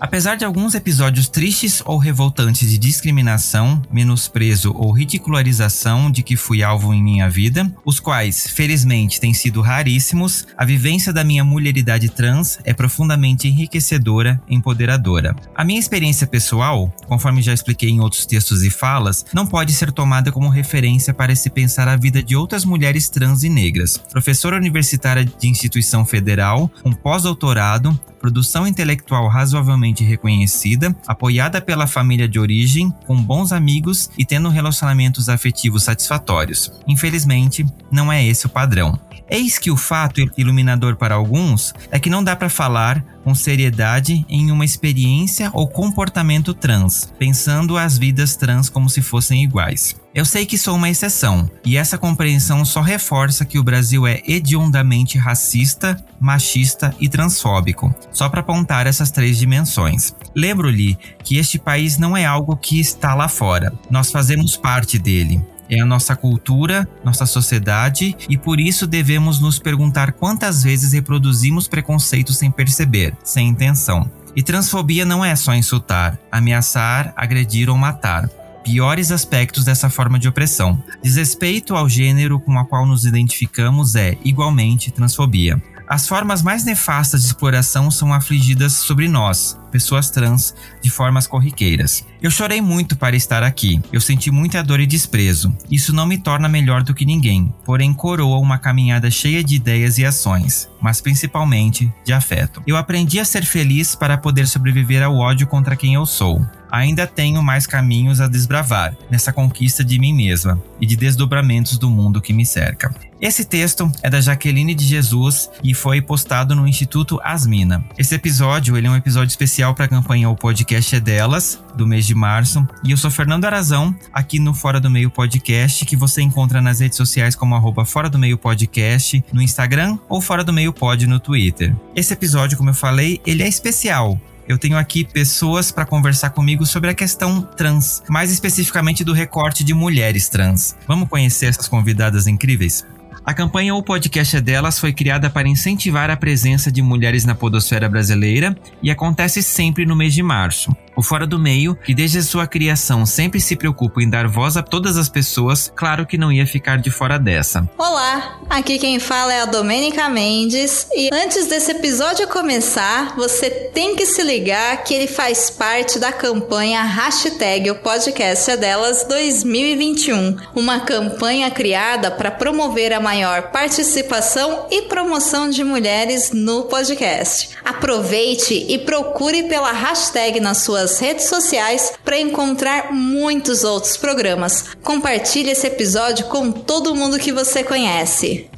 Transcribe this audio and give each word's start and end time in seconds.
Apesar 0.00 0.36
de 0.36 0.46
alguns 0.46 0.74
episódios 0.74 1.28
tristes 1.28 1.82
ou 1.84 1.98
revoltantes 1.98 2.70
de 2.70 2.78
discriminação, 2.78 3.82
menosprezo 3.92 4.72
ou 4.74 4.92
ridicularização 4.92 6.10
de 6.10 6.22
que 6.22 6.36
fui 6.36 6.62
alvo 6.62 6.94
em 6.94 7.02
minha 7.02 7.28
vida, 7.28 7.70
os 7.84 8.00
quais, 8.00 8.46
felizmente, 8.48 9.20
têm 9.20 9.34
sido 9.34 9.60
raríssimos, 9.60 10.46
a 10.56 10.64
vivência 10.64 11.12
da 11.12 11.22
minha 11.22 11.44
mulheridade 11.44 12.08
trans 12.08 12.58
é 12.64 12.72
profundamente 12.72 13.46
enriquecedora 13.46 14.40
e 14.48 14.54
empoderadora. 14.54 15.36
A 15.54 15.64
minha 15.64 15.78
experiência 15.78 16.26
pessoal, 16.26 16.90
conforme 17.06 17.42
já 17.42 17.52
expliquei 17.52 17.90
em 17.90 18.00
outros 18.00 18.24
textos 18.24 18.62
e 18.62 18.70
falas, 18.70 19.26
não 19.34 19.46
pode 19.46 19.74
ser 19.74 19.92
tomada 19.92 20.32
como 20.32 20.48
referência 20.48 21.12
para 21.12 21.36
se 21.36 21.50
pensar 21.50 21.88
a 21.88 21.96
vida 21.96 22.22
de 22.22 22.34
outras 22.34 22.64
mulheres 22.64 23.10
trans 23.10 23.42
e 23.42 23.50
negras. 23.50 23.98
Professora 23.98 24.56
universitária 24.56 25.26
de 25.26 25.46
instituição 25.46 26.06
federal, 26.06 26.70
um 26.86 26.92
pós-doutorado, 26.92 27.98
produção 28.20 28.66
intelectual 28.66 29.26
razoavelmente 29.26 30.04
reconhecida, 30.04 30.94
apoiada 31.06 31.60
pela 31.60 31.86
família 31.86 32.28
de 32.28 32.38
origem, 32.38 32.92
com 33.06 33.20
bons 33.20 33.50
amigos 33.50 34.10
e 34.16 34.24
tendo 34.24 34.50
relacionamentos 34.50 35.28
afetivos 35.28 35.82
satisfatórios. 35.82 36.70
Infelizmente, 36.86 37.66
não 37.90 38.12
é 38.12 38.24
esse 38.24 38.46
o 38.46 38.50
padrão. 38.50 39.00
Eis 39.30 39.60
que 39.60 39.70
o 39.70 39.76
fato 39.76 40.20
iluminador 40.36 40.96
para 40.96 41.14
alguns 41.14 41.72
é 41.92 42.00
que 42.00 42.10
não 42.10 42.24
dá 42.24 42.34
para 42.34 42.50
falar 42.50 43.04
com 43.22 43.32
seriedade 43.32 44.26
em 44.28 44.50
uma 44.50 44.64
experiência 44.64 45.50
ou 45.52 45.68
comportamento 45.68 46.52
trans, 46.52 47.12
pensando 47.16 47.78
as 47.78 47.96
vidas 47.96 48.34
trans 48.34 48.68
como 48.68 48.90
se 48.90 49.00
fossem 49.00 49.44
iguais. 49.44 49.94
Eu 50.12 50.24
sei 50.24 50.44
que 50.44 50.58
sou 50.58 50.74
uma 50.74 50.90
exceção, 50.90 51.48
e 51.64 51.76
essa 51.76 51.96
compreensão 51.96 52.64
só 52.64 52.80
reforça 52.80 53.44
que 53.44 53.56
o 53.56 53.62
Brasil 53.62 54.04
é 54.04 54.20
hediondamente 54.26 55.16
racista, 55.16 55.96
machista 56.18 56.92
e 56.98 57.08
transfóbico, 57.08 57.94
só 58.10 58.28
para 58.28 58.40
apontar 58.40 58.88
essas 58.88 59.12
três 59.12 59.38
dimensões. 59.38 60.12
Lembro-lhe 60.34 60.98
que 61.22 61.36
este 61.36 61.56
país 61.56 61.98
não 61.98 62.16
é 62.16 62.24
algo 62.24 62.56
que 62.56 62.80
está 62.80 63.14
lá 63.14 63.28
fora, 63.28 63.72
nós 63.88 64.10
fazemos 64.10 64.56
parte 64.56 64.98
dele 64.98 65.40
é 65.70 65.80
a 65.80 65.86
nossa 65.86 66.16
cultura, 66.16 66.88
nossa 67.04 67.26
sociedade 67.26 68.16
e 68.28 68.36
por 68.36 68.60
isso 68.60 68.86
devemos 68.86 69.40
nos 69.40 69.58
perguntar 69.58 70.12
quantas 70.12 70.62
vezes 70.62 70.92
reproduzimos 70.92 71.68
preconceitos 71.68 72.36
sem 72.36 72.50
perceber, 72.50 73.16
sem 73.22 73.48
intenção. 73.48 74.10
E 74.34 74.42
transfobia 74.42 75.04
não 75.04 75.24
é 75.24 75.34
só 75.34 75.54
insultar, 75.54 76.18
ameaçar, 76.30 77.12
agredir 77.16 77.68
ou 77.68 77.76
matar 77.76 78.28
piores 78.62 79.10
aspectos 79.10 79.64
dessa 79.64 79.88
forma 79.90 80.18
de 80.18 80.28
opressão. 80.28 80.82
Desrespeito 81.02 81.74
ao 81.74 81.88
gênero 81.88 82.38
com 82.38 82.58
a 82.58 82.64
qual 82.64 82.86
nos 82.86 83.04
identificamos 83.04 83.94
é, 83.94 84.16
igualmente, 84.24 84.90
transfobia. 84.90 85.60
As 85.88 86.06
formas 86.06 86.42
mais 86.42 86.64
nefastas 86.64 87.22
de 87.22 87.26
exploração 87.26 87.90
são 87.90 88.12
afligidas 88.12 88.74
sobre 88.74 89.08
nós, 89.08 89.58
pessoas 89.70 90.10
trans, 90.10 90.54
de 90.82 90.90
formas 90.90 91.26
corriqueiras. 91.26 92.04
Eu 92.20 92.30
chorei 92.30 92.60
muito 92.60 92.96
para 92.96 93.16
estar 93.16 93.42
aqui. 93.42 93.80
Eu 93.92 94.00
senti 94.00 94.30
muita 94.30 94.62
dor 94.62 94.80
e 94.80 94.86
desprezo. 94.86 95.56
Isso 95.70 95.94
não 95.94 96.06
me 96.06 96.18
torna 96.18 96.48
melhor 96.48 96.82
do 96.82 96.94
que 96.94 97.06
ninguém, 97.06 97.52
porém 97.64 97.94
coroa 97.94 98.38
uma 98.38 98.58
caminhada 98.58 99.10
cheia 99.10 99.42
de 99.42 99.56
ideias 99.56 99.96
e 99.96 100.04
ações, 100.04 100.68
mas 100.80 101.00
principalmente 101.00 101.92
de 102.04 102.12
afeto. 102.12 102.62
Eu 102.66 102.76
aprendi 102.76 103.18
a 103.18 103.24
ser 103.24 103.44
feliz 103.44 103.94
para 103.94 104.18
poder 104.18 104.46
sobreviver 104.46 105.02
ao 105.02 105.16
ódio 105.16 105.46
contra 105.46 105.76
quem 105.76 105.94
eu 105.94 106.04
sou 106.04 106.44
ainda 106.70 107.06
tenho 107.06 107.42
mais 107.42 107.66
caminhos 107.66 108.20
a 108.20 108.28
desbravar 108.28 108.96
nessa 109.10 109.32
conquista 109.32 109.84
de 109.84 109.98
mim 109.98 110.14
mesma 110.14 110.62
e 110.80 110.86
de 110.86 110.96
desdobramentos 110.96 111.76
do 111.76 111.90
mundo 111.90 112.20
que 112.20 112.32
me 112.32 112.46
cerca. 112.46 112.94
Esse 113.20 113.44
texto 113.44 113.90
é 114.02 114.08
da 114.08 114.20
Jaqueline 114.20 114.74
de 114.74 114.84
Jesus 114.84 115.50
e 115.62 115.74
foi 115.74 116.00
postado 116.00 116.54
no 116.54 116.66
Instituto 116.66 117.20
Asmina. 117.22 117.84
Esse 117.98 118.14
episódio 118.14 118.78
ele 118.78 118.86
é 118.86 118.90
um 118.90 118.96
episódio 118.96 119.30
especial 119.30 119.59
para 119.60 119.84
a 119.84 119.88
campanha 119.88 120.30
O 120.30 120.34
Podcast 120.34 120.96
é 120.96 121.00
Delas, 121.00 121.62
do 121.76 121.86
mês 121.86 122.06
de 122.06 122.14
março. 122.14 122.66
E 122.82 122.92
eu 122.92 122.96
sou 122.96 123.10
Fernando 123.10 123.44
Arazão, 123.44 123.94
aqui 124.10 124.38
no 124.38 124.54
Fora 124.54 124.80
do 124.80 124.88
Meio 124.90 125.10
Podcast, 125.10 125.84
que 125.84 125.94
você 125.94 126.22
encontra 126.22 126.62
nas 126.62 126.80
redes 126.80 126.96
sociais 126.96 127.36
como 127.36 127.54
arroba 127.54 127.84
Fora 127.84 128.08
do 128.08 128.18
Meio 128.18 128.38
Podcast, 128.38 129.22
no 129.30 129.42
Instagram 129.42 129.98
ou 130.08 130.22
Fora 130.22 130.42
do 130.42 130.52
Meio 130.52 130.72
Pod 130.72 131.06
no 131.06 131.20
Twitter. 131.20 131.76
Esse 131.94 132.14
episódio, 132.14 132.56
como 132.56 132.70
eu 132.70 132.74
falei, 132.74 133.20
ele 133.26 133.42
é 133.42 133.48
especial 133.48 134.18
eu 134.48 134.58
tenho 134.58 134.76
aqui 134.76 135.04
pessoas 135.04 135.70
para 135.70 135.86
conversar 135.86 136.30
comigo 136.30 136.66
sobre 136.66 136.90
a 136.90 136.94
questão 136.94 137.40
trans, 137.40 138.02
mais 138.08 138.32
especificamente 138.32 139.04
do 139.04 139.12
recorte 139.12 139.62
de 139.62 139.72
mulheres 139.72 140.28
trans. 140.28 140.74
Vamos 140.88 141.08
conhecer 141.08 141.46
essas 141.46 141.68
convidadas 141.68 142.26
incríveis? 142.26 142.84
A 143.24 143.34
campanha 143.34 143.74
O 143.74 143.82
Podcast 143.82 144.36
é 144.36 144.40
Delas 144.40 144.78
foi 144.78 144.92
criada 144.92 145.28
para 145.28 145.46
incentivar 145.46 146.10
a 146.10 146.16
presença 146.16 146.72
de 146.72 146.80
mulheres 146.80 147.24
na 147.24 147.34
podosfera 147.34 147.88
brasileira 147.88 148.56
e 148.82 148.90
acontece 148.90 149.42
sempre 149.42 149.84
no 149.84 149.94
mês 149.94 150.14
de 150.14 150.22
março. 150.22 150.74
O 150.96 151.02
Fora 151.02 151.26
do 151.26 151.38
Meio, 151.38 151.74
que 151.76 151.94
desde 151.94 152.22
sua 152.22 152.46
criação 152.46 153.06
sempre 153.06 153.40
se 153.40 153.56
preocupa 153.56 154.02
em 154.02 154.10
dar 154.10 154.26
voz 154.26 154.56
a 154.56 154.62
todas 154.62 154.96
as 154.96 155.08
pessoas, 155.08 155.72
claro 155.74 156.06
que 156.06 156.18
não 156.18 156.32
ia 156.32 156.46
ficar 156.46 156.78
de 156.78 156.90
fora 156.90 157.18
dessa. 157.18 157.68
Olá, 157.78 158.40
aqui 158.50 158.78
quem 158.78 158.98
fala 158.98 159.32
é 159.32 159.42
a 159.42 159.46
Domênica 159.46 160.08
Mendes 160.08 160.86
e 160.94 161.08
antes 161.12 161.46
desse 161.46 161.70
episódio 161.70 162.26
começar, 162.28 163.14
você 163.16 163.48
tem 163.50 163.94
que 163.94 164.04
se 164.04 164.22
ligar 164.22 164.82
que 164.84 164.92
ele 164.92 165.06
faz 165.06 165.48
parte 165.48 165.98
da 165.98 166.12
campanha 166.12 166.82
hashtag 166.82 167.70
o 167.70 167.76
podcast 167.76 168.50
é 168.50 168.56
delas 168.56 169.04
2021, 169.04 170.36
uma 170.54 170.80
campanha 170.80 171.50
criada 171.50 172.10
para 172.10 172.30
promover 172.30 172.92
a 172.92 173.00
maior 173.00 173.50
participação 173.50 174.66
e 174.70 174.82
promoção 174.82 175.48
de 175.48 175.62
mulheres 175.62 176.32
no 176.32 176.64
podcast. 176.64 177.50
Aproveite 177.64 178.66
e 178.68 178.78
procure 178.78 179.44
pela 179.44 179.72
hashtag 179.72 180.40
nas 180.40 180.58
suas 180.58 180.79
suas 180.80 180.98
redes 180.98 181.26
sociais 181.26 181.92
para 182.04 182.18
encontrar 182.18 182.92
muitos 182.92 183.64
outros 183.64 183.96
programas. 183.96 184.74
Compartilhe 184.82 185.50
esse 185.50 185.66
episódio 185.66 186.26
com 186.26 186.50
todo 186.50 186.94
mundo 186.94 187.18
que 187.18 187.32
você 187.32 187.62
conhece. 187.62 188.48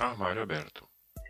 Armário 0.00 0.42
aberto. 0.42 0.82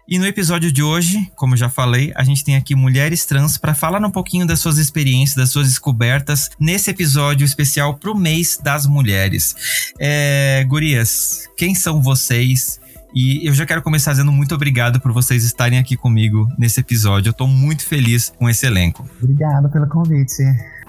E 0.08 0.18
no 0.18 0.26
episódio 0.26 0.72
de 0.72 0.82
hoje, 0.82 1.30
como 1.36 1.56
já 1.56 1.68
falei, 1.68 2.12
a 2.16 2.24
gente 2.24 2.44
tem 2.44 2.56
aqui 2.56 2.74
mulheres 2.74 3.24
trans 3.24 3.56
para 3.56 3.74
falar 3.74 4.04
um 4.04 4.10
pouquinho 4.10 4.46
das 4.46 4.58
suas 4.58 4.78
experiências, 4.78 5.36
das 5.36 5.50
suas 5.50 5.68
descobertas 5.68 6.50
nesse 6.58 6.90
episódio 6.90 7.44
especial 7.44 7.94
pro 7.96 8.14
mês 8.14 8.58
das 8.62 8.86
mulheres. 8.86 9.54
É, 9.98 10.64
gurias, 10.66 11.48
quem 11.56 11.74
são 11.74 12.02
vocês? 12.02 12.80
E 13.14 13.46
eu 13.46 13.52
já 13.52 13.66
quero 13.66 13.82
começar 13.82 14.12
dizendo 14.12 14.32
muito 14.32 14.54
obrigado 14.54 15.00
por 15.00 15.12
vocês 15.12 15.44
estarem 15.44 15.78
aqui 15.78 15.96
comigo 15.96 16.48
nesse 16.58 16.80
episódio. 16.80 17.30
Eu 17.30 17.34
tô 17.34 17.46
muito 17.46 17.84
feliz 17.84 18.30
com 18.30 18.48
esse 18.48 18.66
elenco. 18.66 19.06
Obrigado 19.22 19.68
pelo 19.70 19.86
convite. 19.86 20.42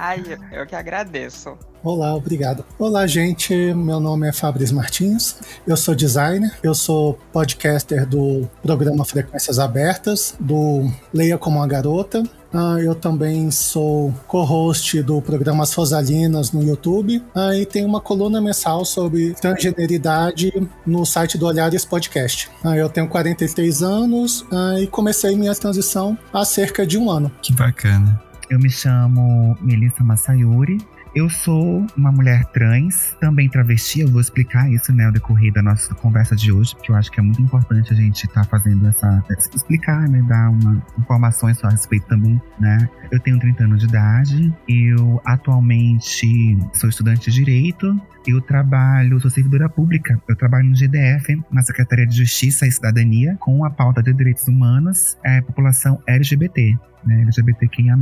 Ai, 0.05 0.21
eu 0.51 0.65
que 0.65 0.75
agradeço. 0.75 1.57
Olá, 1.81 2.13
obrigado. 2.13 2.65
Olá, 2.77 3.07
gente. 3.07 3.53
Meu 3.73 4.01
nome 4.01 4.27
é 4.27 4.33
Fabrício 4.33 4.75
Martins. 4.75 5.37
Eu 5.65 5.77
sou 5.77 5.95
designer. 5.95 6.51
Eu 6.61 6.75
sou 6.75 7.17
podcaster 7.31 8.05
do 8.05 8.45
programa 8.61 9.05
Frequências 9.05 9.59
Abertas, 9.59 10.35
do 10.37 10.91
Leia 11.13 11.37
como 11.37 11.59
uma 11.59 11.67
Garota. 11.67 12.21
Ah, 12.53 12.75
eu 12.81 12.93
também 12.93 13.49
sou 13.49 14.13
co-host 14.27 15.01
do 15.03 15.21
programa 15.21 15.63
As 15.63 15.73
Rosalinas 15.73 16.51
no 16.51 16.61
YouTube 16.61 17.23
ah, 17.33 17.55
e 17.55 17.65
tenho 17.65 17.87
uma 17.87 18.01
coluna 18.01 18.41
mensal 18.41 18.83
sobre 18.83 19.33
transgeneridade 19.35 20.51
no 20.85 21.05
site 21.05 21.37
do 21.37 21.45
Olhares 21.45 21.85
Podcast. 21.85 22.49
Ah, 22.61 22.75
eu 22.75 22.89
tenho 22.89 23.07
43 23.07 23.81
anos 23.81 24.45
ah, 24.51 24.81
e 24.81 24.85
comecei 24.85 25.33
minha 25.37 25.55
transição 25.55 26.17
há 26.33 26.43
cerca 26.43 26.85
de 26.85 26.97
um 26.97 27.09
ano. 27.09 27.31
Que 27.41 27.53
bacana. 27.53 28.32
Eu 28.49 28.59
me 28.59 28.69
chamo 28.69 29.57
Melissa 29.61 30.03
Massayuri, 30.03 30.77
eu 31.15 31.29
sou 31.29 31.85
uma 31.95 32.11
mulher 32.11 32.43
trans, 32.45 33.15
também 33.19 33.47
travesti. 33.47 33.99
Eu 33.99 34.09
vou 34.09 34.19
explicar 34.19 34.71
isso, 34.71 34.91
né, 34.91 35.05
ao 35.05 35.11
decorrer 35.11 35.53
da 35.53 35.61
nossa 35.61 35.93
conversa 35.93 36.35
de 36.35 36.51
hoje, 36.51 36.75
porque 36.75 36.91
eu 36.91 36.95
acho 36.95 37.11
que 37.11 37.19
é 37.19 37.23
muito 37.23 37.39
importante 37.39 37.93
a 37.93 37.95
gente 37.95 38.23
estar 38.25 38.41
tá 38.41 38.47
fazendo 38.47 38.87
essa. 38.87 39.23
explicar, 39.53 40.09
né, 40.09 40.23
dar 40.27 40.49
uma 40.49 40.81
informações 40.97 41.63
a 41.63 41.69
respeito 41.69 42.07
também, 42.07 42.41
né. 42.59 42.89
Eu 43.13 43.19
tenho 43.19 43.37
30 43.37 43.65
anos 43.65 43.79
de 43.79 43.85
idade, 43.85 44.51
eu 44.67 45.21
atualmente 45.23 46.57
sou 46.73 46.89
estudante 46.89 47.29
de 47.29 47.43
direito, 47.43 47.95
Eu 48.25 48.41
trabalho, 48.41 49.19
sou 49.19 49.29
servidora 49.29 49.69
pública. 49.69 50.19
Eu 50.27 50.35
trabalho 50.35 50.65
no 50.65 50.75
GDF, 50.75 51.39
na 51.51 51.61
Secretaria 51.61 52.07
de 52.07 52.17
Justiça 52.17 52.65
e 52.65 52.71
Cidadania, 52.71 53.37
com 53.39 53.63
a 53.63 53.69
pauta 53.69 54.01
de 54.01 54.11
direitos 54.13 54.47
humanos, 54.47 55.15
é, 55.23 55.41
população 55.41 56.01
LGBT. 56.07 56.75
Né, 57.05 57.21
LGBTQIA+. 57.21 57.95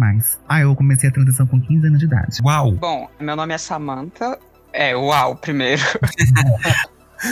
Ah, 0.48 0.62
eu 0.62 0.75
comecei 0.75 1.10
a 1.10 1.12
transição 1.12 1.46
com 1.46 1.60
15 1.60 1.88
anos 1.88 2.00
de 2.00 2.06
idade. 2.06 2.38
Uau! 2.42 2.72
Bom, 2.74 3.10
meu 3.19 3.36
nome 3.36 3.54
é 3.54 3.57
Samantha. 3.57 4.38
É, 4.72 4.96
uau, 4.96 5.36
primeiro. 5.36 5.81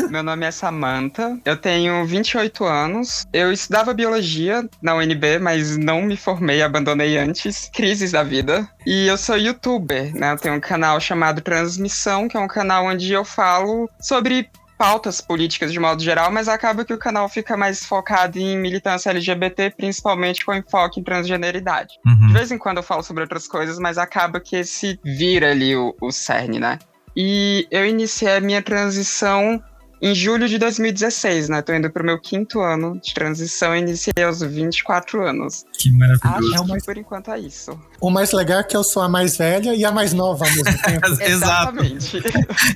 Meu 0.09 0.23
nome 0.23 0.45
é 0.45 0.51
Samantha, 0.51 1.39
eu 1.45 1.57
tenho 1.57 2.05
28 2.05 2.63
anos. 2.65 3.25
Eu 3.33 3.51
estudava 3.51 3.93
biologia 3.93 4.67
na 4.81 4.95
UNB, 4.95 5.39
mas 5.39 5.77
não 5.77 6.01
me 6.01 6.15
formei, 6.15 6.61
abandonei 6.61 7.17
antes. 7.17 7.69
Crises 7.73 8.11
da 8.11 8.23
vida. 8.23 8.67
E 8.85 9.07
eu 9.07 9.17
sou 9.17 9.37
youtuber, 9.37 10.15
né? 10.15 10.31
Eu 10.31 10.37
tenho 10.37 10.55
um 10.55 10.59
canal 10.59 10.99
chamado 10.99 11.41
Transmissão, 11.41 12.27
que 12.27 12.37
é 12.37 12.39
um 12.39 12.47
canal 12.47 12.85
onde 12.85 13.11
eu 13.11 13.25
falo 13.25 13.89
sobre 13.99 14.49
pautas 14.79 15.19
políticas 15.19 15.73
de 15.73 15.79
modo 15.79 16.01
geral, 16.01 16.31
mas 16.31 16.47
acaba 16.47 16.85
que 16.85 16.93
o 16.93 16.97
canal 16.97 17.27
fica 17.27 17.57
mais 17.57 17.83
focado 17.83 18.39
em 18.39 18.57
militância 18.57 19.09
LGBT, 19.09 19.71
principalmente 19.71 20.45
com 20.45 20.53
enfoque 20.53 21.01
em 21.01 21.03
transgeneridade. 21.03 21.95
Uhum. 22.05 22.27
De 22.27 22.33
vez 22.33 22.49
em 22.49 22.57
quando 22.57 22.77
eu 22.77 22.83
falo 22.83 23.03
sobre 23.03 23.23
outras 23.23 23.45
coisas, 23.45 23.77
mas 23.77 23.97
acaba 23.97 24.39
que 24.39 24.55
esse 24.55 24.97
vira 25.03 25.51
ali 25.51 25.75
o, 25.75 25.93
o 26.01 26.11
cerne, 26.11 26.59
né? 26.59 26.79
E 27.13 27.67
eu 27.69 27.85
iniciei 27.85 28.37
a 28.37 28.39
minha 28.39 28.61
transição 28.61 29.61
em 30.01 30.15
julho 30.15 30.47
de 30.47 30.57
2016, 30.57 31.49
né? 31.49 31.61
Tô 31.61 31.73
indo 31.73 31.89
pro 31.89 32.03
meu 32.03 32.19
quinto 32.19 32.61
ano 32.61 32.99
de 32.99 33.13
transição 33.13 33.75
e 33.75 33.79
iniciei 33.79 34.23
aos 34.23 34.41
24 34.41 35.25
anos. 35.25 35.65
Que 35.77 35.91
maravilhoso. 35.91 36.63
Acho 36.63 36.73
que 36.73 36.85
por 36.85 36.97
enquanto 36.97 37.31
é 37.31 37.39
isso. 37.39 37.77
O 37.99 38.09
mais 38.09 38.31
legal 38.31 38.59
é 38.59 38.63
que 38.63 38.75
eu 38.77 38.83
sou 38.83 39.01
a 39.01 39.09
mais 39.09 39.37
velha 39.37 39.75
e 39.75 39.83
a 39.83 39.91
mais 39.91 40.13
nova 40.13 40.45
ao 40.45 40.51
mesmo 40.51 40.63
tempo. 40.81 41.21
Exatamente. 41.21 42.21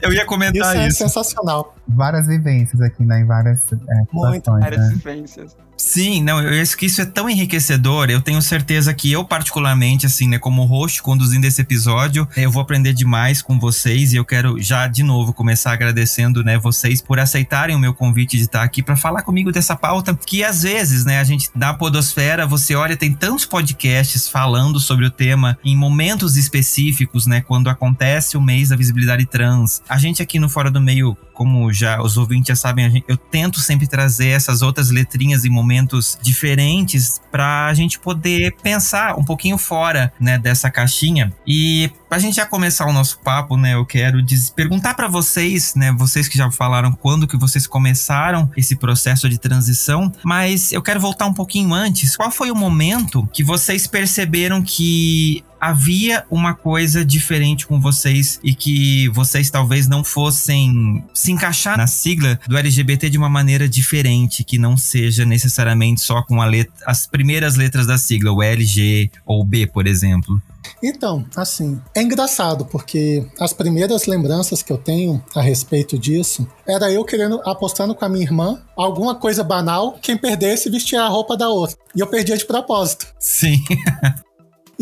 Eu 0.02 0.12
ia 0.12 0.26
comentar 0.26 0.74
Isso 0.76 0.84
é 0.84 0.88
isso. 0.88 0.98
sensacional. 0.98 1.76
Várias 1.88 2.28
vivências 2.28 2.82
aqui, 2.82 3.04
né? 3.04 3.22
Em 3.22 3.26
várias 3.26 3.60
é, 3.72 3.76
Muito. 4.12 4.36
situações, 4.36 4.64
Várias 4.64 4.82
né? 4.82 4.94
vivências. 4.94 5.58
Sim, 5.86 6.24
não, 6.24 6.42
eu 6.42 6.62
acho 6.62 6.78
que 6.78 6.86
isso 6.86 7.02
é 7.02 7.06
tão 7.06 7.30
enriquecedor. 7.30 8.10
Eu 8.10 8.22
tenho 8.22 8.42
certeza 8.42 8.94
que 8.94 9.12
eu, 9.12 9.26
particularmente, 9.26 10.06
assim, 10.06 10.30
né, 10.30 10.40
como 10.40 10.64
host 10.64 11.02
conduzindo 11.04 11.44
esse 11.44 11.62
episódio, 11.62 12.26
eu 12.38 12.50
vou 12.50 12.62
aprender 12.62 12.94
demais 12.94 13.42
com 13.42 13.60
vocês 13.60 14.14
e 14.14 14.16
eu 14.16 14.24
quero 14.24 14.62
já 14.62 14.88
de 14.88 15.04
novo 15.04 15.34
começar 15.34 15.74
agradecendo, 15.74 16.42
né, 16.42 16.58
vocês 16.58 17.02
por 17.02 17.20
aceitarem 17.20 17.76
o 17.76 17.80
meu 17.80 17.94
convite 17.94 18.38
de 18.38 18.44
estar 18.44 18.64
aqui 18.64 18.82
para 18.82 18.96
falar 18.96 19.24
comigo 19.24 19.52
dessa 19.52 19.76
pauta 19.76 20.18
que 20.26 20.42
às 20.42 20.64
vezes, 20.64 21.04
né, 21.04 21.20
a 21.20 21.24
gente 21.26 21.50
na 21.54 21.74
podosfera, 21.74 22.48
você 22.48 22.76
olha, 22.76 22.96
tem 22.96 23.14
tantos 23.14 23.46
podcasts 23.46 24.30
falando 24.30 24.80
sobre 24.80 25.06
o 25.06 25.12
tema 25.12 25.60
em 25.66 25.76
momentos 25.76 26.38
específicos, 26.38 27.28
né, 27.28 27.42
quando 27.42 27.70
acontece 27.70 28.38
o 28.38 28.42
mês 28.42 28.70
da 28.70 28.78
visibilidade 28.78 29.26
trans. 29.26 29.82
A 29.90 29.98
gente 29.98 30.22
aqui 30.22 30.40
no 30.40 30.48
Fora 30.48 30.72
do 30.72 30.80
Meio 30.80 31.18
como 31.34 31.74
já 31.74 32.00
os 32.00 32.16
ouvintes 32.16 32.50
já 32.50 32.56
sabem, 32.56 32.90
gente- 32.90 33.06
eu 33.08 33.18
tento 33.18 33.60
sempre 33.60 33.88
trazer 33.88 34.28
essas 34.28 34.62
outras 34.62 34.92
letrinhas 34.92 35.44
em 35.44 35.50
momentos 35.50 35.73
diferentes 36.22 37.22
para 37.32 37.68
a 37.68 37.74
gente 37.74 38.00
poder 38.00 38.56
pensar 38.62 39.18
um 39.18 39.24
pouquinho 39.24 39.58
fora, 39.58 40.14
né, 40.20 40.38
dessa 40.38 40.70
caixinha. 40.70 41.34
E 41.46 41.90
pra 42.10 42.20
gente 42.20 42.36
já 42.36 42.46
começar 42.46 42.86
o 42.86 42.94
nosso 42.94 43.20
papo, 43.20 43.58
né, 43.58 43.74
eu 43.74 43.86
quero 43.86 44.24
perguntar 44.56 44.94
para 44.94 45.08
vocês, 45.08 45.74
né, 45.76 45.92
vocês 45.92 46.28
que 46.28 46.38
já 46.38 46.50
falaram 46.52 46.92
quando 46.92 47.28
que 47.28 47.38
vocês 47.38 47.66
começaram 47.66 48.50
esse 48.56 48.76
processo 48.76 49.30
de 49.30 49.38
transição, 49.38 50.12
mas 50.24 50.72
eu 50.72 50.82
quero 50.82 51.00
voltar 51.00 51.26
um 51.26 51.34
pouquinho 51.34 51.74
antes. 51.74 52.16
Qual 52.16 52.32
foi 52.32 52.52
o 52.52 52.56
momento 52.56 53.28
que 53.34 53.44
vocês 53.44 53.88
perceberam 53.88 54.62
que 54.62 55.44
havia 55.70 56.26
uma 56.30 56.54
coisa 56.54 57.06
diferente 57.06 57.66
com 57.66 57.80
vocês 57.80 58.40
e 58.44 58.54
que 58.54 59.08
vocês 59.10 59.50
talvez 59.50 59.88
não 59.88 60.04
fossem 60.04 61.04
se 61.14 61.32
encaixar 61.32 61.78
na 61.78 61.88
sigla 61.88 62.40
do 62.48 62.58
LGBT 62.58 63.10
de 63.10 63.18
uma 63.18 63.30
maneira 63.30 63.68
diferente, 63.68 64.44
que 64.44 64.58
não 64.58 64.76
seja 64.76 65.26
necessariamente 65.26 66.02
só 66.02 66.22
com 66.24 66.42
a 66.42 66.46
let- 66.46 66.70
as 66.86 67.08
primeiras 67.08 67.56
letras 67.56 67.86
da 67.88 67.98
sigla, 67.98 68.32
o 68.32 68.44
LG 68.44 69.10
ou 69.26 69.42
o 69.42 69.46
B, 69.46 69.66
por 69.68 69.88
exemplo. 69.88 70.42
Então, 70.82 71.26
assim, 71.36 71.80
é 71.96 72.02
engraçado 72.02 72.66
porque 72.66 73.26
as 73.40 73.54
primeiras 73.54 74.06
lembranças 74.06 74.62
que 74.62 74.72
eu 74.72 74.78
tenho 74.78 75.24
a 75.36 75.42
respeito 75.42 75.98
disso 75.98 76.48
era 76.68 76.92
eu 76.92 77.04
querendo 77.06 77.42
apostando 77.46 77.94
com 77.96 78.04
a 78.06 78.10
minha 78.10 78.24
irmã 78.24 78.62
alguma 78.76 79.16
coisa 79.16 79.44
banal, 79.44 79.98
quem 80.02 80.18
perdesse 80.18 80.70
vestia 80.70 81.04
a 81.04 81.08
roupa 81.08 81.36
da 81.38 81.48
outra. 81.50 81.78
E 81.96 82.00
eu 82.00 82.08
perdia 82.08 82.38
de 82.38 82.46
propósito. 82.46 83.08
Sim. 83.20 83.62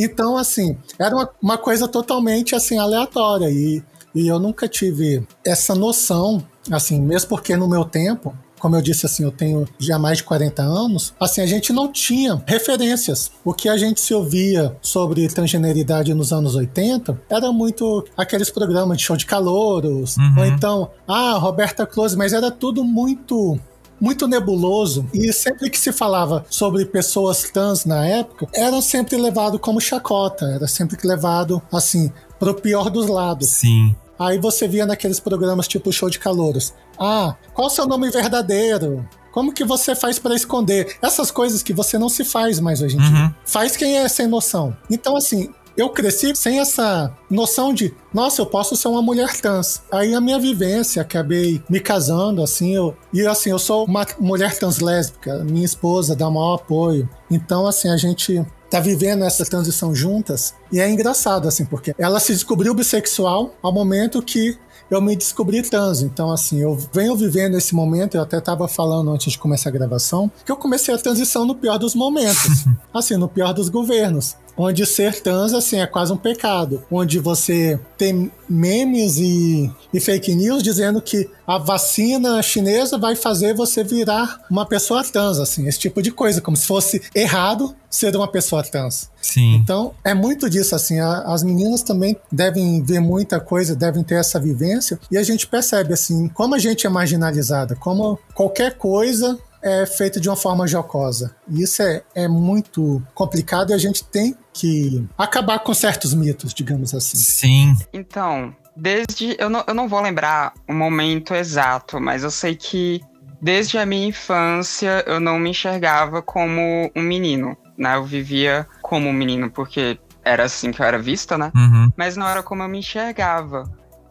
Então, 0.03 0.37
assim, 0.37 0.77
era 0.99 1.15
uma, 1.15 1.29
uma 1.41 1.57
coisa 1.57 1.87
totalmente 1.87 2.55
assim 2.55 2.77
aleatória 2.77 3.49
e, 3.49 3.81
e 4.15 4.27
eu 4.27 4.39
nunca 4.39 4.67
tive 4.67 5.25
essa 5.45 5.75
noção, 5.75 6.43
assim, 6.71 6.99
mesmo 7.01 7.29
porque 7.29 7.55
no 7.55 7.67
meu 7.67 7.83
tempo, 7.85 8.33
como 8.59 8.75
eu 8.75 8.81
disse 8.81 9.05
assim, 9.07 9.23
eu 9.23 9.31
tenho 9.31 9.67
já 9.79 9.97
mais 9.97 10.19
de 10.19 10.23
40 10.23 10.61
anos, 10.61 11.13
assim, 11.19 11.41
a 11.41 11.47
gente 11.47 11.73
não 11.73 11.91
tinha 11.91 12.41
referências. 12.45 13.31
O 13.43 13.53
que 13.55 13.67
a 13.67 13.75
gente 13.75 13.99
se 13.99 14.13
ouvia 14.13 14.75
sobre 14.81 15.27
transgeneridade 15.27 16.13
nos 16.13 16.31
anos 16.31 16.53
80 16.55 17.19
era 17.29 17.51
muito 17.51 18.05
aqueles 18.15 18.49
programas 18.51 18.97
de 18.99 19.03
show 19.03 19.17
de 19.17 19.25
calouros, 19.25 20.15
Uhum. 20.17 20.35
ou 20.39 20.45
então, 20.45 20.91
ah, 21.07 21.37
Roberta 21.39 21.85
Close, 21.87 22.15
mas 22.15 22.33
era 22.33 22.51
tudo 22.51 22.83
muito 22.83 23.59
muito 24.01 24.27
nebuloso 24.27 25.07
e 25.13 25.31
sempre 25.31 25.69
que 25.69 25.77
se 25.77 25.91
falava 25.91 26.43
sobre 26.49 26.85
pessoas 26.85 27.43
trans 27.43 27.85
na 27.85 28.05
época, 28.05 28.47
era 28.53 28.81
sempre 28.81 29.15
levado 29.15 29.59
como 29.59 29.79
chacota, 29.79 30.45
era 30.45 30.67
sempre 30.67 30.97
levado 31.07 31.61
assim 31.71 32.11
pro 32.39 32.55
pior 32.55 32.89
dos 32.89 33.07
lados. 33.07 33.47
Sim. 33.49 33.95
Aí 34.17 34.39
você 34.39 34.67
via 34.67 34.85
naqueles 34.85 35.19
programas 35.19 35.67
tipo 35.67 35.91
Show 35.93 36.09
de 36.09 36.19
Calouros. 36.19 36.73
Ah, 36.99 37.35
qual 37.53 37.69
seu 37.69 37.87
nome 37.87 38.09
verdadeiro? 38.09 39.07
Como 39.31 39.53
que 39.53 39.63
você 39.63 39.95
faz 39.95 40.19
pra 40.19 40.35
esconder? 40.35 40.97
Essas 41.01 41.31
coisas 41.31 41.63
que 41.63 41.73
você 41.73 41.97
não 41.97 42.09
se 42.09 42.23
faz 42.23 42.59
mais 42.59 42.81
hoje 42.81 42.97
em 42.97 42.99
dia. 42.99 43.09
Uhum. 43.09 43.33
Faz 43.45 43.77
quem 43.77 43.97
é 43.97 44.07
sem 44.07 44.27
noção. 44.27 44.75
Então, 44.89 45.15
assim, 45.15 45.49
eu 45.81 45.89
cresci 45.89 46.35
sem 46.35 46.59
essa 46.59 47.11
noção 47.29 47.73
de, 47.73 47.93
nossa, 48.13 48.41
eu 48.41 48.45
posso 48.45 48.75
ser 48.75 48.87
uma 48.87 49.01
mulher 49.01 49.35
trans. 49.41 49.81
Aí 49.91 50.13
a 50.13 50.21
minha 50.21 50.39
vivência, 50.39 51.01
acabei 51.01 51.61
me 51.69 51.79
casando, 51.79 52.43
assim, 52.43 52.75
eu, 52.75 52.95
e 53.11 53.25
assim, 53.25 53.49
eu 53.49 53.59
sou 53.59 53.85
uma 53.85 54.05
mulher 54.19 54.57
trans 54.57 54.79
lésbica, 54.79 55.43
minha 55.43 55.65
esposa 55.65 56.15
dá 56.15 56.27
o 56.27 56.31
maior 56.31 56.55
apoio. 56.55 57.09
Então, 57.29 57.65
assim, 57.65 57.89
a 57.89 57.97
gente 57.97 58.45
tá 58.69 58.79
vivendo 58.79 59.23
essa 59.23 59.43
transição 59.43 59.93
juntas, 59.93 60.53
e 60.71 60.79
é 60.79 60.89
engraçado, 60.89 61.47
assim, 61.47 61.65
porque 61.65 61.93
ela 61.97 62.19
se 62.19 62.31
descobriu 62.31 62.73
bissexual 62.73 63.53
ao 63.61 63.73
momento 63.73 64.21
que 64.21 64.57
eu 64.91 65.01
me 65.01 65.15
descobri 65.15 65.61
trans. 65.61 66.01
Então, 66.01 66.29
assim, 66.31 66.59
eu 66.59 66.77
venho 66.93 67.15
vivendo 67.15 67.57
esse 67.57 67.73
momento, 67.73 68.15
eu 68.15 68.21
até 68.21 68.37
estava 68.37 68.67
falando 68.67 69.11
antes 69.11 69.31
de 69.31 69.39
começar 69.39 69.69
a 69.69 69.71
gravação, 69.71 70.29
que 70.45 70.51
eu 70.51 70.57
comecei 70.57 70.93
a 70.93 70.97
transição 70.97 71.45
no 71.45 71.55
pior 71.55 71.79
dos 71.79 71.95
momentos. 71.95 72.65
assim, 72.93 73.15
no 73.15 73.29
pior 73.29 73.53
dos 73.53 73.69
governos. 73.69 74.35
Onde 74.57 74.85
ser 74.85 75.21
trans, 75.21 75.53
assim, 75.53 75.79
é 75.79 75.87
quase 75.87 76.11
um 76.11 76.17
pecado. 76.17 76.83
Onde 76.91 77.19
você 77.19 77.79
tem 77.97 78.31
memes 78.49 79.17
e, 79.17 79.71
e 79.93 79.99
fake 79.99 80.35
news 80.35 80.61
dizendo 80.61 81.01
que 81.01 81.29
a 81.47 81.57
vacina 81.57 82.41
chinesa 82.41 82.97
vai 82.97 83.15
fazer 83.15 83.53
você 83.55 83.83
virar 83.83 84.41
uma 84.49 84.65
pessoa 84.65 85.03
trans, 85.03 85.39
assim, 85.39 85.67
esse 85.67 85.79
tipo 85.79 86.01
de 86.01 86.11
coisa, 86.11 86.41
como 86.41 86.55
se 86.57 86.65
fosse 86.65 87.01
errado 87.15 87.75
ser 87.89 88.15
uma 88.15 88.27
pessoa 88.27 88.63
trans. 88.63 89.09
Sim. 89.21 89.55
Então, 89.55 89.93
é 90.03 90.13
muito 90.13 90.49
disso, 90.49 90.75
assim, 90.75 90.99
a- 90.99 91.23
as 91.27 91.43
meninas 91.43 91.81
também 91.81 92.15
devem 92.31 92.81
ver 92.81 92.99
muita 92.99 93.39
coisa, 93.39 93.75
devem 93.75 94.03
ter 94.03 94.15
essa 94.15 94.39
vivência, 94.39 94.99
e 95.11 95.17
a 95.17 95.23
gente 95.23 95.45
percebe, 95.47 95.93
assim, 95.93 96.27
como 96.29 96.55
a 96.55 96.59
gente 96.59 96.85
é 96.87 96.89
marginalizada, 96.89 97.75
como 97.75 98.17
qualquer 98.33 98.77
coisa 98.77 99.37
é 99.61 99.85
feita 99.85 100.19
de 100.19 100.29
uma 100.29 100.35
forma 100.35 100.67
jocosa. 100.67 101.35
E 101.47 101.61
isso 101.61 101.81
é, 101.81 102.03
é 102.15 102.27
muito 102.27 103.01
complicado 103.13 103.71
e 103.71 103.73
a 103.73 103.77
gente 103.77 104.03
tem 104.03 104.35
que 104.53 105.07
acabar 105.17 105.59
com 105.59 105.73
certos 105.73 106.13
mitos, 106.13 106.53
digamos 106.53 106.93
assim. 106.93 107.17
Sim. 107.17 107.75
Então, 107.93 108.55
desde. 108.75 109.35
Eu 109.39 109.49
não, 109.49 109.63
eu 109.67 109.73
não 109.73 109.87
vou 109.87 110.01
lembrar 110.01 110.53
o 110.67 110.73
momento 110.73 111.33
exato, 111.33 111.99
mas 111.99 112.23
eu 112.23 112.31
sei 112.31 112.55
que 112.55 113.01
desde 113.41 113.77
a 113.77 113.85
minha 113.85 114.07
infância 114.07 115.03
eu 115.07 115.19
não 115.19 115.39
me 115.39 115.49
enxergava 115.49 116.21
como 116.21 116.91
um 116.95 117.01
menino, 117.01 117.57
né? 117.77 117.95
Eu 117.95 118.03
vivia 118.03 118.67
como 118.81 119.09
um 119.09 119.13
menino, 119.13 119.49
porque 119.49 119.99
era 120.23 120.43
assim 120.43 120.71
que 120.71 120.81
eu 120.81 120.85
era 120.85 120.99
vista, 120.99 121.37
né? 121.37 121.51
Uhum. 121.55 121.91
Mas 121.95 122.15
não 122.15 122.27
era 122.27 122.43
como 122.43 122.61
eu 122.63 122.69
me 122.69 122.79
enxergava. 122.79 123.63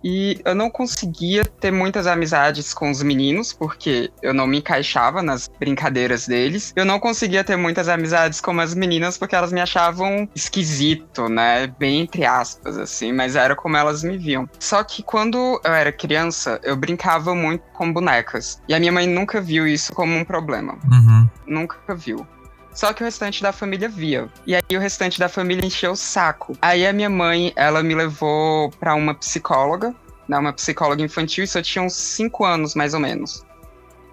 E 0.02 0.40
eu 0.44 0.54
não 0.54 0.70
conseguia 0.70 1.44
ter 1.44 1.70
muitas 1.70 2.06
amizades 2.06 2.72
com 2.72 2.90
os 2.90 3.02
meninos, 3.02 3.52
porque 3.52 4.10
eu 4.22 4.32
não 4.32 4.46
me 4.46 4.58
encaixava 4.58 5.22
nas 5.22 5.48
brincadeiras 5.58 6.26
deles. 6.26 6.72
Eu 6.74 6.84
não 6.84 6.98
conseguia 6.98 7.44
ter 7.44 7.56
muitas 7.56 7.88
amizades 7.88 8.40
com 8.40 8.58
as 8.60 8.74
meninas, 8.74 9.18
porque 9.18 9.34
elas 9.34 9.52
me 9.52 9.60
achavam 9.60 10.28
esquisito, 10.34 11.28
né? 11.28 11.66
Bem 11.78 12.00
entre 12.00 12.24
aspas, 12.24 12.78
assim, 12.78 13.12
mas 13.12 13.36
era 13.36 13.54
como 13.54 13.76
elas 13.76 14.02
me 14.02 14.16
viam. 14.16 14.48
Só 14.58 14.82
que 14.82 15.02
quando 15.02 15.60
eu 15.64 15.72
era 15.72 15.92
criança, 15.92 16.60
eu 16.62 16.76
brincava 16.76 17.34
muito 17.34 17.62
com 17.72 17.92
bonecas. 17.92 18.60
E 18.68 18.74
a 18.74 18.80
minha 18.80 18.92
mãe 18.92 19.06
nunca 19.06 19.40
viu 19.40 19.66
isso 19.66 19.92
como 19.92 20.14
um 20.14 20.24
problema 20.24 20.78
Uhum. 20.90 21.28
nunca 21.46 21.94
viu. 21.94 22.26
Só 22.72 22.92
que 22.92 23.02
o 23.02 23.04
restante 23.04 23.42
da 23.42 23.52
família 23.52 23.88
via. 23.88 24.28
E 24.46 24.54
aí 24.54 24.76
o 24.76 24.80
restante 24.80 25.18
da 25.18 25.28
família 25.28 25.64
encheu 25.64 25.92
o 25.92 25.96
saco. 25.96 26.56
Aí 26.62 26.86
a 26.86 26.92
minha 26.92 27.10
mãe, 27.10 27.52
ela 27.56 27.82
me 27.82 27.94
levou 27.94 28.70
pra 28.70 28.94
uma 28.94 29.14
psicóloga, 29.14 29.94
né, 30.28 30.38
uma 30.38 30.52
psicóloga 30.52 31.02
infantil, 31.02 31.44
isso 31.44 31.58
eu 31.58 31.62
tinha 31.62 31.82
uns 31.82 31.94
5 31.94 32.44
anos, 32.44 32.74
mais 32.74 32.94
ou 32.94 33.00
menos. 33.00 33.44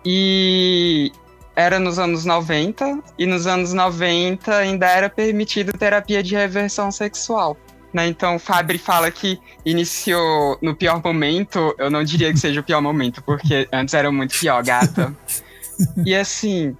E 0.03 1.11
era 1.55 1.79
nos 1.79 1.99
anos 1.99 2.25
90, 2.25 2.99
e 3.17 3.25
nos 3.25 3.47
anos 3.47 3.73
90 3.73 4.55
ainda 4.55 4.87
era 4.87 5.09
permitida 5.09 5.73
terapia 5.73 6.23
de 6.23 6.35
reversão 6.35 6.91
sexual. 6.91 7.57
Né? 7.93 8.07
Então, 8.07 8.37
Fabri 8.37 8.77
fala 8.77 9.09
que 9.09 9.39
iniciou 9.65 10.57
no 10.61 10.75
pior 10.75 11.01
momento. 11.03 11.73
Eu 11.79 11.89
não 11.89 12.03
diria 12.03 12.31
que 12.31 12.39
seja 12.39 12.59
o 12.59 12.63
pior 12.63 12.81
momento, 12.81 13.23
porque 13.23 13.67
antes 13.71 13.93
era 13.93 14.11
muito 14.11 14.37
pior, 14.37 14.63
gata. 14.63 15.15
e 16.05 16.13
assim, 16.15 16.75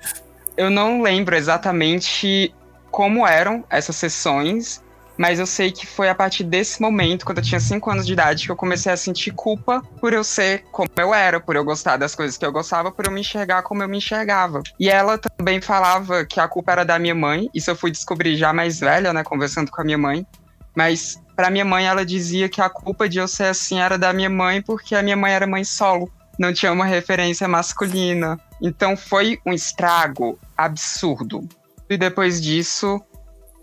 eu 0.58 0.70
não 0.70 1.02
lembro 1.02 1.36
exatamente 1.36 2.54
como 2.90 3.26
eram 3.28 3.64
essas 3.70 3.96
sessões, 3.96 4.84
mas 5.18 5.40
eu 5.40 5.46
sei 5.46 5.72
que 5.72 5.86
foi 5.86 6.10
a 6.10 6.16
partir 6.16 6.44
desse 6.44 6.82
momento, 6.82 7.26
quando 7.26 7.40
eu 7.40 7.44
tinha 7.44 7.60
5 7.60 7.90
anos 7.90 8.06
de 8.06 8.14
idade, 8.14 8.46
que 8.46 8.52
eu 8.52 8.56
comecei 8.56 8.92
a 8.92 8.98
sentir 8.98 9.32
culpa 9.32 9.82
por 10.00 10.14
eu 10.14 10.24
ser 10.24 10.64
como 10.72 10.90
eu 10.96 11.14
era, 11.14 11.40
por 11.40 11.56
eu 11.56 11.64
gostar 11.64 11.98
das 11.98 12.14
coisas 12.14 12.38
que 12.38 12.46
eu 12.46 12.52
gostava, 12.52 12.92
por 12.92 13.06
eu 13.06 13.12
me 13.12 13.22
enxergar 13.22 13.64
como 13.64 13.82
eu 13.82 13.90
me 13.90 13.98
enxergava. 13.98 14.62
E 14.80 14.90
ela 14.90 15.18
também 15.18 15.60
falava 15.60 16.26
que 16.26 16.40
a 16.40 16.48
culpa 16.48 16.72
era 16.72 16.86
da 16.86 17.00
minha 17.00 17.16
mãe, 17.16 17.50
isso 17.54 17.70
eu 17.70 17.76
fui 17.76 17.92
descobrir 17.92 18.36
já 18.36 18.54
mais 18.54 18.80
velha, 18.80 19.12
né, 19.12 19.24
conversando 19.24 19.72
com 19.72 19.82
a 19.82 19.86
minha 19.86 19.98
mãe. 19.98 20.26
Mas 20.76 21.20
para 21.36 21.50
minha 21.50 21.66
mãe, 21.66 21.86
ela 21.86 22.06
dizia 22.06 22.50
que 22.50 22.62
a 22.62 22.70
culpa 22.70 23.08
de 23.08 23.20
eu 23.20 23.28
ser 23.28 23.46
assim 23.46 23.80
era 23.80 23.98
da 23.98 24.14
minha 24.14 24.30
mãe, 24.30 24.62
porque 24.62 24.96
a 24.96 25.04
minha 25.04 25.16
mãe 25.16 25.34
era 25.34 25.46
mãe 25.46 25.64
solo, 25.64 26.12
não 26.38 26.54
tinha 26.54 26.72
uma 26.72 26.86
referência 26.86 27.48
masculina. 27.48 28.40
Então 28.62 28.96
foi 28.96 29.40
um 29.46 29.54
estrago 29.54 30.40
absurdo. 30.58 31.48
E 31.90 31.98
depois 31.98 32.42
disso, 32.42 33.02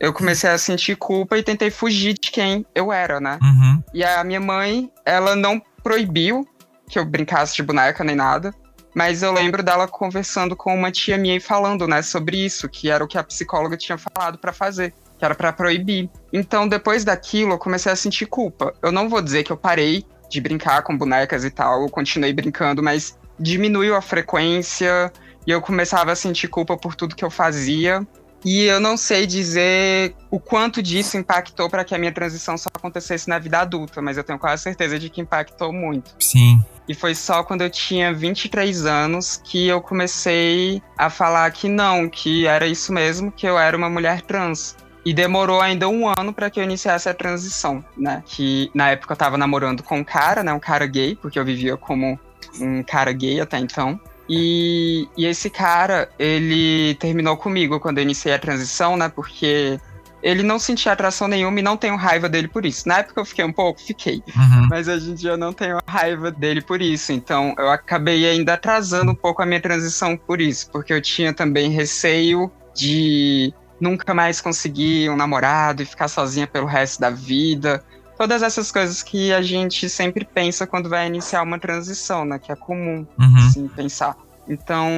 eu 0.00 0.12
comecei 0.12 0.50
a 0.50 0.58
sentir 0.58 0.96
culpa 0.96 1.36
e 1.36 1.42
tentei 1.42 1.70
fugir 1.70 2.14
de 2.14 2.30
quem 2.30 2.64
eu 2.74 2.92
era, 2.92 3.20
né? 3.20 3.38
Uhum. 3.42 3.82
E 3.92 4.04
a 4.04 4.24
minha 4.24 4.40
mãe, 4.40 4.90
ela 5.04 5.36
não 5.36 5.60
proibiu 5.82 6.46
que 6.88 6.98
eu 6.98 7.04
brincasse 7.04 7.54
de 7.54 7.62
boneca 7.62 8.02
nem 8.02 8.16
nada. 8.16 8.54
Mas 8.94 9.22
eu 9.22 9.32
lembro 9.32 9.62
dela 9.62 9.88
conversando 9.88 10.54
com 10.54 10.72
uma 10.72 10.92
tia 10.92 11.18
minha 11.18 11.36
e 11.36 11.40
falando, 11.40 11.86
né, 11.88 12.00
sobre 12.00 12.36
isso, 12.36 12.68
que 12.68 12.88
era 12.88 13.02
o 13.02 13.08
que 13.08 13.18
a 13.18 13.24
psicóloga 13.24 13.76
tinha 13.76 13.98
falado 13.98 14.38
para 14.38 14.52
fazer 14.52 14.94
que 15.18 15.24
era 15.24 15.34
para 15.34 15.52
proibir. 15.52 16.10
Então, 16.32 16.66
depois 16.66 17.04
daquilo, 17.04 17.52
eu 17.52 17.58
comecei 17.58 17.90
a 17.90 17.96
sentir 17.96 18.26
culpa. 18.26 18.74
Eu 18.82 18.90
não 18.90 19.08
vou 19.08 19.22
dizer 19.22 19.44
que 19.44 19.52
eu 19.52 19.56
parei 19.56 20.04
de 20.28 20.40
brincar 20.40 20.82
com 20.82 20.96
bonecas 20.96 21.44
e 21.44 21.50
tal, 21.50 21.82
eu 21.82 21.88
continuei 21.88 22.32
brincando, 22.32 22.82
mas 22.82 23.18
diminuiu 23.38 23.94
a 23.94 24.00
frequência 24.00 25.12
e 25.46 25.50
eu 25.50 25.60
começava 25.60 26.12
a 26.12 26.16
sentir 26.16 26.48
culpa 26.48 26.76
por 26.76 26.94
tudo 26.94 27.14
que 27.14 27.24
eu 27.24 27.30
fazia. 27.30 28.06
E 28.44 28.64
eu 28.64 28.78
não 28.78 28.96
sei 28.96 29.26
dizer 29.26 30.14
o 30.30 30.38
quanto 30.38 30.82
disso 30.82 31.16
impactou 31.16 31.70
para 31.70 31.82
que 31.82 31.94
a 31.94 31.98
minha 31.98 32.12
transição 32.12 32.58
só 32.58 32.68
acontecesse 32.68 33.26
na 33.26 33.38
vida 33.38 33.58
adulta, 33.58 34.02
mas 34.02 34.18
eu 34.18 34.24
tenho 34.24 34.38
quase 34.38 34.62
certeza 34.62 34.98
de 34.98 35.08
que 35.08 35.22
impactou 35.22 35.72
muito. 35.72 36.14
Sim. 36.20 36.62
E 36.86 36.94
foi 36.94 37.14
só 37.14 37.42
quando 37.42 37.62
eu 37.62 37.70
tinha 37.70 38.12
23 38.12 38.84
anos 38.84 39.40
que 39.42 39.66
eu 39.66 39.80
comecei 39.80 40.82
a 40.98 41.08
falar 41.08 41.50
que 41.52 41.70
não, 41.70 42.06
que 42.06 42.46
era 42.46 42.66
isso 42.66 42.92
mesmo, 42.92 43.32
que 43.32 43.46
eu 43.46 43.58
era 43.58 43.74
uma 43.74 43.88
mulher 43.88 44.20
trans. 44.20 44.76
E 45.04 45.12
demorou 45.12 45.60
ainda 45.60 45.88
um 45.88 46.08
ano 46.08 46.32
para 46.32 46.48
que 46.48 46.58
eu 46.58 46.64
iniciasse 46.64 47.08
a 47.08 47.14
transição, 47.14 47.84
né? 47.96 48.22
Que 48.24 48.70
na 48.74 48.90
época 48.90 49.12
eu 49.12 49.16
tava 49.16 49.36
namorando 49.36 49.82
com 49.82 49.98
um 49.98 50.04
cara, 50.04 50.42
né? 50.42 50.52
Um 50.52 50.60
cara 50.60 50.86
gay, 50.86 51.14
porque 51.14 51.38
eu 51.38 51.44
vivia 51.44 51.76
como 51.76 52.18
um 52.60 52.82
cara 52.82 53.12
gay 53.12 53.40
até 53.40 53.58
então. 53.58 54.00
E, 54.28 55.06
e 55.16 55.26
esse 55.26 55.50
cara, 55.50 56.08
ele 56.18 56.94
terminou 56.94 57.36
comigo 57.36 57.78
quando 57.78 57.98
eu 57.98 58.02
iniciei 58.02 58.34
a 58.34 58.38
transição, 58.38 58.96
né? 58.96 59.08
Porque 59.08 59.78
ele 60.22 60.42
não 60.42 60.58
sentia 60.58 60.92
atração 60.92 61.28
nenhuma 61.28 61.60
e 61.60 61.62
não 61.62 61.76
tenho 61.76 61.96
raiva 61.96 62.30
dele 62.30 62.48
por 62.48 62.64
isso. 62.64 62.88
Na 62.88 63.00
época 63.00 63.20
eu 63.20 63.26
fiquei 63.26 63.44
um 63.44 63.52
pouco, 63.52 63.78
fiquei. 63.78 64.22
Uhum. 64.34 64.68
Mas 64.70 64.88
hoje 64.88 65.10
em 65.10 65.14
dia 65.14 65.32
eu 65.32 65.36
não 65.36 65.52
tenho 65.52 65.78
raiva 65.86 66.30
dele 66.30 66.62
por 66.62 66.80
isso. 66.80 67.12
Então 67.12 67.54
eu 67.58 67.68
acabei 67.68 68.26
ainda 68.26 68.54
atrasando 68.54 69.12
um 69.12 69.14
pouco 69.14 69.42
a 69.42 69.46
minha 69.46 69.60
transição 69.60 70.16
por 70.16 70.40
isso. 70.40 70.70
Porque 70.70 70.94
eu 70.94 71.02
tinha 71.02 71.34
também 71.34 71.70
receio 71.70 72.50
de 72.74 73.52
nunca 73.84 74.14
mais 74.14 74.40
conseguir 74.40 75.10
um 75.10 75.16
namorado 75.16 75.82
e 75.82 75.86
ficar 75.86 76.08
sozinha 76.08 76.46
pelo 76.46 76.66
resto 76.66 76.98
da 77.00 77.10
vida. 77.10 77.84
Todas 78.16 78.42
essas 78.42 78.72
coisas 78.72 79.02
que 79.02 79.32
a 79.32 79.42
gente 79.42 79.88
sempre 79.88 80.24
pensa 80.24 80.66
quando 80.66 80.88
vai 80.88 81.06
iniciar 81.06 81.42
uma 81.42 81.58
transição, 81.58 82.24
né? 82.24 82.38
Que 82.38 82.50
é 82.50 82.56
comum, 82.56 83.06
Uhum. 83.18 83.36
assim, 83.36 83.68
pensar. 83.68 84.16
Então, 84.48 84.88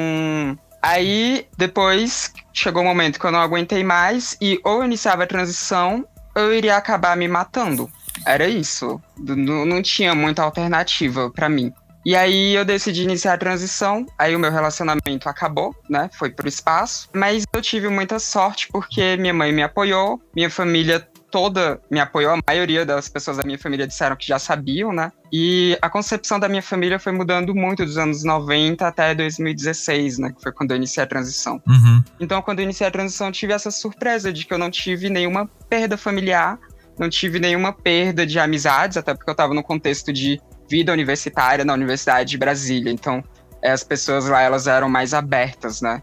aí 0.81 1.47
depois 1.57 2.33
chegou 2.52 2.83
o 2.83 2.85
um 2.85 2.88
momento 2.88 3.19
que 3.19 3.26
eu 3.26 3.33
não 3.33 3.40
aguentei 3.40 3.83
mais 3.83 4.37
e 4.40 4.61
ou 4.64 4.78
eu 4.78 4.85
iniciava 4.85 5.25
a 5.25 5.26
transição 5.26 6.07
ou 6.37 6.43
eu 6.43 6.55
iria 6.55 6.76
acabar 6.76 7.16
me 7.16 7.26
matando. 7.26 7.90
Era 8.25 8.47
isso. 8.47 9.00
Não, 9.19 9.64
não 9.64 9.83
tinha 9.83 10.14
muita 10.14 10.43
alternativa 10.43 11.31
para 11.31 11.49
mim. 11.49 11.73
E 12.06 12.14
aí 12.14 12.54
eu 12.54 12.64
decidi 12.64 13.02
iniciar 13.02 13.32
a 13.32 13.36
transição, 13.36 14.06
aí 14.16 14.36
o 14.36 14.38
meu 14.38 14.52
relacionamento 14.52 15.28
acabou, 15.28 15.75
né? 15.90 16.08
Foi 16.16 16.30
pro 16.30 16.46
espaço. 16.46 17.08
Mas 17.12 17.42
eu 17.52 17.60
tive 17.60 17.88
muita 17.88 18.20
sorte 18.20 18.68
porque 18.70 19.16
minha 19.16 19.34
mãe 19.34 19.50
me 19.52 19.60
apoiou, 19.60 20.22
minha 20.32 20.48
família 20.48 21.00
toda 21.32 21.80
me 21.90 21.98
apoiou, 21.98 22.34
a 22.34 22.38
maioria 22.46 22.86
das 22.86 23.08
pessoas 23.08 23.38
da 23.38 23.44
minha 23.44 23.58
família 23.58 23.88
disseram 23.88 24.14
que 24.14 24.25
já 24.25 24.38
sabiam, 24.38 24.92
né? 24.92 25.10
E 25.32 25.76
a 25.82 25.90
concepção 25.90 26.38
da 26.38 26.48
minha 26.48 26.62
família 26.62 27.00
foi 27.00 27.10
mudando 27.10 27.52
muito 27.56 27.84
dos 27.84 27.98
anos 27.98 28.22
90 28.22 28.86
até 28.86 29.12
2016, 29.12 30.18
né? 30.18 30.32
Que 30.32 30.40
foi 30.40 30.52
quando 30.52 30.70
eu 30.70 30.76
iniciei 30.76 31.02
a 31.02 31.08
transição. 31.08 31.60
Uhum. 31.66 32.04
Então, 32.20 32.40
quando 32.40 32.60
eu 32.60 32.62
iniciei 32.62 32.86
a 32.86 32.90
transição, 32.92 33.26
eu 33.26 33.32
tive 33.32 33.52
essa 33.52 33.72
surpresa 33.72 34.32
de 34.32 34.46
que 34.46 34.54
eu 34.54 34.58
não 34.58 34.70
tive 34.70 35.10
nenhuma 35.10 35.50
perda 35.68 35.96
familiar, 35.96 36.56
não 36.96 37.10
tive 37.10 37.40
nenhuma 37.40 37.72
perda 37.72 38.25
de 38.25 38.38
amizades, 38.38 38.96
até 38.96 39.12
porque 39.12 39.28
eu 39.28 39.34
tava 39.34 39.52
no 39.52 39.64
contexto 39.64 40.12
de 40.12 40.40
vida 40.68 40.92
universitária 40.92 41.64
na 41.64 41.75
Universidade 41.75 42.30
de 42.30 42.38
Brasília. 42.38 42.92
Então, 42.92 43.23
eh, 43.62 43.70
as 43.70 43.85
pessoas 43.85 44.26
lá, 44.26 44.42
elas 44.42 44.66
eram 44.66 44.88
mais 44.88 45.14
abertas, 45.14 45.80
né? 45.80 46.02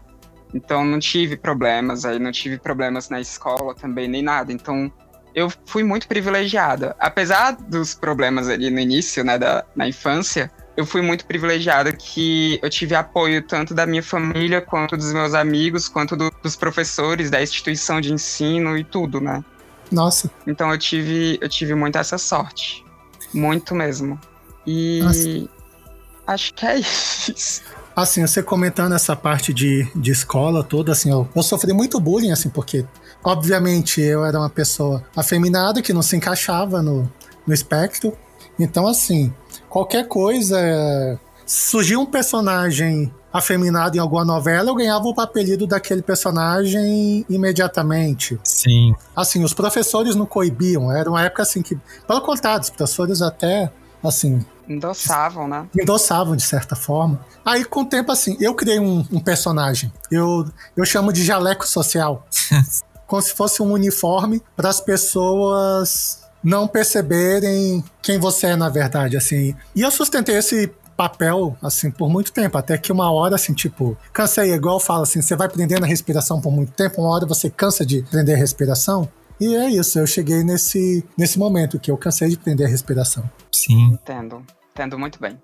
Então, 0.52 0.84
não 0.84 0.98
tive 0.98 1.36
problemas, 1.36 2.04
aí 2.04 2.18
não 2.18 2.30
tive 2.30 2.58
problemas 2.58 3.08
na 3.08 3.20
escola 3.20 3.74
também, 3.74 4.06
nem 4.06 4.22
nada. 4.22 4.52
Então, 4.52 4.92
eu 5.34 5.52
fui 5.66 5.82
muito 5.82 6.06
privilegiada. 6.06 6.94
Apesar 6.98 7.52
dos 7.52 7.92
problemas 7.92 8.48
ali 8.48 8.70
no 8.70 8.78
início, 8.78 9.24
né, 9.24 9.36
da, 9.36 9.64
na 9.74 9.88
infância, 9.88 10.50
eu 10.76 10.86
fui 10.86 11.02
muito 11.02 11.26
privilegiada 11.26 11.92
que 11.92 12.58
eu 12.62 12.70
tive 12.70 12.94
apoio 12.94 13.42
tanto 13.42 13.74
da 13.74 13.84
minha 13.84 14.02
família, 14.02 14.60
quanto 14.60 14.96
dos 14.96 15.12
meus 15.12 15.34
amigos, 15.34 15.88
quanto 15.88 16.16
do, 16.16 16.30
dos 16.42 16.56
professores, 16.56 17.30
da 17.30 17.42
instituição 17.42 18.00
de 18.00 18.12
ensino 18.12 18.78
e 18.78 18.84
tudo, 18.84 19.20
né? 19.20 19.44
Nossa. 19.90 20.30
Então 20.46 20.70
eu 20.70 20.78
tive, 20.78 21.38
eu 21.40 21.48
tive 21.48 21.74
muito 21.74 21.98
essa 21.98 22.18
sorte. 22.18 22.84
Muito 23.32 23.74
mesmo. 23.74 24.18
E 24.66 25.00
Nossa. 25.02 25.48
acho 26.26 26.54
que 26.54 26.66
é 26.66 26.78
isso. 26.78 27.62
Assim, 27.94 28.26
você 28.26 28.42
comentando 28.42 28.92
essa 28.94 29.14
parte 29.14 29.54
de, 29.54 29.88
de 29.94 30.10
escola 30.10 30.64
toda, 30.64 30.90
assim, 30.92 31.10
eu, 31.10 31.28
eu 31.34 31.42
sofri 31.42 31.72
muito 31.72 32.00
bullying, 32.00 32.32
assim, 32.32 32.48
porque, 32.48 32.84
obviamente, 33.22 34.00
eu 34.00 34.24
era 34.24 34.38
uma 34.38 34.50
pessoa 34.50 35.04
afeminada 35.14 35.80
que 35.80 35.92
não 35.92 36.02
se 36.02 36.16
encaixava 36.16 36.82
no, 36.82 37.10
no 37.46 37.54
espectro. 37.54 38.16
Então, 38.58 38.86
assim, 38.86 39.32
qualquer 39.68 40.08
coisa. 40.08 41.18
Surgia 41.46 41.98
um 41.98 42.06
personagem 42.06 43.12
afeminado 43.34 43.96
em 43.96 44.00
alguma 44.00 44.24
novela, 44.24 44.70
eu 44.70 44.74
ganhava 44.76 45.04
o 45.04 45.20
apelido 45.20 45.66
daquele 45.66 46.00
personagem 46.00 47.26
imediatamente. 47.28 48.38
Sim. 48.44 48.94
Assim, 49.14 49.42
os 49.42 49.52
professores 49.52 50.14
não 50.14 50.24
coibiam, 50.24 50.90
era 50.90 51.10
uma 51.10 51.20
época 51.20 51.42
assim 51.42 51.60
que, 51.60 51.76
pelo 52.06 52.20
contrário, 52.20 52.62
os 52.62 52.70
professores 52.70 53.20
até, 53.20 53.72
assim, 54.02 54.44
Endossavam, 54.68 55.46
né? 55.46 55.66
endossavam 55.78 56.34
de 56.36 56.42
certa 56.42 56.74
forma. 56.74 57.20
Aí, 57.44 57.64
com 57.64 57.82
o 57.82 57.84
tempo, 57.84 58.10
assim, 58.10 58.36
eu 58.40 58.54
criei 58.54 58.78
um, 58.78 59.06
um 59.12 59.20
personagem. 59.20 59.92
Eu, 60.10 60.46
eu 60.76 60.84
chamo 60.84 61.12
de 61.12 61.22
jaleco 61.24 61.66
social. 61.66 62.26
como 63.06 63.22
se 63.22 63.32
fosse 63.32 63.62
um 63.62 63.70
uniforme 63.72 64.42
para 64.56 64.68
as 64.68 64.80
pessoas 64.80 66.22
não 66.42 66.66
perceberem 66.66 67.82
quem 68.02 68.18
você 68.18 68.48
é, 68.48 68.56
na 68.56 68.68
verdade, 68.68 69.16
assim. 69.16 69.54
E 69.74 69.82
eu 69.82 69.90
sustentei 69.90 70.36
esse 70.36 70.70
papel, 70.96 71.56
assim, 71.62 71.90
por 71.90 72.08
muito 72.08 72.32
tempo. 72.32 72.56
Até 72.58 72.76
que 72.76 72.92
uma 72.92 73.10
hora, 73.10 73.34
assim, 73.34 73.54
tipo, 73.54 73.96
cansei, 74.12 74.52
igual 74.52 74.76
eu 74.76 74.80
falo, 74.80 75.02
assim, 75.02 75.22
você 75.22 75.34
vai 75.34 75.48
prendendo 75.48 75.84
a 75.84 75.86
respiração 75.86 76.40
por 76.40 76.52
muito 76.52 76.72
tempo, 76.72 77.00
uma 77.00 77.14
hora 77.14 77.26
você 77.26 77.48
cansa 77.48 77.84
de 77.84 78.02
prender 78.02 78.36
a 78.36 78.38
respiração. 78.38 79.08
E 79.40 79.54
é 79.54 79.70
isso, 79.70 79.98
eu 79.98 80.06
cheguei 80.06 80.44
nesse, 80.44 81.04
nesse 81.18 81.38
momento 81.38 81.78
que 81.78 81.90
eu 81.90 81.96
cansei 81.96 82.28
de 82.28 82.38
prender 82.38 82.66
a 82.66 82.70
respiração. 82.70 83.28
Sim. 83.52 83.92
Entendo. 83.92 84.44
Entendo 84.72 84.98
muito 84.98 85.20
bem. 85.20 85.38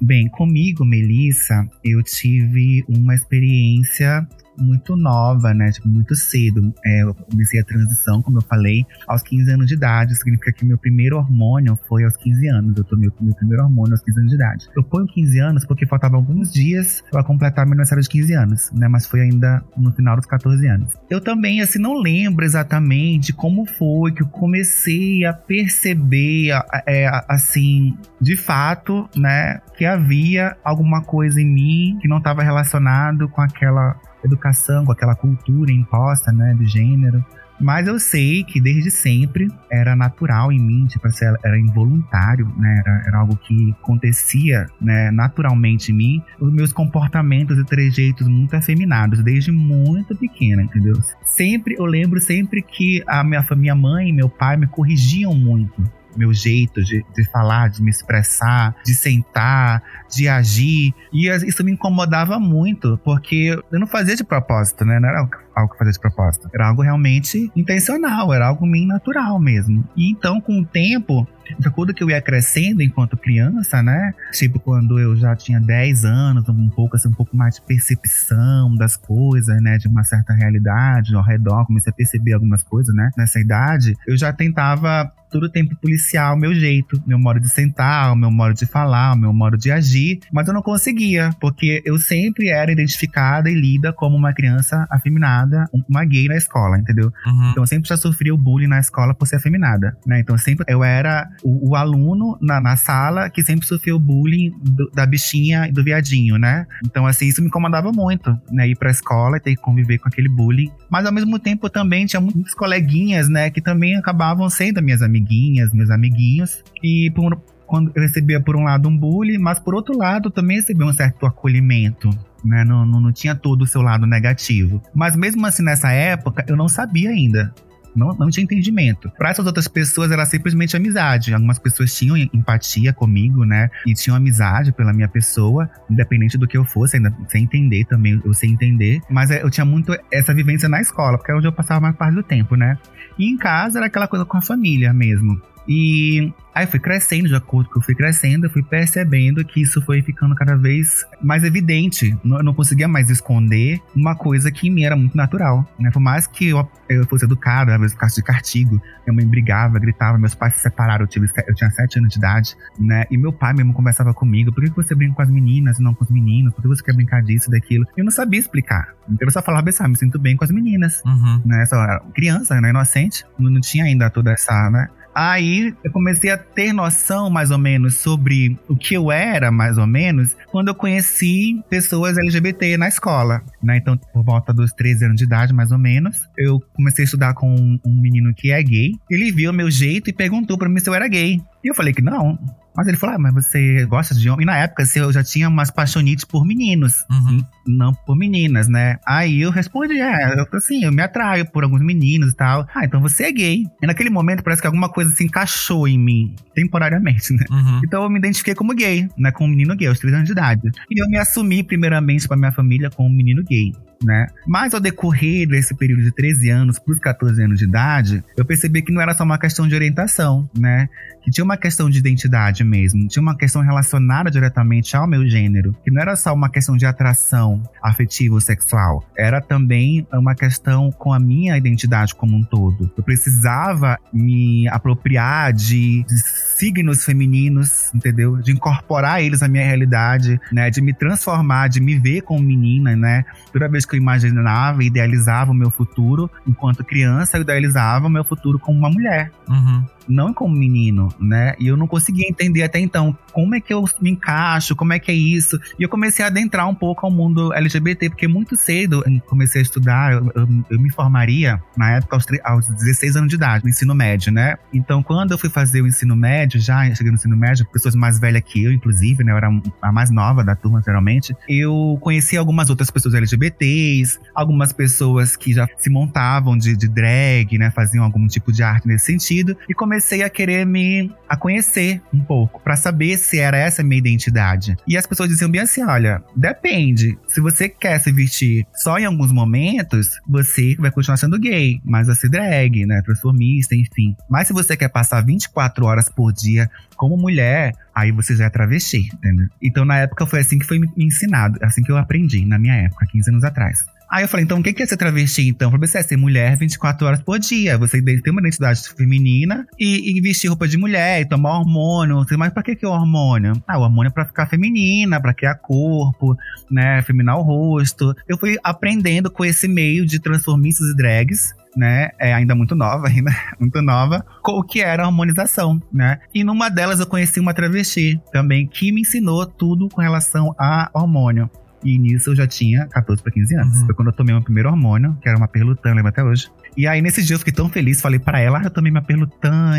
Bem, 0.00 0.28
comigo, 0.28 0.84
Melissa, 0.84 1.68
eu 1.84 2.02
tive 2.02 2.84
uma 2.88 3.14
experiência 3.14 4.26
muito 4.58 4.96
nova, 4.96 5.52
né? 5.54 5.70
Tipo, 5.70 5.88
muito 5.88 6.14
cedo. 6.14 6.72
É, 6.84 7.02
eu 7.02 7.14
comecei 7.14 7.60
a 7.60 7.64
transição, 7.64 8.22
como 8.22 8.38
eu 8.38 8.42
falei, 8.42 8.84
aos 9.06 9.22
15 9.22 9.52
anos 9.52 9.66
de 9.66 9.74
idade. 9.74 10.14
Significa 10.16 10.52
que 10.52 10.64
meu 10.64 10.78
primeiro 10.78 11.16
hormônio 11.16 11.78
foi 11.88 12.04
aos 12.04 12.16
15 12.16 12.48
anos. 12.48 12.76
Eu 12.76 12.84
tomei 12.84 13.08
o 13.08 13.24
meu 13.24 13.34
primeiro 13.34 13.64
hormônio 13.64 13.92
aos 13.92 14.02
15 14.02 14.18
anos 14.18 14.30
de 14.30 14.36
idade. 14.36 14.66
Eu 14.76 14.82
ponho 14.82 15.06
15 15.06 15.38
anos 15.40 15.66
porque 15.66 15.86
faltavam 15.86 16.18
alguns 16.18 16.52
dias 16.52 17.02
para 17.10 17.24
completar 17.24 17.64
meu 17.64 17.72
aniversário 17.72 18.02
de 18.02 18.08
15 18.08 18.34
anos, 18.34 18.72
né? 18.72 18.88
Mas 18.88 19.06
foi 19.06 19.22
ainda 19.22 19.62
no 19.76 19.92
final 19.92 20.16
dos 20.16 20.26
14 20.26 20.66
anos. 20.66 20.94
Eu 21.10 21.20
também, 21.20 21.60
assim, 21.60 21.78
não 21.78 22.00
lembro 22.00 22.44
exatamente 22.44 23.32
como 23.32 23.66
foi 23.66 24.12
que 24.12 24.22
eu 24.22 24.28
comecei 24.28 25.24
a 25.24 25.32
perceber, 25.32 26.50
é, 26.86 27.08
assim, 27.28 27.96
de 28.20 28.36
fato, 28.36 29.08
né, 29.16 29.60
que 29.76 29.84
havia 29.84 30.56
alguma 30.64 31.02
coisa 31.02 31.40
em 31.40 31.46
mim 31.46 31.98
que 32.00 32.08
não 32.08 32.18
estava 32.18 32.42
relacionado 32.42 33.28
com 33.28 33.40
aquela 33.40 33.96
educação, 34.24 34.84
com 34.84 34.92
aquela 34.92 35.14
cultura 35.14 35.72
imposta, 35.72 36.32
né, 36.32 36.54
do 36.54 36.66
gênero. 36.66 37.24
Mas 37.60 37.86
eu 37.86 38.00
sei 38.00 38.42
que 38.42 38.60
desde 38.60 38.90
sempre 38.90 39.48
era 39.70 39.94
natural 39.94 40.50
em 40.50 40.60
mim, 40.60 40.86
tipo 40.86 41.06
assim, 41.06 41.24
era 41.44 41.58
involuntário, 41.58 42.52
né? 42.58 42.82
Era, 42.84 43.02
era, 43.06 43.18
algo 43.18 43.36
que 43.36 43.74
acontecia, 43.80 44.66
né, 44.80 45.10
naturalmente 45.10 45.92
em 45.92 45.94
mim. 45.94 46.22
Os 46.40 46.52
meus 46.52 46.72
comportamentos 46.72 47.56
e 47.56 47.64
trejeitos 47.64 48.26
muito 48.26 48.56
afeminados, 48.56 49.22
desde 49.22 49.52
muito 49.52 50.16
pequena, 50.16 50.62
entendeu? 50.62 50.94
Sempre, 51.24 51.76
eu 51.78 51.84
lembro 51.84 52.20
sempre 52.20 52.60
que 52.60 53.02
a 53.06 53.22
minha, 53.22 53.44
minha 53.56 53.74
mãe 53.74 54.08
e 54.08 54.12
meu 54.12 54.28
pai 54.28 54.56
me 54.56 54.66
corrigiam 54.66 55.32
muito 55.34 55.82
meu 56.16 56.32
jeito 56.32 56.82
de, 56.82 57.04
de 57.14 57.24
falar, 57.30 57.68
de 57.68 57.82
me 57.82 57.90
expressar, 57.90 58.74
de 58.84 58.94
sentar, 58.94 59.82
de 60.14 60.28
agir. 60.28 60.94
E 61.12 61.28
isso 61.28 61.64
me 61.64 61.72
incomodava 61.72 62.38
muito, 62.38 62.98
porque 63.04 63.56
eu 63.70 63.80
não 63.80 63.86
fazia 63.86 64.16
de 64.16 64.24
propósito, 64.24 64.84
né? 64.84 64.98
Não 65.00 65.08
era 65.08 65.28
algo 65.54 65.72
que 65.72 65.78
fazia 65.78 65.92
de 65.92 66.00
propósito. 66.00 66.48
Era 66.54 66.68
algo 66.68 66.82
realmente 66.82 67.50
intencional, 67.54 68.32
era 68.32 68.46
algo 68.46 68.66
meio 68.66 68.86
natural 68.86 69.38
mesmo. 69.38 69.86
E 69.96 70.10
então, 70.10 70.40
com 70.40 70.60
o 70.60 70.64
tempo, 70.64 71.26
de 71.58 71.68
acordo 71.68 71.94
que 71.94 72.02
eu 72.02 72.10
ia 72.10 72.20
crescendo 72.20 72.82
enquanto 72.82 73.16
criança, 73.16 73.82
né? 73.82 74.14
Tipo, 74.32 74.58
quando 74.58 74.98
eu 74.98 75.16
já 75.16 75.36
tinha 75.36 75.60
10 75.60 76.04
anos, 76.04 76.48
um 76.48 76.70
pouco 76.70 76.96
assim, 76.96 77.08
um 77.08 77.12
pouco 77.12 77.36
mais 77.36 77.56
de 77.56 77.62
percepção 77.62 78.74
das 78.74 78.96
coisas, 78.96 79.60
né? 79.62 79.78
De 79.78 79.88
uma 79.88 80.04
certa 80.04 80.32
realidade 80.32 81.14
ao 81.14 81.22
redor, 81.22 81.66
comecei 81.66 81.90
a 81.90 81.94
perceber 81.94 82.32
algumas 82.32 82.62
coisas, 82.62 82.94
né? 82.94 83.10
Nessa 83.16 83.40
idade, 83.40 83.94
eu 84.06 84.16
já 84.16 84.32
tentava 84.32 85.12
todo 85.34 85.46
o 85.46 85.48
tempo 85.48 85.74
policiar 85.82 86.32
o 86.32 86.36
meu 86.36 86.54
jeito, 86.54 87.02
meu 87.04 87.18
modo 87.18 87.40
de 87.40 87.48
sentar, 87.48 88.12
o 88.12 88.16
meu 88.16 88.30
modo 88.30 88.54
de 88.54 88.66
falar, 88.66 89.14
o 89.14 89.18
meu 89.18 89.32
modo 89.32 89.56
de 89.56 89.68
agir, 89.68 90.20
mas 90.32 90.46
eu 90.46 90.54
não 90.54 90.62
conseguia, 90.62 91.30
porque 91.40 91.82
eu 91.84 91.98
sempre 91.98 92.50
era 92.50 92.70
identificada 92.70 93.50
e 93.50 93.54
lida 93.54 93.92
como 93.92 94.16
uma 94.16 94.32
criança 94.32 94.86
afeminada, 94.88 95.68
uma 95.88 96.04
gay 96.04 96.28
na 96.28 96.36
escola, 96.36 96.78
entendeu? 96.78 97.12
Uhum. 97.26 97.50
Então 97.50 97.64
eu 97.64 97.66
sempre 97.66 97.88
já 97.88 97.96
sofria 97.96 98.32
o 98.32 98.38
bullying 98.38 98.68
na 98.68 98.78
escola 98.78 99.12
por 99.12 99.26
ser 99.26 99.36
afeminada, 99.36 99.96
né? 100.06 100.20
Então 100.20 100.38
sempre 100.38 100.64
eu 100.68 100.84
era 100.84 101.28
o, 101.42 101.70
o 101.70 101.74
aluno 101.74 102.38
na, 102.40 102.60
na, 102.60 102.76
sala 102.76 103.28
que 103.28 103.42
sempre 103.42 103.66
sofreu 103.66 103.96
o 103.96 103.98
bullying 103.98 104.52
do, 104.62 104.88
da 104.94 105.04
bichinha 105.04 105.66
e 105.66 105.72
do 105.72 105.82
viadinho, 105.82 106.38
né? 106.38 106.64
Então 106.84 107.08
assim, 107.08 107.26
isso 107.26 107.42
me 107.42 107.48
incomodava 107.48 107.90
muito, 107.90 108.38
né? 108.52 108.68
Ir 108.68 108.76
pra 108.76 108.92
escola 108.92 109.38
e 109.38 109.40
ter 109.40 109.56
que 109.56 109.62
conviver 109.62 109.98
com 109.98 110.06
aquele 110.06 110.28
bullying. 110.28 110.70
Mas 110.88 111.04
ao 111.04 111.12
mesmo 111.12 111.40
tempo 111.40 111.66
eu 111.66 111.70
também 111.70 112.06
tinha 112.06 112.20
muitos 112.20 112.54
coleguinhas, 112.54 113.28
né? 113.28 113.50
Que 113.50 113.60
também 113.60 113.96
acabavam 113.96 114.48
sendo 114.48 114.80
minhas 114.80 115.02
amigas 115.02 115.23
amiguinhas, 115.24 115.72
meus 115.72 115.90
amiguinhos. 115.90 116.62
E 116.82 117.10
por, 117.14 117.40
quando 117.66 117.90
eu 117.94 118.02
recebia 118.02 118.40
por 118.40 118.56
um 118.56 118.64
lado 118.64 118.88
um 118.88 118.96
bullying, 118.96 119.38
mas 119.38 119.58
por 119.58 119.74
outro 119.74 119.96
lado 119.96 120.30
também 120.30 120.58
recebia 120.58 120.86
um 120.86 120.92
certo 120.92 121.26
acolhimento. 121.26 122.10
Né? 122.44 122.64
Não, 122.64 122.84
não, 122.84 123.00
não 123.00 123.12
tinha 123.12 123.34
todo 123.34 123.62
o 123.62 123.66
seu 123.66 123.80
lado 123.80 124.06
negativo. 124.06 124.82
Mas 124.94 125.16
mesmo 125.16 125.44
assim, 125.46 125.62
nessa 125.62 125.90
época, 125.90 126.44
eu 126.46 126.56
não 126.56 126.68
sabia 126.68 127.10
ainda 127.10 127.52
não, 127.94 128.14
não 128.14 128.30
tinha 128.30 128.44
entendimento. 128.44 129.10
Para 129.16 129.30
essas 129.30 129.46
outras 129.46 129.68
pessoas 129.68 130.10
era 130.10 130.24
simplesmente 130.26 130.76
amizade. 130.76 131.32
Algumas 131.32 131.58
pessoas 131.58 131.94
tinham 131.94 132.16
empatia 132.16 132.92
comigo, 132.92 133.44
né? 133.44 133.70
E 133.86 133.94
tinham 133.94 134.16
amizade 134.16 134.72
pela 134.72 134.92
minha 134.92 135.08
pessoa, 135.08 135.68
independente 135.90 136.36
do 136.36 136.46
que 136.46 136.56
eu 136.56 136.64
fosse, 136.64 136.96
ainda 136.96 137.14
sem 137.28 137.44
entender 137.44 137.84
também, 137.84 138.20
eu 138.24 138.34
sei 138.34 138.50
entender. 138.50 139.00
Mas 139.08 139.30
é, 139.30 139.42
eu 139.42 139.50
tinha 139.50 139.64
muito 139.64 139.96
essa 140.12 140.34
vivência 140.34 140.68
na 140.68 140.80
escola, 140.80 141.18
porque 141.18 141.32
é 141.32 141.34
onde 141.34 141.46
eu 141.46 141.52
passava 141.52 141.80
mais 141.80 141.96
parte 141.96 142.14
do 142.14 142.22
tempo, 142.22 142.56
né? 142.56 142.78
E 143.18 143.30
em 143.30 143.36
casa 143.36 143.78
era 143.78 143.86
aquela 143.86 144.08
coisa 144.08 144.24
com 144.24 144.36
a 144.36 144.42
família 144.42 144.92
mesmo. 144.92 145.40
E 145.66 146.32
aí 146.54 146.66
fui 146.66 146.78
crescendo, 146.78 147.28
de 147.28 147.34
acordo 147.34 147.66
com 147.66 147.74
que 147.74 147.78
eu 147.78 147.82
fui 147.82 147.94
crescendo, 147.94 148.46
eu 148.46 148.50
fui 148.50 148.62
percebendo 148.62 149.44
que 149.44 149.60
isso 149.60 149.82
foi 149.82 150.02
ficando 150.02 150.34
cada 150.34 150.54
vez 150.56 151.04
mais 151.22 151.42
evidente. 151.42 152.16
Eu 152.24 152.42
não 152.42 152.54
conseguia 152.54 152.86
mais 152.86 153.10
esconder 153.10 153.80
uma 153.94 154.14
coisa 154.14 154.50
que 154.50 154.68
em 154.68 154.70
mim 154.70 154.84
era 154.84 154.94
muito 154.94 155.16
natural. 155.16 155.66
Né? 155.78 155.90
Por 155.90 156.00
mais 156.00 156.26
que 156.26 156.48
eu, 156.48 156.68
eu 156.88 157.06
fosse 157.06 157.24
educado, 157.24 157.72
às 157.72 157.80
vezes 157.80 157.96
causa 157.96 158.14
de 158.14 158.22
cartigo, 158.22 158.80
minha 159.06 159.14
mãe 159.14 159.26
brigava, 159.26 159.78
gritava, 159.78 160.18
meus 160.18 160.34
pais 160.34 160.54
se 160.54 160.60
separaram, 160.60 161.04
eu, 161.04 161.08
tive, 161.08 161.26
eu 161.46 161.54
tinha 161.54 161.70
sete 161.70 161.98
anos 161.98 162.12
de 162.12 162.18
idade, 162.18 162.56
né? 162.78 163.04
E 163.10 163.16
meu 163.16 163.32
pai 163.32 163.52
mesmo 163.52 163.72
conversava 163.72 164.12
comigo, 164.14 164.52
por 164.52 164.62
que 164.62 164.70
você 164.70 164.94
brinca 164.94 165.14
com 165.14 165.22
as 165.22 165.30
meninas 165.30 165.78
e 165.78 165.82
não 165.82 165.94
com 165.94 166.04
os 166.04 166.10
meninos? 166.10 166.52
Por 166.54 166.62
que 166.62 166.68
você 166.68 166.82
quer 166.82 166.94
brincar 166.94 167.22
disso, 167.22 167.50
daquilo? 167.50 167.86
Eu 167.96 168.04
não 168.04 168.12
sabia 168.12 168.38
explicar. 168.38 168.94
Então 169.08 169.26
eu 169.26 169.30
só 169.30 169.42
falava 169.42 169.64
ah, 169.80 169.88
me 169.88 169.96
sinto 169.96 170.18
bem 170.18 170.36
com 170.36 170.44
as 170.44 170.50
meninas. 170.50 171.02
Uhum. 171.04 171.42
Né? 171.44 171.66
Só 171.66 172.00
criança, 172.14 172.60
né? 172.60 172.70
Inocente. 172.70 173.24
Não, 173.38 173.50
não 173.50 173.60
tinha 173.60 173.84
ainda 173.84 174.10
toda 174.10 174.32
essa, 174.32 174.70
né? 174.70 174.88
Aí 175.14 175.74
eu 175.84 175.92
comecei 175.92 176.30
a 176.30 176.36
ter 176.36 176.72
noção 176.72 177.30
mais 177.30 177.50
ou 177.50 177.58
menos 177.58 177.96
sobre 177.96 178.58
o 178.68 178.76
que 178.76 178.94
eu 178.94 179.12
era, 179.12 179.50
mais 179.50 179.78
ou 179.78 179.86
menos, 179.86 180.36
quando 180.50 180.68
eu 180.68 180.74
conheci 180.74 181.62
pessoas 181.70 182.18
LGBT 182.18 182.76
na 182.76 182.88
escola. 182.88 183.42
Né? 183.62 183.76
Então, 183.76 183.96
por 183.96 184.24
volta 184.24 184.52
dos 184.52 184.72
13 184.72 185.04
anos 185.04 185.16
de 185.16 185.24
idade, 185.24 185.52
mais 185.52 185.70
ou 185.70 185.78
menos, 185.78 186.28
eu 186.36 186.60
comecei 186.74 187.04
a 187.04 187.06
estudar 187.06 187.34
com 187.34 187.54
um 187.54 188.00
menino 188.00 188.34
que 188.34 188.50
é 188.50 188.62
gay. 188.62 188.92
Ele 189.10 189.30
viu 189.30 189.50
o 189.50 189.54
meu 189.54 189.70
jeito 189.70 190.10
e 190.10 190.12
perguntou 190.12 190.58
para 190.58 190.68
mim 190.68 190.80
se 190.80 190.88
eu 190.88 190.94
era 190.94 191.06
gay. 191.06 191.40
E 191.62 191.68
eu 191.68 191.74
falei 191.74 191.92
que 191.92 192.02
não. 192.02 192.38
Mas 192.76 192.88
ele 192.88 192.96
falou, 192.96 193.16
ah, 193.16 193.18
mas 193.18 193.34
você 193.34 193.86
gosta 193.86 194.14
de 194.14 194.28
homem? 194.28 194.44
E 194.44 194.46
na 194.46 194.58
época, 194.58 194.82
assim, 194.82 194.98
eu 194.98 195.12
já 195.12 195.22
tinha 195.22 195.48
umas 195.48 195.70
paixonites 195.70 196.24
por 196.24 196.44
meninos, 196.44 197.04
uhum. 197.10 197.44
não 197.66 197.94
por 197.94 198.16
meninas, 198.16 198.68
né? 198.68 198.98
Aí 199.06 199.42
eu 199.42 199.50
respondi, 199.50 200.00
é, 200.00 200.40
eu, 200.40 200.46
assim, 200.52 200.84
eu 200.84 200.92
me 200.92 201.02
atraio 201.02 201.46
por 201.46 201.62
alguns 201.62 201.80
meninos 201.80 202.32
e 202.32 202.36
tal. 202.36 202.66
Ah, 202.74 202.84
então 202.84 203.00
você 203.00 203.24
é 203.24 203.32
gay. 203.32 203.64
E 203.82 203.86
naquele 203.86 204.10
momento 204.10 204.42
parece 204.42 204.60
que 204.60 204.66
alguma 204.66 204.88
coisa 204.88 205.10
se 205.12 205.24
encaixou 205.24 205.86
em 205.86 205.98
mim, 205.98 206.34
temporariamente, 206.54 207.32
né? 207.32 207.44
Uhum. 207.50 207.80
Então 207.84 208.02
eu 208.02 208.10
me 208.10 208.18
identifiquei 208.18 208.54
como 208.54 208.74
gay, 208.74 209.08
né? 209.16 209.30
Como 209.30 209.48
um 209.48 209.50
menino 209.50 209.76
gay, 209.76 209.88
aos 209.88 209.98
3 209.98 210.14
anos 210.14 210.26
de 210.26 210.32
idade. 210.32 210.70
E 210.90 211.00
eu 211.00 211.08
me 211.08 211.18
assumi 211.18 211.62
primeiramente 211.62 212.26
pra 212.26 212.36
minha 212.36 212.52
família 212.52 212.90
como 212.90 213.08
um 213.08 213.12
menino 213.12 213.42
gay 213.44 213.72
né? 214.02 214.26
Mas 214.46 214.74
ao 214.74 214.80
decorrer 214.80 215.48
desse 215.48 215.74
período 215.74 216.02
de 216.02 216.12
13 216.12 216.50
anos 216.50 216.78
para 216.78 216.92
os 216.92 216.98
14 216.98 217.42
anos 217.42 217.58
de 217.58 217.64
idade, 217.64 218.24
eu 218.36 218.44
percebi 218.44 218.82
que 218.82 218.92
não 218.92 219.00
era 219.00 219.14
só 219.14 219.24
uma 219.24 219.38
questão 219.38 219.66
de 219.68 219.74
orientação, 219.74 220.48
né? 220.56 220.88
Que 221.22 221.30
tinha 221.30 221.44
uma 221.44 221.56
questão 221.56 221.88
de 221.88 221.98
identidade 221.98 222.62
mesmo, 222.62 223.08
tinha 223.08 223.22
uma 223.22 223.36
questão 223.36 223.62
relacionada 223.62 224.30
diretamente 224.30 224.96
ao 224.96 225.06
meu 225.06 225.26
gênero, 225.26 225.74
que 225.82 225.90
não 225.90 226.02
era 226.02 226.16
só 226.16 226.34
uma 226.34 226.50
questão 226.50 226.76
de 226.76 226.84
atração 226.84 227.62
afetiva 227.82 228.34
ou 228.34 228.40
sexual, 228.40 229.04
era 229.16 229.40
também 229.40 230.06
uma 230.12 230.34
questão 230.34 230.90
com 230.92 231.12
a 231.12 231.18
minha 231.18 231.56
identidade 231.56 232.14
como 232.14 232.36
um 232.36 232.42
todo. 232.42 232.90
Eu 232.96 233.02
precisava 233.02 233.98
me 234.12 234.68
apropriar 234.68 235.52
de, 235.52 236.04
de 236.04 236.18
signos 236.58 237.04
femininos, 237.04 237.92
entendeu? 237.94 238.36
De 238.36 238.52
incorporar 238.52 239.22
eles 239.22 239.42
à 239.42 239.48
minha 239.48 239.64
realidade, 239.64 240.40
né? 240.52 240.70
De 240.70 240.80
me 240.80 240.92
transformar, 240.92 241.68
de 241.68 241.80
me 241.80 241.98
ver 241.98 242.22
como 242.22 242.40
menina, 242.40 242.94
né? 242.94 243.24
Toda 243.52 243.68
vez 243.68 243.83
que 243.88 243.94
que 243.94 243.96
eu 243.96 244.00
imaginava 244.00 244.82
e 244.82 244.86
idealizava 244.86 245.50
o 245.50 245.54
meu 245.54 245.70
futuro, 245.70 246.30
enquanto 246.46 246.84
criança, 246.84 247.36
eu 247.36 247.42
idealizava 247.42 248.06
o 248.06 248.10
meu 248.10 248.24
futuro 248.24 248.58
como 248.58 248.78
uma 248.78 248.90
mulher. 248.90 249.30
Uhum 249.48 249.84
não 250.08 250.32
como 250.32 250.54
menino, 250.54 251.08
né? 251.18 251.54
E 251.58 251.66
eu 251.66 251.76
não 251.76 251.86
conseguia 251.86 252.28
entender 252.28 252.62
até 252.62 252.78
então 252.78 253.16
como 253.32 253.54
é 253.54 253.60
que 253.60 253.74
eu 253.74 253.84
me 254.00 254.10
encaixo, 254.10 254.76
como 254.76 254.92
é 254.92 254.98
que 254.98 255.10
é 255.10 255.14
isso. 255.14 255.58
E 255.78 255.82
eu 255.82 255.88
comecei 255.88 256.24
a 256.24 256.28
adentrar 256.28 256.68
um 256.68 256.74
pouco 256.74 257.04
ao 257.04 257.12
mundo 257.12 257.52
LGBT, 257.52 258.10
porque 258.10 258.28
muito 258.28 258.56
cedo 258.56 259.02
eu 259.06 259.20
comecei 259.26 259.60
a 259.60 259.62
estudar, 259.62 260.12
eu, 260.12 260.30
eu, 260.34 260.48
eu 260.70 260.80
me 260.80 260.90
formaria 260.90 261.60
na 261.76 261.96
época 261.96 262.16
aos, 262.16 262.26
aos 262.44 262.68
16 262.68 263.16
anos 263.16 263.28
de 263.28 263.36
idade, 263.36 263.64
no 263.64 263.70
ensino 263.70 263.94
médio, 263.94 264.32
né? 264.32 264.56
Então, 264.72 265.02
quando 265.02 265.32
eu 265.32 265.38
fui 265.38 265.50
fazer 265.50 265.82
o 265.82 265.86
ensino 265.86 266.14
médio, 266.14 266.60
já 266.60 266.84
cheguei 266.94 267.10
no 267.10 267.16
ensino 267.16 267.36
médio, 267.36 267.66
pessoas 267.72 267.94
mais 267.94 268.18
velhas 268.18 268.42
que 268.42 268.62
eu, 268.62 268.72
inclusive, 268.72 269.24
né? 269.24 269.32
Eu 269.32 269.36
era 269.36 269.50
a 269.82 269.92
mais 269.92 270.10
nova 270.10 270.44
da 270.44 270.54
turma, 270.54 270.80
geralmente. 270.84 271.34
Eu 271.48 271.98
conheci 272.00 272.36
algumas 272.36 272.70
outras 272.70 272.90
pessoas 272.90 273.14
LGBTs, 273.14 274.20
algumas 274.34 274.72
pessoas 274.72 275.36
que 275.36 275.52
já 275.52 275.66
se 275.76 275.90
montavam 275.90 276.56
de, 276.56 276.76
de 276.76 276.88
drag, 276.88 277.58
né? 277.58 277.70
Faziam 277.70 278.04
algum 278.04 278.26
tipo 278.26 278.52
de 278.52 278.62
arte 278.62 278.86
nesse 278.86 279.06
sentido. 279.06 279.56
E 279.68 279.74
comecei 279.74 279.93
comecei 279.94 280.24
a 280.24 280.28
querer 280.28 280.66
me 280.66 281.08
a 281.28 281.36
conhecer 281.36 282.02
um 282.12 282.20
pouco, 282.20 282.60
para 282.60 282.74
saber 282.74 283.16
se 283.16 283.38
era 283.38 283.56
essa 283.56 283.80
a 283.80 283.84
minha 283.84 283.98
identidade. 283.98 284.76
E 284.88 284.96
as 284.96 285.06
pessoas 285.06 285.28
diziam 285.28 285.48
bem 285.48 285.60
assim: 285.60 285.84
olha, 285.84 286.20
depende. 286.34 287.16
Se 287.28 287.40
você 287.40 287.68
quer 287.68 288.00
se 288.00 288.10
vestir 288.10 288.66
só 288.74 288.98
em 288.98 289.04
alguns 289.04 289.30
momentos, 289.30 290.08
você 290.28 290.74
vai 290.78 290.90
continuar 290.90 291.16
sendo 291.16 291.38
gay, 291.38 291.80
mas 291.84 292.08
vai 292.08 292.16
ser 292.16 292.28
drag, 292.28 292.84
né? 292.86 293.02
Transformista, 293.02 293.76
enfim. 293.76 294.16
Mas 294.28 294.48
se 294.48 294.52
você 294.52 294.76
quer 294.76 294.88
passar 294.88 295.24
24 295.24 295.86
horas 295.86 296.08
por 296.08 296.32
dia 296.32 296.68
como 296.96 297.16
mulher, 297.16 297.72
aí 297.94 298.10
você 298.10 298.34
já 298.34 298.46
é 298.46 298.50
travesti, 298.50 299.08
entendeu? 299.14 299.46
Então 299.62 299.84
na 299.84 299.98
época 299.98 300.26
foi 300.26 300.40
assim 300.40 300.58
que 300.58 300.66
foi 300.66 300.80
me 300.80 300.88
ensinado, 300.96 301.58
assim 301.62 301.82
que 301.82 301.92
eu 301.92 301.96
aprendi, 301.96 302.44
na 302.44 302.58
minha 302.58 302.74
época, 302.74 303.06
15 303.06 303.30
anos 303.30 303.44
atrás. 303.44 303.84
Aí 304.14 304.22
eu 304.22 304.28
falei, 304.28 304.44
então 304.44 304.60
o 304.60 304.62
que 304.62 304.80
é 304.80 304.86
ser 304.86 304.96
travesti, 304.96 305.48
então? 305.48 305.68
Pra 305.72 305.78
você 305.80 305.98
é 305.98 306.02
ser 306.04 306.16
mulher 306.16 306.56
24 306.56 307.04
horas 307.04 307.20
por 307.20 307.36
dia. 307.36 307.76
Você 307.76 308.00
tem 308.00 308.32
uma 308.32 308.40
identidade 308.40 308.88
feminina 308.90 309.66
e, 309.76 310.16
e 310.16 310.20
vestir 310.20 310.46
roupa 310.46 310.68
de 310.68 310.78
mulher, 310.78 311.22
e 311.22 311.28
tomar 311.28 311.58
hormônio. 311.58 312.24
Mas 312.38 312.52
pra 312.52 312.62
que, 312.62 312.76
que 312.76 312.84
é 312.84 312.88
o 312.88 312.92
hormônio? 312.92 313.60
Ah, 313.66 313.76
o 313.76 313.82
hormônio 313.82 314.10
é 314.10 314.12
pra 314.12 314.24
ficar 314.24 314.46
feminina, 314.46 315.20
pra 315.20 315.34
criar 315.34 315.56
corpo, 315.56 316.36
né? 316.70 317.02
Feminar 317.02 317.36
o 317.40 317.42
rosto. 317.42 318.14
Eu 318.28 318.38
fui 318.38 318.56
aprendendo 318.62 319.28
com 319.28 319.44
esse 319.44 319.66
meio 319.66 320.06
de 320.06 320.20
transformistas 320.20 320.90
e 320.90 320.96
drags 320.96 321.52
né? 321.76 322.10
É 322.20 322.32
ainda 322.32 322.54
muito 322.54 322.76
nova, 322.76 323.08
ainda 323.10 323.32
muito 323.58 323.82
nova, 323.82 324.24
o 324.46 324.62
que 324.62 324.80
era 324.80 325.02
a 325.02 325.06
harmonização, 325.06 325.82
né? 325.92 326.20
E 326.32 326.44
numa 326.44 326.68
delas 326.68 327.00
eu 327.00 327.06
conheci 327.08 327.40
uma 327.40 327.52
travesti 327.52 328.20
também 328.30 328.64
que 328.64 328.92
me 328.92 329.00
ensinou 329.00 329.44
tudo 329.44 329.88
com 329.88 330.00
relação 330.00 330.54
a 330.56 330.88
hormônio. 330.94 331.50
E 331.84 331.98
nisso 331.98 332.30
eu 332.30 332.36
já 332.36 332.46
tinha 332.46 332.86
14 332.86 333.22
para 333.22 333.30
15 333.30 333.54
anos. 333.54 333.76
Uhum. 333.76 333.86
Foi 333.86 333.94
quando 333.94 334.08
eu 334.08 334.14
tomei 334.14 334.34
meu 334.34 334.42
primeiro 334.42 334.68
hormônio, 334.70 335.16
que 335.20 335.28
era 335.28 335.36
uma 335.36 335.46
perlutã, 335.46 335.92
lembro 335.92 336.08
até 336.08 336.24
hoje. 336.24 336.50
E 336.76 336.86
aí, 336.86 337.00
nesse 337.00 337.22
dia, 337.22 337.34
eu 337.34 337.38
fiquei 337.38 337.52
tão 337.52 337.68
feliz. 337.68 338.00
Falei 338.00 338.18
para 338.18 338.40
ela, 338.40 338.60
ah, 338.60 338.64
eu 338.64 338.70
tomei 338.70 338.90
minha 338.90 339.02
perlutã, 339.02 339.72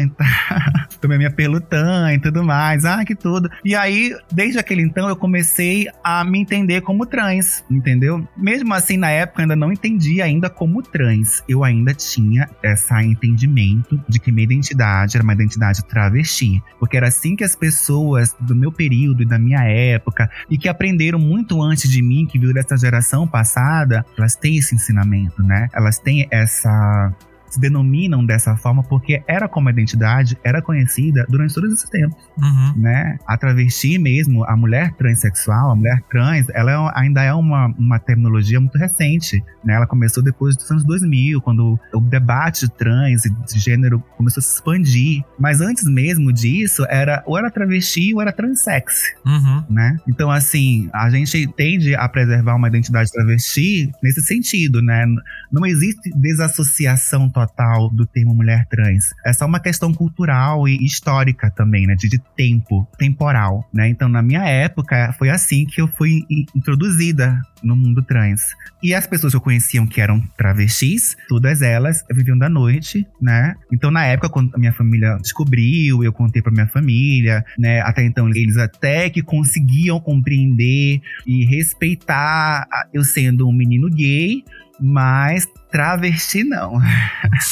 tomei 1.02 1.18
minha 1.18 1.32
perlutã 1.32 2.14
e 2.14 2.20
tudo 2.20 2.44
mais. 2.44 2.86
Ah, 2.86 3.04
que 3.04 3.16
tudo. 3.16 3.50
E 3.64 3.76
aí, 3.76 4.16
desde 4.32 4.60
aquele 4.60 4.82
então, 4.82 5.08
eu 5.10 5.16
comecei 5.16 5.88
a 6.04 6.24
me 6.24 6.40
entender 6.40 6.82
como 6.82 7.06
trans, 7.06 7.64
entendeu? 7.70 8.28
Mesmo 8.38 8.74
assim, 8.74 8.98
na 8.98 9.10
época, 9.10 9.42
eu 9.42 9.44
ainda 9.44 9.56
não 9.56 9.72
entendia 9.72 10.26
ainda 10.26 10.50
como 10.50 10.82
trans. 10.82 11.44
Eu 11.48 11.64
ainda 11.64 11.94
tinha 11.94 12.50
esse 12.64 12.94
entendimento 13.04 14.02
de 14.08 14.20
que 14.20 14.32
minha 14.32 14.44
identidade 14.44 15.18
era 15.18 15.24
uma 15.24 15.34
identidade 15.34 15.84
travesti. 15.86 16.62
Porque 16.80 16.98
era 16.98 17.08
assim 17.08 17.36
que 17.36 17.44
as 17.44 17.56
pessoas 17.56 18.36
do 18.40 18.56
meu 18.56 18.72
período 18.72 19.24
e 19.24 19.26
da 19.26 19.40
minha 19.40 19.64
época, 19.64 20.30
e 20.50 20.58
que 20.58 20.70
aprenderam 20.70 21.20
muito 21.20 21.62
antes 21.62 21.90
de 21.90 22.02
mim, 22.02 22.26
que 22.26 22.40
viu 22.40 22.54
dessa 22.54 22.78
geração 22.78 23.28
passada, 23.28 24.06
elas 24.18 24.36
têm 24.36 24.58
esse 24.58 24.76
ensinamento, 24.76 25.42
né? 25.44 25.70
Elas 25.74 25.98
têm 25.98 26.28
essa 26.32 26.85
uh, 26.86 27.10
se 27.56 27.60
denominam 27.60 28.26
dessa 28.26 28.56
forma 28.58 28.84
porque 28.84 29.24
era 29.28 29.48
como 29.48 29.70
a 29.70 29.72
identidade 29.72 30.38
era 30.44 30.62
conhecida 30.62 31.26
durante 31.30 31.54
todos 31.54 31.72
esses 31.74 31.90
tempos, 31.90 32.18
uhum. 32.38 32.74
né? 32.76 33.18
A 33.26 33.38
travesti 33.38 33.98
mesmo, 33.98 34.44
a 34.46 34.56
mulher 34.58 34.94
transexual, 34.94 35.72
a 35.72 35.76
mulher 35.76 36.02
trans, 36.12 36.48
ela 36.54 36.72
é, 36.72 36.92
ainda 37.00 37.24
é 37.24 37.34
uma, 37.34 37.68
uma 37.68 37.98
terminologia 37.98 38.60
muito 38.60 38.78
recente, 38.78 39.44
né? 39.64 39.76
Ela 39.76 39.88
começou 39.88 40.22
depois 40.22 40.56
dos 40.58 40.70
anos 40.70 40.84
2000, 40.84 41.42
quando 41.42 41.80
o 41.94 42.02
debate 42.02 42.68
de 42.68 42.74
trans 42.74 43.26
e 43.26 43.30
de 43.30 43.60
gênero 43.60 44.04
começou 44.18 44.42
a 44.42 44.44
se 44.44 44.56
expandir. 44.56 45.24
Mas 45.40 45.62
antes 45.62 45.86
mesmo 45.86 46.34
disso, 46.34 46.86
era 46.90 47.24
ou 47.26 47.38
era 47.38 47.50
travesti 47.50 48.14
ou 48.14 48.22
era 48.22 48.34
transex, 48.34 49.14
uhum. 49.26 49.64
né? 49.70 49.96
Então, 50.08 50.30
assim, 50.30 50.90
a 50.94 51.10
gente 51.10 51.48
tende 51.56 51.96
a 51.96 52.08
preservar 52.10 52.56
uma 52.56 52.68
identidade 52.68 53.12
travesti 53.12 53.92
nesse 54.04 54.22
sentido, 54.22 54.82
né? 54.82 55.06
Não 55.50 55.66
existe 55.66 56.12
desassociação 56.16 57.30
total 57.30 57.45
do 57.94 58.06
termo 58.06 58.34
mulher 58.34 58.66
trans. 58.68 59.14
É 59.26 59.34
só 59.34 59.46
uma 59.46 59.60
questão 59.60 59.94
cultural 59.94 60.68
e 60.68 60.78
histórica 60.86 61.52
também, 61.52 61.88
né? 61.88 61.96
De, 61.96 62.08
de 62.08 62.20
tempo, 62.36 62.88
temporal, 62.98 63.68
né? 63.74 63.88
Então, 63.88 64.10
na 64.10 64.22
minha 64.22 64.46
época, 64.46 65.14
foi 65.18 65.30
assim 65.30 65.66
que 65.66 65.82
eu 65.82 65.88
fui 65.88 66.22
introduzida 66.56 67.42
no 67.64 67.76
mundo 67.76 68.04
trans. 68.04 68.42
E 68.82 68.94
as 68.94 69.08
pessoas 69.08 69.34
que 69.34 69.38
eu 69.38 69.42
conheciam 69.42 69.88
que 69.88 70.00
eram 70.00 70.22
travestis, 70.38 71.18
todas 71.28 71.62
elas 71.62 72.04
viviam 72.12 72.38
da 72.38 72.48
noite, 72.48 73.06
né? 73.22 73.56
Então, 73.74 73.90
na 73.90 74.06
época, 74.06 74.30
quando 74.30 74.54
a 74.54 74.58
minha 74.58 74.74
família 74.74 75.18
descobriu, 75.22 76.04
eu 76.04 76.14
contei 76.14 76.42
pra 76.42 76.52
minha 76.52 76.68
família, 76.68 77.44
né? 77.58 77.82
Até 77.82 78.04
então, 78.04 78.30
eles 78.30 78.58
até 78.58 79.10
que 79.10 79.22
conseguiam 79.22 80.00
compreender 80.00 81.02
e 81.26 81.46
respeitar 81.46 82.68
eu 82.94 83.04
sendo 83.04 83.48
um 83.48 83.54
menino 83.54 83.90
gay, 83.90 84.44
mas 84.80 85.48
travesti 85.72 86.44
não. 86.44 86.80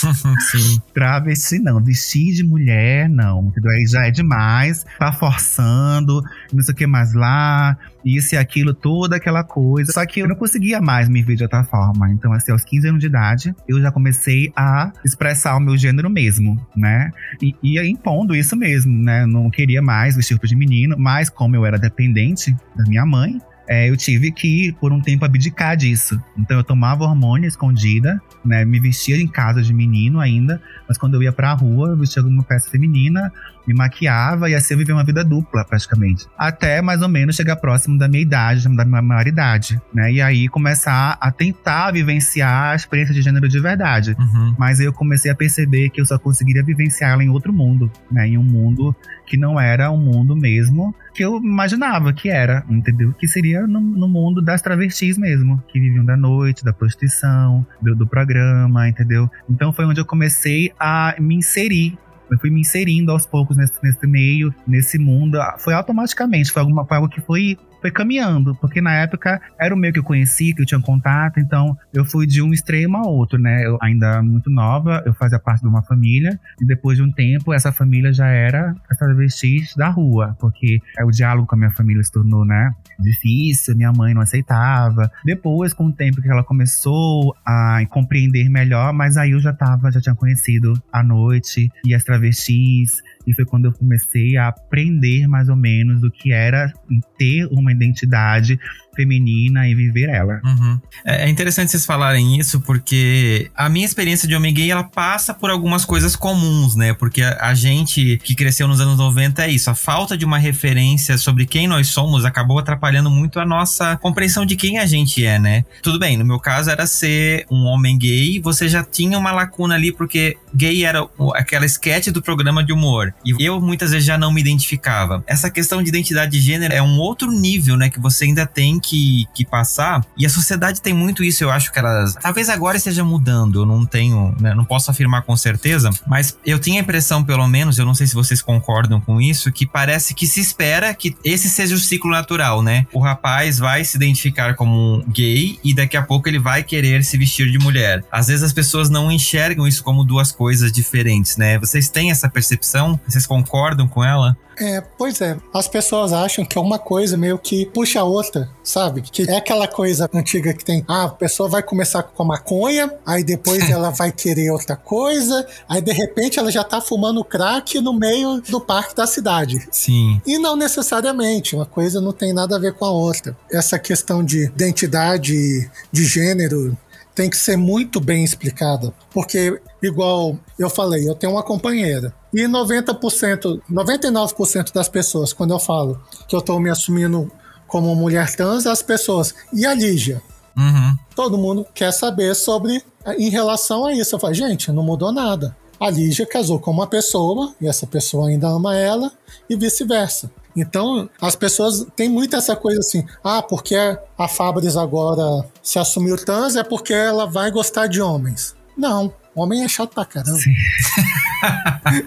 Travesti 0.94 1.60
não. 1.60 1.84
Vestir 1.84 2.34
de 2.34 2.44
mulher, 2.44 3.10
não. 3.10 3.48
Entendeu? 3.48 3.72
Aí 3.72 3.86
já 3.86 4.08
é 4.08 4.12
demais. 4.12 4.86
Tá 4.98 5.12
forçando, 5.12 6.22
não 6.52 6.62
sei 6.62 6.74
o 6.74 6.78
que 6.78 6.88
mais 6.88 7.14
lá, 7.14 7.78
isso 8.06 8.36
e 8.36 8.38
aquilo, 8.38 8.74
toda 8.74 9.18
aquela 9.18 9.44
coisa. 9.44 9.92
Só 9.92 10.06
que 10.06 10.22
eu 10.22 10.28
não 10.28 10.36
conseguia 10.36 10.82
mais 10.82 11.10
me 11.10 11.22
ver 11.22 11.36
de 11.36 11.44
outra 11.44 11.64
forma. 11.64 12.10
Então, 12.12 12.32
assim, 12.34 12.52
aos 12.52 12.64
15 12.64 12.88
anos 12.88 13.00
de 13.00 13.08
idade, 13.08 13.56
eu 13.68 13.82
já 13.82 13.92
comecei 13.92 14.52
a 14.56 14.92
expressar 15.06 15.56
o 15.58 15.60
meu 15.60 15.78
gênero 15.78 16.10
mesmo, 16.10 16.60
né? 16.76 17.12
E 17.42 17.56
ia 17.62 17.86
impondo 17.86 18.36
isso 18.36 18.56
mesmo, 18.56 19.04
né? 19.04 19.26
Não 19.26 19.50
queria 19.50 19.82
mais 19.82 20.16
vestir 20.16 20.40
de 20.44 20.56
menino, 20.56 20.96
mas 20.98 21.30
como 21.30 21.56
eu 21.56 21.66
era 21.66 21.78
dependente 21.78 22.56
da 22.76 22.84
minha 22.84 23.06
mãe, 23.06 23.40
é, 23.68 23.90
eu 23.90 23.96
tive 23.96 24.32
que, 24.32 24.74
por 24.80 24.92
um 24.92 25.00
tempo, 25.00 25.24
abdicar 25.24 25.78
disso. 25.78 26.22
Então 26.38 26.58
eu 26.58 26.64
tomava 26.64 27.04
hormônio 27.04 27.48
escondida, 27.48 28.22
né? 28.44 28.66
Me 28.66 28.80
vestia 28.80 29.18
em 29.18 29.28
casa 29.28 29.62
de 29.62 29.74
menino 29.74 30.20
ainda, 30.20 30.62
mas 30.88 30.98
quando 30.98 31.16
eu 31.16 31.24
ia 31.24 31.32
pra 31.32 31.54
rua, 31.54 31.90
eu 31.90 31.98
vestia 31.98 32.22
alguma 32.22 32.44
peça 32.44 32.70
feminina, 32.70 33.32
me 33.66 33.74
maquiava 33.74 34.50
e 34.50 34.56
assim 34.56 34.74
eu 34.74 34.78
vivia 34.78 34.94
uma 34.94 35.04
vida 35.04 35.24
dupla, 35.24 35.64
praticamente. 35.64 36.26
Até 36.38 36.82
mais 36.82 37.02
ou 37.02 37.08
menos 37.08 37.36
chegar 37.36 37.56
próximo 37.56 37.98
da 37.98 38.08
minha 38.08 38.22
idade, 38.22 38.68
da 38.76 38.84
minha 38.84 39.02
maioridade, 39.02 39.82
né? 39.94 40.12
E 40.12 40.22
aí 40.22 40.48
começar 40.50 41.18
a 41.20 41.32
tentar 41.32 41.92
vivenciar 41.92 42.74
a 42.74 42.76
experiência 42.76 43.14
de 43.14 43.22
gênero 43.22 43.48
de 43.48 43.60
verdade. 43.60 44.16
Uhum. 44.20 44.56
Mas 44.58 44.80
aí 44.80 44.86
eu 44.86 44.94
comecei 44.94 45.32
a 45.32 45.36
perceber 45.36 45.90
que 45.90 46.02
eu 46.02 46.06
só 46.06 46.20
conseguiria 46.20 46.64
vivenciar 46.64 47.12
ela 47.12 47.24
em 47.24 47.30
outro 47.30 47.54
mundo, 47.54 47.90
né? 48.12 48.28
Em 48.28 48.38
um 48.38 48.44
mundo 48.44 48.94
que 49.26 49.38
não 49.38 49.60
era 49.60 49.90
um 49.90 49.98
mundo 49.98 50.36
mesmo 50.36 50.94
que 51.14 51.24
eu 51.24 51.38
imaginava 51.38 52.12
que 52.12 52.30
era, 52.30 52.66
entendeu? 52.70 53.14
Que 53.14 53.28
seria 53.28 53.68
no, 53.68 53.80
no 53.80 54.08
mundo 54.08 54.42
das 54.42 54.62
travestis 54.62 55.18
mesmo, 55.18 55.64
que 55.68 55.80
viviam 55.80 56.04
da 56.04 56.18
noite, 56.18 56.64
da 56.64 56.74
prostituição, 56.74 57.66
do, 57.82 57.96
do 57.96 58.08
programa, 58.08 58.88
entendeu? 58.88 59.30
Então 59.50 59.72
foi 59.72 59.86
onde 59.86 60.02
eu 60.02 60.06
comecei 60.06 60.72
a 60.80 61.16
me 61.20 61.36
inserir 61.36 61.98
eu 62.34 62.40
fui 62.40 62.50
me 62.50 62.62
inserindo 62.62 63.12
aos 63.12 63.26
poucos 63.26 63.58
nesse, 63.58 63.74
nesse 63.84 64.08
meio, 64.08 64.54
nesse 64.68 64.98
mundo. 64.98 65.38
Foi 65.60 65.74
automaticamente, 65.74 66.52
foi, 66.52 66.62
alguma, 66.62 66.86
foi 66.86 66.98
algo 66.98 67.10
que 67.10 67.22
foi 67.22 67.58
foi 67.84 67.92
caminhando, 67.92 68.56
porque 68.56 68.80
na 68.80 68.94
época 68.94 69.42
era 69.60 69.76
o 69.76 69.78
meio 69.78 69.92
que 69.92 70.00
eu 70.00 70.04
conheci, 70.06 70.54
que 70.54 70.62
eu 70.62 70.66
tinha 70.66 70.80
contato, 70.80 71.38
então 71.38 71.78
eu 71.94 72.06
fui 72.06 72.26
de 72.26 72.42
um 72.42 72.54
extremo 72.54 72.96
a 72.96 73.02
outro, 73.02 73.38
né? 73.38 73.66
Eu 73.66 73.78
ainda 73.82 74.24
muito 74.24 74.50
nova, 74.50 75.04
eu 75.06 75.14
fazia 75.14 75.38
parte 75.38 75.64
de 75.64 75.68
uma 75.68 75.82
família, 75.82 76.40
e 76.62 76.66
depois 76.66 76.98
de 76.98 77.04
um 77.04 77.12
tempo, 77.12 77.54
essa 77.54 77.74
família 77.74 78.14
já 78.14 78.28
era 78.28 78.74
as 78.90 78.98
travestis 78.98 79.76
da 79.76 79.90
rua, 79.90 80.34
porque 80.40 80.80
o 81.06 81.12
diálogo 81.12 81.46
com 81.46 81.56
a 81.56 81.58
minha 81.58 81.72
família 81.72 82.02
se 82.02 82.10
tornou, 82.10 82.46
né, 82.46 82.74
difícil, 83.00 83.76
minha 83.76 83.92
mãe 83.92 84.14
não 84.14 84.22
aceitava. 84.22 85.12
Depois, 85.26 85.74
com 85.74 85.88
o 85.88 85.92
tempo 85.92 86.22
que 86.22 86.30
ela 86.30 86.44
começou 86.44 87.36
a 87.46 87.82
compreender 87.90 88.50
melhor, 88.50 88.94
mas 88.94 89.18
aí 89.18 89.32
eu 89.32 89.40
já 89.40 89.54
tava, 89.54 89.92
já 89.92 90.00
tinha 90.02 90.16
conhecido 90.16 90.74
a 90.92 91.04
noite 91.04 91.70
e 91.86 91.94
as 91.94 92.04
travestis, 92.04 93.02
e 93.26 93.34
foi 93.34 93.46
quando 93.46 93.66
eu 93.66 93.74
comecei 93.74 94.38
a 94.38 94.48
aprender 94.50 95.28
mais 95.28 95.50
ou 95.50 95.56
menos 95.56 96.04
o 96.04 96.12
que 96.12 96.32
era 96.32 96.72
ter 97.18 97.48
uma 97.52 97.72
identidade 97.72 98.60
feminina 98.96 99.68
e 99.68 99.76
viver 99.76 100.10
ela. 100.10 100.40
Uhum. 100.44 100.80
É, 101.06 101.26
é 101.26 101.30
interessante 101.30 101.72
vocês 101.72 101.86
falarem 101.86 102.40
isso 102.40 102.62
porque 102.62 103.50
a 103.56 103.70
minha 103.70 103.86
experiência 103.86 104.28
de 104.28 104.36
homem 104.36 104.54
gay 104.54 104.72
ela 104.72 104.84
passa 104.84 105.34
por 105.34 105.50
algumas 105.50 105.86
coisas 105.86 106.16
comuns, 106.16 106.76
né? 106.76 106.94
Porque 106.94 107.22
a, 107.22 107.38
a, 107.50 107.54
gente 107.54 108.20
que 108.24 108.36
cresceu 108.36 108.68
nos 108.68 108.80
anos 108.80 108.98
90 108.98 109.46
é 109.46 109.52
isso, 109.52 109.70
a 109.70 109.76
falta 109.76 110.18
de 110.18 110.26
uma 110.26 110.38
referência 110.38 111.18
sobre 111.18 111.46
quem 111.46 111.68
nós 111.68 111.90
somos 111.90 112.26
acabou 112.26 112.60
atrapalhando 112.60 113.10
muito 113.10 113.40
a 113.40 113.46
nossa 113.46 113.98
compreensão 113.98 114.46
de 114.46 114.56
quem 114.56 114.80
a 114.80 114.86
gente 114.86 115.26
é, 115.26 115.40
né? 115.40 115.66
Tudo 115.82 116.00
bem, 116.00 116.18
no 116.18 116.26
meu 116.26 116.40
caso 116.40 116.70
era 116.70 116.86
ser 116.88 117.46
um 117.50 117.64
homem 117.66 117.98
gay, 117.98 118.40
você 118.40 118.68
já 118.68 118.84
tinha 118.84 119.18
uma 119.18 119.32
lacuna 119.32 119.76
ali 119.76 119.92
porque 119.92 120.38
gay 120.54 120.86
era 120.86 121.08
aquela 121.36 121.66
esquete 121.66 122.12
do 122.12 122.22
programa 122.22 122.64
de 122.64 122.74
humor 122.74 123.14
e 123.26 123.36
eu 123.44 123.60
muitas 123.60 123.92
vezes 123.92 124.06
já 124.06 124.18
não 124.18 124.32
me 124.32 124.42
identificava. 124.42 125.24
Essa 125.28 125.50
questão 125.50 125.82
de 125.82 125.90
identidade 125.90 126.32
de 126.32 126.42
gênero 126.42 126.74
é 126.74 126.82
um 126.82 127.00
outro 127.00 127.32
nível, 127.32 127.78
né, 127.78 127.90
que 127.90 128.00
você 128.00 128.26
ainda 128.26 128.46
tem 128.46 128.80
que, 128.84 129.26
que 129.34 129.46
passar. 129.46 130.06
E 130.18 130.26
a 130.26 130.30
sociedade 130.30 130.82
tem 130.82 130.94
muito 130.94 131.24
isso, 131.24 131.44
eu 131.44 131.52
acho 131.52 131.72
que 131.72 131.80
elas. 131.80 132.16
Talvez 132.16 132.50
agora 132.50 132.78
esteja 132.78 133.04
mudando, 133.04 133.62
eu 133.62 133.66
não 133.66 133.86
tenho. 133.86 134.36
Né, 134.40 134.54
não 134.54 134.66
posso 134.66 134.92
afirmar 134.92 135.24
com 135.24 135.36
certeza, 135.36 135.90
mas 136.08 136.38
eu 136.46 136.60
tinha 136.60 136.80
a 136.80 136.84
impressão, 136.84 137.24
pelo 137.24 137.48
menos, 137.48 137.78
eu 137.78 137.86
não 137.86 137.96
sei 137.96 138.08
se 138.08 138.14
vocês 138.14 138.42
concordam 138.42 139.00
com 139.00 139.22
isso, 139.22 139.52
que 139.52 139.66
parece 139.66 140.14
que 140.14 140.28
se 140.28 140.40
espera 140.40 140.94
que 140.94 141.16
esse 141.24 141.50
seja 141.50 141.76
o 141.76 141.80
ciclo 141.80 142.12
natural, 142.12 142.62
né? 142.62 142.86
O 142.94 143.00
rapaz 143.00 143.58
vai 143.58 143.84
se 143.84 143.96
identificar 143.96 144.56
como 144.56 145.04
gay 145.08 145.60
e 145.64 145.74
daqui 145.74 145.96
a 145.96 146.02
pouco 146.02 146.28
ele 146.28 146.40
vai 146.40 146.64
querer 146.64 147.04
se 147.04 147.18
vestir 147.18 147.50
de 147.52 147.58
mulher. 147.60 148.04
Às 148.12 148.28
vezes 148.28 148.44
as 148.44 148.54
pessoas 148.54 148.90
não 148.90 149.12
enxergam 149.12 149.68
isso 149.68 149.84
como 149.84 150.04
duas 150.04 150.32
coisas 150.32 150.72
diferentes, 150.72 151.38
né? 151.38 151.58
Vocês 151.60 151.90
têm 151.90 152.12
essa 152.12 152.30
percepção? 152.30 153.00
Vocês 153.08 153.26
concordam 153.26 153.88
com 153.88 154.04
ela? 154.04 154.38
É, 154.60 154.82
pois 154.98 155.22
é. 155.22 155.38
As 155.54 155.68
pessoas 155.68 156.14
acham 156.14 156.46
que 156.46 156.58
é 156.58 156.62
uma 156.62 156.80
coisa 156.80 157.18
meio 157.18 157.38
que 157.38 157.66
puxa 157.66 158.00
a 158.00 158.04
outra, 158.04 158.50
sabe? 158.64 159.02
Que 159.02 159.30
é 159.30 159.38
aquela 159.38 159.68
coisa 159.68 160.10
antiga 160.14 160.54
que 160.54 160.64
tem, 160.64 160.84
ah, 160.88 161.06
a 161.06 161.10
pessoa 161.10 161.50
vai 161.50 161.64
começar 161.64 162.04
com 162.04 162.24
a 162.24 162.26
maconha, 162.26 162.92
aí 163.06 163.24
depois 163.24 163.70
ela 163.70 163.90
vai 163.90 164.12
querer 164.12 164.52
outra 164.52 164.76
coisa, 164.76 165.46
aí 165.68 165.82
de 165.82 165.92
repente 165.92 166.40
ela 166.40 166.52
já 166.52 166.64
tá 166.64 166.82
fumando 166.82 167.24
crack 167.24 167.80
no 167.80 167.94
meio 167.94 168.42
do 168.42 168.60
parque 168.60 168.96
da 168.96 169.08
cidade. 169.08 169.68
Sim. 169.72 170.22
E 170.26 170.38
não 170.38 170.56
necessariamente, 170.56 171.56
uma 171.56 171.66
coisa 171.66 172.00
não 172.00 172.12
tem 172.12 172.34
nada 172.34 172.56
a 172.56 172.60
ver 172.60 172.74
com 172.74 172.86
a 172.86 172.92
outra. 172.92 173.36
Essa 173.52 173.80
questão 173.80 174.24
de 174.24 174.46
identidade 174.46 175.70
de 175.92 176.06
gênero 176.06 176.78
tem 177.16 177.30
que 177.30 177.38
ser 177.38 177.58
muito 177.58 178.00
bem 178.00 178.24
explicada, 178.24 178.94
porque 179.12 179.62
igual 179.82 180.38
eu 180.58 180.70
falei, 180.70 181.08
eu 181.08 181.16
tenho 181.16 181.34
uma 181.34 181.44
companheira 181.44 182.14
e 182.34 182.42
90%, 182.44 183.62
99% 183.72 184.74
das 184.74 184.90
pessoas 184.90 185.32
quando 185.32 185.52
eu 185.52 185.60
falo 185.60 186.02
que 186.28 186.36
eu 186.36 186.42
tô 186.42 186.60
me 186.60 186.70
assumindo 186.70 187.32
como 187.68 187.96
mulher 187.96 188.36
trans, 188.36 188.66
as 188.66 188.82
pessoas 188.82 189.34
e 189.52 189.66
a 189.66 189.74
Lígia. 189.74 190.22
Uhum. 190.56 190.96
Todo 191.16 191.38
mundo 191.38 191.66
quer 191.74 191.92
saber 191.92 192.36
sobre 192.36 192.84
em 193.18 193.30
relação 193.30 193.86
a 193.86 193.94
isso. 193.94 194.16
Eu 194.16 194.20
falo, 194.20 194.34
gente, 194.34 194.72
não 194.72 194.84
mudou 194.84 195.12
nada. 195.12 195.56
A 195.80 195.90
Lígia 195.90 196.26
casou 196.26 196.60
com 196.60 196.72
uma 196.72 196.88
pessoa 196.88 197.54
e 197.60 197.68
essa 197.68 197.88
pessoa 197.88 198.30
ainda 198.30 198.48
ama 198.48 198.76
ela 198.76 199.12
e 199.50 199.56
vice-versa. 199.56 200.32
Então, 200.56 201.10
as 201.22 201.36
pessoas 201.36 201.86
têm 201.96 202.10
muito 202.10 202.36
essa 202.36 202.56
coisa 202.56 202.80
assim: 202.80 203.06
ah, 203.24 203.42
porque 203.42 203.76
a 203.76 204.28
Fabris 204.28 204.78
agora 204.78 205.48
se 205.62 205.80
assumiu 205.80 206.16
trans 206.18 206.56
é 206.56 206.64
porque 206.64 206.94
ela 206.94 207.26
vai 207.26 207.50
gostar 207.52 207.88
de 207.88 208.02
homens. 208.02 208.56
Não, 208.78 209.14
homem 209.36 209.64
é 209.64 209.68
chato 209.68 209.94
pra 209.94 210.06
caramba. 210.06 210.38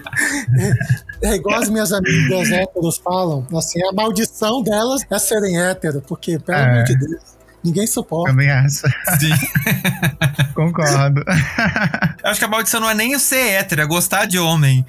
é, 1.21 1.29
é, 1.29 1.35
igual 1.35 1.59
as 1.61 1.69
minhas 1.69 1.91
amigas 1.93 2.49
héteros 2.51 2.97
falam: 2.97 3.45
assim, 3.55 3.81
a 3.85 3.91
maldição 3.91 4.61
delas 4.61 5.01
é 5.09 5.19
serem 5.19 5.59
hétero, 5.61 6.01
porque, 6.07 6.39
pelo 6.39 6.57
É. 6.57 6.71
amor 6.71 6.83
de 6.85 6.97
Deus, 6.97 7.21
ninguém 7.63 7.87
suporta. 7.87 8.31
Também 8.31 8.49
acho. 8.49 8.87
Sim. 9.19 9.33
Concordo. 10.53 11.23
Eu 12.23 12.31
acho 12.31 12.39
que 12.39 12.45
a 12.45 12.47
maldição 12.47 12.79
não 12.79 12.89
é 12.89 12.93
nem 12.93 13.15
o 13.15 13.19
ser 13.19 13.53
hétero, 13.53 13.81
é 13.81 13.85
gostar 13.85 14.25
de 14.25 14.39
homem. 14.39 14.85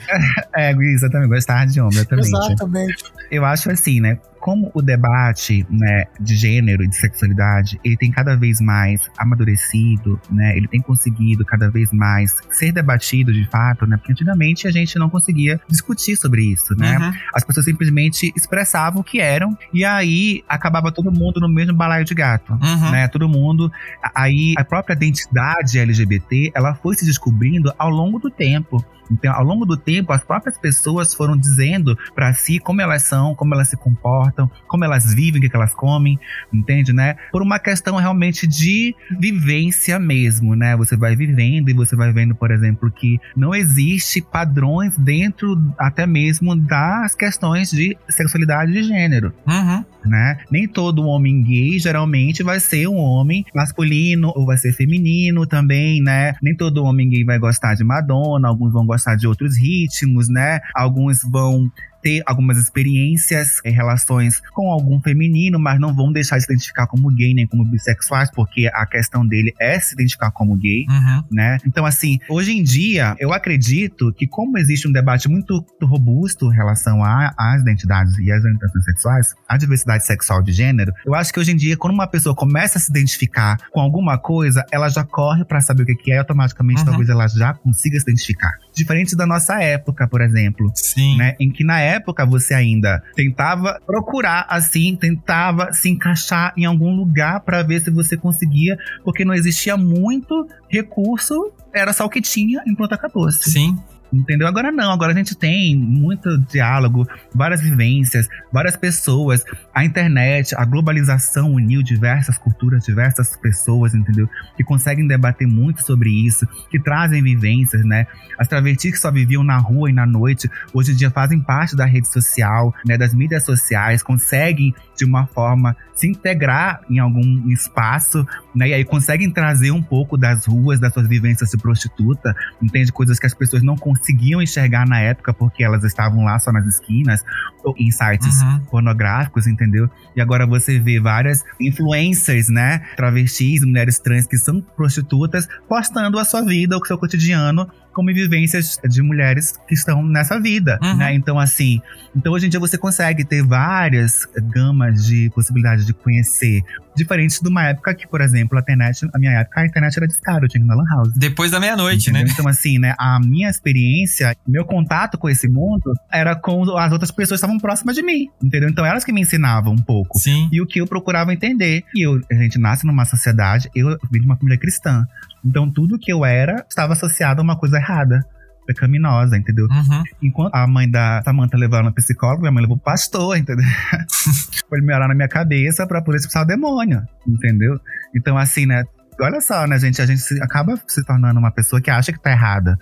É, 0.56 0.72
exatamente, 0.72 1.28
gostar 1.28 1.66
de 1.66 1.80
homem, 1.80 1.98
exatamente. 1.98 2.28
Exatamente. 2.28 3.04
Eu 3.30 3.44
acho 3.44 3.70
assim, 3.70 4.00
né? 4.00 4.18
Como 4.40 4.70
o 4.74 4.82
debate 4.82 5.66
né, 5.70 6.04
de 6.20 6.36
gênero 6.36 6.82
e 6.82 6.88
de 6.88 6.96
sexualidade, 6.96 7.78
ele 7.84 7.96
tem 7.96 8.10
cada 8.10 8.36
vez 8.36 8.60
mais 8.60 9.00
amadurecido, 9.16 10.20
né? 10.30 10.56
Ele 10.56 10.68
tem 10.68 10.80
conseguido 10.80 11.44
cada 11.44 11.70
vez 11.70 11.92
mais 11.92 12.34
ser 12.50 12.72
debatido 12.72 13.32
de 13.32 13.44
fato, 13.50 13.86
né? 13.86 13.96
Porque 13.96 14.12
antigamente 14.12 14.66
a 14.66 14.70
gente 14.70 14.98
não 14.98 15.10
conseguia 15.10 15.60
discutir 15.68 16.16
sobre 16.16 16.42
isso, 16.42 16.74
né? 16.76 16.98
Uhum. 16.98 17.12
As 17.34 17.44
pessoas 17.44 17.66
simplesmente 17.66 18.32
expressavam 18.36 19.00
o 19.00 19.04
que 19.04 19.20
eram 19.20 19.56
e 19.72 19.84
aí 19.84 20.42
acabava 20.48 20.92
todo 20.92 21.10
mundo 21.10 21.40
no 21.40 21.48
mesmo 21.48 21.74
balaio 21.74 22.04
de 22.04 22.14
gato. 22.14 22.52
Uhum. 22.52 22.90
Né, 22.90 23.08
todo 23.08 23.28
mundo. 23.28 23.70
Aí 24.14 24.54
a 24.56 24.64
própria 24.64 24.94
identidade 24.94 25.78
LGBT, 25.78 26.52
ela 26.54 26.74
foi 26.74 26.94
se 26.96 27.04
descobrindo 27.04 27.72
ao 27.78 27.90
longo 27.90 28.18
do 28.18 28.30
tempo. 28.30 28.84
Então, 29.10 29.32
ao 29.34 29.42
longo 29.42 29.64
do 29.64 29.76
tempo, 29.76 30.12
as 30.12 30.22
próprias 30.22 30.58
pessoas 30.58 31.14
foram 31.14 31.36
dizendo 31.36 31.96
pra 32.14 32.32
si 32.34 32.58
como 32.58 32.80
elas 32.80 33.02
são, 33.02 33.34
como 33.34 33.54
elas 33.54 33.68
se 33.68 33.76
comportam, 33.76 34.27
como 34.66 34.84
elas 34.84 35.12
vivem, 35.14 35.38
o 35.38 35.42
que 35.42 35.48
que 35.48 35.56
elas 35.56 35.74
comem, 35.74 36.18
entende, 36.52 36.92
né? 36.92 37.16
Por 37.32 37.42
uma 37.42 37.58
questão 37.58 37.96
realmente 37.96 38.46
de 38.46 38.94
vivência 39.18 39.98
mesmo, 39.98 40.54
né? 40.54 40.76
Você 40.76 40.96
vai 40.96 41.14
vivendo 41.14 41.68
e 41.68 41.72
você 41.74 41.94
vai 41.94 42.12
vendo, 42.12 42.34
por 42.34 42.50
exemplo, 42.50 42.90
que 42.90 43.18
não 43.36 43.54
existe 43.54 44.20
padrões 44.20 44.96
dentro 44.98 45.56
até 45.78 46.06
mesmo 46.06 46.56
das 46.56 47.14
questões 47.14 47.70
de 47.70 47.96
sexualidade 48.08 48.72
de 48.72 48.82
gênero 48.82 49.32
Uhum. 49.46 49.84
né? 50.04 50.38
Nem 50.50 50.66
todo 50.66 51.04
homem 51.06 51.42
gay 51.42 51.78
geralmente 51.78 52.42
vai 52.42 52.60
ser 52.60 52.88
um 52.88 52.96
homem 52.96 53.44
masculino 53.54 54.32
ou 54.34 54.46
vai 54.46 54.56
ser 54.56 54.72
feminino 54.72 55.46
também, 55.46 56.00
né? 56.02 56.34
Nem 56.42 56.56
todo 56.56 56.84
homem 56.84 57.08
gay 57.08 57.24
vai 57.24 57.38
gostar 57.38 57.74
de 57.74 57.84
Madonna, 57.84 58.48
alguns 58.48 58.72
vão 58.72 58.86
gostar 58.86 59.16
de 59.16 59.26
outros 59.26 59.56
ritmos, 59.58 60.28
né? 60.28 60.60
Alguns 60.74 61.18
vão 61.22 61.70
ter 62.02 62.22
algumas 62.26 62.58
experiências 62.58 63.60
em 63.64 63.72
relações 63.72 64.40
com 64.52 64.70
algum 64.70 65.00
feminino, 65.00 65.58
mas 65.58 65.78
não 65.80 65.94
vão 65.94 66.12
deixar 66.12 66.36
de 66.38 66.44
se 66.44 66.52
identificar 66.52 66.86
como 66.86 67.08
gay 67.14 67.34
nem 67.34 67.46
como 67.46 67.64
bissexuais, 67.64 68.30
porque 68.30 68.68
a 68.72 68.86
questão 68.86 69.26
dele 69.26 69.52
é 69.60 69.78
se 69.80 69.94
identificar 69.94 70.30
como 70.30 70.56
gay 70.56 70.84
Uhum. 70.88 71.22
né? 71.30 71.58
Então, 71.66 71.84
assim, 71.84 72.18
hoje 72.28 72.52
em 72.52 72.62
dia, 72.62 73.14
eu 73.18 73.32
acredito 73.32 74.12
que 74.12 74.26
como 74.26 74.58
existe 74.58 74.86
um 74.88 74.92
debate 74.92 75.28
muito 75.28 75.64
robusto 75.82 76.52
em 76.52 76.54
relação 76.54 77.02
às 77.04 77.60
identidades 77.62 78.16
e 78.18 78.30
às 78.32 78.42
orientações 78.44 78.84
sexuais, 78.84 79.34
a 79.48 79.56
diversidade 79.56 80.04
sexual 80.06 80.42
de 80.42 80.52
gênero, 80.52 80.92
eu 81.06 81.14
acho 81.14 81.32
que 81.32 81.40
hoje 81.40 81.52
em 81.52 81.56
dia, 81.56 81.76
quando 81.76 81.94
uma 81.94 82.06
pessoa 82.06 82.34
começa 82.34 82.78
a 82.78 82.80
se 82.80 82.90
identificar 82.90 83.56
com 83.70 83.80
alguma 83.80 84.18
coisa, 84.18 84.64
ela 84.72 84.88
já 84.88 85.04
corre 85.04 85.44
pra 85.44 85.60
saber 85.60 85.82
o 85.82 85.86
que 85.86 85.94
que 85.94 86.12
é 86.12 86.16
e 86.16 86.18
automaticamente 86.18 86.80
Uhum. 86.80 86.86
talvez 86.86 87.08
ela 87.08 87.26
já 87.28 87.54
consiga 87.54 87.96
se 87.98 88.02
identificar. 88.02 88.50
Diferente 88.78 89.16
da 89.16 89.26
nossa 89.26 89.60
época, 89.60 90.06
por 90.06 90.20
exemplo, 90.20 90.70
Sim. 90.74 91.16
né? 91.16 91.34
Em 91.40 91.50
que 91.50 91.64
na 91.64 91.80
época 91.80 92.24
você 92.24 92.54
ainda 92.54 93.02
tentava 93.14 93.80
procurar 93.84 94.46
assim, 94.48 94.96
tentava 94.96 95.72
se 95.72 95.88
encaixar 95.88 96.52
em 96.56 96.64
algum 96.64 96.94
lugar 96.94 97.40
pra 97.40 97.62
ver 97.62 97.80
se 97.80 97.90
você 97.90 98.16
conseguia, 98.16 98.78
porque 99.04 99.24
não 99.24 99.34
existia 99.34 99.76
muito 99.76 100.48
recurso, 100.68 101.52
era 101.74 101.92
só 101.92 102.04
o 102.04 102.08
que 102.08 102.20
tinha 102.20 102.62
em 102.66 102.74
Planta 102.74 102.96
14. 102.96 103.50
Sim. 103.50 103.76
Entendeu? 104.12 104.46
Agora 104.46 104.72
não, 104.72 104.90
agora 104.90 105.12
a 105.12 105.14
gente 105.14 105.34
tem 105.34 105.76
muito 105.76 106.38
diálogo, 106.50 107.06
várias 107.34 107.60
vivências, 107.60 108.28
várias 108.52 108.76
pessoas. 108.76 109.44
A 109.74 109.84
internet, 109.84 110.54
a 110.56 110.64
globalização 110.64 111.52
uniu 111.52 111.82
diversas 111.82 112.38
culturas, 112.38 112.84
diversas 112.84 113.36
pessoas, 113.36 113.94
entendeu? 113.94 114.28
Que 114.56 114.64
conseguem 114.64 115.06
debater 115.06 115.46
muito 115.46 115.82
sobre 115.82 116.10
isso, 116.10 116.46
que 116.70 116.80
trazem 116.80 117.22
vivências, 117.22 117.84
né? 117.84 118.06
As 118.38 118.48
travestis 118.48 118.92
que 118.92 118.98
só 118.98 119.10
viviam 119.10 119.44
na 119.44 119.58
rua 119.58 119.90
e 119.90 119.92
na 119.92 120.06
noite, 120.06 120.50
hoje 120.72 120.92
em 120.92 120.96
dia 120.96 121.10
fazem 121.10 121.40
parte 121.40 121.76
da 121.76 121.84
rede 121.84 122.08
social, 122.08 122.74
né? 122.86 122.96
Das 122.96 123.14
mídias 123.14 123.44
sociais, 123.44 124.02
conseguem, 124.02 124.74
de 124.96 125.04
uma 125.04 125.26
forma, 125.26 125.76
se 125.94 126.08
integrar 126.08 126.80
em 126.88 126.98
algum 126.98 127.50
espaço, 127.50 128.26
né? 128.54 128.68
E 128.68 128.74
aí 128.74 128.84
conseguem 128.84 129.30
trazer 129.30 129.70
um 129.70 129.82
pouco 129.82 130.16
das 130.16 130.46
ruas, 130.46 130.80
das 130.80 130.92
suas 130.92 131.08
vivências 131.08 131.50
de 131.50 131.58
prostituta, 131.58 132.34
entende? 132.62 132.92
Coisas 132.92 133.18
que 133.18 133.26
as 133.26 133.34
pessoas 133.34 133.62
não 133.62 133.76
conseguiam 133.98 134.40
enxergar 134.40 134.86
na 134.86 135.00
época 135.00 135.32
porque 135.34 135.62
elas 135.62 135.84
estavam 135.84 136.24
lá 136.24 136.38
só 136.38 136.52
nas 136.52 136.64
esquinas, 136.66 137.22
ou 137.64 137.74
em 137.78 137.90
sites 137.90 138.40
Uhum. 138.40 138.60
pornográficos, 138.70 139.46
entendeu? 139.46 139.90
E 140.16 140.20
agora 140.20 140.46
você 140.46 140.78
vê 140.78 141.00
várias 141.00 141.44
influencers, 141.60 142.48
né? 142.48 142.80
Travestis, 142.96 143.62
mulheres 143.64 143.98
trans 143.98 144.26
que 144.26 144.36
são 144.38 144.60
prostitutas, 144.60 145.48
postando 145.68 146.18
a 146.18 146.24
sua 146.24 146.42
vida, 146.42 146.76
o 146.76 146.84
seu 146.86 146.96
cotidiano, 146.98 147.68
como 147.98 148.14
vivências 148.14 148.78
de 148.88 149.02
mulheres 149.02 149.58
que 149.66 149.74
estão 149.74 150.06
nessa 150.06 150.38
vida, 150.40 150.78
Uhum. 150.80 150.96
né? 150.98 151.12
Então, 151.14 151.36
assim, 151.36 151.82
então 152.14 152.32
hoje 152.32 152.46
em 152.46 152.48
dia 152.48 152.60
você 152.60 152.78
consegue 152.78 153.24
ter 153.24 153.42
várias 153.42 154.24
gamas 154.54 155.04
de 155.04 155.28
possibilidades 155.34 155.84
de 155.84 155.92
conhecer, 155.92 156.62
diferentes 156.94 157.40
de 157.40 157.48
uma 157.48 157.64
época 157.64 157.92
que, 157.94 158.06
por 158.06 158.20
exemplo, 158.20 158.56
a 158.56 158.60
internet, 158.60 159.04
a 159.12 159.18
minha 159.18 159.32
época, 159.32 159.60
a 159.62 159.66
internet 159.66 159.96
era 159.96 160.06
descaro, 160.06 160.44
eu 160.44 160.48
tinha 160.48 160.60
que 160.60 160.64
ir 160.66 160.68
na 160.68 160.76
Lan 160.76 160.84
House. 160.88 161.12
Depois 161.16 161.50
da 161.50 161.58
meia-noite, 161.58 162.12
né? 162.12 162.24
Então, 162.28 162.46
assim, 162.46 162.78
né, 162.78 162.94
a 162.98 163.18
minha 163.18 163.48
experiência, 163.50 164.36
meu 164.46 164.64
contato 164.64 165.18
com 165.18 165.28
esse 165.28 165.48
mundo 165.48 165.92
era 166.12 166.36
com 166.36 166.62
as 166.78 166.92
outras 166.92 167.10
pessoas 167.10 167.40
que 167.40 167.46
estavam 167.46 167.58
próximas 167.58 167.96
de 167.96 168.02
mim, 168.02 168.28
entendeu? 168.42 168.68
Então, 168.68 168.86
elas 168.86 169.04
que 169.04 169.12
me 169.12 169.20
ensinavam 169.22 169.72
um 169.72 169.82
pouco. 169.82 170.18
Sim. 170.20 170.48
E 170.52 170.60
o 170.62 170.66
que 170.66 170.80
eu 170.80 170.86
procurava 170.86 171.32
entender. 171.32 171.82
E 171.94 172.06
eu, 172.06 172.20
a 172.30 172.34
gente 172.34 172.58
nasce 172.58 172.86
numa 172.86 173.04
sociedade, 173.04 173.68
eu 173.74 173.98
vim 174.10 174.20
de 174.20 174.26
uma 174.26 174.36
família 174.36 174.58
cristã. 174.58 175.04
Então, 175.48 175.70
tudo 175.70 175.98
que 175.98 176.12
eu 176.12 176.24
era 176.24 176.64
estava 176.68 176.92
associado 176.92 177.40
a 177.40 177.44
uma 177.44 177.58
coisa 177.58 177.78
errada. 177.78 178.20
Pecaminosa, 178.66 179.34
entendeu? 179.34 179.64
Uhum. 179.64 180.02
Enquanto 180.22 180.54
a 180.54 180.66
mãe 180.66 180.90
da 180.90 181.22
Samantha 181.24 181.56
levou 181.56 181.78
ela 181.78 181.88
no 181.88 181.94
psicólogo, 181.94 182.42
minha 182.42 182.52
mãe 182.52 182.60
levou 182.60 182.76
pro 182.76 182.84
pastor, 182.84 183.38
entendeu? 183.38 183.64
Foi 184.68 184.82
melhorar 184.82 185.08
na 185.08 185.14
minha 185.14 185.28
cabeça 185.28 185.86
pra 185.86 186.02
poder 186.02 186.18
expulsar 186.18 186.42
o 186.42 186.46
demônio, 186.46 187.02
entendeu? 187.26 187.80
Então, 188.14 188.36
assim, 188.36 188.66
né? 188.66 188.84
Olha 189.20 189.40
só, 189.40 189.66
né, 189.66 189.78
gente? 189.78 190.00
A 190.00 190.06
gente 190.06 190.20
se- 190.20 190.40
acaba 190.42 190.78
se 190.86 191.04
tornando 191.04 191.40
uma 191.40 191.50
pessoa 191.50 191.80
que 191.82 191.90
acha 191.90 192.12
que 192.12 192.20
tá 192.20 192.30
errada. 192.30 192.78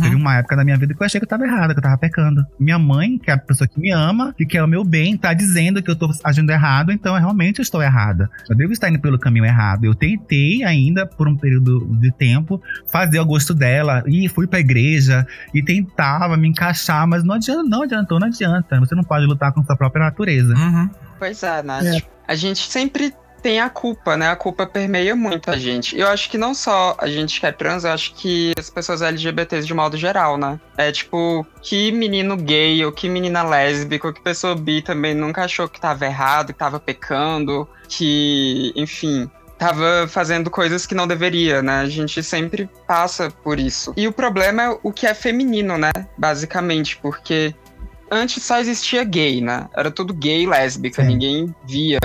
Teve 0.00 0.14
Uhum. 0.14 0.20
uma 0.20 0.36
época 0.36 0.54
da 0.54 0.64
minha 0.64 0.76
vida 0.76 0.94
que 0.94 1.02
eu 1.02 1.04
achei 1.04 1.20
que 1.20 1.24
eu 1.24 1.28
tava 1.28 1.44
errada, 1.44 1.74
que 1.74 1.78
eu 1.78 1.82
tava 1.82 1.98
pecando. 1.98 2.44
Minha 2.60 2.78
mãe, 2.78 3.18
que 3.18 3.30
é 3.30 3.34
a 3.34 3.38
pessoa 3.38 3.66
que 3.66 3.80
me 3.80 3.90
ama, 3.90 4.32
que 4.36 4.46
quer 4.46 4.62
o 4.62 4.68
meu 4.68 4.84
bem, 4.84 5.16
tá 5.16 5.34
dizendo 5.34 5.82
que 5.82 5.90
eu 5.90 5.96
tô 5.96 6.08
agindo 6.22 6.50
errado, 6.50 6.92
então 6.92 7.14
eu 7.14 7.20
realmente 7.20 7.60
estou 7.60 7.82
errada. 7.82 8.30
Eu 8.48 8.56
devo 8.56 8.72
estar 8.72 8.88
indo 8.88 9.00
pelo 9.00 9.18
caminho 9.18 9.44
errado. 9.44 9.84
Eu 9.84 9.94
tentei 9.94 10.62
ainda, 10.62 11.06
por 11.06 11.26
um 11.28 11.36
período 11.36 11.86
de 12.00 12.12
tempo, 12.12 12.62
fazer 12.92 13.18
o 13.18 13.24
gosto 13.26 13.52
dela. 13.52 14.04
E 14.06 14.28
fui 14.28 14.46
pra 14.46 14.60
igreja 14.60 15.26
e 15.52 15.62
tentava 15.62 16.36
me 16.36 16.48
encaixar, 16.48 17.06
mas 17.06 17.24
não 17.24 17.34
adianta, 17.34 17.64
não 17.64 17.82
adiantou, 17.82 18.20
não 18.20 18.28
adianta. 18.28 18.78
Você 18.78 18.94
não 18.94 19.02
pode 19.02 19.26
lutar 19.26 19.52
com 19.52 19.64
sua 19.64 19.76
própria 19.76 20.04
natureza. 20.04 20.54
Uhum. 20.54 20.88
Pois 21.18 21.42
é, 21.42 21.62
Nath. 21.62 21.84
É. 21.84 21.98
A 22.28 22.34
gente 22.36 22.60
sempre 22.70 23.12
tem 23.40 23.60
a 23.60 23.68
culpa, 23.68 24.16
né? 24.16 24.28
A 24.28 24.36
culpa 24.36 24.66
permeia 24.66 25.16
muito 25.16 25.50
a 25.50 25.56
gente. 25.56 25.98
Eu 25.98 26.08
acho 26.08 26.30
que 26.30 26.38
não 26.38 26.54
só 26.54 26.94
a 26.98 27.08
gente 27.08 27.40
que 27.40 27.46
é 27.46 27.52
trans, 27.52 27.84
eu 27.84 27.92
acho 27.92 28.14
que 28.14 28.52
as 28.56 28.70
pessoas 28.70 29.02
LGBTs 29.02 29.66
de 29.66 29.74
modo 29.74 29.96
geral, 29.96 30.36
né? 30.36 30.60
É 30.76 30.92
tipo, 30.92 31.46
que 31.62 31.90
menino 31.92 32.36
gay 32.36 32.84
ou 32.84 32.92
que 32.92 33.08
menina 33.08 33.42
lésbica 33.42 34.06
ou 34.06 34.12
que 34.12 34.20
pessoa 34.20 34.54
bi 34.54 34.82
também 34.82 35.14
nunca 35.14 35.44
achou 35.44 35.68
que 35.68 35.80
tava 35.80 36.06
errado, 36.06 36.52
que 36.52 36.58
tava 36.58 36.78
pecando, 36.78 37.68
que, 37.88 38.72
enfim, 38.76 39.30
tava 39.58 40.06
fazendo 40.08 40.50
coisas 40.50 40.86
que 40.86 40.94
não 40.94 41.06
deveria, 41.06 41.60
né? 41.62 41.80
A 41.80 41.88
gente 41.88 42.22
sempre 42.22 42.68
passa 42.86 43.30
por 43.30 43.60
isso. 43.60 43.92
E 43.96 44.08
o 44.08 44.12
problema 44.12 44.62
é 44.62 44.78
o 44.82 44.92
que 44.92 45.06
é 45.06 45.14
feminino, 45.14 45.76
né? 45.76 45.90
Basicamente, 46.16 46.96
porque 46.96 47.54
antes 48.10 48.42
só 48.42 48.58
existia 48.58 49.04
gay, 49.04 49.40
né? 49.40 49.68
Era 49.76 49.90
tudo 49.90 50.14
gay 50.14 50.42
e 50.42 50.46
lésbica, 50.46 51.02
Sim. 51.02 51.08
ninguém 51.08 51.54
via 51.66 51.98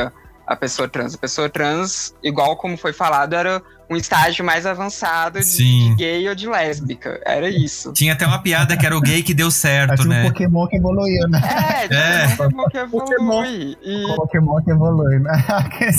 a 0.45 0.55
pessoa 0.55 0.87
trans. 0.87 1.15
A 1.15 1.17
pessoa 1.17 1.49
trans, 1.49 2.15
igual 2.23 2.55
como 2.57 2.77
foi 2.77 2.93
falado, 2.93 3.33
era 3.33 3.61
um 3.89 3.95
estágio 3.95 4.43
mais 4.43 4.65
avançado 4.65 5.39
de, 5.39 5.57
de, 5.57 5.95
gay 5.95 6.27
ou 6.27 6.35
de 6.35 6.47
lésbica. 6.47 7.19
Era 7.25 7.49
isso. 7.49 7.93
Tinha 7.93 8.13
até 8.13 8.25
uma 8.25 8.41
piada 8.41 8.75
que 8.75 8.85
era 8.85 8.97
o 8.97 9.01
gay 9.01 9.21
que 9.21 9.33
deu 9.33 9.51
certo, 9.51 10.07
né? 10.07 10.23
um 10.23 10.29
Pokémon 10.29 10.67
que 10.67 10.77
evoluiu, 10.77 11.27
né? 11.27 11.41
É, 11.89 11.95
é. 11.95 12.27
um 12.45 12.51
Pokémon 12.51 13.05
que 13.05 13.13
evolui. 13.13 13.77
E... 13.83 14.15
Pokémon 14.15 14.61
que 14.63 14.71
evolui, 14.71 15.19
né? 15.19 15.45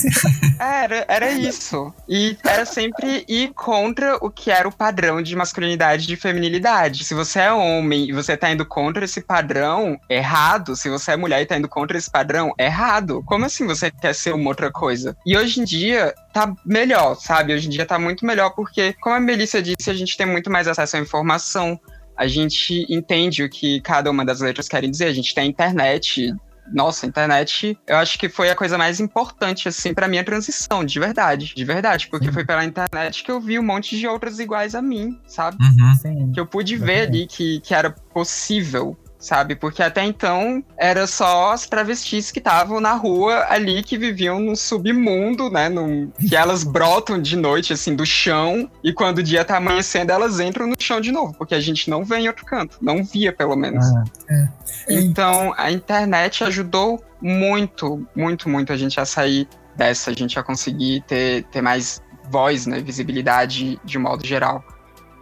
era, 0.59 1.05
era 1.09 1.31
isso. 1.33 1.93
E 2.09 2.37
era 2.45 2.65
sempre 2.65 3.25
ir 3.29 3.53
contra 3.55 4.17
o 4.21 4.31
que 4.31 4.51
era 4.51 4.69
o 4.69 4.73
padrão 4.73 5.23
de 5.23 5.35
masculinidade 5.37 6.05
e 6.05 6.07
de 6.07 6.17
feminilidade. 6.17 7.05
Se 7.05 7.15
você 7.15 7.41
é 7.41 7.53
homem 7.53 8.09
e 8.09 8.13
você 8.13 8.37
tá 8.37 8.51
indo 8.51 8.65
contra 8.65 9.05
esse 9.05 9.21
padrão, 9.21 9.99
errado. 10.09 10.77
Se 10.77 10.89
você 10.89 11.13
é 11.13 11.17
mulher 11.17 11.43
e 11.43 11.47
tá 11.47 11.57
indo 11.57 11.69
contra 11.69 11.97
esse 11.97 12.11
padrão, 12.11 12.53
errado. 12.59 13.23
Como 13.27 13.45
assim 13.45 13.67
você 13.67 13.91
quer 13.91 14.15
ser 14.15 14.35
uma 14.35 14.49
outra 14.49 14.71
coisa? 14.71 15.17
E 15.27 15.37
hoje 15.37 15.61
em 15.61 15.65
dia, 15.65 16.15
tá 16.33 16.53
melhor, 16.65 17.15
sabe? 17.17 17.55
Hoje 17.55 17.67
em 17.67 17.71
dia 17.71 17.76
tá 17.85 17.99
muito 17.99 18.25
melhor 18.25 18.51
porque, 18.51 18.95
como 19.01 19.17
a 19.17 19.21
Melissa 19.21 19.61
disse, 19.61 19.91
a 19.91 19.95
gente 19.95 20.17
tem 20.17 20.27
muito 20.27 20.51
mais 20.51 20.67
acesso 20.69 20.97
à 20.97 21.01
informação, 21.01 21.79
a 22.17 22.27
gente 22.27 22.87
entende 22.89 23.43
o 23.43 23.51
que 23.51 23.81
cada 23.81 24.11
uma 24.11 24.25
das 24.25 24.41
letras 24.41 24.69
querem 24.69 24.91
dizer, 24.91 25.07
a 25.07 25.13
gente 25.13 25.35
tem 25.35 25.49
internet. 25.49 26.35
Nossa, 26.73 27.07
a 27.07 27.09
internet, 27.09 27.79
eu 27.87 27.97
acho 27.97 28.19
que 28.19 28.29
foi 28.29 28.51
a 28.51 28.57
coisa 28.57 28.77
mais 28.77 28.99
importante, 28.99 29.69
assim, 29.69 29.95
pra 29.95 30.09
minha 30.09 30.25
transição, 30.25 30.85
de 30.85 30.99
verdade. 30.99 31.53
De 31.55 31.65
verdade, 31.65 32.09
porque 32.09 32.33
foi 32.33 32.45
pela 32.45 32.65
internet 32.65 33.23
que 33.23 33.31
eu 33.31 33.41
vi 33.41 33.57
um 33.59 33.63
monte 33.63 33.97
de 33.97 34.09
outras 34.09 34.41
iguais 34.41 34.75
a 34.75 34.83
mim, 34.83 35.21
sabe? 35.29 35.59
Uhum. 35.61 36.33
Que 36.33 36.41
eu 36.41 36.47
pude 36.47 36.77
ver 36.77 37.07
ali 37.07 37.27
que, 37.27 37.61
que 37.61 37.73
era 37.73 37.91
possível 37.91 38.97
sabe? 39.19 39.55
Porque 39.55 39.83
até 39.83 40.05
então 40.05 40.63
era 40.79 41.07
só 41.07 41.53
as 41.53 41.67
travestis 41.67 42.31
que 42.31 42.39
estavam 42.39 42.81
na 42.81 42.93
rua 42.93 43.47
ali 43.49 43.83
que 43.83 43.99
viviam 43.99 44.39
num 44.41 44.57
submundo, 44.57 45.51
né? 45.51 45.69
Num... 45.69 46.11
que 46.29 46.37
elas 46.37 46.65
brotam 46.65 47.21
de 47.21 47.37
noite, 47.37 47.73
assim, 47.73 47.95
do 47.95 48.07
chão, 48.07 48.71
e 48.83 48.93
quando 48.93 49.19
o 49.19 49.23
dia 49.23 49.45
tá 49.45 49.57
amanhecendo, 49.57 50.13
elas 50.13 50.41
entram 50.41 50.67
no 50.67 50.77
chão 50.79 51.01
de 51.01 51.13
novo, 51.13 51.35
porque 51.37 51.55
a 51.55 51.61
gente 51.61 51.89
não 51.91 52.05
vê 52.05 52.19
em 52.19 52.29
outro 52.29 52.45
canto, 52.45 52.79
não 52.81 53.05
via 53.05 53.33
pelo 53.33 53.57
menos. 53.57 53.85
Ah, 53.85 54.05
é. 54.31 54.49
Então 54.89 55.55
a 55.57 55.71
internet 55.71 56.45
ajudou 56.45 57.03
muito, 57.21 58.07
muito, 58.15 58.49
muito 58.49 58.73
a 58.73 58.77
gente 58.77 59.01
a 59.01 59.05
sair 59.05 59.49
dessa, 59.75 60.11
a 60.11 60.15
gente 60.15 60.39
a 60.39 60.43
conseguir 60.43 61.03
ter, 61.07 61.45
ter 61.45 61.61
mais 61.61 62.03
voz, 62.31 62.67
né? 62.67 62.81
Visibilidade 62.81 63.81
de 63.85 63.99
modo 63.99 64.27
geral. 64.27 64.65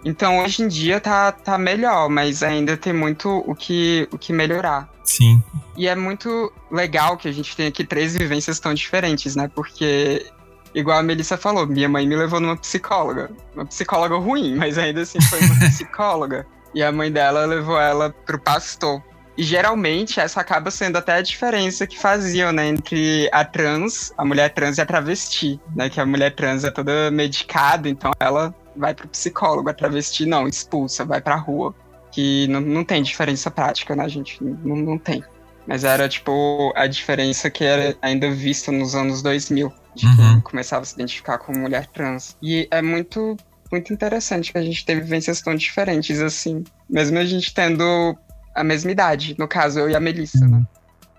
Então 0.04 0.40
hoje 0.40 0.62
em 0.62 0.68
dia 0.68 1.00
tá, 1.00 1.32
tá 1.32 1.56
melhor, 1.56 2.08
mas 2.08 2.42
ainda 2.42 2.76
tem 2.76 2.92
muito 2.92 3.42
o 3.46 3.54
que, 3.54 4.06
o 4.12 4.18
que 4.18 4.32
melhorar. 4.32 4.88
Sim. 5.02 5.42
E 5.76 5.88
é 5.88 5.94
muito 5.94 6.52
legal 6.70 7.16
que 7.16 7.28
a 7.28 7.32
gente 7.32 7.56
tenha 7.56 7.68
aqui 7.68 7.84
três 7.84 8.14
vivências 8.14 8.60
tão 8.60 8.74
diferentes, 8.74 9.34
né? 9.34 9.50
Porque, 9.54 10.26
igual 10.74 10.98
a 10.98 11.02
Melissa 11.02 11.36
falou, 11.36 11.66
minha 11.66 11.88
mãe 11.88 12.06
me 12.06 12.16
levou 12.16 12.38
numa 12.38 12.56
psicóloga. 12.56 13.30
Uma 13.54 13.66
psicóloga 13.66 14.16
ruim, 14.16 14.54
mas 14.54 14.78
ainda 14.78 15.02
assim 15.02 15.20
foi 15.22 15.40
uma 15.40 15.58
psicóloga. 15.68 16.46
E 16.74 16.82
a 16.82 16.92
mãe 16.92 17.10
dela 17.10 17.44
levou 17.44 17.80
ela 17.80 18.10
pro 18.10 18.38
pastor. 18.38 19.02
E 19.36 19.42
geralmente 19.42 20.20
essa 20.20 20.40
acaba 20.40 20.70
sendo 20.70 20.96
até 20.96 21.14
a 21.14 21.22
diferença 21.22 21.86
que 21.86 21.98
faziam, 21.98 22.52
né, 22.52 22.68
entre 22.68 23.28
a 23.32 23.44
trans, 23.44 24.12
a 24.16 24.24
mulher 24.24 24.50
trans 24.54 24.78
e 24.78 24.80
a 24.80 24.86
travesti, 24.86 25.60
né, 25.74 25.90
que 25.90 26.00
a 26.00 26.06
mulher 26.06 26.34
trans 26.34 26.62
é 26.62 26.70
toda 26.70 27.10
medicada, 27.10 27.88
então 27.88 28.12
ela 28.20 28.54
vai 28.76 28.94
pro 28.94 29.08
psicólogo, 29.08 29.68
a 29.68 29.74
travesti 29.74 30.26
não, 30.26 30.48
expulsa, 30.48 31.04
vai 31.04 31.20
pra 31.20 31.36
rua. 31.36 31.74
Que 32.10 32.46
não, 32.48 32.60
não 32.60 32.84
tem 32.84 33.02
diferença 33.02 33.50
prática, 33.50 33.96
né, 33.96 34.08
gente? 34.08 34.42
Não, 34.42 34.76
não 34.76 34.98
tem. 34.98 35.24
Mas 35.66 35.82
era, 35.82 36.08
tipo, 36.08 36.72
a 36.76 36.86
diferença 36.86 37.50
que 37.50 37.64
era 37.64 37.96
ainda 38.00 38.30
vista 38.30 38.70
nos 38.70 38.94
anos 38.94 39.22
2000, 39.22 39.72
de 39.94 40.06
uhum. 40.06 40.16
quem 40.16 40.40
começava 40.42 40.82
a 40.82 40.84
se 40.84 40.94
identificar 40.94 41.38
como 41.38 41.58
mulher 41.58 41.86
trans. 41.86 42.36
E 42.42 42.68
é 42.70 42.82
muito, 42.82 43.36
muito 43.72 43.92
interessante 43.92 44.52
que 44.52 44.58
a 44.58 44.62
gente 44.62 44.84
teve 44.84 45.00
vivências 45.00 45.40
tão 45.40 45.54
diferentes, 45.54 46.20
assim. 46.20 46.62
Mesmo 46.88 47.18
a 47.18 47.24
gente 47.24 47.52
tendo 47.52 48.16
a 48.54 48.62
mesma 48.62 48.90
idade, 48.90 49.34
no 49.38 49.48
caso, 49.48 49.80
eu 49.80 49.90
e 49.90 49.96
a 49.96 50.00
Melissa, 50.00 50.46
né? 50.46 50.62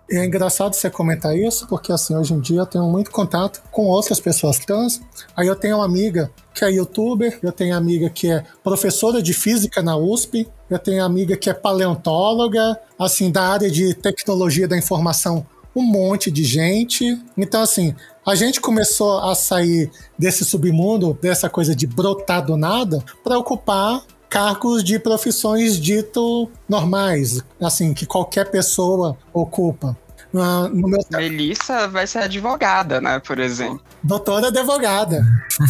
É 0.10 0.24
engraçado 0.24 0.76
você 0.76 0.88
comentar 0.88 1.36
isso, 1.36 1.68
porque 1.68 1.92
assim, 1.92 2.16
hoje 2.16 2.34
em 2.34 2.40
dia 2.40 2.60
eu 2.60 2.66
tenho 2.66 2.84
muito 2.86 3.10
contato 3.10 3.64
com 3.72 3.88
outras 3.88 4.20
pessoas 4.20 4.60
trans. 4.60 5.02
Aí 5.36 5.48
eu 5.48 5.56
tenho 5.56 5.78
uma 5.78 5.86
amiga 5.86 6.32
que 6.54 6.64
é 6.64 6.72
youtuber, 6.72 7.40
eu 7.42 7.52
tenho 7.52 7.76
amiga 7.76 8.08
que 8.10 8.30
é 8.30 8.44
professora 8.64 9.20
de 9.22 9.34
física 9.34 9.82
na 9.82 9.98
USP, 9.98 10.48
eu 10.70 10.78
tenho 10.78 11.04
amiga 11.04 11.36
que 11.36 11.50
é 11.50 11.54
paleontóloga, 11.54 12.80
assim, 13.00 13.32
da 13.32 13.44
área 13.44 13.70
de 13.70 13.96
tecnologia 13.96 14.68
da 14.68 14.78
informação, 14.78 15.44
um 15.76 15.82
monte 15.82 16.30
de 16.30 16.44
gente. 16.44 17.20
Então, 17.36 17.62
assim, 17.62 17.96
a 18.26 18.36
gente 18.36 18.62
começou 18.62 19.20
a 19.20 19.34
sair 19.34 19.92
desse 20.18 20.46
submundo, 20.46 21.18
dessa 21.20 21.50
coisa 21.50 21.76
de 21.76 21.88
brotar 21.88 22.46
do 22.46 22.56
nada, 22.56 23.04
para 23.24 23.40
ocupar 23.40 24.04
cargos 24.30 24.84
de 24.84 25.00
profissões 25.00 25.80
dito 25.80 26.50
normais, 26.68 27.44
assim, 27.62 27.94
que 27.94 28.06
qualquer 28.06 28.50
pessoa 28.52 29.18
ocupa. 29.34 29.98
no 30.34 30.88
meu... 30.88 31.00
Melissa 31.12 31.88
vai 31.88 32.06
ser 32.06 32.20
advogada, 32.20 33.00
né, 33.00 33.20
por 33.20 33.40
exemplo. 33.40 33.82
Doutora 34.04 34.50
advogada. 34.50 35.26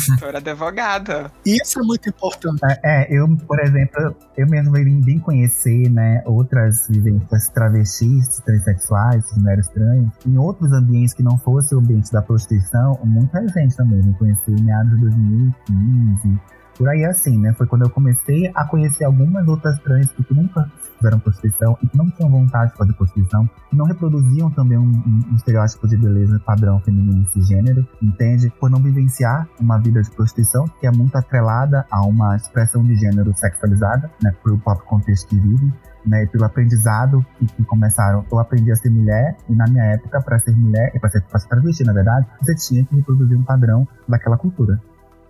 Doutora 0.10 0.40
advogada. 0.40 1.32
Isso 1.46 1.80
é 1.80 1.84
muito 1.84 2.10
importante. 2.10 2.60
É, 2.66 3.04
é, 3.04 3.08
eu, 3.10 3.28
por 3.48 3.60
exemplo, 3.60 4.16
eu 4.36 4.48
mesmo 4.48 4.74
vim 4.74 5.20
conhecer, 5.20 5.90
né, 5.90 6.22
outras 6.26 6.88
vivências 6.90 7.48
travestis, 7.50 8.42
transexuais, 8.46 9.24
mulheres 9.38 9.68
trans, 9.70 10.10
em 10.26 10.38
outros 10.38 10.72
ambientes 10.74 11.14
que 11.14 11.24
não 11.24 11.38
fosse 11.38 11.74
o 11.76 11.80
ambiente 11.80 12.12
da 12.12 12.22
prostituição, 12.22 13.00
muito 13.06 13.32
recente 13.34 13.76
também. 13.78 14.02
Vim 14.02 14.14
conhecer 14.14 14.52
em 14.52 14.64
meados 14.64 14.92
de 14.92 15.02
2015, 15.02 16.40
por 16.78 16.90
aí 16.90 17.06
assim, 17.06 17.38
né? 17.38 17.54
Foi 17.54 17.66
quando 17.68 17.84
eu 17.84 17.90
comecei 17.90 18.52
a 18.54 18.66
conhecer 18.66 19.06
algumas 19.06 19.48
outras 19.48 19.80
trans 19.80 20.12
que 20.12 20.34
nunca 20.34 20.70
fizeram 20.98 21.20
prostituição 21.20 21.78
e 21.82 21.88
que 21.88 21.98
não 21.98 22.10
tinham 22.12 22.30
vontade 22.30 22.72
de 22.72 22.78
fazer 22.78 22.94
prostituição, 22.94 23.50
que 23.70 23.76
não 23.76 23.86
reproduziam 23.86 24.50
também 24.52 24.78
um, 24.78 24.84
um, 24.84 25.32
um 25.32 25.36
estereótipo 25.36 25.88
de 25.88 25.98
beleza 25.98 26.40
padrão 26.46 26.80
feminino 26.80 27.28
cisgênero, 27.30 27.88
entende? 28.02 28.52
Por 28.60 28.70
não 28.70 28.80
vivenciar 28.80 29.48
uma 29.60 29.78
vida 29.78 30.02
de 30.02 30.12
prostituição 30.12 30.66
que 30.80 30.88
é 30.88 30.92
muito 30.92 31.16
atrelada 31.16 31.86
a 31.90 32.02
uma 32.06 32.36
expressão 32.36 32.84
de 32.84 32.96
gênero 32.96 33.34
sexualizada, 33.36 34.12
né? 34.22 34.34
Pelo 34.44 34.58
próprio 34.58 34.88
contexto 34.88 35.28
que 35.28 35.36
vivem. 35.36 35.74
Né, 36.08 36.24
pelo 36.28 36.46
aprendizado 36.46 37.26
que, 37.40 37.48
que, 37.48 37.64
começaram. 37.64 38.24
Eu 38.32 38.38
aprendi 38.38 38.72
a 38.72 38.76
ser 38.76 38.92
mulher, 38.92 39.36
e 39.50 39.56
na 39.56 39.66
minha 39.66 39.86
época, 39.86 40.22
para 40.22 40.38
ser 40.38 40.56
mulher, 40.56 40.92
e 40.94 41.00
para 41.00 41.10
ser, 41.10 41.22
pra 41.24 41.40
ser 41.40 41.48
travesti, 41.48 41.84
na 41.84 41.94
verdade, 41.94 42.28
você 42.40 42.54
tinha 42.54 42.86
que 42.86 42.96
reproduzir 42.96 43.36
um 43.36 43.42
padrão 43.42 43.88
daquela 44.08 44.38
cultura 44.38 44.80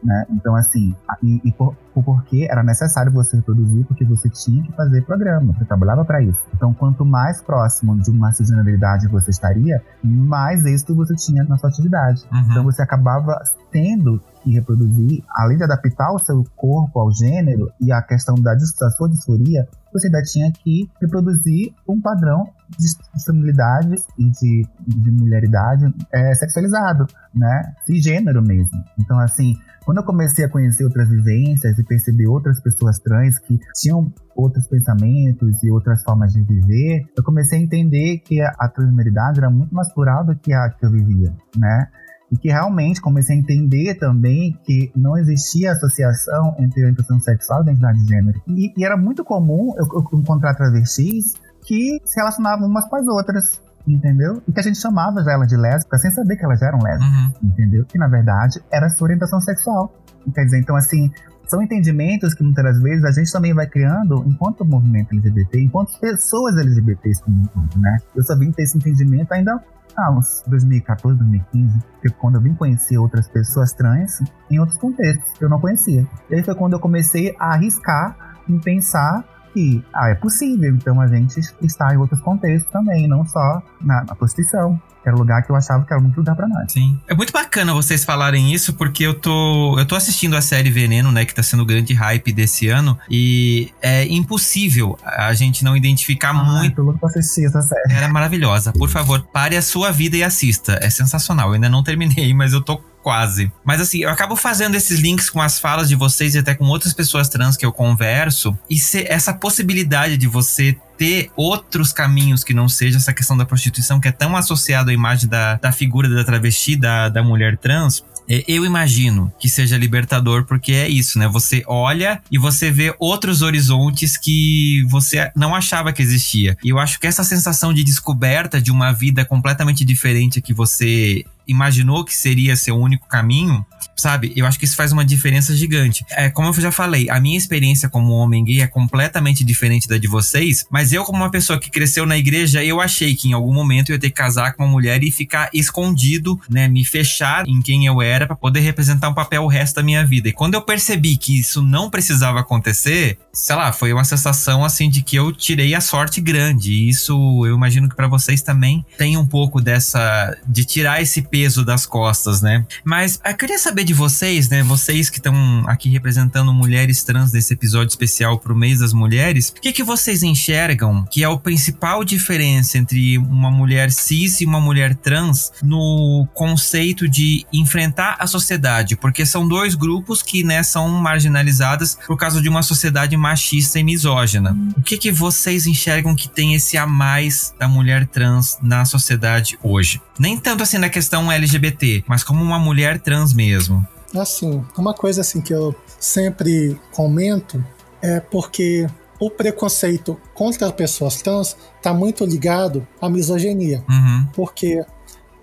né? 0.06 0.26
Então, 0.30 0.56
assim, 0.56 0.96
e, 1.24 1.42
e 1.44 1.52
por, 1.52 1.76
porque 1.94 2.48
era 2.50 2.62
necessário 2.62 3.12
você 3.12 3.38
reproduzir, 3.38 3.84
porque 3.86 4.06
você 4.06 4.30
tinha 4.30 4.62
que 4.64 4.72
fazer 4.74 5.04
programa, 5.04 5.54
você 5.54 5.66
trabalhava 5.66 6.06
para 6.06 6.22
isso. 6.22 6.40
Então, 6.54 6.74
quanto 6.74 7.04
mais 7.04 7.42
próximo 7.42 7.98
de 8.00 8.12
uma 8.12 8.32
cisgeneridade 8.32 9.08
você 9.08 9.32
estaria, 9.32 9.82
mais 10.04 10.64
êxito 10.66 10.94
você 10.94 11.16
tinha 11.16 11.44
na 11.44 11.58
sua 11.58 11.70
atividade. 11.70 12.24
Uhum. 12.32 12.40
Então, 12.52 12.64
você 12.64 12.84
acabava 12.84 13.42
tendo 13.72 14.22
que 14.44 14.52
reproduzir, 14.52 15.24
além 15.36 15.58
de 15.58 15.64
adaptar 15.64 16.14
o 16.14 16.20
seu 16.20 16.44
corpo 16.56 17.00
ao 17.00 17.12
gênero 17.12 17.72
e 17.82 17.92
a 17.92 18.02
questão 18.02 18.36
da, 18.36 18.54
da 18.54 18.90
sua 18.92 19.10
disforia, 19.10 19.68
ainda 20.04 20.22
tinha 20.24 20.52
que 20.52 20.90
reproduzir 21.02 21.74
um 21.88 22.02
padrão 22.02 22.50
de 22.78 23.24
feminilidade 23.24 23.96
e 24.18 24.30
de, 24.30 24.68
de 24.88 25.12
mulheridade 25.12 25.94
é, 26.12 26.34
sexualizado, 26.34 27.06
né? 27.34 27.74
Cisgênero 27.86 28.42
mesmo. 28.42 28.84
Então, 29.00 29.20
assim, 29.20 29.56
quando 29.86 30.00
eu 30.00 30.04
comecei 30.04 30.44
a 30.44 30.50
conhecer 30.50 30.84
outras 30.84 31.08
vivências 31.08 31.78
e 31.78 31.84
perceber 31.84 32.28
outras 32.28 32.60
pessoas 32.60 32.98
trans 33.00 33.38
que 33.38 33.60
tinham 33.76 34.12
outros 34.36 34.68
pensamentos 34.68 35.64
e 35.64 35.72
outras 35.72 36.02
formas 36.04 36.34
de 36.34 36.42
viver, 36.42 37.06
eu 37.16 37.24
comecei 37.24 37.60
a 37.60 37.62
entender 37.62 38.18
que 38.18 38.42
a, 38.42 38.52
a 38.60 38.68
transmeridade 38.68 39.40
era 39.40 39.50
muito 39.50 39.74
mais 39.74 39.94
plural 39.94 40.26
do 40.26 40.36
que 40.36 40.52
a 40.52 40.70
que 40.70 40.86
eu 40.86 40.92
vivia, 40.92 41.32
né? 41.56 41.88
E 42.36 42.38
que 42.38 42.50
realmente 42.50 43.00
comecei 43.00 43.38
a 43.38 43.40
entender 43.40 43.96
também 43.96 44.60
que 44.66 44.92
não 44.94 45.18
existia 45.18 45.72
associação 45.72 46.54
entre 46.60 46.82
orientação 46.82 47.18
sexual 47.20 47.62
e 47.62 47.64
identidade 47.64 48.04
de 48.04 48.08
gênero. 48.08 48.42
E, 48.48 48.74
e 48.78 48.86
era 48.86 48.98
muito 48.98 49.24
comum 49.24 49.74
eu, 49.78 49.86
eu 49.94 50.20
encontrar 50.20 50.54
travestis 50.54 51.34
que 51.66 52.02
se 52.04 52.20
relacionavam 52.20 52.68
umas 52.68 52.86
com 52.90 52.98
as 52.98 53.08
outras, 53.08 53.62
entendeu? 53.88 54.42
E 54.46 54.52
que 54.52 54.60
a 54.60 54.64
gente 54.64 54.78
chamava 54.78 55.22
ela 55.22 55.46
de 55.46 55.56
lésbica 55.56 55.98
sem 55.98 56.12
saber 56.12 56.36
que 56.36 56.44
elas 56.44 56.62
eram 56.62 56.80
lésbicas, 56.80 57.42
uhum. 57.42 57.50
entendeu? 57.50 57.86
Que 57.86 57.98
na 57.98 58.08
verdade 58.08 58.62
era 58.70 58.90
sua 58.90 59.06
orientação 59.06 59.40
sexual. 59.40 59.94
Quer 60.34 60.44
dizer, 60.44 60.60
então 60.60 60.76
assim, 60.76 61.10
são 61.48 61.62
entendimentos 61.62 62.34
que 62.34 62.44
muitas 62.44 62.64
das 62.64 62.82
vezes 62.82 63.06
a 63.06 63.12
gente 63.12 63.32
também 63.32 63.54
vai 63.54 63.68
criando 63.68 64.24
enquanto 64.28 64.66
movimento 64.66 65.14
LGBT, 65.14 65.62
enquanto 65.62 65.98
pessoas 66.00 66.58
LGBTs 66.58 67.24
como 67.24 67.44
um 67.44 67.46
todo, 67.46 67.80
né? 67.80 67.98
Eu 68.16 68.24
só 68.24 68.38
vim 68.38 68.52
ter 68.52 68.64
esse 68.64 68.78
entendimento 68.78 69.32
ainda 69.32 69.64
ah, 69.98 70.12
uns 70.12 70.44
2014, 70.48 71.18
2015, 71.18 71.80
que 72.02 72.10
quando 72.10 72.36
eu 72.36 72.42
vim 72.42 72.54
conhecer 72.54 72.98
outras 72.98 73.28
pessoas 73.28 73.74
trans 73.74 74.22
em 74.50 74.60
outros 74.60 74.78
contextos 74.78 75.32
que 75.38 75.44
eu 75.44 75.50
não 75.50 75.60
conhecia. 75.60 76.06
E 76.30 76.36
aí 76.36 76.44
foi 76.44 76.56
quando 76.56 76.74
eu 76.74 76.80
comecei 76.80 77.36
a 77.40 77.54
arriscar 77.54 78.16
em 78.48 78.60
pensar 78.60 79.24
que 79.56 79.82
ah, 79.94 80.10
é 80.10 80.16
possível, 80.16 80.76
então 80.76 81.00
a 81.00 81.08
gente 81.08 81.40
está 81.62 81.94
em 81.94 81.98
outros 81.98 82.20
contextos 82.20 82.70
também, 82.72 83.08
não 83.08 83.26
só 83.26 83.64
na, 83.82 84.04
na 84.04 84.14
prostituição. 84.14 84.80
Era 85.06 85.16
um 85.16 85.20
lugar 85.20 85.44
que 85.44 85.52
eu 85.52 85.56
achava 85.56 85.86
que 85.86 85.94
era 85.94 86.02
muito 86.02 86.18
lugar 86.18 86.36
pra 86.36 86.48
nós. 86.48 86.72
Sim. 86.72 87.00
É 87.08 87.14
muito 87.14 87.32
bacana 87.32 87.74
vocês 87.76 88.04
falarem 88.04 88.52
isso, 88.52 88.74
porque 88.74 89.04
eu 89.04 89.14
tô, 89.14 89.78
eu 89.78 89.86
tô 89.86 89.96
assistindo 89.96 90.36
a 90.36 90.42
série 90.42 90.72
Veneno, 90.72 91.12
né, 91.12 91.24
que 91.24 91.34
tá 91.34 91.44
sendo 91.44 91.62
o 91.62 91.66
grande 91.66 91.94
hype 91.94 92.34
desse 92.34 92.68
ano, 92.70 92.98
e 93.10 93.72
é 93.84 94.04
impossível 94.06 94.98
a 95.04 95.32
gente 95.36 95.64
não 95.64 95.78
identificar 95.78 96.32
ah, 96.32 96.34
muito. 96.34 96.76
Tô 96.76 96.82
louco 96.82 97.00
pra 97.00 97.10
assistir 97.10 97.46
essa 97.46 97.62
série. 97.62 97.94
Era 97.94 98.10
maravilhosa. 98.10 98.74
Por 98.74 98.90
favor, 98.90 99.22
pare 99.32 99.56
a 99.56 99.62
sua 99.62 99.92
vida 99.92 100.18
e 100.18 100.24
assista. 100.24 100.80
É 100.82 100.90
sensacional. 100.90 101.50
Eu 101.50 101.54
ainda 101.54 101.70
não 101.70 101.84
terminei, 101.84 102.34
mas 102.34 102.54
eu 102.54 102.62
tô 102.62 102.82
quase. 103.06 103.52
Mas 103.64 103.80
assim, 103.80 104.00
eu 104.00 104.10
acabo 104.10 104.36
fazendo 104.36 104.74
esses 104.74 105.00
links 105.00 105.30
com 105.30 105.40
as 105.40 105.60
falas 105.60 105.88
de 105.88 105.94
vocês 105.94 106.34
e 106.34 106.40
até 106.40 106.56
com 106.56 106.66
outras 106.66 106.92
pessoas 106.92 107.30
trans 107.30 107.56
que 107.56 107.64
eu 107.64 107.72
converso. 107.72 108.58
E 108.68 108.80
essa 109.08 109.32
possibilidade 109.32 110.18
de 110.18 110.26
você 110.26 110.76
ter 110.98 111.30
outros 111.36 111.94
caminhos 111.94 112.44
que 112.44 112.52
não 112.52 112.68
seja 112.68 112.98
essa 112.98 113.14
questão 113.14 113.38
da 113.38 113.46
prostituição, 113.46 114.00
que 114.00 114.08
é 114.08 114.12
tão 114.12 114.36
associado 114.36 114.90
à 114.90 114.94
imagem 114.94 115.30
da, 115.30 115.54
da 115.54 115.72
figura 115.72 116.10
da 116.10 116.24
travesti, 116.24 116.76
da, 116.76 117.08
da 117.08 117.22
mulher 117.22 117.60
trans, 117.60 118.04
eu 118.28 118.66
imagino 118.66 119.32
que 119.40 119.48
seja 119.48 119.78
libertador, 119.78 120.46
porque 120.46 120.72
é 120.74 120.88
isso, 120.88 121.20
né? 121.20 121.28
Você 121.28 121.64
olha 121.68 122.22
e 122.32 122.38
você 122.38 122.72
vê 122.72 122.94
outros 123.00 123.42
horizontes 123.42 124.18
que 124.18 124.84
você 124.90 125.32
não 125.36 125.56
achava 125.56 125.94
que 125.94 126.02
existia. 126.02 126.58
E 126.64 126.70
eu 126.70 126.80
acho 126.80 127.00
que 127.00 127.08
essa 127.08 127.24
sensação 127.24 127.74
de 127.74 127.84
descoberta 127.84 128.62
de 128.62 128.72
uma 128.72 128.92
vida 128.92 129.24
completamente 129.26 129.86
diferente 129.86 130.42
que 130.42 130.54
você 130.54 131.24
imaginou 131.48 132.04
que 132.04 132.16
seria 132.16 132.56
seu 132.56 132.76
único 132.76 133.08
caminho, 133.08 133.64
sabe? 133.96 134.34
Eu 134.36 134.46
acho 134.46 134.60
que 134.60 134.66
isso 134.66 134.76
faz 134.76 134.92
uma 134.92 135.06
diferença 135.06 135.56
gigante. 135.56 136.06
É, 136.12 136.30
como 136.30 136.50
eu 136.50 136.54
já 136.54 136.72
falei, 136.72 137.10
a 137.10 137.20
minha 137.20 137.38
experiência 137.38 137.90
como 137.90 138.14
homem 138.14 138.44
gay 138.44 138.62
é 138.62 138.68
completamente 138.68 139.44
diferente 139.44 139.88
da 139.88 139.98
de 139.98 140.08
vocês, 140.08 140.66
mas 140.70 140.92
eu, 140.92 141.04
como 141.04 141.20
uma 141.20 141.32
pessoa 141.32 141.60
que 141.60 141.70
cresceu 141.70 142.06
na 142.06 142.18
igreja, 142.18 142.64
eu 142.64 142.82
achei 142.82 143.16
que 143.16 143.30
em 143.30 143.34
algum 143.34 143.54
momento 143.54 143.90
eu 143.90 143.96
ia 143.96 144.00
ter 144.00 144.10
que 144.10 144.16
casar 144.16 144.54
com 144.54 144.64
uma 144.64 144.72
mulher 144.72 145.04
e 145.04 145.12
ficar 145.12 145.50
escondido, 145.54 146.40
né? 146.50 146.68
Me 146.68 146.84
fechar 146.84 147.48
em 147.48 147.62
quem 147.62 147.86
eu 147.86 148.02
era 148.02 148.28
para 148.28 148.36
poder 148.36 148.60
representar 148.60 149.10
um 149.10 149.14
papel 149.14 149.44
o 149.44 149.48
resto 149.48 149.76
da 149.76 149.84
minha 149.84 150.06
vida. 150.06 150.30
E 150.30 150.34
quando 150.34 150.56
eu 150.56 150.62
percebi 150.62 151.16
que 151.16 151.40
isso 151.40 151.62
não 151.62 151.90
precisava 151.90 152.42
acontecer, 152.42 153.18
sei 153.32 153.56
lá, 153.56 153.72
foi 153.72 153.94
uma 153.94 154.04
sensação 154.04 154.64
assim 154.66 154.90
de 154.90 155.02
que 155.02 155.16
eu 155.16 155.32
tirei 155.32 155.74
a 155.74 155.82
sorte 155.82 156.20
grande. 156.20 156.72
E 156.72 156.90
isso 156.90 157.14
eu 157.46 157.56
imagino 157.56 157.88
que 157.88 157.96
para 157.96 158.08
vocês 158.08 158.42
também 158.42 158.86
tem 158.98 159.18
um 159.18 159.26
pouco 159.26 159.62
dessa 159.62 160.38
de 160.48 160.66
tirar 160.66 161.02
esse 161.02 161.22
peso 161.22 161.64
das 161.64 161.86
costas, 161.86 162.42
né? 162.42 162.66
Mas 162.84 163.20
eu 163.24 163.36
queria 163.36 163.58
saber 163.58 163.85
de 163.86 163.94
vocês, 163.94 164.50
né? 164.50 164.64
Vocês 164.64 165.10
que 165.10 165.18
estão 165.18 165.64
aqui 165.68 165.90
representando 165.90 166.54
mulheres 166.54 167.04
trans 167.04 167.32
nesse 167.32 167.54
episódio 167.54 167.90
especial 167.90 168.40
pro 168.40 168.56
mês 168.56 168.80
das 168.80 168.92
mulheres, 168.94 169.54
o 169.56 169.62
que, 169.62 169.72
que 169.72 169.84
vocês 169.84 170.24
enxergam 170.24 171.06
que 171.12 171.24
é 171.24 171.30
o 171.30 171.40
principal 171.40 172.04
diferença 172.04 172.78
entre 172.78 173.18
uma 173.18 173.52
mulher 173.52 173.92
cis 173.92 174.42
e 174.42 174.46
uma 174.46 174.60
mulher 174.60 174.96
trans 174.96 175.52
no 175.62 176.28
conceito 176.34 177.08
de 177.08 177.46
enfrentar 177.54 178.18
a 178.20 178.28
sociedade? 178.28 178.96
Porque 178.96 179.26
são 179.26 179.48
dois 179.48 179.76
grupos 179.76 180.22
que, 180.22 180.44
né, 180.44 180.64
são 180.64 180.90
marginalizadas 180.90 181.98
por 182.08 182.18
causa 182.18 182.42
de 182.42 182.50
uma 182.50 182.64
sociedade 182.64 183.16
machista 183.16 183.80
e 183.80 183.84
misógina. 183.84 184.58
O 184.76 184.82
que, 184.82 184.98
que 184.98 185.12
vocês 185.12 185.68
enxergam 185.68 186.16
que 186.16 186.28
tem 186.28 186.56
esse 186.56 186.78
a 186.78 186.88
mais 186.88 187.54
da 187.60 187.68
mulher 187.68 188.08
trans 188.08 188.58
na 188.62 188.84
sociedade 188.84 189.58
hoje? 189.62 190.02
Nem 190.20 190.38
tanto 190.38 190.64
assim 190.64 190.78
na 190.78 190.90
questão 190.90 191.32
LGBT, 191.32 192.04
mas 192.08 192.24
como 192.24 192.42
uma 192.42 192.60
mulher 192.60 193.00
trans 193.00 193.34
mesmo. 193.34 193.86
Assim, 194.16 194.64
uma 194.78 194.94
coisa 194.94 195.22
assim 195.22 195.42
que 195.42 195.54
eu 195.54 195.76
sempre 196.00 196.80
comento 196.92 197.64
é 198.02 198.20
porque 198.20 198.88
o 199.20 199.30
preconceito 199.30 200.20
contra 200.34 200.72
pessoas 200.72 201.22
trans 201.22 201.58
está 201.78 201.94
muito 201.94 202.26
ligado 202.26 202.88
à 203.02 203.10
misoginia. 203.10 203.84
Uhum. 203.90 204.28
Porque 204.34 204.86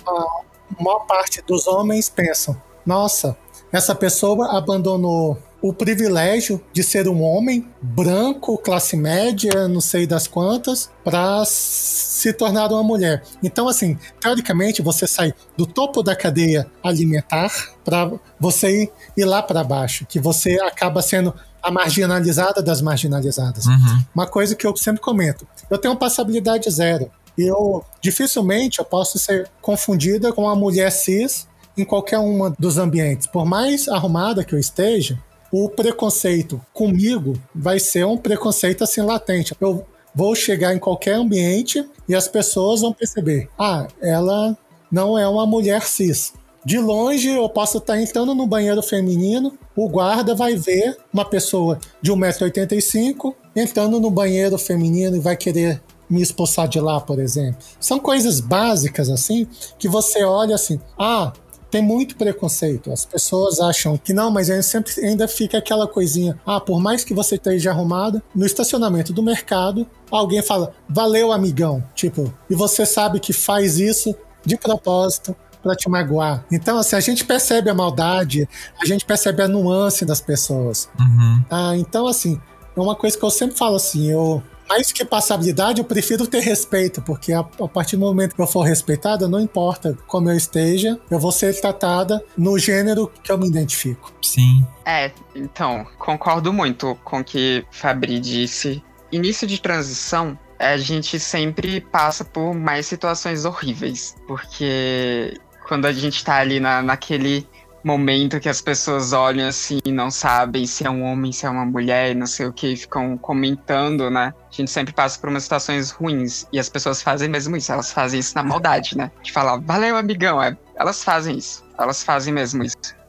a 0.06 0.82
maior 0.82 1.00
parte 1.00 1.42
dos 1.46 1.66
homens 1.66 2.08
pensam: 2.08 2.56
nossa, 2.84 3.36
essa 3.70 3.94
pessoa 3.94 4.56
abandonou 4.56 5.38
o 5.62 5.72
privilégio 5.72 6.60
de 6.72 6.82
ser 6.82 7.08
um 7.08 7.22
homem 7.22 7.68
branco, 7.80 8.58
classe 8.58 8.96
média, 8.96 9.68
não 9.68 9.80
sei 9.80 10.08
das 10.08 10.26
quantas, 10.26 10.90
para 11.04 11.44
se 11.46 12.32
tornar 12.32 12.72
uma 12.72 12.82
mulher. 12.82 13.22
Então, 13.40 13.68
assim, 13.68 13.96
teoricamente, 14.20 14.82
você 14.82 15.06
sai 15.06 15.32
do 15.56 15.64
topo 15.64 16.02
da 16.02 16.16
cadeia 16.16 16.66
alimentar 16.82 17.50
para 17.84 18.10
você 18.40 18.90
ir 19.16 19.24
lá 19.24 19.40
para 19.40 19.62
baixo, 19.62 20.04
que 20.04 20.18
você 20.18 20.60
acaba 20.60 21.00
sendo 21.00 21.32
a 21.62 21.70
marginalizada 21.70 22.60
das 22.60 22.82
marginalizadas. 22.82 23.66
Uhum. 23.66 24.04
Uma 24.12 24.26
coisa 24.26 24.56
que 24.56 24.66
eu 24.66 24.76
sempre 24.76 25.00
comento: 25.00 25.46
eu 25.70 25.78
tenho 25.78 25.96
passabilidade 25.96 26.68
zero. 26.70 27.08
Eu 27.38 27.84
dificilmente 28.00 28.78
eu 28.78 28.84
posso 28.84 29.18
ser 29.18 29.48
confundida 29.62 30.32
com 30.32 30.42
uma 30.42 30.56
mulher 30.56 30.90
cis 30.90 31.46
em 31.76 31.84
qualquer 31.84 32.18
um 32.18 32.52
dos 32.58 32.76
ambientes. 32.76 33.26
Por 33.26 33.46
mais 33.46 33.88
arrumada 33.88 34.44
que 34.44 34.54
eu 34.54 34.58
esteja, 34.58 35.18
o 35.52 35.68
preconceito 35.68 36.58
comigo 36.72 37.34
vai 37.54 37.78
ser 37.78 38.06
um 38.06 38.16
preconceito 38.16 38.82
assim 38.82 39.02
latente. 39.02 39.54
Eu 39.60 39.86
vou 40.14 40.34
chegar 40.34 40.74
em 40.74 40.78
qualquer 40.78 41.14
ambiente 41.14 41.86
e 42.08 42.14
as 42.14 42.26
pessoas 42.26 42.80
vão 42.80 42.92
perceber: 42.92 43.50
ah, 43.58 43.86
ela 44.00 44.56
não 44.90 45.18
é 45.18 45.28
uma 45.28 45.46
mulher 45.46 45.82
cis. 45.82 46.32
De 46.64 46.78
longe, 46.78 47.28
eu 47.28 47.48
posso 47.48 47.78
estar 47.78 48.00
entrando 48.00 48.34
no 48.34 48.46
banheiro 48.46 48.82
feminino, 48.82 49.58
o 49.74 49.88
guarda 49.88 50.32
vai 50.32 50.54
ver 50.54 50.96
uma 51.12 51.24
pessoa 51.24 51.78
de 52.00 52.12
1,85m 52.12 53.34
entrando 53.54 53.98
no 53.98 54.10
banheiro 54.10 54.56
feminino 54.56 55.16
e 55.16 55.20
vai 55.20 55.36
querer 55.36 55.82
me 56.08 56.22
expulsar 56.22 56.68
de 56.68 56.78
lá, 56.78 57.00
por 57.00 57.18
exemplo. 57.18 57.58
São 57.80 57.98
coisas 57.98 58.38
básicas 58.38 59.10
assim 59.10 59.46
que 59.78 59.88
você 59.88 60.22
olha 60.22 60.54
assim: 60.54 60.80
ah, 60.96 61.32
tem 61.72 61.82
muito 61.82 62.16
preconceito. 62.16 62.92
As 62.92 63.06
pessoas 63.06 63.58
acham 63.58 63.96
que 63.96 64.12
não, 64.12 64.30
mas 64.30 64.50
ainda 64.50 64.62
sempre 64.62 64.92
ainda 65.02 65.26
fica 65.26 65.56
aquela 65.56 65.88
coisinha. 65.88 66.38
Ah, 66.46 66.60
por 66.60 66.78
mais 66.78 67.02
que 67.02 67.14
você 67.14 67.36
esteja 67.36 67.70
arrumada, 67.70 68.22
no 68.34 68.44
estacionamento 68.44 69.10
do 69.10 69.22
mercado, 69.22 69.86
alguém 70.10 70.42
fala, 70.42 70.74
valeu, 70.86 71.32
amigão. 71.32 71.82
Tipo, 71.94 72.32
e 72.50 72.54
você 72.54 72.84
sabe 72.84 73.18
que 73.18 73.32
faz 73.32 73.78
isso 73.78 74.14
de 74.44 74.58
propósito 74.58 75.34
para 75.62 75.74
te 75.74 75.88
magoar. 75.88 76.44
Então, 76.52 76.76
assim, 76.76 76.94
a 76.94 77.00
gente 77.00 77.24
percebe 77.24 77.70
a 77.70 77.74
maldade, 77.74 78.46
a 78.78 78.84
gente 78.84 79.06
percebe 79.06 79.42
a 79.42 79.48
nuance 79.48 80.04
das 80.04 80.20
pessoas. 80.20 80.90
Uhum. 81.00 81.44
Ah, 81.50 81.76
então, 81.76 82.06
assim, 82.06 82.38
é 82.76 82.80
uma 82.80 82.94
coisa 82.94 83.16
que 83.16 83.24
eu 83.24 83.30
sempre 83.30 83.56
falo 83.56 83.76
assim, 83.76 84.10
eu 84.10 84.42
mais 84.72 84.90
que 84.90 85.04
passabilidade, 85.04 85.80
eu 85.80 85.84
prefiro 85.84 86.26
ter 86.26 86.40
respeito, 86.40 87.02
porque 87.02 87.30
a, 87.30 87.40
a, 87.40 87.68
partir 87.68 87.96
do 87.96 88.00
momento 88.00 88.34
que 88.34 88.40
eu 88.40 88.46
for 88.46 88.62
respeitada, 88.62 89.28
não 89.28 89.38
importa 89.38 89.98
como 90.06 90.30
eu 90.30 90.36
esteja, 90.36 90.98
eu 91.10 91.18
vou 91.18 91.30
ser 91.30 91.60
tratada 91.60 92.24
no 92.38 92.58
gênero 92.58 93.12
que 93.22 93.30
eu 93.30 93.36
me 93.36 93.46
identifico. 93.46 94.10
Sim. 94.22 94.66
É, 94.82 95.12
então, 95.34 95.86
concordo 95.98 96.54
muito 96.54 96.96
com 97.04 97.20
o 97.20 97.24
que 97.24 97.66
Fabri 97.70 98.18
disse. 98.18 98.82
Início 99.10 99.46
de 99.46 99.60
transição, 99.60 100.38
a 100.58 100.78
gente 100.78 101.20
sempre 101.20 101.82
passa 101.82 102.24
por 102.24 102.54
mais 102.54 102.86
situações 102.86 103.44
horríveis, 103.44 104.16
porque 104.26 105.38
quando 105.68 105.84
a 105.84 105.92
gente 105.92 106.24
tá 106.24 106.36
ali 106.36 106.58
na, 106.58 106.80
naquele 106.80 107.46
momento 107.84 108.40
que 108.40 108.48
as 108.48 108.60
pessoas 108.60 109.12
olham 109.12 109.48
assim 109.48 109.78
e 109.84 109.92
não 109.92 110.10
sabem 110.10 110.66
se 110.66 110.86
é 110.86 110.90
um 110.90 111.02
homem, 111.02 111.32
se 111.32 111.46
é 111.46 111.50
uma 111.50 111.64
mulher, 111.64 112.14
não 112.14 112.26
sei 112.26 112.46
o 112.46 112.52
que, 112.52 112.76
ficam 112.76 113.16
comentando, 113.18 114.10
né? 114.10 114.32
A 114.50 114.54
gente 114.54 114.70
sempre 114.70 114.92
passa 114.92 115.18
por 115.18 115.28
umas 115.28 115.42
situações 115.42 115.90
ruins 115.90 116.46
e 116.52 116.58
as 116.58 116.68
pessoas 116.68 117.02
fazem 117.02 117.28
mesmo 117.28 117.56
isso, 117.56 117.72
elas 117.72 117.92
fazem 117.92 118.20
isso 118.20 118.34
na 118.34 118.42
maldade, 118.42 118.96
né? 118.96 119.10
De 119.22 119.32
falar, 119.32 119.56
valeu, 119.58 119.96
amigão, 119.96 120.42
é, 120.42 120.56
elas 120.76 121.02
fazem 121.02 121.36
isso, 121.36 121.64
elas 121.78 122.02
fazem 122.02 122.32
mesmo 122.32 122.62
isso. 122.62 123.02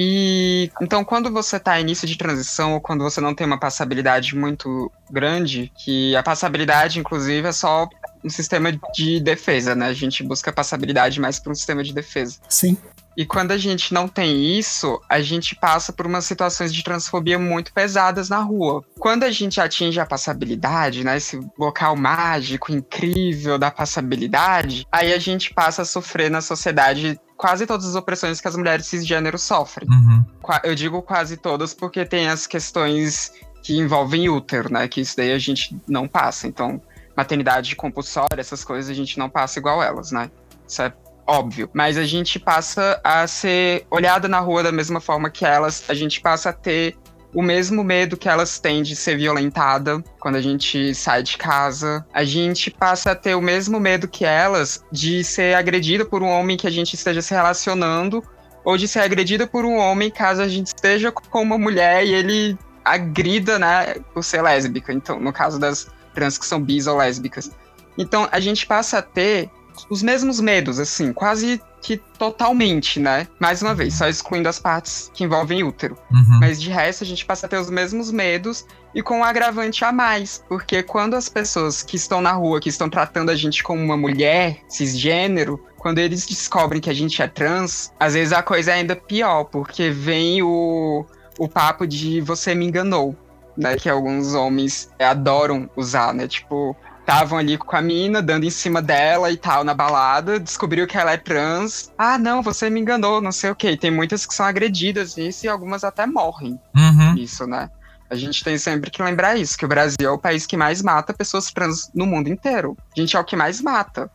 E 0.00 0.70
então, 0.80 1.02
quando 1.02 1.28
você 1.28 1.58
tá 1.58 1.80
início 1.80 2.06
de 2.06 2.16
transição 2.16 2.74
ou 2.74 2.80
quando 2.80 3.02
você 3.02 3.20
não 3.20 3.34
tem 3.34 3.44
uma 3.44 3.58
passabilidade 3.58 4.36
muito 4.36 4.92
grande, 5.10 5.72
que 5.76 6.14
a 6.14 6.22
passabilidade, 6.22 7.00
inclusive, 7.00 7.48
é 7.48 7.50
só 7.50 7.88
um 8.22 8.30
sistema 8.30 8.70
de 8.94 9.18
defesa, 9.18 9.74
né? 9.74 9.86
A 9.86 9.92
gente 9.92 10.22
busca 10.22 10.52
passabilidade 10.52 11.20
mais 11.20 11.40
para 11.40 11.50
um 11.50 11.54
sistema 11.54 11.82
de 11.82 11.92
defesa. 11.92 12.38
Sim. 12.48 12.76
E 13.18 13.26
quando 13.26 13.50
a 13.50 13.58
gente 13.58 13.92
não 13.92 14.06
tem 14.06 14.56
isso, 14.56 15.00
a 15.08 15.20
gente 15.20 15.56
passa 15.56 15.92
por 15.92 16.06
umas 16.06 16.24
situações 16.24 16.72
de 16.72 16.84
transfobia 16.84 17.36
muito 17.36 17.72
pesadas 17.72 18.28
na 18.28 18.38
rua. 18.38 18.84
Quando 18.96 19.24
a 19.24 19.30
gente 19.32 19.60
atinge 19.60 19.98
a 19.98 20.06
passabilidade, 20.06 21.02
né, 21.02 21.16
esse 21.16 21.40
local 21.58 21.96
mágico, 21.96 22.70
incrível 22.70 23.58
da 23.58 23.72
passabilidade, 23.72 24.86
aí 24.92 25.12
a 25.12 25.18
gente 25.18 25.52
passa 25.52 25.82
a 25.82 25.84
sofrer 25.84 26.30
na 26.30 26.40
sociedade 26.40 27.20
quase 27.36 27.66
todas 27.66 27.86
as 27.86 27.96
opressões 27.96 28.40
que 28.40 28.46
as 28.46 28.54
mulheres 28.54 28.86
cisgênero 28.86 29.36
sofrem. 29.36 29.88
Uhum. 29.90 30.24
Eu 30.62 30.76
digo 30.76 31.02
quase 31.02 31.36
todas 31.36 31.74
porque 31.74 32.04
tem 32.04 32.28
as 32.28 32.46
questões 32.46 33.32
que 33.64 33.76
envolvem 33.76 34.28
útero, 34.28 34.72
né? 34.72 34.86
Que 34.86 35.00
isso 35.00 35.16
daí 35.16 35.32
a 35.32 35.38
gente 35.40 35.76
não 35.88 36.06
passa. 36.06 36.46
Então, 36.46 36.80
maternidade 37.16 37.74
compulsória, 37.74 38.40
essas 38.40 38.62
coisas 38.62 38.88
a 38.88 38.94
gente 38.94 39.18
não 39.18 39.28
passa 39.28 39.58
igual 39.58 39.82
elas, 39.82 40.12
né? 40.12 40.30
Isso 40.68 40.82
é 40.82 40.92
óbvio. 41.28 41.68
Mas 41.74 41.98
a 41.98 42.04
gente 42.04 42.40
passa 42.40 42.98
a 43.04 43.26
ser 43.26 43.86
olhada 43.90 44.26
na 44.26 44.40
rua 44.40 44.62
da 44.62 44.72
mesma 44.72 45.00
forma 45.00 45.28
que 45.28 45.44
elas, 45.44 45.84
a 45.88 45.94
gente 45.94 46.20
passa 46.20 46.48
a 46.48 46.52
ter 46.52 46.96
o 47.34 47.42
mesmo 47.42 47.84
medo 47.84 48.16
que 48.16 48.26
elas 48.26 48.58
têm 48.58 48.82
de 48.82 48.96
ser 48.96 49.18
violentada 49.18 50.02
quando 50.18 50.36
a 50.36 50.40
gente 50.40 50.94
sai 50.94 51.22
de 51.22 51.36
casa. 51.36 52.04
A 52.12 52.24
gente 52.24 52.70
passa 52.70 53.10
a 53.10 53.14
ter 53.14 53.34
o 53.34 53.42
mesmo 53.42 53.78
medo 53.78 54.08
que 54.08 54.24
elas 54.24 54.82
de 54.90 55.22
ser 55.22 55.54
agredida 55.54 56.06
por 56.06 56.22
um 56.22 56.28
homem 56.28 56.56
que 56.56 56.66
a 56.66 56.70
gente 56.70 56.94
esteja 56.94 57.20
se 57.20 57.34
relacionando 57.34 58.24
ou 58.64 58.78
de 58.78 58.88
ser 58.88 59.00
agredida 59.00 59.46
por 59.46 59.64
um 59.64 59.76
homem 59.76 60.10
caso 60.10 60.40
a 60.40 60.48
gente 60.48 60.68
esteja 60.68 61.12
com 61.12 61.42
uma 61.42 61.58
mulher 61.58 62.04
e 62.04 62.14
ele 62.14 62.58
agrida, 62.84 63.58
né, 63.58 63.96
por 64.14 64.24
ser 64.24 64.42
lésbica. 64.42 64.92
Então, 64.92 65.20
no 65.20 65.32
caso 65.32 65.58
das 65.58 65.88
trans 66.14 66.38
que 66.38 66.46
são 66.46 66.60
bis 66.60 66.86
ou 66.86 66.96
lésbicas. 66.96 67.50
Então, 67.98 68.26
a 68.32 68.40
gente 68.40 68.66
passa 68.66 68.98
a 68.98 69.02
ter 69.02 69.50
os 69.88 70.02
mesmos 70.02 70.40
medos, 70.40 70.78
assim, 70.78 71.12
quase 71.12 71.60
que 71.80 71.96
totalmente, 71.96 72.98
né? 72.98 73.28
Mais 73.38 73.62
uma 73.62 73.74
vez, 73.74 73.94
só 73.94 74.08
excluindo 74.08 74.48
as 74.48 74.58
partes 74.58 75.10
que 75.14 75.24
envolvem 75.24 75.62
útero. 75.62 75.96
Uhum. 76.10 76.38
Mas 76.40 76.60
de 76.60 76.70
resto, 76.70 77.04
a 77.04 77.06
gente 77.06 77.24
passa 77.24 77.46
a 77.46 77.48
ter 77.48 77.58
os 77.58 77.70
mesmos 77.70 78.10
medos 78.10 78.66
e 78.94 79.02
com 79.02 79.18
um 79.18 79.24
agravante 79.24 79.84
a 79.84 79.92
mais. 79.92 80.42
Porque 80.48 80.82
quando 80.82 81.14
as 81.14 81.28
pessoas 81.28 81.82
que 81.82 81.96
estão 81.96 82.20
na 82.20 82.32
rua, 82.32 82.60
que 82.60 82.68
estão 82.68 82.88
tratando 82.90 83.30
a 83.30 83.36
gente 83.36 83.62
como 83.62 83.82
uma 83.82 83.96
mulher 83.96 84.60
cisgênero, 84.68 85.62
quando 85.76 85.98
eles 85.98 86.26
descobrem 86.26 86.80
que 86.80 86.90
a 86.90 86.94
gente 86.94 87.22
é 87.22 87.28
trans, 87.28 87.92
às 87.98 88.14
vezes 88.14 88.32
a 88.32 88.42
coisa 88.42 88.72
é 88.72 88.74
ainda 88.74 88.96
pior, 88.96 89.44
porque 89.44 89.90
vem 89.90 90.42
o, 90.42 91.06
o 91.38 91.48
papo 91.48 91.86
de 91.86 92.20
você 92.20 92.54
me 92.54 92.66
enganou. 92.66 93.16
Né, 93.56 93.74
que 93.74 93.88
alguns 93.88 94.34
homens 94.34 94.88
adoram 95.00 95.68
usar, 95.74 96.14
né? 96.14 96.28
Tipo, 96.28 96.76
estavam 97.08 97.38
ali 97.38 97.56
com 97.56 97.74
a 97.74 97.80
mina, 97.80 98.20
dando 98.20 98.44
em 98.44 98.50
cima 98.50 98.82
dela 98.82 99.30
e 99.30 99.36
tal, 99.38 99.64
na 99.64 99.72
balada, 99.72 100.38
descobriu 100.38 100.86
que 100.86 100.98
ela 100.98 101.12
é 101.12 101.16
trans. 101.16 101.90
Ah, 101.96 102.18
não, 102.18 102.42
você 102.42 102.68
me 102.68 102.78
enganou, 102.78 103.22
não 103.22 103.32
sei 103.32 103.50
o 103.50 103.56
que. 103.56 103.78
Tem 103.78 103.90
muitas 103.90 104.26
que 104.26 104.34
são 104.34 104.44
agredidas 104.44 105.16
nisso 105.16 105.46
e 105.46 105.48
algumas 105.48 105.84
até 105.84 106.04
morrem. 106.06 106.60
Uhum. 106.76 107.14
Isso, 107.14 107.46
né? 107.46 107.70
A 108.10 108.14
gente 108.14 108.44
tem 108.44 108.58
sempre 108.58 108.90
que 108.90 109.02
lembrar 109.02 109.36
isso, 109.36 109.56
que 109.56 109.64
o 109.64 109.68
Brasil 109.68 109.96
é 110.06 110.10
o 110.10 110.18
país 110.18 110.44
que 110.46 110.56
mais 110.56 110.82
mata 110.82 111.14
pessoas 111.14 111.50
trans 111.50 111.90
no 111.94 112.04
mundo 112.04 112.28
inteiro. 112.28 112.76
A 112.94 113.00
gente 113.00 113.16
é 113.16 113.20
o 113.20 113.24
que 113.24 113.36
mais 113.36 113.62
mata. 113.62 114.10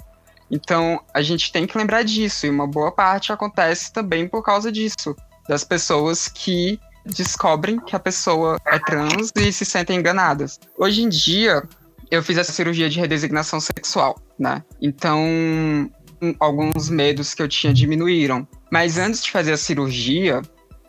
Então, 0.51 1.01
a 1.11 1.21
gente 1.23 1.51
tem 1.51 1.65
que 1.65 1.75
lembrar 1.75 2.03
disso, 2.03 2.45
e 2.45 2.49
uma 2.49 2.67
boa 2.67 2.91
parte 2.91 3.33
acontece 3.33 3.91
também 3.91 4.27
por 4.27 4.43
causa 4.43 4.71
disso. 4.71 5.15
Das 5.49 5.63
pessoas 5.63 6.27
que 6.27 6.79
descobrem 7.03 7.79
que 7.79 7.95
a 7.95 7.99
pessoa 7.99 8.59
é 8.67 8.77
trans 8.77 9.31
e 9.35 9.51
se 9.51 9.65
sentem 9.65 9.97
enganadas. 9.97 10.59
Hoje 10.77 11.01
em 11.01 11.09
dia, 11.09 11.63
eu 12.09 12.23
fiz 12.23 12.37
essa 12.37 12.51
cirurgia 12.51 12.89
de 12.89 12.99
redesignação 12.99 13.59
sexual, 13.59 14.19
né? 14.37 14.63
Então, 14.81 15.89
alguns 16.39 16.89
medos 16.89 17.33
que 17.33 17.41
eu 17.41 17.47
tinha 17.47 17.73
diminuíram. 17.73 18.47
Mas 18.71 18.97
antes 18.97 19.23
de 19.23 19.31
fazer 19.31 19.53
a 19.53 19.57
cirurgia, 19.57 20.41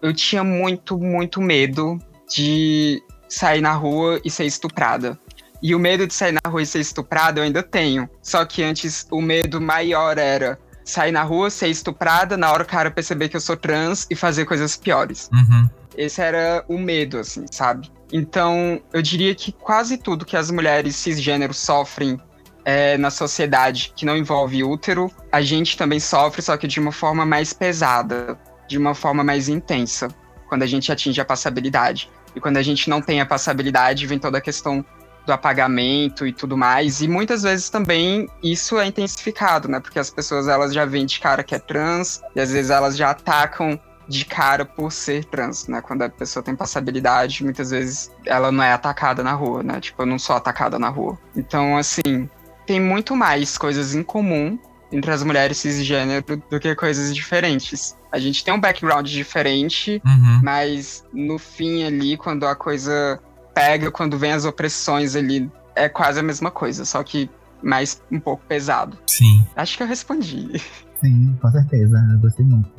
eu 0.03 0.13
tinha 0.13 0.45
muito, 0.45 0.99
muito 0.99 1.41
medo 1.41 1.99
de 2.35 3.03
sair 3.29 3.61
na 3.61 3.73
rua 3.73 4.21
e 4.25 4.31
ser 4.31 4.45
estuprada. 4.45 5.19
E 5.63 5.75
o 5.75 5.79
medo 5.79 6.07
de 6.07 6.13
sair 6.13 6.33
na 6.33 6.43
rua 6.47 6.63
e 6.63 6.67
ser 6.67 6.81
estuprada 6.81 7.41
eu 7.41 7.45
ainda 7.45 7.63
tenho. 7.63 8.09
Só 8.23 8.45
que 8.45 8.63
antes 8.63 9.07
o 9.11 9.21
medo 9.21 9.61
maior 9.61 10.19
era 10.19 10.59
sair 10.85 11.13
na 11.13 11.23
rua, 11.23 11.49
ser 11.49 11.69
estuprada, 11.69 12.37
na 12.37 12.53
hora 12.53 12.63
o 12.63 12.67
cara 12.67 12.91
perceber 12.91 13.29
que 13.29 13.37
eu 13.37 13.41
sou 13.41 13.57
trans 13.57 14.07
e 14.11 14.15
fazer 14.15 14.45
coisas 14.45 14.77
piores. 14.77 15.31
Uhum. 15.33 15.69
Esse 15.97 16.21
era 16.21 16.65
o 16.69 16.79
medo, 16.79 17.19
assim, 17.19 17.47
sabe? 17.51 17.91
Então, 18.17 18.81
eu 18.93 19.03
diria 19.03 19.35
que 19.35 19.51
quase 19.51 19.99
tudo 19.99 20.25
que 20.25 20.37
as 20.37 20.49
mulheres 20.49 20.95
cisgênero 20.95 21.53
sofrem 21.53 22.17
é, 22.65 22.97
na 22.97 23.11
sociedade 23.11 23.93
que 23.97 24.07
não 24.07 24.17
envolve 24.17 24.63
útero, 24.63 25.11
a 25.33 25.43
gente 25.43 25.77
também 25.77 25.99
sofre, 25.99 26.41
só 26.41 26.57
que 26.57 26.69
de 26.69 26.79
uma 26.79 26.93
forma 26.93 27.27
mais 27.27 27.53
pesada, 27.53 28.39
de 28.69 28.79
uma 28.79 28.95
forma 28.95 29.25
mais 29.25 29.49
intensa, 29.49 30.07
quando 30.49 30.63
a 30.63 30.67
gente 30.67 30.93
atinge 30.93 31.21
a 31.21 31.25
passabilidade. 31.25 32.09
E 32.37 32.41
quando 32.41 32.57
a 32.57 32.63
gente 32.63 32.89
não 32.89 33.03
tem 33.03 33.21
a 33.21 33.27
passabilidade, 33.27 34.07
vem 34.07 34.21
toda 34.21 34.39
a 34.39 34.41
questão 34.41 34.85
do 35.27 35.33
apagamento 35.33 36.25
e 36.25 36.33
tudo 36.33 36.57
mais. 36.57 37.03
E 37.03 37.09
muitas 37.09 37.43
vezes 37.43 37.69
também 37.69 38.29
isso 38.45 38.79
é 38.79 38.87
intensificado, 38.87 39.67
né? 39.67 39.81
Porque 39.81 39.99
as 39.99 40.11
pessoas 40.11 40.47
elas 40.47 40.73
já 40.73 40.85
veem 40.85 41.05
de 41.05 41.19
cara 41.19 41.43
que 41.43 41.57
é 41.57 41.59
trans, 41.59 42.23
e 42.37 42.41
às 42.41 42.53
vezes 42.53 42.71
elas 42.71 42.97
já 42.97 43.11
atacam 43.11 43.77
de 44.09 44.25
cara 44.25 44.65
por 44.65 44.91
ser 44.93 45.25
trans, 45.25 45.67
né? 45.69 45.81
Quando 45.81 46.03
a 46.03 46.09
pessoa 46.09 46.43
tem 46.43 46.55
passabilidade, 46.55 47.43
muitas 47.45 47.71
vezes 47.71 48.11
ela 48.27 48.51
não 48.53 48.63
é 48.63 48.73
atacada 48.73 49.23
na 49.23 49.33
rua, 49.33 49.63
né? 49.63 49.81
Tipo, 49.81 50.03
eu 50.03 50.07
não 50.07 50.19
sou 50.19 50.37
atacada 50.37 50.79
na 50.79 50.89
rua. 50.89 51.19
Então, 51.37 51.77
assim, 51.77 52.29
tem 52.67 52.81
muito 52.81 53.15
mais 53.17 53.57
coisas 53.59 53.95
em 53.95 54.03
comum 54.03 54.59
entre 54.93 55.11
as 55.11 55.23
mulheres 55.25 55.57
cisgênero 55.59 56.25
do 56.51 56.61
que 56.61 56.75
coisas 56.77 57.15
diferentes. 57.15 57.97
A 58.13 58.19
gente 58.19 58.45
tem 58.45 58.55
um 58.55 58.61
background 58.61 59.07
diferente, 59.09 60.01
Uhum. 60.07 60.41
mas 60.43 61.05
no 61.13 61.39
fim 61.39 61.83
ali, 61.85 62.17
quando 62.17 62.47
a 62.47 62.55
coisa 62.55 63.21
pega, 63.53 63.91
quando 63.91 64.17
vem 64.19 64.33
as 64.33 64.45
opressões 64.45 65.17
ali, 65.17 65.51
é 65.75 65.89
quase 65.89 66.21
a 66.21 66.23
mesma 66.23 66.51
coisa, 66.51 66.85
só 66.85 67.03
que 67.03 67.29
mais 67.63 68.01
um 68.13 68.21
pouco 68.21 68.43
pesado. 68.47 68.97
Sim. 69.07 69.45
Acho 69.57 69.77
que 69.77 69.83
eu 69.83 69.87
respondi. 69.87 70.61
Sim, 71.01 71.37
com 71.41 71.51
certeza. 71.51 71.97
Eu 72.13 72.19
gostei 72.21 72.45
muito. 72.47 72.71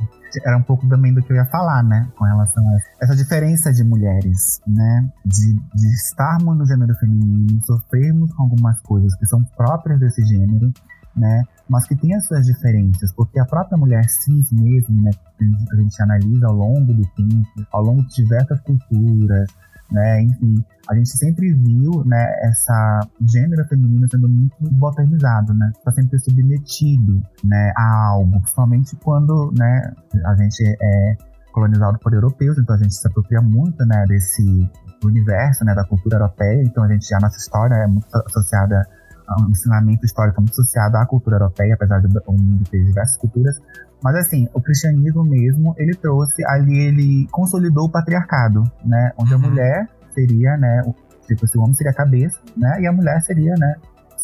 Era 0.44 0.58
um 0.58 0.64
pouco 0.64 0.88
também 0.88 1.14
do 1.14 1.22
que 1.22 1.32
eu 1.32 1.38
ia 1.38 1.46
falar, 1.46 1.84
né? 1.84 2.08
Com 2.18 2.26
relação 2.26 2.64
a 2.68 3.04
essa 3.04 3.16
diferença 3.16 3.72
de 3.72 3.84
mulheres, 3.84 4.60
né? 4.68 5.10
De, 5.26 5.54
de 5.54 5.88
estarmos 5.94 6.58
no 6.58 6.66
gênero 6.66 6.94
feminino, 6.96 7.62
sofrermos 7.66 8.34
com 8.34 8.44
algumas 8.44 8.80
coisas 8.82 9.16
que 9.16 9.26
são 9.26 9.44
próprias 9.56 10.00
desse 10.00 10.24
gênero, 10.26 10.72
né? 11.16 11.44
Mas 11.70 11.88
que 11.88 11.96
tem 11.96 12.14
as 12.14 12.26
suas 12.26 12.46
diferenças, 12.46 13.12
porque 13.14 13.40
a 13.40 13.46
própria 13.46 13.78
mulher 13.78 14.04
cis 14.06 14.52
mesmo, 14.52 15.02
né? 15.02 15.12
A 15.72 15.76
gente 15.76 16.02
analisa 16.02 16.48
ao 16.48 16.54
longo 16.54 16.94
do 16.94 17.06
tempo, 17.16 17.68
ao 17.72 17.84
longo 17.84 18.04
de 18.04 18.16
diversas 18.16 18.60
culturas, 18.62 19.48
né? 19.92 20.22
Enfim, 20.22 20.64
a 20.90 20.96
gente 20.96 21.10
sempre 21.10 21.54
viu, 21.54 22.04
né, 22.06 22.26
essa 22.42 23.00
gênero 23.22 23.66
feminino 23.68 24.08
sendo 24.10 24.28
muito 24.30 24.56
bottomizado, 24.74 25.54
né? 25.54 25.72
Está 25.78 25.92
sempre 25.92 26.20
submetido, 26.20 27.22
né, 27.44 27.72
a 27.76 28.08
algo, 28.10 28.40
principalmente 28.42 28.96
quando, 28.98 29.54
né, 29.58 29.94
a 30.26 30.36
gente 30.36 30.64
é 30.64 31.18
colonizado 31.52 31.98
por 32.00 32.14
europeus, 32.14 32.58
então 32.58 32.76
a 32.76 32.78
gente 32.78 32.94
se 32.94 33.08
apropria 33.08 33.42
muito, 33.42 33.86
né, 33.86 34.04
desse 34.08 34.70
universo, 35.04 35.64
né, 35.64 35.74
da 35.74 35.86
cultura 35.86 36.18
europeia, 36.18 36.64
então 36.64 36.84
a 36.84 36.88
gente 36.88 37.14
a 37.14 37.20
nossa 37.20 37.38
história 37.38 37.76
é 37.76 37.88
muito 37.88 38.08
associada 38.14 38.86
um 39.40 39.50
ensinamento 39.50 40.06
histórico 40.06 40.40
muito 40.42 40.52
associado 40.54 40.98
à 40.98 41.06
cultura 41.06 41.38
europeia, 41.38 41.74
apesar 41.74 42.00
de 42.00 42.08
o 42.28 42.32
mundo 42.34 42.64
ter 42.70 42.84
diversas 42.84 43.18
culturas, 43.18 43.60
mas 44.04 44.16
assim, 44.16 44.48
o 44.54 44.62
cristianismo 44.62 45.24
mesmo, 45.24 45.74
ele 45.78 45.96
trouxe 45.96 46.46
ali, 46.46 46.78
ele 46.78 47.28
consolidou 47.32 47.86
o 47.86 47.90
patriarcado, 47.92 48.64
né? 48.86 49.12
Onde 49.18 49.34
a 49.34 49.38
Uhum. 49.38 49.50
mulher 49.50 49.90
seria, 50.14 50.56
né? 50.58 50.82
Tipo, 51.28 51.48
se 51.48 51.58
o 51.58 51.62
homem 51.62 51.74
seria 51.74 51.92
a 51.92 51.96
cabeça, 51.96 52.40
né? 52.56 52.82
E 52.82 52.88
a 52.88 52.92
mulher 52.92 53.20
seria, 53.24 53.54
né? 53.58 53.76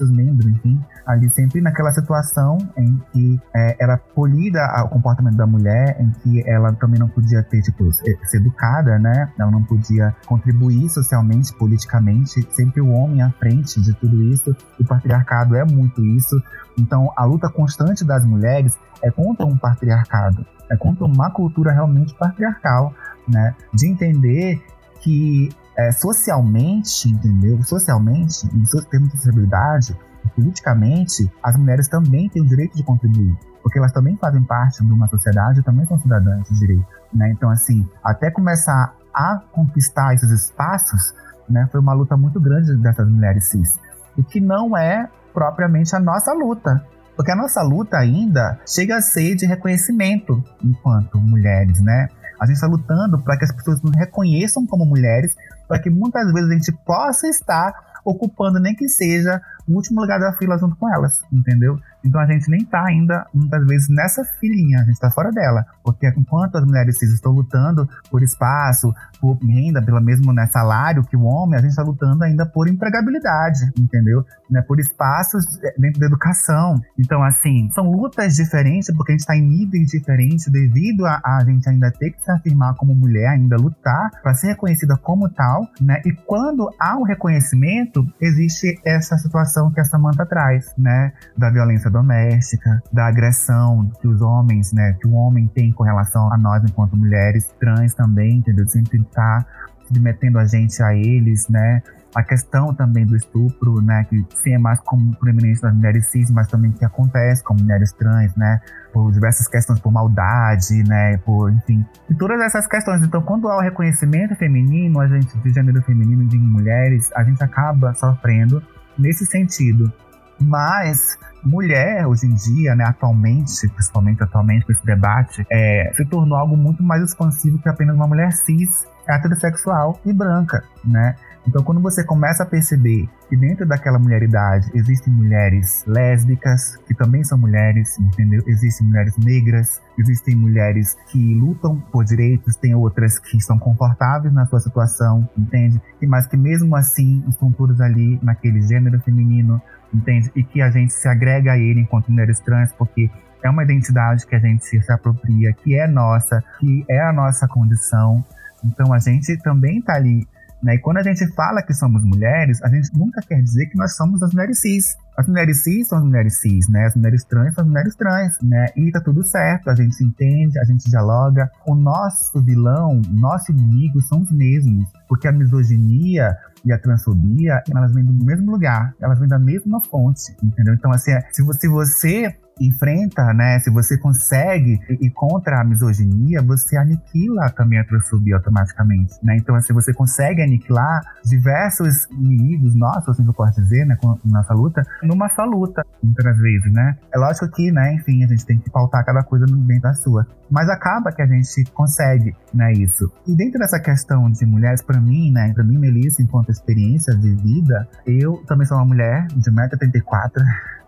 Membros, 0.09 0.47
enfim. 0.47 0.79
Ali 1.05 1.29
sempre 1.29 1.61
naquela 1.61 1.91
situação 1.91 2.57
em 2.77 3.01
que 3.11 3.39
é, 3.55 3.75
era 3.79 3.97
polida 3.97 4.59
o 4.85 4.89
comportamento 4.89 5.35
da 5.35 5.45
mulher, 5.45 5.97
em 5.99 6.09
que 6.21 6.49
ela 6.49 6.73
também 6.73 6.99
não 6.99 7.07
podia 7.07 7.43
ter, 7.43 7.61
tipo, 7.61 7.91
ser 7.91 8.17
ser 8.23 8.37
educada, 8.37 8.97
né? 8.97 9.29
Ela 9.37 9.51
não 9.51 9.63
podia 9.63 10.15
contribuir 10.25 10.89
socialmente, 10.89 11.53
politicamente. 11.57 12.41
Sempre 12.51 12.81
o 12.81 12.89
homem 12.89 13.21
à 13.21 13.29
frente 13.31 13.81
de 13.81 13.93
tudo 13.93 14.21
isso. 14.23 14.55
O 14.79 14.85
patriarcado 14.85 15.55
é 15.55 15.65
muito 15.65 16.03
isso. 16.03 16.41
Então, 16.77 17.11
a 17.15 17.25
luta 17.25 17.49
constante 17.49 18.05
das 18.05 18.25
mulheres 18.25 18.77
é 19.03 19.11
contra 19.11 19.45
um 19.45 19.57
patriarcado, 19.57 20.45
é 20.69 20.77
contra 20.77 21.05
uma 21.05 21.29
cultura 21.29 21.71
realmente 21.71 22.13
patriarcal, 22.15 22.93
né? 23.27 23.55
De 23.73 23.87
entender 23.87 24.63
que 25.01 25.49
é, 25.77 25.91
socialmente, 25.91 27.09
entendeu? 27.09 27.61
Socialmente, 27.63 28.47
em 28.53 28.65
seus 28.65 28.85
termos 28.85 29.09
de 29.11 29.17
sociabilidade, 29.17 29.97
politicamente, 30.35 31.31
as 31.43 31.57
mulheres 31.57 31.87
também 31.87 32.29
têm 32.29 32.41
o 32.41 32.47
direito 32.47 32.75
de 32.75 32.83
contribuir, 32.83 33.37
porque 33.61 33.79
elas 33.79 33.91
também 33.91 34.15
fazem 34.17 34.43
parte 34.43 34.83
de 34.83 34.91
uma 34.91 35.07
sociedade 35.07 35.59
e 35.59 35.63
também 35.63 35.85
são 35.85 35.99
cidadãs 35.99 36.43
de 36.47 36.59
direito, 36.59 36.85
né? 37.13 37.31
Então, 37.31 37.49
assim, 37.49 37.87
até 38.03 38.29
começar 38.29 38.95
a 39.13 39.41
conquistar 39.51 40.13
esses 40.13 40.31
espaços, 40.31 41.13
né, 41.49 41.67
foi 41.71 41.81
uma 41.81 41.93
luta 41.93 42.15
muito 42.15 42.39
grande 42.39 42.77
dessas 42.77 43.09
mulheres 43.09 43.49
cis, 43.49 43.77
o 44.17 44.23
que 44.23 44.39
não 44.39 44.77
é 44.77 45.09
propriamente 45.33 45.95
a 45.95 45.99
nossa 45.99 46.31
luta, 46.33 46.85
Porque 47.15 47.31
a 47.31 47.35
nossa 47.35 47.61
luta 47.61 47.97
ainda 47.97 48.59
chega 48.65 48.97
a 48.97 49.01
ser 49.01 49.35
de 49.35 49.45
reconhecimento 49.45 50.43
enquanto 50.63 51.19
mulheres, 51.19 51.79
né? 51.81 52.07
A 52.39 52.45
gente 52.45 52.55
está 52.55 52.65
lutando 52.65 53.21
para 53.21 53.37
que 53.37 53.45
as 53.45 53.51
pessoas 53.51 53.81
nos 53.81 53.95
reconheçam 53.95 54.65
como 54.65 54.85
mulheres, 54.85 55.35
para 55.71 55.79
que 55.79 55.89
muitas 55.89 56.33
vezes 56.33 56.49
a 56.49 56.53
gente 56.53 56.71
possa 56.85 57.29
estar 57.29 58.01
ocupando 58.03 58.59
nem 58.59 58.75
que 58.75 58.89
seja 58.89 59.41
o 59.67 59.75
último 59.75 60.01
lugar 60.01 60.19
da 60.19 60.33
fila 60.33 60.57
junto 60.57 60.75
com 60.75 60.93
elas, 60.93 61.21
entendeu? 61.31 61.77
Então 62.03 62.19
a 62.19 62.25
gente 62.25 62.49
nem 62.49 62.65
tá 62.65 62.83
ainda, 62.85 63.25
muitas 63.33 63.65
vezes, 63.65 63.87
nessa 63.89 64.23
filinha, 64.39 64.79
a 64.79 64.83
gente 64.83 64.99
tá 64.99 65.11
fora 65.11 65.31
dela. 65.31 65.65
Porque 65.83 66.07
enquanto 66.17 66.57
as 66.57 66.65
mulheres 66.65 66.97
cis 66.97 67.13
estão 67.13 67.31
lutando 67.31 67.87
por 68.09 68.23
espaço, 68.23 68.93
por 69.19 69.37
renda, 69.37 69.81
pelo 69.81 70.01
mesmo 70.01 70.33
né, 70.33 70.47
salário 70.47 71.03
que 71.03 71.15
o 71.15 71.23
homem, 71.23 71.59
a 71.59 71.61
gente 71.61 71.75
tá 71.75 71.83
lutando 71.83 72.23
ainda 72.23 72.45
por 72.45 72.67
empregabilidade, 72.67 73.71
entendeu? 73.77 74.25
Né, 74.49 74.61
por 74.61 74.79
espaços 74.79 75.45
é, 75.63 75.73
dentro 75.77 75.99
da 75.99 76.07
educação. 76.07 76.75
Então, 76.97 77.23
assim, 77.23 77.69
são 77.71 77.89
lutas 77.89 78.35
diferentes, 78.35 78.93
porque 78.95 79.11
a 79.11 79.15
gente 79.15 79.25
tá 79.25 79.35
em 79.35 79.41
níveis 79.41 79.87
diferentes 79.87 80.47
devido 80.47 81.05
a, 81.05 81.21
a 81.23 81.43
gente 81.45 81.69
ainda 81.69 81.91
ter 81.91 82.11
que 82.11 82.23
se 82.23 82.31
afirmar 82.31 82.75
como 82.75 82.95
mulher, 82.95 83.29
ainda 83.29 83.57
lutar 83.57 84.09
para 84.23 84.33
ser 84.33 84.47
reconhecida 84.47 84.97
como 84.97 85.29
tal, 85.29 85.67
né? 85.79 86.01
E 86.05 86.11
quando 86.11 86.69
há 86.79 86.97
o 86.97 87.03
reconhecimento, 87.03 88.05
existe 88.19 88.79
essa 88.85 89.17
situação 89.17 89.50
que 89.71 89.79
a 89.79 89.83
Samantha 89.83 90.25
traz, 90.25 90.73
né? 90.77 91.13
Da 91.37 91.49
violência 91.49 91.89
doméstica, 91.89 92.81
da 92.91 93.07
agressão 93.07 93.91
que 94.01 94.07
os 94.07 94.21
homens, 94.21 94.71
né, 94.73 94.93
que 94.99 95.07
o 95.07 95.13
homem 95.13 95.47
tem 95.47 95.71
com 95.71 95.83
relação 95.83 96.31
a 96.31 96.37
nós 96.37 96.63
enquanto 96.63 96.95
mulheres 96.95 97.53
trans 97.59 97.93
também, 97.93 98.37
entendeu? 98.37 98.67
Sempre 98.67 99.03
tá 99.13 99.45
submetendo 99.87 100.39
a 100.39 100.45
gente 100.45 100.81
a 100.81 100.95
eles, 100.95 101.47
né? 101.49 101.81
A 102.13 102.23
questão 102.23 102.73
também 102.73 103.05
do 103.05 103.15
estupro, 103.15 103.81
né, 103.81 104.05
que 104.09 104.25
sim 104.35 104.53
é 104.53 104.57
mais 104.57 104.81
como 104.81 105.15
proeminente 105.15 105.61
das 105.61 105.73
mulheres 105.73 106.07
cis, 106.07 106.29
mas 106.29 106.45
também 106.47 106.69
que 106.71 106.83
acontece 106.83 107.41
com 107.41 107.53
mulheres 107.53 107.93
trans, 107.93 108.35
né, 108.35 108.59
por 108.91 109.13
diversas 109.13 109.47
questões, 109.47 109.79
por 109.79 109.93
maldade, 109.93 110.83
né, 110.85 111.15
por, 111.19 111.49
enfim, 111.49 111.85
e 112.09 112.13
todas 112.13 112.41
essas 112.41 112.67
questões. 112.67 113.01
Então, 113.01 113.21
quando 113.21 113.47
há 113.47 113.55
o 113.55 113.61
reconhecimento 113.61 114.35
feminino, 114.35 114.99
a 114.99 115.07
gente, 115.07 115.37
de 115.39 115.53
gênero 115.53 115.81
feminino, 115.83 116.27
de 116.27 116.37
mulheres, 116.37 117.09
a 117.15 117.23
gente 117.23 117.41
acaba 117.41 117.93
sofrendo 117.93 118.61
nesse 119.01 119.25
sentido. 119.25 119.91
Mas 120.39 121.17
mulher, 121.43 122.05
hoje 122.07 122.27
em 122.27 122.33
dia, 122.33 122.75
né, 122.75 122.83
atualmente, 122.85 123.67
principalmente 123.69 124.23
atualmente 124.23 124.65
com 124.65 124.71
esse 124.71 124.85
debate, 124.85 125.45
é, 125.51 125.91
se 125.95 126.05
tornou 126.05 126.37
algo 126.37 126.55
muito 126.55 126.83
mais 126.83 127.03
expansivo 127.03 127.59
que 127.59 127.67
apenas 127.67 127.95
uma 127.95 128.07
mulher 128.07 128.31
cis, 128.31 128.85
heterossexual 129.07 129.99
e 130.05 130.13
branca, 130.13 130.63
né? 130.83 131.15
Então, 131.47 131.63
quando 131.63 131.81
você 131.81 132.03
começa 132.03 132.43
a 132.43 132.45
perceber 132.45 133.09
que 133.27 133.35
dentro 133.35 133.65
daquela 133.65 133.97
mulheridade 133.97 134.69
existem 134.73 135.11
mulheres 135.11 135.83
lésbicas, 135.87 136.77
que 136.87 136.93
também 136.93 137.23
são 137.23 137.37
mulheres, 137.37 137.97
entendeu? 137.99 138.43
Existem 138.45 138.87
mulheres 138.87 139.17
negras, 139.17 139.81
existem 139.97 140.35
mulheres 140.35 140.95
que 141.07 141.33
lutam 141.33 141.79
por 141.91 142.05
direitos, 142.05 142.55
tem 142.55 142.75
outras 142.75 143.17
que 143.17 143.37
estão 143.37 143.57
confortáveis 143.57 144.33
na 144.33 144.45
sua 144.45 144.59
situação, 144.59 145.27
entende? 145.37 145.81
E 146.01 146.05
mas 146.05 146.27
que 146.27 146.37
mesmo 146.37 146.75
assim 146.75 147.23
estão 147.27 147.51
todas 147.51 147.81
ali 147.81 148.19
naquele 148.21 148.61
gênero 148.61 148.99
feminino, 149.01 149.61
entende? 149.93 150.31
E 150.35 150.43
que 150.43 150.61
a 150.61 150.69
gente 150.69 150.93
se 150.93 151.07
agrega 151.07 151.53
a 151.53 151.57
ele 151.57 151.81
enquanto 151.81 152.11
mulheres 152.11 152.39
trans, 152.39 152.71
porque 152.73 153.09
é 153.43 153.49
uma 153.49 153.63
identidade 153.63 154.25
que 154.25 154.35
a 154.35 154.39
gente 154.39 154.63
se 154.63 154.91
apropria, 154.91 155.51
que 155.53 155.75
é 155.75 155.87
nossa, 155.87 156.43
que 156.59 156.85
é 156.89 157.01
a 157.01 157.11
nossa 157.11 157.47
condição. 157.47 158.23
Então 158.63 158.93
a 158.93 158.99
gente 158.99 159.35
também 159.37 159.79
está 159.79 159.95
ali. 159.95 160.27
Né? 160.63 160.75
E 160.75 160.79
quando 160.79 160.97
a 160.97 161.03
gente 161.03 161.25
fala 161.33 161.61
que 161.61 161.73
somos 161.73 162.03
mulheres, 162.03 162.61
a 162.63 162.69
gente 162.69 162.95
nunca 162.97 163.21
quer 163.21 163.41
dizer 163.41 163.65
que 163.67 163.77
nós 163.77 163.95
somos 163.95 164.21
as 164.21 164.31
mulheres 164.31 164.59
cis. 164.59 164.85
As 165.17 165.27
mulheres 165.27 165.63
cis 165.63 165.87
são 165.87 165.97
as 165.97 166.03
mulheres 166.03 166.39
cis, 166.39 166.69
né? 166.69 166.85
As 166.85 166.95
mulheres 166.95 167.23
trans 167.25 167.53
são 167.53 167.63
as 167.63 167.69
mulheres 167.69 167.95
trans, 167.95 168.37
né? 168.41 168.65
E 168.75 168.91
tá 168.91 169.01
tudo 169.01 169.23
certo, 169.23 169.69
a 169.69 169.75
gente 169.75 169.95
se 169.95 170.03
entende, 170.03 170.57
a 170.59 170.63
gente 170.63 170.89
dialoga. 170.89 171.49
O 171.67 171.75
nosso 171.75 172.41
vilão, 172.43 173.01
nosso 173.09 173.51
inimigo 173.51 174.01
são 174.01 174.21
os 174.21 174.31
mesmos. 174.31 174.87
Porque 175.07 175.27
a 175.27 175.31
misoginia, 175.31 176.37
e 176.65 176.71
a 176.71 176.79
transfobia, 176.79 177.61
elas 177.73 177.93
vêm 177.93 178.03
do 178.03 178.25
mesmo 178.25 178.51
lugar, 178.51 178.93
elas 178.99 179.19
vêm 179.19 179.27
da 179.27 179.39
mesma 179.39 179.81
fonte, 179.81 180.35
entendeu? 180.43 180.73
Então, 180.73 180.91
assim, 180.91 181.11
é, 181.11 181.21
se 181.31 181.43
você, 181.43 181.59
se 181.61 181.67
você 181.67 182.35
enfrenta, 182.59 183.33
né, 183.33 183.59
se 183.59 183.71
você 183.71 183.97
consegue 183.97 184.79
ir 184.89 185.09
contra 185.11 185.61
a 185.61 185.63
misoginia, 185.63 186.41
você 186.41 186.77
aniquila 186.77 187.49
também 187.49 187.79
a 187.79 187.83
transfobia 187.83 188.35
automaticamente, 188.35 189.13
né? 189.23 189.37
Então, 189.37 189.55
assim, 189.55 189.73
você 189.73 189.93
consegue 189.93 190.41
aniquilar 190.41 191.01
diversos 191.25 192.05
inimigos 192.11 192.75
nossos, 192.75 193.09
assim 193.09 193.25
eu 193.25 193.33
posso 193.33 193.61
dizer, 193.61 193.85
né, 193.85 193.95
com 193.95 194.17
nossa 194.25 194.53
luta, 194.53 194.83
numa 195.03 195.29
só 195.29 195.43
luta, 195.43 195.83
muitas 196.03 196.37
vezes, 196.37 196.71
né? 196.71 196.97
É 197.13 197.17
lógico 197.17 197.49
que, 197.49 197.71
né, 197.71 197.95
enfim, 197.95 198.23
a 198.23 198.27
gente 198.27 198.45
tem 198.45 198.59
que 198.59 198.69
pautar 198.69 199.03
cada 199.05 199.23
coisa 199.23 199.45
dentro 199.45 199.81
da 199.81 199.93
sua. 199.93 200.27
Mas 200.49 200.69
acaba 200.69 201.11
que 201.11 201.21
a 201.21 201.25
gente 201.25 201.63
consegue, 201.71 202.35
né, 202.53 202.71
isso. 202.73 203.11
E 203.27 203.35
dentro 203.35 203.59
dessa 203.59 203.79
questão 203.79 204.29
de 204.29 204.45
mulheres, 204.45 204.81
para 204.81 204.99
mim, 204.99 205.31
né, 205.31 205.51
para 205.53 205.63
mim, 205.63 205.77
Melissa, 205.77 206.21
enquanto 206.21 206.50
experiência 206.51 207.15
de 207.15 207.33
vida, 207.35 207.87
eu 208.05 208.43
também 208.47 208.65
sou 208.67 208.77
uma 208.77 208.85
mulher 208.85 209.27
de 209.27 209.49
1,84m, 209.51 210.31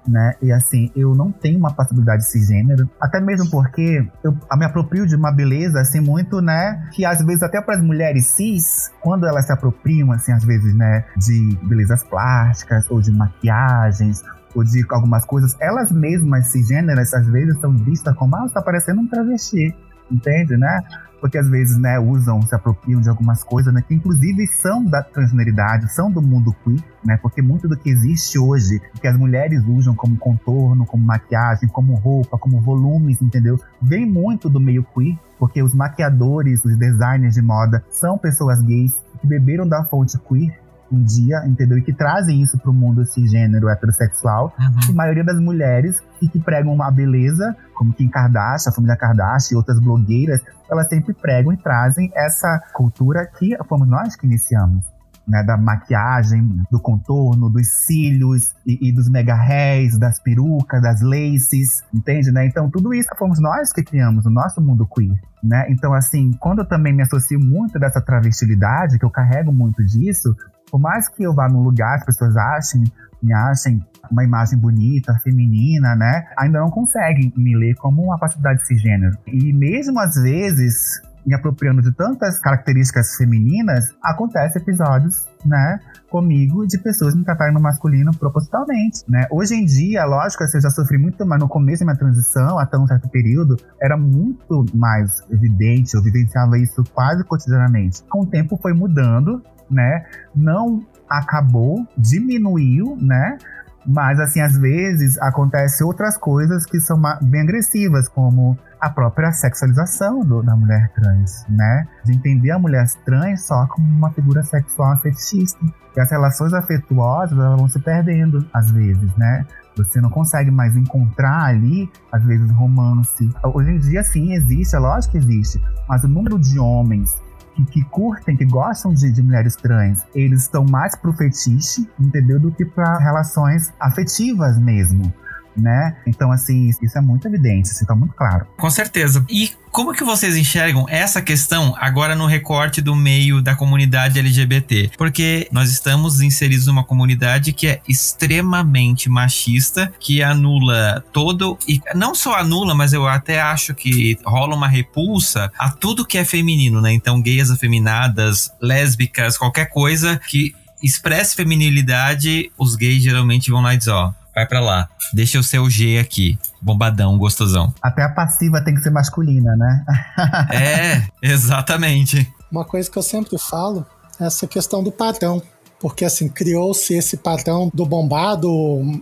né? 0.07 0.33
E 0.41 0.51
assim, 0.51 0.91
eu 0.95 1.15
não 1.15 1.31
tenho 1.31 1.57
uma 1.57 1.73
possibilidade 1.73 2.25
cisgênero, 2.29 2.89
até 2.99 3.19
mesmo 3.19 3.49
porque 3.49 4.05
eu 4.23 4.35
me 4.57 4.65
aproprio 4.65 5.07
de 5.07 5.15
uma 5.15 5.31
beleza, 5.31 5.79
assim, 5.79 5.99
muito, 5.99 6.41
né? 6.41 6.89
Que 6.91 7.05
às 7.05 7.23
vezes 7.25 7.43
até 7.43 7.61
para 7.61 7.75
as 7.75 7.81
mulheres 7.81 8.27
cis, 8.27 8.91
quando 9.01 9.25
elas 9.25 9.45
se 9.45 9.53
apropriam, 9.53 10.11
assim, 10.11 10.31
às 10.31 10.43
vezes, 10.43 10.73
né, 10.75 11.05
de 11.17 11.57
belezas 11.63 12.03
plásticas 12.03 12.89
ou 12.89 13.01
de 13.01 13.11
maquiagens 13.11 14.23
ou 14.55 14.63
de 14.63 14.85
algumas 14.89 15.25
coisas, 15.25 15.55
elas 15.59 15.91
mesmas 15.91 16.47
cisgêneras, 16.47 17.13
às 17.13 17.27
vezes, 17.27 17.59
são 17.59 17.71
vistas 17.71 18.15
como, 18.15 18.35
ah, 18.35 18.47
você 18.47 18.53
tá 18.53 18.61
parecendo 18.61 19.01
um 19.01 19.07
travesti, 19.07 19.75
entende, 20.11 20.55
né? 20.57 20.79
Porque 21.23 21.37
às 21.37 21.47
vezes, 21.47 21.77
né, 21.77 21.97
usam, 21.97 22.41
se 22.41 22.53
apropriam 22.53 22.99
de 22.99 23.07
algumas 23.07 23.45
coisas, 23.45 23.73
né, 23.73 23.81
que 23.81 23.93
inclusive 23.93 24.45
são 24.45 24.83
da 24.83 25.01
transgeneridade, 25.01 25.89
são 25.93 26.11
do 26.11 26.21
mundo 26.21 26.53
queer, 26.65 26.83
né, 27.01 27.17
porque 27.21 27.41
muito 27.41 27.65
do 27.65 27.77
que 27.77 27.89
existe 27.89 28.37
hoje, 28.37 28.81
que 28.99 29.07
as 29.07 29.17
mulheres 29.17 29.63
usam 29.65 29.95
como 29.95 30.17
contorno, 30.17 30.85
como 30.85 31.01
maquiagem, 31.01 31.69
como 31.69 31.95
roupa, 31.95 32.37
como 32.37 32.59
volumes, 32.59 33.21
entendeu? 33.21 33.57
Vem 33.81 34.05
muito 34.05 34.49
do 34.49 34.59
meio 34.59 34.85
queer, 34.93 35.17
porque 35.39 35.63
os 35.63 35.73
maquiadores, 35.73 36.65
os 36.65 36.75
designers 36.77 37.35
de 37.35 37.41
moda 37.41 37.81
são 37.89 38.17
pessoas 38.17 38.61
gays 38.61 38.93
que 39.21 39.25
beberam 39.25 39.65
da 39.65 39.81
fonte 39.85 40.19
queer, 40.19 40.59
um 40.93 41.03
dia, 41.03 41.43
entendeu? 41.45 41.77
E 41.77 41.81
que 41.81 41.93
trazem 41.93 42.41
isso 42.41 42.57
pro 42.59 42.73
mundo 42.73 43.05
cisgênero 43.05 43.69
heterossexual. 43.69 44.53
Uhum. 44.59 44.89
a 44.89 44.93
maioria 44.93 45.23
das 45.23 45.39
mulheres 45.39 45.97
e 46.21 46.27
que 46.27 46.39
pregam 46.39 46.73
uma 46.73 46.91
beleza, 46.91 47.55
como 47.73 47.93
Kim 47.93 48.09
Kardashian, 48.09 48.71
a 48.71 48.73
família 48.73 48.95
Kardashian 48.95 49.55
e 49.55 49.57
outras 49.57 49.79
blogueiras, 49.79 50.41
elas 50.69 50.87
sempre 50.87 51.13
pregam 51.13 51.53
e 51.53 51.57
trazem 51.57 52.11
essa 52.15 52.61
cultura 52.73 53.25
que 53.25 53.55
fomos 53.67 53.87
nós 53.87 54.15
que 54.15 54.25
iniciamos. 54.25 54.83
Né, 55.25 55.41
da 55.41 55.55
maquiagem, 55.55 56.45
do 56.69 56.81
contorno, 56.81 57.49
dos 57.49 57.65
cílios 57.85 58.53
e, 58.67 58.89
e 58.89 58.91
dos 58.91 59.09
mega 59.09 59.33
hairs, 59.33 59.97
das 59.97 60.19
perucas, 60.21 60.81
das 60.81 60.99
laces, 61.01 61.81
entende, 61.93 62.29
né? 62.29 62.45
Então 62.45 62.69
tudo 62.69 62.93
isso 62.93 63.07
fomos 63.17 63.39
nós 63.39 63.71
que 63.71 63.81
criamos 63.81 64.25
o 64.25 64.29
nosso 64.29 64.59
mundo 64.59 64.85
queer, 64.85 65.17
né? 65.41 65.65
Então 65.69 65.93
assim, 65.93 66.31
quando 66.41 66.59
eu 66.59 66.65
também 66.65 66.91
me 66.91 67.03
associo 67.03 67.39
muito 67.39 67.79
dessa 67.79 68.01
travestilidade, 68.01 68.99
que 68.99 69.05
eu 69.05 69.09
carrego 69.09 69.53
muito 69.53 69.81
disso, 69.85 70.35
por 70.73 70.79
mais 70.79 71.07
que 71.07 71.21
eu 71.21 71.35
vá 71.35 71.47
num 71.47 71.61
lugar, 71.61 71.97
as 71.99 72.03
pessoas 72.03 72.35
achem, 72.35 72.83
me 73.21 73.31
achem 73.31 73.79
uma 74.09 74.23
imagem 74.23 74.57
bonita, 74.57 75.13
feminina, 75.23 75.95
né? 75.95 76.25
Ainda 76.35 76.61
não 76.61 76.71
conseguem 76.71 77.31
me 77.37 77.55
ler 77.55 77.75
como 77.75 78.01
uma 78.01 78.17
facilidade 78.17 78.65
cisgênero. 78.65 79.15
E 79.27 79.53
mesmo 79.53 79.99
às 79.99 80.15
vezes, 80.15 80.99
me 81.23 81.35
apropriando 81.35 81.79
de 81.79 81.91
tantas 81.91 82.39
características 82.39 83.15
femininas, 83.15 83.95
acontece 84.01 84.57
episódios, 84.57 85.27
né, 85.45 85.79
comigo 86.09 86.65
de 86.65 86.77
pessoas 86.79 87.13
me 87.15 87.23
tratarem 87.23 87.53
no 87.53 87.61
masculino 87.61 88.11
propositalmente, 88.17 89.03
né? 89.07 89.27
Hoje 89.29 89.55
em 89.55 89.65
dia, 89.65 90.05
lógico, 90.05 90.43
eu 90.43 90.61
já 90.61 90.69
sofri 90.69 90.97
muito, 90.97 91.23
mas 91.25 91.39
no 91.39 91.47
começo 91.47 91.81
da 91.81 91.85
minha 91.91 91.97
transição, 91.97 92.57
até 92.57 92.77
um 92.77 92.87
certo 92.87 93.07
período, 93.09 93.57
era 93.79 93.95
muito 93.95 94.65
mais 94.73 95.21
evidente, 95.29 95.93
eu 95.95 96.01
vivenciava 96.01 96.57
isso 96.57 96.83
quase 96.93 97.23
cotidianamente. 97.23 98.03
Com 98.09 98.21
o 98.21 98.25
tempo 98.25 98.57
foi 98.61 98.73
mudando, 98.73 99.41
né? 99.69 100.05
Não 100.35 100.85
acabou, 101.09 101.85
diminuiu, 101.97 102.97
né? 102.99 103.37
Mas, 103.85 104.19
assim, 104.19 104.39
às 104.39 104.57
vezes 104.57 105.21
acontece 105.21 105.83
outras 105.83 106.17
coisas 106.17 106.65
que 106.65 106.79
são 106.79 106.99
bem 107.21 107.41
agressivas, 107.41 108.07
como 108.07 108.57
a 108.79 108.89
própria 108.89 109.31
sexualização 109.31 110.21
do, 110.21 110.41
da 110.41 110.55
mulher 110.55 110.91
trans, 110.93 111.45
né? 111.49 111.87
De 112.05 112.13
entender 112.13 112.51
a 112.51 112.59
mulher 112.59 112.85
trans 113.05 113.45
só 113.45 113.65
como 113.67 113.87
uma 113.87 114.11
figura 114.11 114.43
sexual 114.43 114.97
fetichista. 114.97 115.59
E 115.95 115.99
as 115.99 116.09
relações 116.09 116.53
afetuosas 116.53 117.37
elas 117.37 117.57
vão 117.57 117.69
se 117.69 117.79
perdendo, 117.79 118.45
às 118.53 118.71
vezes, 118.71 119.15
né? 119.15 119.45
Você 119.77 119.99
não 119.99 120.09
consegue 120.09 120.51
mais 120.51 120.75
encontrar 120.75 121.45
ali, 121.45 121.89
às 122.11 122.23
vezes, 122.23 122.49
romance. 122.51 123.29
Hoje 123.53 123.71
em 123.71 123.79
dia, 123.79 124.03
sim, 124.03 124.33
existe, 124.33 124.75
é 124.75 124.79
lógico 124.79 125.13
que 125.13 125.17
existe. 125.17 125.61
Mas 125.87 126.03
o 126.03 126.07
número 126.07 126.39
de 126.39 126.59
homens 126.59 127.22
que, 127.55 127.65
que 127.65 127.83
curtem, 127.85 128.35
que 128.35 128.45
gostam 128.45 128.93
de, 128.93 129.11
de, 129.11 129.21
mulheres 129.21 129.55
trans, 129.55 130.03
eles 130.13 130.43
estão 130.43 130.63
mais 130.63 130.95
pro 130.95 131.13
fetiche, 131.13 131.87
entendeu? 131.99 132.39
Do 132.39 132.51
que 132.51 132.65
para 132.65 132.97
relações 132.97 133.71
afetivas 133.79 134.57
mesmo. 134.57 135.13
Né? 135.55 135.95
Então, 136.05 136.31
assim, 136.31 136.69
isso 136.81 136.97
é 136.97 137.01
muito 137.01 137.27
evidente, 137.27 137.69
isso 137.69 137.85
tá 137.85 137.95
muito 137.95 138.13
claro. 138.13 138.45
Com 138.57 138.69
certeza. 138.69 139.25
E 139.29 139.51
como 139.71 139.93
que 139.93 140.03
vocês 140.03 140.37
enxergam 140.37 140.85
essa 140.87 141.21
questão 141.21 141.75
agora 141.79 142.15
no 142.15 142.27
recorte 142.27 142.79
do 142.79 142.95
meio 142.95 143.41
da 143.41 143.55
comunidade 143.55 144.19
LGBT? 144.19 144.91
Porque 144.97 145.47
nós 145.51 145.71
estamos 145.71 146.21
inseridos 146.21 146.67
numa 146.67 146.83
comunidade 146.83 147.53
que 147.53 147.67
é 147.67 147.81
extremamente 147.87 149.09
machista, 149.09 149.91
que 149.99 150.21
anula 150.21 151.03
todo 151.11 151.57
e 151.67 151.81
não 151.95 152.13
só 152.13 152.35
anula, 152.35 152.75
mas 152.75 152.93
eu 152.93 153.07
até 153.07 153.41
acho 153.41 153.73
que 153.73 154.17
rola 154.23 154.55
uma 154.55 154.67
repulsa 154.67 155.51
a 155.57 155.71
tudo 155.71 156.05
que 156.05 156.17
é 156.17 156.25
feminino, 156.25 156.79
né? 156.79 156.93
Então, 156.93 157.21
gays 157.21 157.49
afeminadas, 157.49 158.51
lésbicas, 158.61 159.37
qualquer 159.37 159.69
coisa 159.69 160.19
que 160.29 160.53
expresse 160.83 161.33
feminilidade, 161.33 162.51
os 162.57 162.75
gays 162.75 163.01
geralmente 163.01 163.49
vão 163.49 163.61
lá 163.61 163.73
e 163.73 163.77
dizem, 163.77 163.93
ó, 163.93 164.11
vai 164.35 164.47
pra 164.47 164.59
lá. 164.59 164.89
Deixa 165.13 165.37
eu 165.37 165.43
ser 165.43 165.59
o 165.59 165.69
G 165.69 165.97
aqui. 165.97 166.37
Bombadão, 166.61 167.17
gostosão. 167.17 167.73
Até 167.81 168.03
a 168.03 168.09
passiva 168.09 168.63
tem 168.63 168.73
que 168.73 168.81
ser 168.81 168.89
masculina, 168.89 169.55
né? 169.55 169.85
é, 170.51 171.07
exatamente. 171.21 172.31
Uma 172.51 172.65
coisa 172.65 172.89
que 172.89 172.97
eu 172.97 173.03
sempre 173.03 173.37
falo 173.37 173.85
é 174.19 174.25
essa 174.25 174.47
questão 174.47 174.83
do 174.83 174.91
padrão. 174.91 175.41
Porque 175.79 176.05
assim, 176.05 176.29
criou-se 176.29 176.93
esse 176.93 177.17
padrão 177.17 177.69
do 177.73 177.85
bombado, 177.85 178.49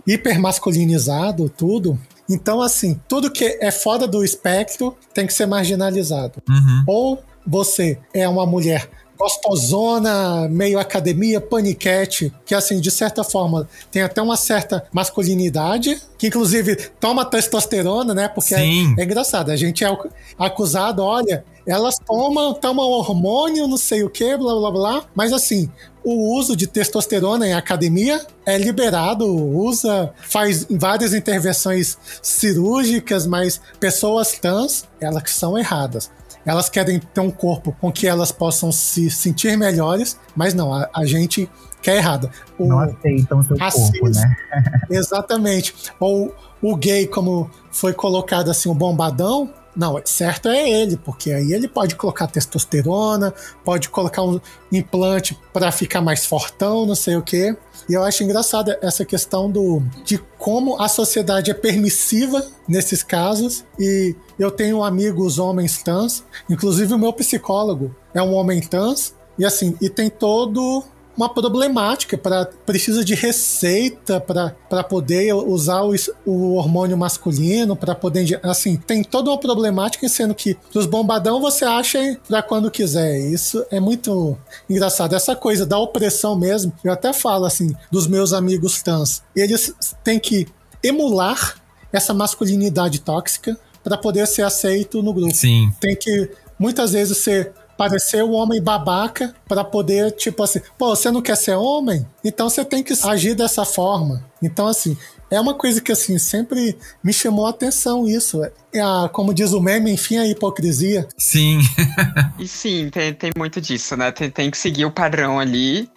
hipermasculinizado, 0.06 1.48
tudo. 1.48 1.98
Então, 2.28 2.60
assim, 2.60 3.00
tudo 3.08 3.30
que 3.30 3.58
é 3.60 3.70
fora 3.70 4.08
do 4.08 4.24
espectro 4.24 4.96
tem 5.14 5.26
que 5.26 5.32
ser 5.32 5.46
marginalizado. 5.46 6.42
Uhum. 6.48 6.84
Ou 6.86 7.22
você 7.46 7.98
é 8.12 8.28
uma 8.28 8.46
mulher 8.46 8.88
gostosona, 9.22 10.48
meio 10.48 10.80
academia, 10.80 11.40
paniquete, 11.40 12.32
que 12.44 12.56
assim, 12.56 12.80
de 12.80 12.90
certa 12.90 13.22
forma, 13.22 13.68
tem 13.88 14.02
até 14.02 14.20
uma 14.20 14.36
certa 14.36 14.84
masculinidade, 14.92 16.02
que 16.18 16.26
inclusive 16.26 16.74
toma 16.98 17.24
testosterona, 17.24 18.12
né? 18.14 18.26
Porque 18.26 18.52
é, 18.52 18.58
é, 18.58 19.04
engraçado, 19.04 19.50
a 19.50 19.56
gente 19.56 19.84
é 19.84 19.96
acusado, 20.36 21.04
olha, 21.04 21.44
elas 21.64 21.98
tomam, 22.04 22.52
tomam 22.52 22.84
hormônio, 22.84 23.68
não 23.68 23.76
sei 23.76 24.02
o 24.02 24.10
que, 24.10 24.36
blá 24.36 24.54
blá 24.56 24.70
blá, 24.72 25.04
mas 25.14 25.32
assim, 25.32 25.70
o 26.02 26.36
uso 26.36 26.56
de 26.56 26.66
testosterona 26.66 27.46
em 27.46 27.52
academia 27.52 28.26
é 28.44 28.58
liberado, 28.58 29.24
usa, 29.24 30.12
faz 30.20 30.66
várias 30.68 31.14
intervenções 31.14 31.96
cirúrgicas, 32.20 33.24
mas 33.24 33.60
pessoas 33.78 34.32
trans, 34.32 34.84
elas 35.00 35.30
são 35.30 35.56
erradas. 35.56 36.10
Elas 36.44 36.68
querem 36.68 36.98
ter 36.98 37.20
um 37.20 37.30
corpo 37.30 37.74
com 37.80 37.92
que 37.92 38.06
elas 38.06 38.32
possam 38.32 38.72
se 38.72 39.10
sentir 39.10 39.56
melhores, 39.56 40.18
mas 40.34 40.54
não, 40.54 40.72
a, 40.72 40.88
a 40.94 41.04
gente 41.04 41.48
quer 41.80 41.96
errado. 41.96 42.30
O 42.58 42.66
não 42.66 42.78
aceitam 42.78 43.42
seu 43.42 43.56
racismo, 43.56 44.00
corpo, 44.00 44.14
né? 44.14 44.36
exatamente. 44.90 45.74
Ou 45.98 46.34
o 46.60 46.76
gay, 46.76 47.06
como 47.06 47.50
foi 47.70 47.92
colocado 47.92 48.50
assim, 48.50 48.68
o 48.68 48.74
bombadão, 48.74 49.50
não, 49.74 50.00
certo 50.04 50.48
é 50.50 50.68
ele, 50.68 50.98
porque 50.98 51.32
aí 51.32 51.52
ele 51.52 51.66
pode 51.66 51.96
colocar 51.96 52.26
testosterona, 52.26 53.32
pode 53.64 53.88
colocar 53.88 54.22
um 54.22 54.38
implante 54.70 55.38
para 55.50 55.72
ficar 55.72 56.02
mais 56.02 56.26
fortão, 56.26 56.84
não 56.84 56.94
sei 56.94 57.16
o 57.16 57.22
quê. 57.22 57.56
E 57.88 57.94
eu 57.94 58.04
acho 58.04 58.22
engraçada 58.22 58.78
essa 58.82 59.04
questão 59.04 59.50
do 59.50 59.82
de 60.04 60.18
como 60.38 60.80
a 60.80 60.88
sociedade 60.88 61.50
é 61.50 61.54
permissiva 61.54 62.46
nesses 62.68 63.02
casos. 63.02 63.64
E 63.78 64.14
eu 64.42 64.50
tenho 64.50 64.82
amigos 64.82 65.38
homens 65.38 65.82
trans, 65.82 66.24
inclusive 66.48 66.92
o 66.92 66.98
meu 66.98 67.12
psicólogo 67.12 67.94
é 68.14 68.22
um 68.22 68.34
homem 68.34 68.60
trans, 68.60 69.14
e 69.38 69.44
assim, 69.44 69.76
e 69.80 69.88
tem 69.88 70.10
todo 70.10 70.84
uma 71.16 71.28
problemática 71.28 72.16
para 72.16 72.46
precisa 72.66 73.04
de 73.04 73.14
receita 73.14 74.20
para 74.20 74.82
poder 74.82 75.34
usar 75.34 75.82
o, 75.82 75.94
o 76.24 76.54
hormônio 76.54 76.96
masculino 76.96 77.76
para 77.76 77.94
poder 77.94 78.40
assim 78.42 78.76
tem 78.76 79.04
toda 79.04 79.30
uma 79.30 79.38
problemática 79.38 80.08
sendo 80.08 80.34
que 80.34 80.56
os 80.74 80.86
bombadão 80.86 81.40
você 81.40 81.64
acha 81.64 82.18
para 82.26 82.42
quando 82.42 82.70
quiser. 82.70 83.20
Isso 83.20 83.64
é 83.70 83.78
muito 83.78 84.38
engraçado. 84.68 85.14
Essa 85.14 85.36
coisa 85.36 85.66
da 85.66 85.78
opressão 85.78 86.34
mesmo 86.34 86.72
eu 86.82 86.92
até 86.92 87.12
falo 87.12 87.44
assim 87.44 87.74
dos 87.90 88.06
meus 88.06 88.32
amigos 88.32 88.82
trans. 88.82 89.22
Eles 89.36 89.74
têm 90.02 90.18
que 90.18 90.48
emular 90.82 91.56
essa 91.92 92.14
masculinidade 92.14 93.00
tóxica 93.00 93.58
para 93.82 93.96
poder 93.96 94.26
ser 94.26 94.42
aceito 94.42 95.02
no 95.02 95.12
grupo 95.12 95.34
Sim. 95.34 95.72
tem 95.80 95.96
que 95.96 96.30
muitas 96.58 96.92
vezes 96.92 97.18
ser 97.18 97.52
parecer 97.76 98.22
um 98.22 98.32
homem 98.32 98.62
babaca 98.62 99.34
para 99.48 99.64
poder, 99.64 100.12
tipo 100.12 100.42
assim, 100.42 100.60
pô, 100.78 100.94
você 100.94 101.10
não 101.10 101.20
quer 101.20 101.36
ser 101.36 101.56
homem? 101.56 102.06
Então 102.22 102.48
você 102.48 102.64
tem 102.64 102.82
que 102.82 102.94
agir 103.02 103.34
dessa 103.34 103.64
forma. 103.64 104.24
Então, 104.40 104.68
assim, 104.68 104.96
é 105.30 105.40
uma 105.40 105.54
coisa 105.54 105.80
que, 105.80 105.90
assim, 105.90 106.18
sempre 106.18 106.76
me 107.02 107.12
chamou 107.12 107.46
a 107.46 107.50
atenção 107.50 108.06
isso. 108.06 108.42
É 108.72 108.80
a, 108.80 109.08
como 109.12 109.34
diz 109.34 109.52
o 109.52 109.60
meme, 109.60 109.90
enfim, 109.90 110.18
a 110.18 110.26
hipocrisia. 110.26 111.08
Sim. 111.16 111.60
e 112.38 112.46
sim, 112.46 112.90
tem, 112.90 113.14
tem 113.14 113.32
muito 113.36 113.60
disso, 113.60 113.96
né? 113.96 114.12
Tem, 114.12 114.30
tem 114.30 114.50
que 114.50 114.58
seguir 114.58 114.84
o 114.84 114.90
padrão 114.90 115.40
ali 115.40 115.88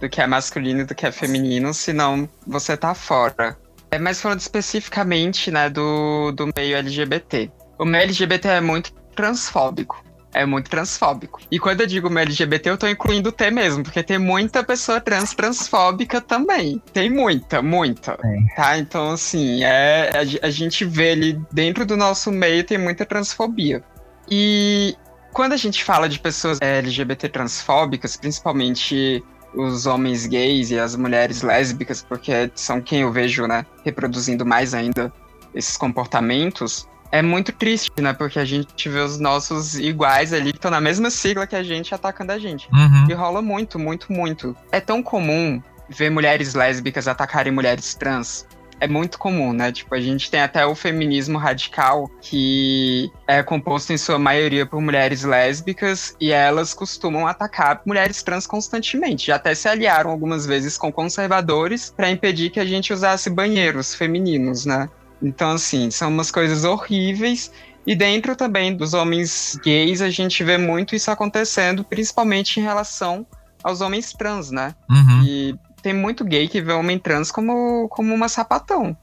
do 0.00 0.08
que 0.08 0.20
é 0.20 0.26
masculino 0.26 0.80
e 0.80 0.84
do 0.84 0.94
que 0.94 1.06
é 1.06 1.12
feminino, 1.12 1.72
senão 1.72 2.28
você 2.46 2.76
tá 2.76 2.94
fora. 2.94 3.56
É, 3.92 3.98
mas 3.98 4.20
falando 4.20 4.40
especificamente, 4.40 5.50
né, 5.50 5.68
do, 5.68 6.32
do 6.32 6.48
meio 6.56 6.76
LGBT. 6.76 7.50
O 7.78 7.84
meio 7.84 8.04
LGBT 8.04 8.48
é 8.48 8.60
muito 8.60 8.92
transfóbico 9.14 10.02
é 10.34 10.46
muito 10.46 10.70
transfóbico. 10.70 11.40
E 11.50 11.58
quando 11.58 11.82
eu 11.82 11.86
digo 11.86 12.08
LGBT, 12.18 12.70
eu 12.70 12.78
tô 12.78 12.88
incluindo 12.88 13.28
o 13.28 13.32
T 13.32 13.50
mesmo, 13.50 13.82
porque 13.82 14.02
tem 14.02 14.18
muita 14.18 14.64
pessoa 14.64 15.00
trans 15.00 15.34
transfóbica 15.34 16.20
também. 16.20 16.82
Tem 16.92 17.10
muita, 17.10 17.60
muita. 17.60 18.18
É. 18.24 18.54
Tá? 18.56 18.78
Então, 18.78 19.10
assim, 19.10 19.62
é, 19.62 20.10
a, 20.14 20.46
a 20.46 20.50
gente 20.50 20.84
vê 20.84 21.10
ali 21.10 21.40
dentro 21.52 21.84
do 21.84 21.96
nosso 21.96 22.32
meio 22.32 22.64
tem 22.64 22.78
muita 22.78 23.04
transfobia. 23.04 23.84
E 24.30 24.96
quando 25.32 25.52
a 25.52 25.56
gente 25.56 25.84
fala 25.84 26.08
de 26.08 26.18
pessoas 26.18 26.58
LGBT 26.60 27.28
transfóbicas, 27.28 28.16
principalmente 28.16 29.22
os 29.54 29.86
homens 29.86 30.26
gays 30.26 30.70
e 30.70 30.78
as 30.78 30.96
mulheres 30.96 31.42
lésbicas, 31.42 32.02
porque 32.02 32.50
são 32.54 32.80
quem 32.80 33.00
eu 33.00 33.12
vejo, 33.12 33.46
né, 33.46 33.66
reproduzindo 33.84 34.46
mais 34.46 34.74
ainda 34.74 35.12
esses 35.54 35.76
comportamentos, 35.76 36.88
é 37.10 37.20
muito 37.20 37.52
triste, 37.52 37.92
né? 38.00 38.14
Porque 38.14 38.38
a 38.38 38.44
gente 38.44 38.88
vê 38.88 39.00
os 39.00 39.18
nossos 39.18 39.74
iguais 39.74 40.32
ali 40.32 40.50
que 40.50 40.56
estão 40.56 40.70
na 40.70 40.80
mesma 40.80 41.10
sigla 41.10 41.46
que 41.46 41.54
a 41.54 41.62
gente 41.62 41.94
atacando 41.94 42.32
a 42.32 42.38
gente. 42.38 42.66
Uhum. 42.72 43.06
E 43.10 43.12
rola 43.12 43.42
muito, 43.42 43.78
muito, 43.78 44.10
muito. 44.10 44.56
É 44.72 44.80
tão 44.80 45.02
comum 45.02 45.62
ver 45.90 46.10
mulheres 46.10 46.54
lésbicas 46.54 47.06
atacarem 47.06 47.52
mulheres 47.52 47.94
trans. 47.94 48.46
É 48.82 48.88
muito 48.88 49.16
comum, 49.16 49.52
né? 49.52 49.70
Tipo, 49.70 49.94
a 49.94 50.00
gente 50.00 50.28
tem 50.28 50.40
até 50.40 50.66
o 50.66 50.74
feminismo 50.74 51.38
radical, 51.38 52.10
que 52.20 53.08
é 53.28 53.40
composto 53.40 53.92
em 53.92 53.96
sua 53.96 54.18
maioria 54.18 54.66
por 54.66 54.80
mulheres 54.80 55.22
lésbicas, 55.22 56.16
e 56.20 56.32
elas 56.32 56.74
costumam 56.74 57.28
atacar 57.28 57.80
mulheres 57.86 58.24
trans 58.24 58.44
constantemente. 58.44 59.28
Já 59.28 59.36
até 59.36 59.54
se 59.54 59.68
aliaram 59.68 60.10
algumas 60.10 60.46
vezes 60.46 60.76
com 60.76 60.90
conservadores 60.90 61.94
para 61.96 62.10
impedir 62.10 62.50
que 62.50 62.58
a 62.58 62.64
gente 62.64 62.92
usasse 62.92 63.30
banheiros 63.30 63.94
femininos, 63.94 64.66
né? 64.66 64.88
Então, 65.22 65.52
assim, 65.52 65.88
são 65.88 66.08
umas 66.08 66.32
coisas 66.32 66.64
horríveis. 66.64 67.52
E 67.86 67.94
dentro 67.94 68.34
também 68.34 68.74
dos 68.74 68.94
homens 68.94 69.56
gays, 69.62 70.02
a 70.02 70.10
gente 70.10 70.42
vê 70.42 70.58
muito 70.58 70.96
isso 70.96 71.08
acontecendo, 71.08 71.84
principalmente 71.84 72.58
em 72.58 72.64
relação 72.64 73.24
aos 73.62 73.80
homens 73.80 74.12
trans, 74.12 74.50
né? 74.50 74.74
Uhum. 74.90 75.22
E 75.24 75.54
tem 75.82 75.92
muito 75.92 76.24
gay 76.24 76.48
que 76.48 76.60
vê 76.60 76.72
homem 76.72 76.98
trans 76.98 77.30
como, 77.30 77.88
como 77.88 78.14
uma 78.14 78.28
sapatão. 78.28 78.96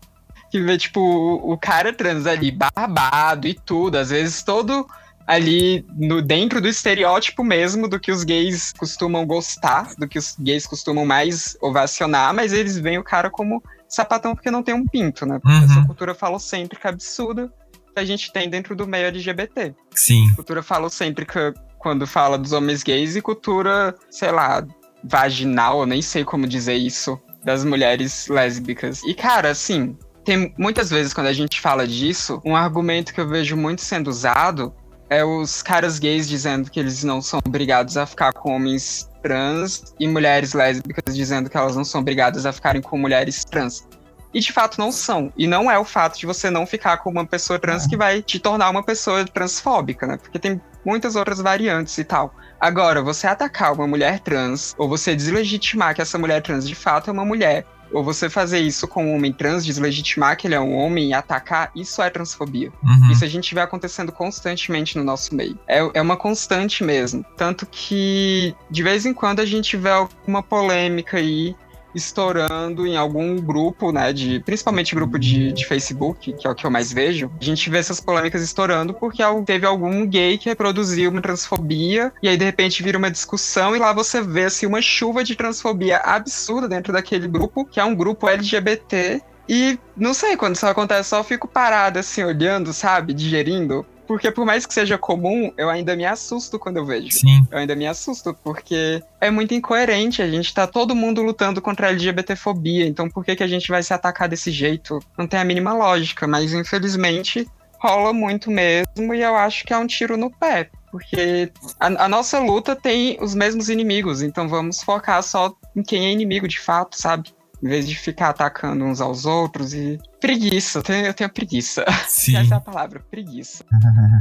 Que 0.50 0.62
vê, 0.62 0.78
tipo, 0.78 1.00
o, 1.00 1.54
o 1.54 1.58
cara 1.58 1.94
trans 1.94 2.26
ali, 2.26 2.52
barbado 2.52 3.48
e 3.48 3.54
tudo, 3.54 3.98
às 3.98 4.10
vezes 4.10 4.42
todo 4.42 4.88
ali 5.28 5.86
no, 5.96 6.24
dentro 6.24 6.60
do 6.60 6.68
estereótipo 6.68 7.44
mesmo 7.44 7.88
do 7.88 8.00
que 8.00 8.12
os 8.12 8.24
gays 8.24 8.74
costumam 8.74 9.28
gostar, 9.28 9.94
do 9.96 10.08
que 10.08 10.18
os 10.18 10.36
gays 10.40 10.66
costumam 10.66 11.06
mais 11.06 11.56
ovacionar, 11.62 12.34
mas 12.34 12.52
eles 12.52 12.80
veem 12.80 12.98
o 12.98 13.04
cara 13.04 13.30
como 13.30 13.62
sapatão 13.88 14.34
porque 14.34 14.50
não 14.50 14.64
tem 14.64 14.74
um 14.74 14.88
pinto, 14.88 15.28
né? 15.28 15.38
Porque 15.38 15.56
uhum. 15.56 15.66
essa 15.66 15.86
cultura 15.86 16.16
falocêntrica 16.16 16.90
absurda 16.90 17.54
que 17.94 18.00
a 18.00 18.06
gente 18.06 18.34
tem 18.34 18.50
dentro 18.50 18.76
do 18.76 18.88
meio 18.88 19.06
LGBT. 19.06 19.76
Sim. 19.94 20.34
Cultura 20.36 20.64
falocêntrica 20.64 21.54
quando 21.78 22.08
fala 22.08 22.36
dos 22.36 22.52
homens 22.52 22.82
gays 22.82 23.16
e 23.16 23.22
cultura, 23.22 23.96
sei 24.10 24.32
lá, 24.32 24.66
vaginal, 25.04 25.82
eu 25.82 25.86
nem 25.86 26.02
sei 26.02 26.24
como 26.24 26.47
dizer 26.47 26.76
isso, 26.76 27.20
das 27.43 27.64
mulheres 27.64 28.28
lésbicas. 28.28 29.02
E 29.04 29.14
cara, 29.14 29.50
assim, 29.50 29.97
tem 30.24 30.54
muitas 30.58 30.89
vezes 30.89 31.14
quando 31.14 31.28
a 31.28 31.34
gente 31.34 31.60
fala 31.60 31.88
disso, 31.88 32.41
um 32.45 32.56
argumento 32.56 33.14
que 33.14 33.22
eu 33.22 33.28
vejo 33.28 33.56
muito 33.56 33.82
sendo 33.82 34.10
usado 34.10 34.74
é 35.10 35.26
os 35.26 35.64
caras 35.64 35.97
gays 35.97 36.30
dizendo 36.30 36.70
que 36.70 36.80
eles 36.80 37.04
não 37.04 37.22
são 37.22 37.39
obrigados 37.45 37.97
a 37.97 38.06
ficar 38.06 38.32
com 38.32 38.52
homens 38.52 39.10
trans 39.24 39.95
e 40.00 40.08
mulheres 40.08 40.54
lésbicas 40.54 41.16
dizendo 41.16 41.50
que 41.50 41.58
elas 41.58 41.76
não 41.76 41.84
são 41.84 42.02
obrigadas 42.02 42.45
a 42.45 42.54
ficarem 42.54 42.82
com 42.82 42.97
mulheres 42.97 43.43
trans. 43.43 43.88
E 44.32 44.39
de 44.39 44.54
fato 44.54 44.78
não 44.78 44.91
são. 44.91 45.34
E 45.36 45.47
não 45.47 45.72
é 45.72 45.80
o 45.80 45.84
fato 45.84 46.20
de 46.20 46.28
você 46.28 46.52
não 46.52 46.68
ficar 46.68 46.97
com 46.97 47.10
uma 47.10 47.26
pessoa 47.26 47.58
trans 47.58 47.88
que 47.88 47.97
vai 47.97 48.22
te 48.22 48.39
tornar 48.39 48.70
uma 48.70 48.84
pessoa 48.84 49.26
transfóbica, 49.26 50.06
né? 50.06 50.18
Porque 50.18 50.38
tem 50.38 50.62
muitas 50.86 51.16
outras 51.16 51.40
variantes 51.40 51.98
e 51.98 52.04
tal. 52.04 52.34
Agora, 52.60 53.02
você 53.02 53.28
atacar 53.28 53.74
uma 53.74 53.88
mulher 53.88 54.20
trans, 54.20 54.76
ou 54.78 54.90
você 54.90 55.16
deslegitimar 55.16 55.96
que 55.96 56.02
essa 56.02 56.18
mulher 56.18 56.42
trans 56.42 56.68
de 56.68 56.76
fato 56.76 57.10
é 57.10 57.14
uma 57.14 57.24
mulher, 57.24 57.66
ou 57.92 58.04
você 58.04 58.30
fazer 58.30 58.60
isso 58.60 58.88
com 58.88 59.06
um 59.06 59.16
homem 59.16 59.34
trans, 59.34 59.66
deslegitimar 59.66 60.38
que 60.38 60.48
ele 60.48 60.56
é 60.56 60.60
um 60.60 60.76
homem 60.76 61.10
e 61.10 61.14
atacar, 61.14 61.72
isso 61.76 62.02
é 62.02 62.10
transfobia. 62.10 62.72
Uhum. 62.84 63.12
Isso 63.12 63.24
a 63.24 63.28
gente 63.28 63.54
vê 63.56 63.62
acontecendo 63.62 64.12
constantemente 64.12 64.98
no 64.98 65.04
nosso 65.04 65.34
meio. 65.34 65.58
É, 65.68 65.80
é 65.94 66.02
uma 66.02 66.18
constante 66.18 66.84
mesmo. 66.84 67.26
Tanto 67.36 67.66
que, 67.66 68.56
de 68.70 68.84
vez 68.84 69.06
em 69.06 69.14
quando, 69.14 69.40
a 69.40 69.46
gente 69.46 69.76
vê 69.76 69.90
alguma 69.90 70.44
polêmica 70.44 71.18
aí 71.18 71.56
estourando 71.94 72.86
em 72.86 72.98
algum 72.98 73.36
grupo, 73.38 73.92
né, 73.92 74.14
de 74.14 74.40
principalmente 74.42 74.96
grupo 74.96 75.18
de, 75.18 75.52
de 75.52 75.66
Facebook, 75.66 76.34
que 76.34 76.48
é 76.48 76.50
o 76.50 76.56
que 76.56 76.66
eu 76.66 76.72
mais 76.72 76.92
vejo, 76.92 77.32
a 77.40 77.44
gente 77.44 77.70
vê 77.70 77.78
essas 77.78 78.00
polêmicas 78.00 78.42
estourando 78.42 78.94
porque 78.94 79.24
teve 79.46 79.66
algum 79.66 80.06
gay 80.06 80.38
que 80.38 80.50
reproduziu 80.50 81.12
uma 81.12 81.22
transfobia 81.22 82.12
e 82.22 82.30
aí 82.30 82.38
de 82.38 82.46
repente 82.46 82.84
vira 82.84 82.98
uma 82.98 83.12
discussão 83.12 83.76
e 83.76 83.80
lá 83.80 83.94
você 83.94 84.22
vê 84.22 84.46
assim 84.46 84.66
uma 84.66 84.82
chuva 84.82 85.24
de 85.24 85.36
transfobia 85.36 85.98
absurda 85.98 86.68
dentro 86.68 86.94
daquele 86.94 87.28
grupo, 87.28 87.66
que 87.66 87.80
é 87.80 87.84
um 87.84 87.96
grupo 87.96 88.28
LGBT 88.28 89.22
e 89.50 89.80
não 89.98 90.14
sei, 90.14 90.38
quando 90.38 90.56
isso 90.56 90.68
acontece, 90.68 91.10
só 91.10 91.24
fico 91.24 91.48
parada 91.48 92.02
assim, 92.02 92.24
olhando, 92.24 92.72
sabe? 92.72 93.16
Digerindo. 93.16 93.84
Porque 94.10 94.32
por 94.32 94.43
mais 94.43 94.66
que 94.66 94.74
seja 94.74 94.97
comum, 94.97 95.53
eu 95.55 95.70
ainda 95.70 95.95
me 95.95 96.03
assusto 96.03 96.57
quando 96.57 96.78
eu 96.78 96.86
vejo. 96.86 97.12
Sim. 97.12 97.45
Eu 97.51 97.60
ainda 97.60 97.76
me 97.76 97.86
assusto, 97.86 98.36
porque 98.43 99.03
é 99.22 99.30
muito 99.30 99.53
incoerente. 99.53 100.20
A 100.20 100.28
gente 100.28 100.51
tá 100.51 100.66
todo 100.66 100.95
mundo 100.95 101.22
lutando 101.22 101.62
contra 101.62 101.86
a 101.86 101.89
LGBTfobia. 101.91 102.88
Então 102.88 103.07
por 103.07 103.24
que, 103.24 103.36
que 103.36 103.43
a 103.43 103.47
gente 103.47 103.68
vai 103.70 103.84
se 103.84 103.93
atacar 103.93 104.28
desse 104.28 104.49
jeito? 104.49 104.97
Não 105.16 105.28
tem 105.28 105.39
a 105.39 105.43
mínima 105.43 105.74
lógica, 105.74 106.26
mas 106.26 106.53
infelizmente 106.53 107.47
rola 107.78 108.12
muito 108.12 108.49
mesmo 108.49 109.14
e 109.14 109.22
eu 109.22 109.36
acho 109.36 109.64
que 109.64 109.74
é 109.74 109.78
um 109.78 109.86
tiro 109.86 110.18
no 110.18 110.32
pé. 110.32 110.72
Porque 110.89 111.51
a, 111.80 112.05
a 112.05 112.10
nossa 112.10 112.39
luta 112.39 112.76
tem 112.76 113.16
os 113.22 113.36
mesmos 113.36 113.70
inimigos, 113.70 114.24
então 114.24 114.49
vamos 114.49 114.82
focar 114.82 115.22
só 115.22 115.53
em 115.76 115.84
quem 115.84 116.07
é 116.07 116.12
inimigo 116.12 116.47
de 116.47 116.60
fato, 116.60 116.99
sabe? 116.99 117.32
Em 117.62 117.68
vez 117.68 117.88
de 117.88 117.95
ficar 117.95 118.30
atacando 118.30 118.86
uns 118.86 119.01
aos 119.01 119.26
outros 119.26 119.74
e. 119.74 119.99
Preguiça, 120.20 120.80
eu 120.80 120.84
tenho, 120.84 121.05
eu 121.07 121.14
tenho 121.14 121.30
preguiça. 121.30 121.86
Sim. 122.07 122.38
Essa 122.38 122.55
é 122.55 122.57
a 122.57 122.62
palavra, 122.62 123.03
preguiça. 123.12 123.64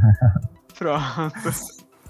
Pronto. 0.76 1.48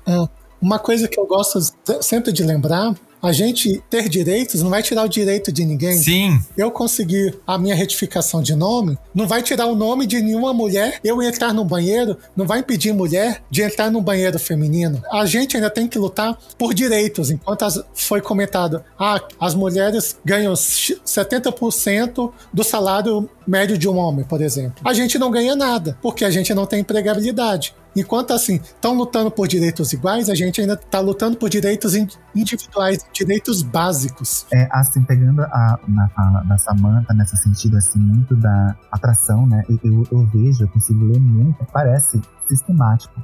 É, 0.07 0.29
uma 0.61 0.79
coisa 0.79 1.09
que 1.09 1.19
eu 1.19 1.27
gosto 1.27 1.59
sempre 2.03 2.33
de 2.33 2.43
lembrar 2.43 2.95
a 3.23 3.33
gente 3.33 3.83
ter 3.91 4.09
direitos 4.09 4.63
não 4.63 4.71
vai 4.71 4.83
tirar 4.83 5.05
o 5.05 5.09
direito 5.09 5.51
de 5.51 5.65
ninguém. 5.65 5.99
Sim. 5.99 6.41
Eu 6.57 6.71
conseguir 6.71 7.39
a 7.47 7.59
minha 7.59 7.75
retificação 7.75 8.43
de 8.43 8.55
nome, 8.55 8.97
não 9.15 9.27
vai 9.27 9.43
tirar 9.43 9.67
o 9.67 9.75
nome 9.75 10.07
de 10.07 10.21
nenhuma 10.21 10.53
mulher. 10.53 11.01
Eu 11.03 11.23
entrar 11.23 11.53
no 11.53 11.65
banheiro, 11.65 12.17
não 12.37 12.47
vai 12.47 12.61
impedir 12.61 12.93
mulher 12.93 13.43
de 13.51 13.63
entrar 13.63 13.91
no 13.91 14.01
banheiro 14.01 14.39
feminino. 14.39 15.03
A 15.11 15.27
gente 15.27 15.57
ainda 15.57 15.71
tem 15.71 15.89
que 15.89 15.99
lutar 15.99 16.39
por 16.57 16.73
direitos. 16.73 17.31
Enquanto 17.31 17.65
as, 17.65 17.83
foi 17.95 18.21
comentado, 18.21 18.83
ah, 18.99 19.21
as 19.41 19.55
mulheres 19.55 20.17
ganham 20.25 20.55
70% 20.55 22.33
do 22.53 22.65
salário 22.65 23.29
médio 23.47 23.79
de 23.79 23.89
um 23.89 23.97
homem, 23.97 24.25
por 24.25 24.43
exemplo. 24.43 24.81
A 24.85 24.93
gente 24.93 25.19
não 25.19 25.31
ganha 25.31 25.57
nada, 25.57 25.99
porque 26.03 26.25
a 26.25 26.31
gente 26.31 26.53
não 26.55 26.67
tem 26.67 26.81
empregabilidade. 26.81 27.75
Enquanto 27.97 28.33
assim, 28.33 28.57
estão 28.57 28.95
lutando 28.95 29.31
por 29.31 29.49
direitos 29.49 29.93
iguais, 29.93 30.29
a 30.29 30.35
gente 30.35 30.61
ainda 30.61 30.75
está 30.75 31.01
lutando 31.01 31.37
por 31.37 31.49
direitos 31.49 31.95
individuais, 32.35 33.05
direitos 33.13 33.63
básicos. 33.63 34.47
É, 34.53 34.69
assim, 34.71 35.03
pegando 35.03 35.43
a, 35.43 35.79
na 35.89 36.09
fala 36.11 36.43
da 36.45 36.59
Samantha, 36.59 37.13
nesse 37.15 37.37
sentido, 37.37 37.77
assim, 37.77 37.99
muito 37.99 38.37
da 38.37 38.77
atração, 38.93 39.47
né? 39.47 39.65
Eu, 39.69 39.79
eu, 39.83 40.07
eu 40.13 40.27
vejo, 40.27 40.65
eu 40.65 40.69
consigo 40.69 41.05
ler 41.05 41.21
muito, 41.21 41.65
parece 41.73 42.21
sistemático. 42.49 43.21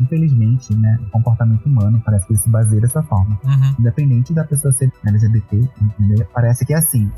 Infelizmente, 0.00 0.72
né, 0.76 0.96
o 1.08 1.10
comportamento 1.10 1.66
humano 1.66 2.00
parece 2.04 2.26
que 2.26 2.32
ele 2.32 2.38
se 2.38 2.48
baseia 2.48 2.80
dessa 2.80 3.02
forma. 3.02 3.38
Uhum. 3.42 3.74
Independente 3.80 4.32
da 4.32 4.44
pessoa 4.44 4.70
ser 4.72 4.92
LGBT, 5.04 5.56
entendeu? 5.56 6.24
Parece 6.32 6.64
que 6.64 6.72
é 6.72 6.76
assim 6.76 7.10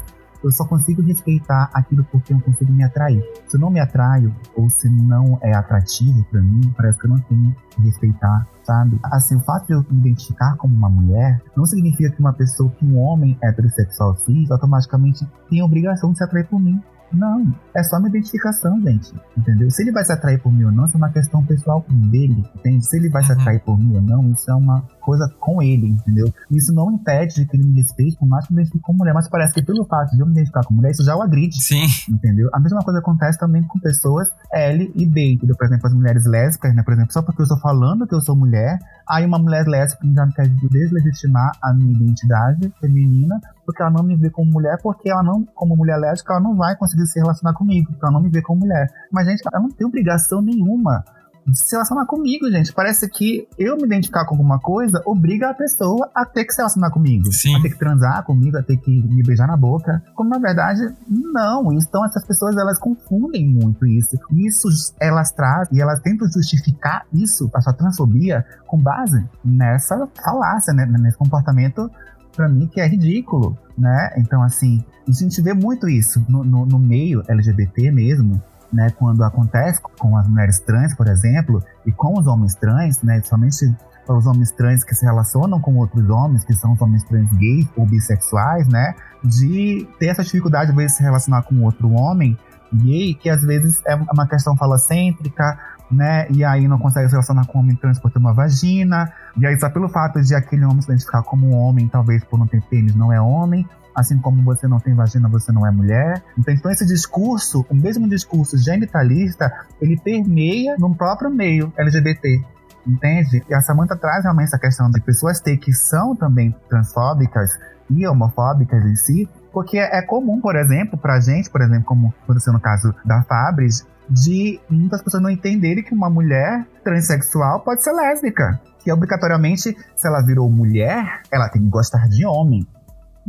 eu 0.42 0.50
só 0.50 0.64
consigo 0.64 1.02
respeitar 1.02 1.70
aquilo 1.72 2.04
porque 2.10 2.32
eu 2.32 2.40
consigo 2.40 2.72
me 2.72 2.84
atrair. 2.84 3.22
Se 3.46 3.56
eu 3.56 3.60
não 3.60 3.70
me 3.70 3.80
atraio, 3.80 4.34
ou 4.56 4.68
se 4.70 4.88
não 4.88 5.38
é 5.42 5.54
atrativo 5.54 6.24
para 6.30 6.40
mim, 6.40 6.72
parece 6.76 6.98
que 6.98 7.06
eu 7.06 7.10
não 7.10 7.18
tenho 7.20 7.54
que 7.70 7.82
respeitar, 7.82 8.46
sabe? 8.64 8.98
Assim, 9.04 9.36
o 9.36 9.40
fato 9.40 9.66
de 9.66 9.72
eu 9.74 9.84
me 9.90 10.00
identificar 10.00 10.56
como 10.56 10.74
uma 10.74 10.88
mulher 10.88 11.40
não 11.56 11.66
significa 11.66 12.10
que 12.10 12.20
uma 12.20 12.32
pessoa, 12.32 12.70
que 12.70 12.84
um 12.84 12.98
homem 12.98 13.36
heterossexual 13.42 14.16
cis, 14.16 14.50
automaticamente 14.50 15.26
tem 15.48 15.60
a 15.60 15.64
obrigação 15.64 16.12
de 16.12 16.18
se 16.18 16.24
atrair 16.24 16.46
por 16.46 16.60
mim. 16.60 16.80
Não, 17.12 17.52
é 17.74 17.82
só 17.82 17.98
uma 17.98 18.08
identificação, 18.08 18.80
gente. 18.82 19.12
Entendeu? 19.36 19.70
Se 19.70 19.82
ele 19.82 19.92
vai 19.92 20.04
se 20.04 20.12
atrair 20.12 20.40
por 20.40 20.52
mim 20.52 20.64
ou 20.64 20.72
não, 20.72 20.86
isso 20.86 20.96
é 20.96 20.98
uma 20.98 21.10
questão 21.10 21.44
pessoal 21.44 21.84
dele, 21.88 22.44
entende? 22.56 22.86
Se 22.86 22.96
ele 22.96 23.08
vai 23.08 23.22
se 23.22 23.32
uhum. 23.32 23.40
atrair 23.40 23.60
por 23.60 23.78
mim 23.78 23.96
ou 23.96 24.02
não, 24.02 24.30
isso 24.30 24.50
é 24.50 24.54
uma 24.54 24.82
coisa 25.00 25.28
com 25.40 25.62
ele, 25.62 25.88
entendeu? 25.88 26.32
Isso 26.50 26.72
não 26.72 26.92
impede 26.92 27.34
de 27.34 27.46
que 27.46 27.56
ele 27.56 27.66
me 27.66 27.80
respeite, 27.80 28.16
por 28.16 28.28
mais 28.28 28.46
que 28.46 28.52
eu 28.52 28.56
me 28.56 28.62
identifique 28.62 28.84
como 28.84 28.98
mulher, 28.98 29.12
mas 29.12 29.28
parece 29.28 29.54
que 29.54 29.62
pelo 29.62 29.84
fato 29.86 30.14
de 30.14 30.20
eu 30.20 30.26
me 30.26 30.32
identificar 30.32 30.62
como 30.64 30.78
mulher, 30.78 30.92
isso 30.92 31.04
já 31.04 31.16
o 31.16 31.22
agride. 31.22 31.60
Sim. 31.62 31.86
Entendeu? 32.08 32.48
A 32.52 32.60
mesma 32.60 32.80
coisa 32.80 33.00
acontece 33.00 33.38
também 33.38 33.62
com 33.64 33.78
pessoas 33.80 34.28
L 34.52 34.92
e 34.94 35.06
B, 35.06 35.34
entendeu? 35.34 35.56
Por 35.56 35.66
exemplo, 35.66 35.86
as 35.86 35.94
mulheres 35.94 36.24
lésbicas, 36.26 36.74
né? 36.74 36.82
Por 36.82 36.92
exemplo, 36.92 37.12
só 37.12 37.22
porque 37.22 37.42
eu 37.42 37.44
estou 37.44 37.58
falando 37.58 38.06
que 38.06 38.14
eu 38.14 38.20
sou 38.20 38.36
mulher, 38.36 38.78
aí 39.08 39.24
uma 39.26 39.38
mulher 39.38 39.66
lésbica 39.66 40.06
já 40.14 40.26
me 40.26 40.32
quer 40.32 40.48
deslegitimar 40.48 41.52
a 41.62 41.72
minha 41.72 41.92
identidade 41.92 42.72
feminina, 42.80 43.40
porque 43.70 43.82
ela 43.82 43.90
não 43.92 44.02
me 44.02 44.16
vê 44.16 44.28
como 44.28 44.50
mulher, 44.50 44.78
porque 44.82 45.08
ela 45.08 45.22
não, 45.22 45.44
como 45.54 45.76
mulher 45.76 45.96
lésbica, 45.96 46.32
ela 46.32 46.42
não 46.42 46.56
vai 46.56 46.76
conseguir 46.76 47.06
se 47.06 47.20
relacionar 47.20 47.54
comigo, 47.54 47.92
porque 47.92 48.04
ela 48.04 48.12
não 48.12 48.20
me 48.20 48.28
vê 48.28 48.42
como 48.42 48.60
mulher. 48.60 48.88
Mas, 49.12 49.26
gente, 49.26 49.42
ela 49.46 49.62
não 49.62 49.70
tem 49.70 49.86
obrigação 49.86 50.42
nenhuma 50.42 51.04
de 51.46 51.58
se 51.58 51.72
relacionar 51.72 52.04
comigo, 52.06 52.50
gente. 52.50 52.72
Parece 52.72 53.08
que 53.08 53.48
eu 53.56 53.76
me 53.76 53.84
identificar 53.84 54.24
com 54.26 54.34
alguma 54.34 54.58
coisa 54.58 55.00
obriga 55.06 55.50
a 55.50 55.54
pessoa 55.54 56.10
a 56.14 56.24
ter 56.26 56.44
que 56.44 56.52
se 56.52 56.58
relacionar 56.58 56.90
comigo. 56.90 57.32
Sim. 57.32 57.56
A 57.56 57.62
ter 57.62 57.70
que 57.70 57.78
transar 57.78 58.24
comigo, 58.24 58.58
a 58.58 58.62
ter 58.62 58.76
que 58.76 58.90
me 58.90 59.22
beijar 59.22 59.46
na 59.46 59.56
boca. 59.56 60.02
Como 60.14 60.28
na 60.28 60.38
verdade, 60.38 60.80
não. 61.08 61.72
Então 61.72 62.04
essas 62.04 62.26
pessoas 62.26 62.56
elas 62.56 62.78
confundem 62.78 63.48
muito 63.48 63.86
isso. 63.86 64.18
Isso 64.32 64.68
elas 65.00 65.32
trazem 65.32 65.78
e 65.78 65.80
elas 65.80 66.00
tentam 66.00 66.28
justificar 66.28 67.06
isso, 67.12 67.50
a 67.54 67.60
sua 67.60 67.72
transfobia, 67.72 68.44
com 68.66 68.78
base 68.78 69.24
nessa 69.44 70.08
falácia, 70.22 70.74
né? 70.74 70.86
nesse 70.86 71.16
comportamento 71.16 71.90
para 72.34 72.48
mim 72.48 72.66
que 72.66 72.80
é 72.80 72.86
ridículo, 72.86 73.56
né? 73.76 74.12
Então, 74.16 74.42
assim, 74.42 74.84
a 75.08 75.12
gente 75.12 75.40
vê 75.42 75.52
muito 75.52 75.88
isso 75.88 76.24
no, 76.28 76.44
no, 76.44 76.66
no 76.66 76.78
meio 76.78 77.22
LGBT 77.28 77.90
mesmo, 77.90 78.40
né, 78.72 78.88
quando 78.90 79.22
acontece 79.24 79.80
com 79.98 80.16
as 80.16 80.28
mulheres 80.28 80.60
trans, 80.60 80.94
por 80.94 81.08
exemplo, 81.08 81.62
e 81.84 81.92
com 81.92 82.18
os 82.18 82.26
homens 82.26 82.54
trans, 82.54 83.02
né, 83.02 83.20
somente 83.22 83.74
para 84.06 84.16
os 84.16 84.26
homens 84.26 84.50
trans 84.52 84.84
que 84.84 84.94
se 84.94 85.04
relacionam 85.04 85.60
com 85.60 85.76
outros 85.76 86.08
homens, 86.08 86.44
que 86.44 86.54
são 86.54 86.72
os 86.72 86.80
homens 86.80 87.04
trans 87.04 87.28
gays 87.32 87.66
ou 87.76 87.86
bissexuais, 87.86 88.68
né, 88.68 88.94
de 89.24 89.88
ter 89.98 90.06
essa 90.06 90.22
dificuldade 90.22 90.72
de 90.72 90.88
se 90.88 91.02
relacionar 91.02 91.42
com 91.42 91.62
outro 91.62 91.90
homem 91.90 92.38
gay, 92.72 93.14
que 93.14 93.28
às 93.28 93.42
vezes 93.42 93.82
é 93.86 93.94
uma 93.96 94.26
questão 94.26 94.56
falocêntrica, 94.56 95.58
né, 95.90 96.30
e 96.30 96.44
aí 96.44 96.68
não 96.68 96.78
consegue 96.78 97.08
se 97.08 97.12
relacionar 97.12 97.46
com 97.46 97.58
um 97.58 97.62
homem 97.62 97.74
trans 97.74 97.98
por 97.98 98.10
ter 98.10 98.18
uma 98.18 98.32
vagina, 98.32 99.12
e 99.36 99.46
aí 99.46 99.58
só 99.58 99.70
pelo 99.70 99.88
fato 99.88 100.20
de 100.20 100.34
aquele 100.34 100.64
homem 100.64 100.80
se 100.80 100.88
identificar 100.88 101.22
como 101.22 101.50
homem, 101.50 101.88
talvez 101.88 102.24
por 102.24 102.38
não 102.38 102.46
ter 102.46 102.62
pênis, 102.62 102.94
não 102.94 103.12
é 103.12 103.20
homem, 103.20 103.66
assim 103.94 104.18
como 104.18 104.42
você 104.42 104.66
não 104.66 104.78
tem 104.78 104.94
vagina, 104.94 105.28
você 105.28 105.52
não 105.52 105.66
é 105.66 105.70
mulher. 105.70 106.22
Então, 106.38 106.52
então 106.54 106.70
esse 106.70 106.86
discurso, 106.86 107.64
o 107.68 107.74
mesmo 107.74 108.08
discurso 108.08 108.56
genitalista, 108.58 109.52
ele 109.80 109.98
permeia 109.98 110.76
no 110.78 110.94
próprio 110.94 111.30
meio 111.30 111.72
LGBT. 111.76 112.42
Entende? 112.86 113.44
E 113.48 113.54
a 113.54 113.60
Samantha 113.60 113.94
traz 113.94 114.24
realmente 114.24 114.48
essa 114.48 114.58
questão 114.58 114.90
de 114.90 115.00
pessoas 115.00 115.38
ter 115.40 115.56
que 115.58 115.72
são 115.72 116.16
também 116.16 116.54
transfóbicas 116.68 117.58
e 117.90 118.06
homofóbicas 118.06 118.84
em 118.84 118.96
si, 118.96 119.28
porque 119.52 119.78
é 119.78 120.02
comum, 120.02 120.40
por 120.40 120.56
exemplo, 120.56 120.98
pra 120.98 121.20
gente, 121.20 121.50
por 121.50 121.60
exemplo, 121.60 121.84
como 121.84 122.14
aconteceu 122.22 122.52
no 122.52 122.60
caso 122.60 122.94
da 123.04 123.22
Fabris, 123.22 123.86
de 124.08 124.60
muitas 124.68 125.02
pessoas 125.02 125.22
não 125.22 125.30
entenderem 125.30 125.84
que 125.84 125.94
uma 125.94 126.10
mulher 126.10 126.66
transexual 126.82 127.60
pode 127.60 127.82
ser 127.82 127.92
lésbica. 127.92 128.60
Que 128.80 128.90
obrigatoriamente, 128.90 129.76
se 129.94 130.06
ela 130.06 130.22
virou 130.22 130.50
mulher, 130.50 131.22
ela 131.30 131.48
tem 131.48 131.62
que 131.62 131.68
gostar 131.68 132.08
de 132.08 132.24
homem 132.26 132.66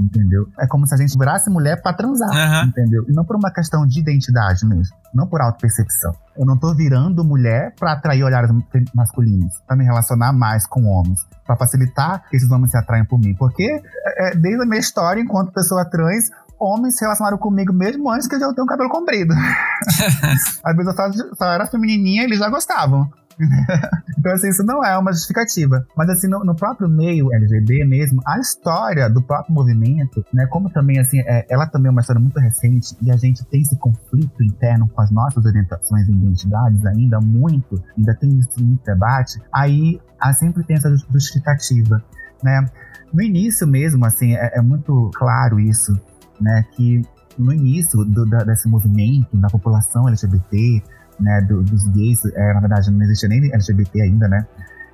entendeu? 0.04 0.47
É 0.60 0.68
como 0.68 0.86
se 0.88 0.93
a 0.93 0.97
gente 0.97 1.18
virasse 1.18 1.49
mulher 1.49 1.82
pra 1.82 1.93
transar, 1.93 2.30
uhum. 2.30 2.70
entendeu? 2.70 3.06
E 3.08 3.14
não 3.14 3.24
por 3.24 3.36
uma 3.36 3.52
questão 3.52 3.86
de 3.86 3.99
identidade 3.99 4.66
mesmo, 4.66 4.95
não 5.14 5.28
por 5.28 5.41
auto-percepção. 5.41 6.14
Eu 6.38 6.45
não 6.45 6.58
tô 6.58 6.74
virando 6.74 7.24
mulher 7.24 7.74
pra 7.80 7.93
atrair 7.93 8.24
olhares 8.24 8.49
masculinos, 8.93 9.54
pra 9.68 9.76
me 9.76 9.84
relacionar 9.84 10.34
mais 10.34 10.66
com 10.66 10.86
homens, 10.86 11.20
pra 11.45 11.56
facilitar 11.56 12.24
que 12.30 12.38
esses 12.38 12.49
homens 12.49 12.72
se 12.72 12.78
atraiam 12.78 13.06
por 13.06 13.20
mim. 13.20 13.36
Porque 13.36 13.64
é, 13.64 14.30
é 14.30 14.36
desde 14.36 14.62
a 14.62 14.66
minha 14.66 14.80
história, 14.80 15.22
enquanto 15.22 15.52
pessoa 15.52 15.86
trans, 15.86 16.30
homens 16.60 16.97
se 16.97 17.04
relacionaram 17.04 17.38
comigo 17.38 17.74
mesmo 17.74 18.10
antes 18.10 18.28
que 18.28 18.36
eu 18.36 18.39
já 18.39 18.54
tenha 18.54 18.64
um 18.64 18.68
cabelo 18.68 18.89
comprido. 18.89 19.34
Às 20.64 20.76
vezes 20.76 20.88
eu 20.88 20.93
só, 20.93 21.36
só 21.36 21.45
era 21.45 21.66
feminininha 21.66 22.22
e 22.22 22.26
eles 22.26 22.39
já 22.39 22.49
gostavam 22.49 23.10
então, 24.18 24.32
assim, 24.34 24.50
isso 24.50 24.64
não 24.64 24.84
é 24.84 24.98
uma 24.98 25.12
justificativa. 25.12 25.86
Mas, 25.96 26.10
assim, 26.10 26.28
no, 26.28 26.44
no, 26.44 26.56
próprio 26.56 26.88
meio 26.88 27.34
LGB 27.34 27.86
mesmo, 27.86 28.22
a 28.26 28.39
história 28.39 29.10
do 29.10 29.22
próprio 29.22 29.54
movimento, 29.54 30.24
né, 30.34 30.46
como 30.48 30.70
também, 30.70 31.00
assim, 31.00 31.20
é, 31.22 31.46
ela 31.50 31.66
também 31.68 31.89
é 31.89 31.92
uma 31.92 32.02
história 32.02 32.22
muito 32.22 32.39
recente 32.39 32.96
e 33.02 33.12
a 33.12 33.18
gente 33.18 33.44
tem 33.46 33.62
esse 33.62 33.76
conflito 33.78 34.44
interno 34.44 34.88
com 34.89 35.02
as 35.02 35.12
nossas 35.12 35.46
orientações 35.46 36.08
e 36.08 36.12
identidades 36.12 36.86
ainda 36.86 37.20
muito, 37.20 37.82
ainda 37.98 38.14
tem 38.16 38.39
esse 38.39 38.62
muito 38.62 38.84
debate, 38.84 39.42
aí 39.54 40.00
sempre 40.34 40.64
tem 40.64 40.76
essa 40.78 40.89
justificativa, 41.12 42.04
né? 42.44 42.66
No 43.12 43.22
início 43.22 43.68
mesmo, 43.68 44.06
assim, 44.06 44.36
é, 44.36 44.58
é 44.58 44.62
muito 44.62 45.10
claro 45.16 45.60
isso, 45.60 46.00
né, 46.39 46.64
que 46.74 47.02
no 47.38 47.54
início 47.54 48.04
do, 48.06 48.26
da, 48.26 48.39
desse 48.39 48.68
movimento 48.68 49.36
da 49.38 49.50
população 49.50 50.08
LGBT, 50.08 50.84
né, 51.22 51.42
do, 51.42 51.64
dos 51.64 51.86
gays, 51.88 52.24
é, 52.26 52.54
na 52.54 52.60
verdade 52.60 52.92
não 52.92 53.02
existia 53.04 53.30
nem 53.30 53.54
LGBT 53.54 54.02
ainda, 54.02 54.28
né, 54.28 54.46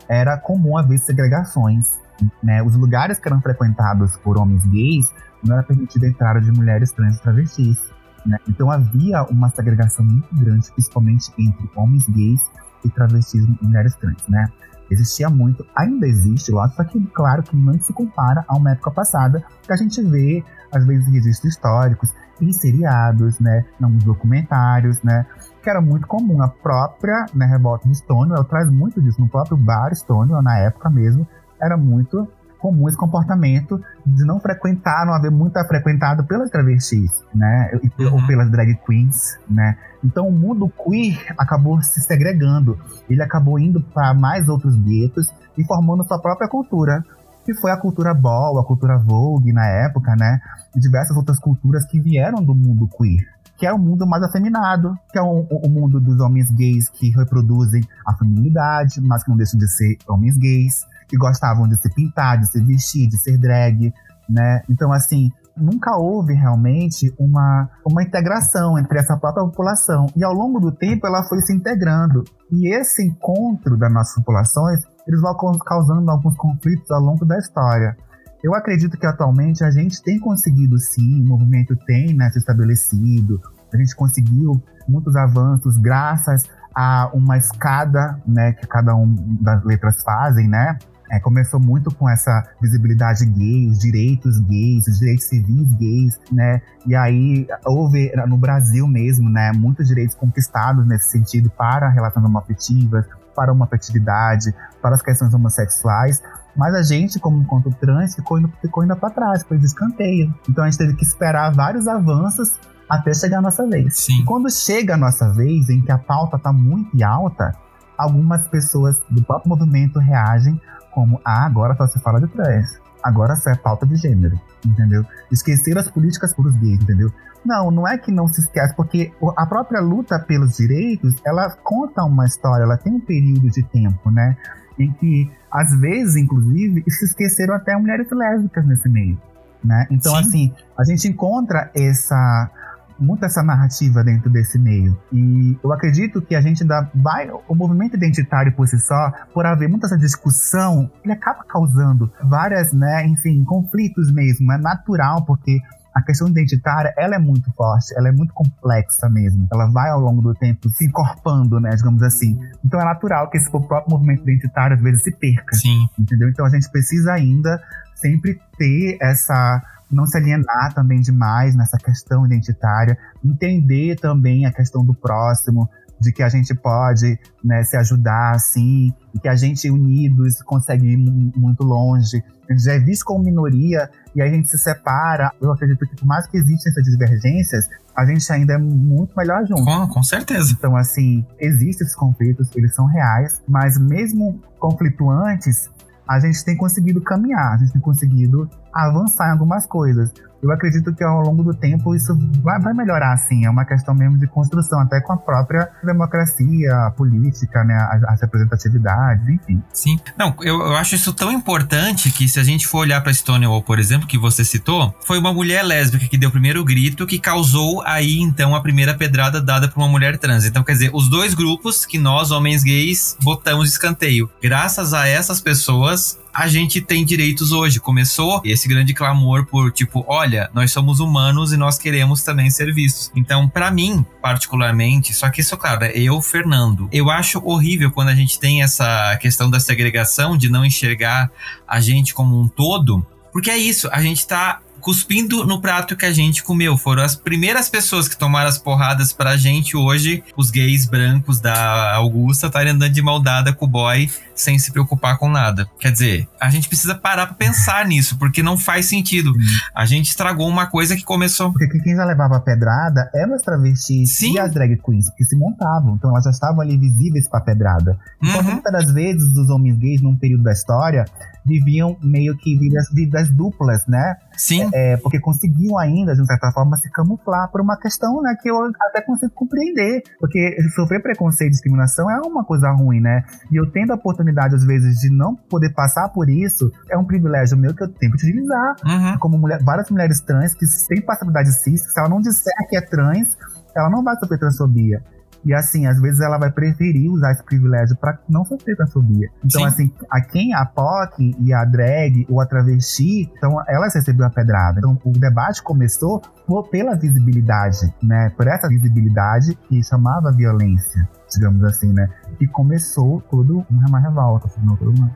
era 0.08 0.38
comum 0.38 0.78
haver 0.78 1.00
segregações, 1.00 1.96
né, 2.44 2.62
os 2.62 2.76
lugares 2.76 3.20
que 3.20 3.28
eram 3.28 3.42
frequentados 3.42 4.18
por 4.18 4.38
homens 4.38 4.66
gays 4.68 5.12
não 5.44 5.56
era 5.56 5.64
permitida 5.64 6.06
a 6.06 6.10
entrada 6.10 6.42
de 6.42 6.52
mulheres 6.52 6.92
trans 6.92 7.18
e 7.18 7.22
travestis, 7.22 7.80
né, 8.26 8.38
então 8.48 8.70
havia 8.70 9.24
uma 9.24 9.50
segregação 9.50 10.06
muito 10.06 10.36
grande, 10.36 10.72
principalmente 10.72 11.32
entre 11.40 11.70
homens 11.76 12.08
gays 12.10 12.42
e 12.84 12.90
travestis 12.90 13.44
e 13.44 13.66
mulheres 13.66 13.96
trans, 13.96 14.28
né, 14.28 14.48
existia 14.90 15.30
muito, 15.30 15.66
ainda 15.76 16.08
existe, 16.08 16.52
só 16.52 16.84
que 16.84 17.00
claro 17.08 17.44
que 17.44 17.56
não 17.56 17.80
se 17.80 17.94
compara 17.94 18.44
a 18.48 18.56
uma 18.56 18.72
época 18.72 18.92
passada, 18.92 19.44
que 19.64 19.74
a 19.74 19.76
gente 19.76 20.02
vê, 20.02 20.44
às 20.72 20.86
vezes, 20.86 21.08
registros 21.08 21.54
históricos, 21.54 22.14
em 22.42 22.52
seriados, 22.52 23.40
né, 23.40 23.66
nos 23.80 24.04
documentários, 24.04 25.02
né, 25.02 25.26
que 25.68 25.72
era 25.72 25.82
muito 25.82 26.08
comum. 26.08 26.42
A 26.42 26.48
própria 26.48 27.26
né, 27.34 27.46
Revolta 27.46 27.90
de 27.90 27.96
Stonewall 27.96 28.46
traz 28.46 28.72
muito 28.72 29.02
disso. 29.02 29.20
No 29.20 29.28
próprio 29.28 29.58
bar 29.58 29.94
Stonewall, 29.94 30.42
na 30.42 30.60
época 30.60 30.90
mesmo, 30.90 31.28
era 31.62 31.76
muito 31.76 32.26
comum 32.58 32.88
esse 32.88 32.98
comportamento 32.98 33.78
de 34.06 34.24
não 34.26 34.40
frequentar, 34.40 35.06
não 35.06 35.14
haver 35.14 35.30
muita 35.30 35.64
frequentado 35.66 36.24
pelas 36.24 36.50
travestis, 36.50 37.12
né? 37.36 37.70
Uhum. 38.00 38.14
Ou 38.14 38.28
pelas 38.28 38.50
drag 38.50 38.76
queens, 38.86 39.38
né? 39.50 39.78
Então 40.02 40.30
o 40.30 40.32
mundo 40.32 40.72
queer 40.86 41.36
acabou 41.38 41.82
se 41.82 42.00
segregando. 42.00 42.80
Ele 43.10 43.22
acabou 43.22 43.60
indo 43.60 43.82
para 43.94 44.14
mais 44.14 44.48
outros 44.48 44.74
guetos 44.78 45.28
e 45.58 45.66
formando 45.66 46.06
sua 46.06 46.22
própria 46.22 46.48
cultura, 46.48 47.04
que 47.46 47.54
foi 47.56 47.72
a 47.72 47.78
cultura 47.78 48.14
ball, 48.14 48.58
a 48.58 48.66
cultura 48.66 48.98
vogue 48.98 49.52
na 49.52 49.68
época, 49.68 50.16
né? 50.16 50.40
E 50.74 50.80
diversas 50.80 51.18
outras 51.18 51.40
culturas 51.40 51.86
que 51.86 52.00
vieram 52.00 52.42
do 52.42 52.56
mundo 52.56 52.88
queer. 52.88 53.37
Que 53.58 53.66
é 53.66 53.74
o 53.74 53.76
um 53.76 53.80
mundo 53.80 54.06
mais 54.06 54.24
afeminado, 54.24 54.96
que 55.12 55.18
é 55.18 55.22
o, 55.22 55.70
mundo 55.70 56.00
dos 56.00 56.20
homens 56.20 56.52
gays 56.52 56.90
que 56.90 57.10
reproduzem 57.10 57.82
a 58.06 58.14
feminilidade, 58.16 59.02
mas 59.02 59.24
que 59.24 59.30
não 59.30 59.38
deixam 59.38 59.60
de 59.60 59.68
ser 59.68 59.98
homens 60.08 60.38
gays, 60.38 60.86
que 61.08 61.18
gostavam 61.18 61.68
de 61.68 61.76
se 61.82 61.90
pintar, 61.94 62.40
de 62.40 62.48
se 62.48 62.64
vestir, 62.64 63.08
de 63.08 63.18
ser 63.18 63.38
drag, 63.38 63.92
né? 64.30 64.62
Então, 64.70 64.92
assim, 64.92 65.32
nunca 65.56 65.98
houve 65.98 66.34
realmente 66.34 67.14
uma, 67.18 67.70
uma 67.86 68.04
integração 68.04 68.78
entre 68.78 69.00
essa 69.00 69.18
própria 69.18 69.46
população. 69.46 70.06
E 70.16 70.24
ao 70.24 70.34
longo 70.34 70.60
do 70.60 70.72
tempo 70.72 71.08
ela 71.08 71.24
foi 71.24 71.42
se 71.42 71.54
integrando. 71.54 72.24
E 72.52 72.74
esse 72.74 73.04
encontro 73.04 73.78
das 73.78 73.92
nossas 73.92 74.16
populações, 74.16 74.82
eles 75.08 75.22
vão 75.22 75.36
causando 75.66 76.10
alguns 76.12 76.36
conflitos 76.36 76.90
ao 76.92 77.02
longo 77.02 77.26
da 77.26 77.38
história. 77.38 77.98
Eu 78.44 78.54
acredito 78.54 78.98
que 78.98 79.06
atualmente 79.06 79.64
a 79.64 79.72
gente 79.72 80.02
tem 80.02 80.20
conseguido 80.20 80.78
sim, 80.78 81.22
o 81.22 81.26
movimento 81.26 81.76
tem 81.76 82.14
né, 82.14 82.30
se 82.30 82.38
estabelecido, 82.38 83.42
a 83.74 83.78
gente 83.78 83.96
conseguiu 83.96 84.62
muitos 84.88 85.16
avanços 85.16 85.78
graças 85.78 86.44
a 86.74 87.10
uma 87.14 87.38
escada 87.38 88.22
né, 88.26 88.54
que 88.54 88.68
cada 88.68 88.96
um 88.96 89.16
das 89.42 89.64
letras 89.64 90.02
fazem, 90.04 90.48
né? 90.48 90.78
É, 91.10 91.22
começou 91.22 91.58
muito 91.58 91.90
com 91.96 92.10
essa 92.10 92.44
visibilidade 92.62 93.26
gay, 93.26 93.70
os 93.70 93.80
direitos 93.80 94.40
gays, 94.42 94.88
os 94.88 95.00
direitos 95.00 95.26
civis 95.26 95.74
gays, 95.74 96.20
né? 96.30 96.62
E 96.86 96.94
aí 96.96 97.48
houve 97.66 98.12
no 98.28 98.38
Brasil 98.38 98.86
mesmo, 98.88 99.30
né, 99.30 99.54
muitos 99.54 99.88
direitos 99.88 100.16
conquistados 100.16 100.86
nesse 100.86 101.10
sentido 101.10 101.50
para 101.50 101.88
relações 101.90 102.26
homoafetivas, 102.26 103.06
para 103.34 103.54
uma 103.54 103.66
afetividade, 103.66 104.54
para 104.82 104.96
as 104.96 105.02
questões 105.02 105.34
homossexuais. 105.34 106.22
Mas 106.58 106.74
a 106.74 106.82
gente, 106.82 107.20
como 107.20 107.40
enquanto 107.40 107.70
trans, 107.72 108.16
ficou 108.16 108.40
indo, 108.40 108.52
ficou 108.62 108.82
ainda 108.82 108.96
para 108.96 109.12
trás, 109.12 109.44
foi 109.44 109.58
de 109.58 109.66
escanteio. 109.66 110.34
Então 110.50 110.64
a 110.64 110.70
gente 110.70 110.80
teve 110.80 110.96
que 110.96 111.04
esperar 111.04 111.54
vários 111.54 111.88
avanços 111.88 112.60
até 112.90 113.14
chegar 113.14 113.40
a 113.40 113.42
nossa 113.42 113.68
vez. 113.68 113.98
Sim. 113.98 114.22
E 114.22 114.26
quando 114.26 114.50
chega 114.50 114.96
a 114.96 114.98
nossa 114.98 115.32
vez, 115.34 115.70
em 115.70 115.82
que 115.82 115.92
a 115.92 115.98
pauta 115.98 116.38
está 116.38 116.52
muito 116.52 117.02
alta, 117.04 117.54
algumas 117.98 118.48
pessoas 118.48 119.00
do 119.10 119.24
próprio 119.24 119.50
movimento 119.50 120.00
reagem 120.00 120.60
como, 120.92 121.22
ah, 121.24 121.46
agora 121.46 121.76
só 121.76 121.86
se 121.86 122.00
fala 122.00 122.20
de 122.20 122.28
trans. 122.28 122.80
Agora 123.04 123.36
só 123.36 123.52
é 123.52 123.56
pauta 123.56 123.86
de 123.86 123.96
gênero, 123.96 124.40
entendeu? 124.66 125.06
Esquecer 125.32 125.78
as 125.78 125.88
políticas 125.90 126.34
para 126.34 126.48
os 126.48 126.56
gays, 126.56 126.82
entendeu? 126.82 127.12
Não, 127.46 127.70
não 127.70 127.88
é 127.88 127.98
que 127.98 128.12
não 128.12 128.28
se 128.28 128.42
esquece, 128.42 128.76
porque 128.76 129.14
a 129.38 129.46
própria 129.46 129.80
luta 129.80 130.20
pelos 130.20 130.58
direitos, 130.58 131.16
ela 131.26 131.50
conta 131.64 132.04
uma 132.04 132.26
história, 132.26 132.64
ela 132.64 132.78
tem 132.78 132.92
um 132.92 133.00
período 133.00 133.50
de 133.50 133.64
tempo, 133.64 134.10
né? 134.10 134.36
Em 134.80 134.92
que, 134.92 135.30
às 135.52 135.72
vezes, 135.80 136.16
inclusive, 136.16 136.84
se 136.88 137.06
esqueceram 137.06 137.56
até 137.56 137.76
mulheres 137.76 138.08
lésbicas 138.12 138.66
nesse 138.66 138.88
meio, 138.88 139.20
né? 139.64 139.88
Então, 139.90 140.14
Sim. 140.16 140.20
assim, 140.20 140.54
a 140.78 140.84
gente 140.84 141.08
encontra 141.08 141.72
essa 141.74 142.52
muito 143.00 143.24
essa 143.24 143.44
narrativa 143.44 144.04
dentro 144.04 144.30
desse 144.30 144.58
meio. 144.58 144.98
E 145.12 145.58
eu 145.64 145.72
acredito 145.72 146.22
que 146.22 146.36
a 146.36 146.42
gente 146.42 146.64
ainda 146.64 146.90
vai. 146.96 147.30
O 147.48 147.56
movimento 147.56 147.96
identitário 147.96 148.52
por 148.54 148.68
si 148.68 148.80
só, 148.80 149.12
por 149.34 149.46
haver 149.46 149.70
muita 149.70 149.88
essa 149.88 149.98
discussão, 149.98 150.90
ele 151.04 151.14
acaba 151.14 151.44
causando 151.44 152.12
várias, 152.24 152.74
né, 152.74 153.06
enfim, 153.06 153.44
conflitos 153.44 154.12
mesmo. 154.12 154.52
É 154.52 154.58
natural, 154.58 155.24
porque 155.26 155.60
a 155.98 156.04
questão 156.04 156.28
identitária, 156.28 156.94
ela 156.96 157.16
é 157.16 157.20
muito 157.20 157.52
forte, 157.54 157.92
ela 157.98 158.10
é 158.10 158.12
muito 158.12 158.32
complexa 158.32 159.10
mesmo. 159.10 159.48
Ela 159.52 159.66
vai 159.66 159.90
ao 159.90 160.00
longo 160.00 160.22
do 160.22 160.32
tempo 160.36 160.70
se 160.70 160.86
encorpando, 160.86 161.60
né, 161.60 161.72
digamos 161.72 162.04
assim. 162.04 162.40
Então 162.64 162.80
é 162.80 162.86
natural 162.86 163.32
que 163.32 163.38
esse 163.38 163.50
próprio 163.50 163.90
movimento 163.90 164.22
identitário 164.22 164.78
às 164.78 164.84
vezes 164.84 165.02
se 165.02 165.12
perca. 165.12 165.56
Sim. 165.56 165.88
Entendeu? 165.98 166.30
Então 166.30 166.46
a 166.46 166.50
gente 166.50 166.70
precisa 166.70 167.14
ainda 167.14 167.60
sempre 167.96 168.40
ter 168.60 169.00
essa 169.02 169.64
não 169.90 170.06
se 170.06 170.18
alienar 170.18 170.74
também 170.76 171.00
demais 171.00 171.56
nessa 171.56 171.78
questão 171.78 172.26
identitária, 172.26 172.96
entender 173.24 173.96
também 173.96 174.46
a 174.46 174.52
questão 174.52 174.86
do 174.86 174.94
próximo, 174.94 175.68
de 176.00 176.12
que 176.12 176.22
a 176.22 176.30
gente 176.30 176.54
pode 176.54 177.18
né, 177.44 177.64
se 177.64 177.76
ajudar 177.78 178.36
assim, 178.36 178.94
e 179.16 179.20
que 179.20 179.28
a 179.28 179.36
gente 179.36 179.70
unidos 179.70 180.42
consegue 180.44 180.88
ir 180.88 180.98
muito 180.98 181.64
longe. 181.64 182.24
A 182.48 182.54
gente 182.54 182.64
já 182.64 182.74
é 182.74 182.80
visto 182.80 183.04
como 183.04 183.24
minoria 183.24 183.90
e 184.18 184.22
aí 184.22 184.32
a 184.32 184.34
gente 184.34 184.50
se 184.50 184.58
separa. 184.58 185.32
Eu 185.40 185.52
acredito 185.52 185.86
que 185.86 185.96
por 185.96 186.08
mais 186.08 186.26
que 186.26 186.38
existem 186.38 186.72
essas 186.72 186.84
divergências, 186.84 187.70
a 187.96 188.04
gente 188.04 188.30
ainda 188.34 188.54
é 188.54 188.58
muito 188.58 189.16
melhor 189.16 189.46
junto. 189.46 189.64
Com, 189.64 189.88
com 189.88 190.02
certeza. 190.02 190.56
Então, 190.58 190.76
assim, 190.76 191.24
existem 191.40 191.86
esses 191.86 191.96
conflitos, 191.96 192.50
eles 192.56 192.74
são 192.74 192.88
reais, 192.88 193.44
mas 193.48 193.78
mesmo 193.78 194.42
conflituantes, 194.58 195.70
a 196.08 196.20
gente 196.20 196.44
tem 196.44 196.58
conseguido 196.58 197.00
caminhar, 197.00 197.54
a 197.54 197.58
gente 197.58 197.74
tem 197.74 197.82
conseguido 197.82 198.50
avançar 198.86 199.30
em 199.30 199.32
algumas 199.32 199.66
coisas. 199.66 200.12
Eu 200.42 200.52
acredito 200.52 200.94
que 200.94 201.04
ao 201.04 201.22
longo 201.22 201.44
do 201.44 201.54
tempo 201.54 201.96
isso 201.96 202.18
vai, 202.44 202.60
vai 202.60 202.74
melhorar, 202.74 203.18
sim. 203.18 203.46
É 203.46 203.50
uma 203.50 203.66
questão 203.66 203.96
mesmo 203.96 204.18
de 204.18 204.28
construção, 204.28 204.80
até 204.82 205.02
com 205.02 205.14
a 205.14 205.18
própria 205.18 205.70
democracia, 205.84 206.74
a 206.86 206.92
política, 206.92 207.64
né, 207.64 207.76
as, 207.92 208.04
as 208.04 208.22
representatividades, 208.22 209.28
enfim. 209.28 209.62
Sim. 209.74 210.00
Não, 210.18 210.36
eu, 210.42 210.60
eu 210.60 210.76
acho 210.76 210.96
isso 210.96 211.14
tão 211.14 211.32
importante 211.32 212.12
que 212.12 212.30
se 212.30 212.40
a 212.40 212.44
gente 212.44 212.68
for 212.68 212.80
olhar 212.80 213.02
para 213.02 213.14
Stonewall, 213.14 213.64
por 213.64 213.80
exemplo, 213.80 214.08
que 214.08 214.18
você 214.18 214.46
citou, 214.46 214.96
foi 215.06 215.18
uma 215.18 215.34
mulher 215.34 215.64
lésbica 215.64 216.08
que 216.08 216.18
deu 216.18 216.30
o 216.30 216.32
primeiro 216.32 216.64
grito 216.64 217.08
que 217.08 217.20
causou 217.20 217.82
aí 217.84 218.20
então 218.20 218.56
a 218.56 218.62
primeira 218.62 218.94
pedrada 218.94 219.42
dada 219.42 219.68
por 219.68 219.80
uma 219.80 219.90
mulher 219.90 220.18
trans. 220.18 220.46
Então, 220.46 220.64
quer 220.64 220.74
dizer, 220.74 220.92
os 220.94 221.10
dois 221.10 221.34
grupos 221.34 221.86
que 221.86 221.98
nós, 221.98 222.32
homens 222.32 222.64
gays, 222.64 223.18
botamos 223.24 223.70
escanteio. 223.70 224.30
Graças 224.42 224.94
a 224.94 225.08
essas 225.08 225.42
pessoas, 225.42 226.20
a 226.38 226.48
gente 226.48 226.80
tem 226.80 227.04
direitos 227.04 227.52
hoje. 227.52 227.80
Começou 227.80 228.40
esse 228.46 228.68
grande 228.68 228.94
clamor 228.94 229.48
por 229.48 229.72
tipo, 229.72 230.06
olha, 230.08 230.52
nós 230.54 230.72
somos 230.72 231.00
humanos 231.00 231.52
e 231.52 231.58
nós 231.58 231.80
queremos 231.80 232.22
também 232.22 232.48
ser 232.52 232.72
vistos. 232.72 233.12
Então, 233.16 233.50
para 233.50 233.72
mim, 233.72 234.06
particularmente, 234.22 235.16
só 235.16 235.32
que 235.32 235.42
isso, 235.42 235.58
claro, 235.58 235.86
é 235.86 235.98
eu, 235.98 236.22
Fernando, 236.22 236.88
eu 236.92 237.10
acho 237.10 237.42
horrível 237.44 237.90
quando 237.90 238.10
a 238.10 238.16
gente 238.16 238.40
tem 238.40 238.62
essa 238.62 239.18
questão 239.18 239.50
da 239.50 239.60
segregação, 239.60 240.38
de 240.38 240.48
não 240.48 240.64
enxergar 240.64 241.32
a 241.68 241.82
gente 241.82 242.14
como 242.14 242.40
um 242.40 242.48
todo. 242.48 243.04
Porque 243.34 243.50
é 243.50 243.58
isso, 243.58 243.90
a 243.92 244.00
gente 244.00 244.28
tá 244.28 244.60
cuspindo 244.88 245.46
no 245.46 245.60
prato 245.60 245.98
que 245.98 246.06
a 246.06 246.14
gente 246.14 246.42
comeu. 246.42 246.78
Foram 246.78 247.04
as 247.04 247.14
primeiras 247.14 247.68
pessoas 247.68 248.08
que 248.08 248.16
tomaram 248.16 248.48
as 248.48 248.58
porradas 248.58 249.12
pra 249.12 249.36
gente 249.36 249.76
hoje, 249.76 250.24
os 250.38 250.50
gays 250.50 250.86
brancos 250.86 251.42
da 251.42 251.94
Augusta, 251.96 252.48
estarem 252.48 252.72
andando 252.72 252.94
de 252.94 253.02
maldada 253.02 253.52
com 253.52 253.66
o 253.66 253.68
boy 253.68 254.10
sem 254.34 254.58
se 254.58 254.72
preocupar 254.72 255.18
com 255.18 255.28
nada. 255.28 255.68
Quer 255.78 255.92
dizer, 255.92 256.30
a 256.40 256.50
gente 256.50 256.70
precisa 256.70 256.96
parar 256.96 257.26
pra 257.28 257.36
pensar 257.36 257.86
nisso, 257.86 258.18
porque 258.18 258.42
não 258.42 258.58
faz 258.58 258.86
sentido. 258.86 259.34
A 259.76 259.86
gente 259.86 260.06
estragou 260.08 260.48
uma 260.48 260.68
coisa 260.68 260.96
que 260.96 261.04
começou. 261.04 261.52
Porque 261.52 261.80
quem 261.80 261.94
já 261.94 262.06
levava 262.06 262.40
pedrada 262.40 263.10
eram 263.14 263.34
as 263.34 263.42
travestis 263.42 264.16
Sim. 264.16 264.36
e 264.36 264.40
as 264.40 264.54
drag 264.54 264.78
queens 264.78 265.10
que 265.18 265.26
se 265.26 265.36
montavam. 265.38 265.96
Então 265.96 266.12
elas 266.12 266.24
já 266.24 266.32
estavam 266.32 266.62
ali 266.62 266.78
visíveis 266.78 267.28
pra 267.28 267.42
pedrada. 267.42 268.00
Enquanto 268.24 268.46
Uhum. 268.46 268.52
muitas 268.54 268.72
das 268.72 268.92
vezes 268.94 269.36
os 269.36 269.50
homens 269.50 269.78
gays, 269.78 270.02
num 270.02 270.16
período 270.16 270.44
da 270.44 270.54
história, 270.54 271.04
viviam 271.46 271.98
meio 272.02 272.38
que 272.38 272.58
vidas, 272.58 272.86
vidas 272.94 273.30
duplas, 273.30 273.86
né? 273.88 274.16
Sim. 274.38 274.70
É, 274.74 274.98
porque 274.98 275.20
conseguiam 275.20 275.78
ainda, 275.78 276.16
de 276.16 276.26
certa 276.26 276.52
forma, 276.52 276.78
se 276.78 276.90
camuflar 276.92 277.50
por 277.52 277.60
uma 277.60 277.78
questão 277.78 278.22
né, 278.22 278.36
que 278.42 278.50
eu 278.50 278.56
até 278.90 279.02
consigo 279.02 279.32
compreender. 279.34 280.04
Porque 280.20 280.56
sofrer 280.76 281.02
preconceito 281.02 281.50
e 281.50 281.52
discriminação 281.52 282.10
é 282.10 282.20
uma 282.22 282.46
coisa 282.46 282.70
ruim, 282.72 283.02
né? 283.02 283.24
E 283.52 283.58
eu 283.58 283.70
tendo 283.72 283.92
a 283.92 283.96
oportunidade, 283.96 284.56
às 284.56 284.64
vezes, 284.64 285.00
de 285.00 285.10
não 285.10 285.36
poder 285.36 285.74
passar 285.74 286.10
por 286.10 286.30
isso, 286.30 286.72
é 286.90 286.98
um 286.98 287.06
privilégio 287.06 287.58
meu 287.58 287.74
que 287.74 287.84
eu 287.84 287.88
tenho 287.88 288.12
que 288.12 288.18
utilizar. 288.18 288.76
Uhum. 288.86 289.18
Como 289.20 289.38
mulher, 289.38 289.62
várias 289.64 289.90
mulheres 289.90 290.22
trans 290.22 290.54
que 290.54 290.66
têm 290.88 291.02
passabilidade 291.02 291.52
cis, 291.52 291.82
se 291.82 292.00
ela 292.00 292.10
não 292.10 292.22
disser 292.22 292.54
que 292.70 292.78
é 292.78 292.82
trans, 292.82 293.36
ela 293.76 293.90
não 293.90 294.04
vai 294.04 294.16
sofrer 294.18 294.40
transfobia. 294.40 295.02
E 295.48 295.54
assim, 295.54 295.88
às 295.88 296.00
vezes 296.02 296.20
ela 296.20 296.38
vai 296.38 296.52
preferir 296.52 297.10
usar 297.10 297.32
esse 297.32 297.42
privilégio 297.44 297.96
pra 297.96 298.20
não 298.28 298.44
sofrer 298.44 298.76
transfobia. 298.76 299.30
Então, 299.44 299.62
Sim. 299.62 299.68
assim, 299.68 299.92
a 300.12 300.20
quem 300.22 300.54
a 300.54 300.66
POC 300.66 301.36
e 301.40 301.54
a 301.54 301.64
drag 301.64 302.28
ou 302.30 302.42
a 302.42 302.46
travesti, 302.46 303.32
então 303.38 303.58
elas 303.68 303.96
receberam 303.96 304.28
a 304.28 304.30
pedrada. 304.30 304.80
Então, 304.80 305.00
o 305.06 305.12
debate 305.12 305.64
começou 305.64 306.22
por- 306.46 306.68
pela 306.68 306.96
visibilidade, 306.96 307.94
né? 308.04 308.30
Por 308.36 308.48
essa 308.48 308.68
visibilidade 308.68 309.56
que 309.70 309.82
chamava 309.84 310.32
violência, 310.32 311.08
digamos 311.34 311.64
assim, 311.64 311.94
né? 311.94 312.10
E 312.42 312.46
começou 312.48 313.22
tudo 313.32 313.66
uma 313.72 314.00
revolta, 314.00 314.48
formou 314.50 314.76
todo 314.76 314.92
uma 314.98 315.10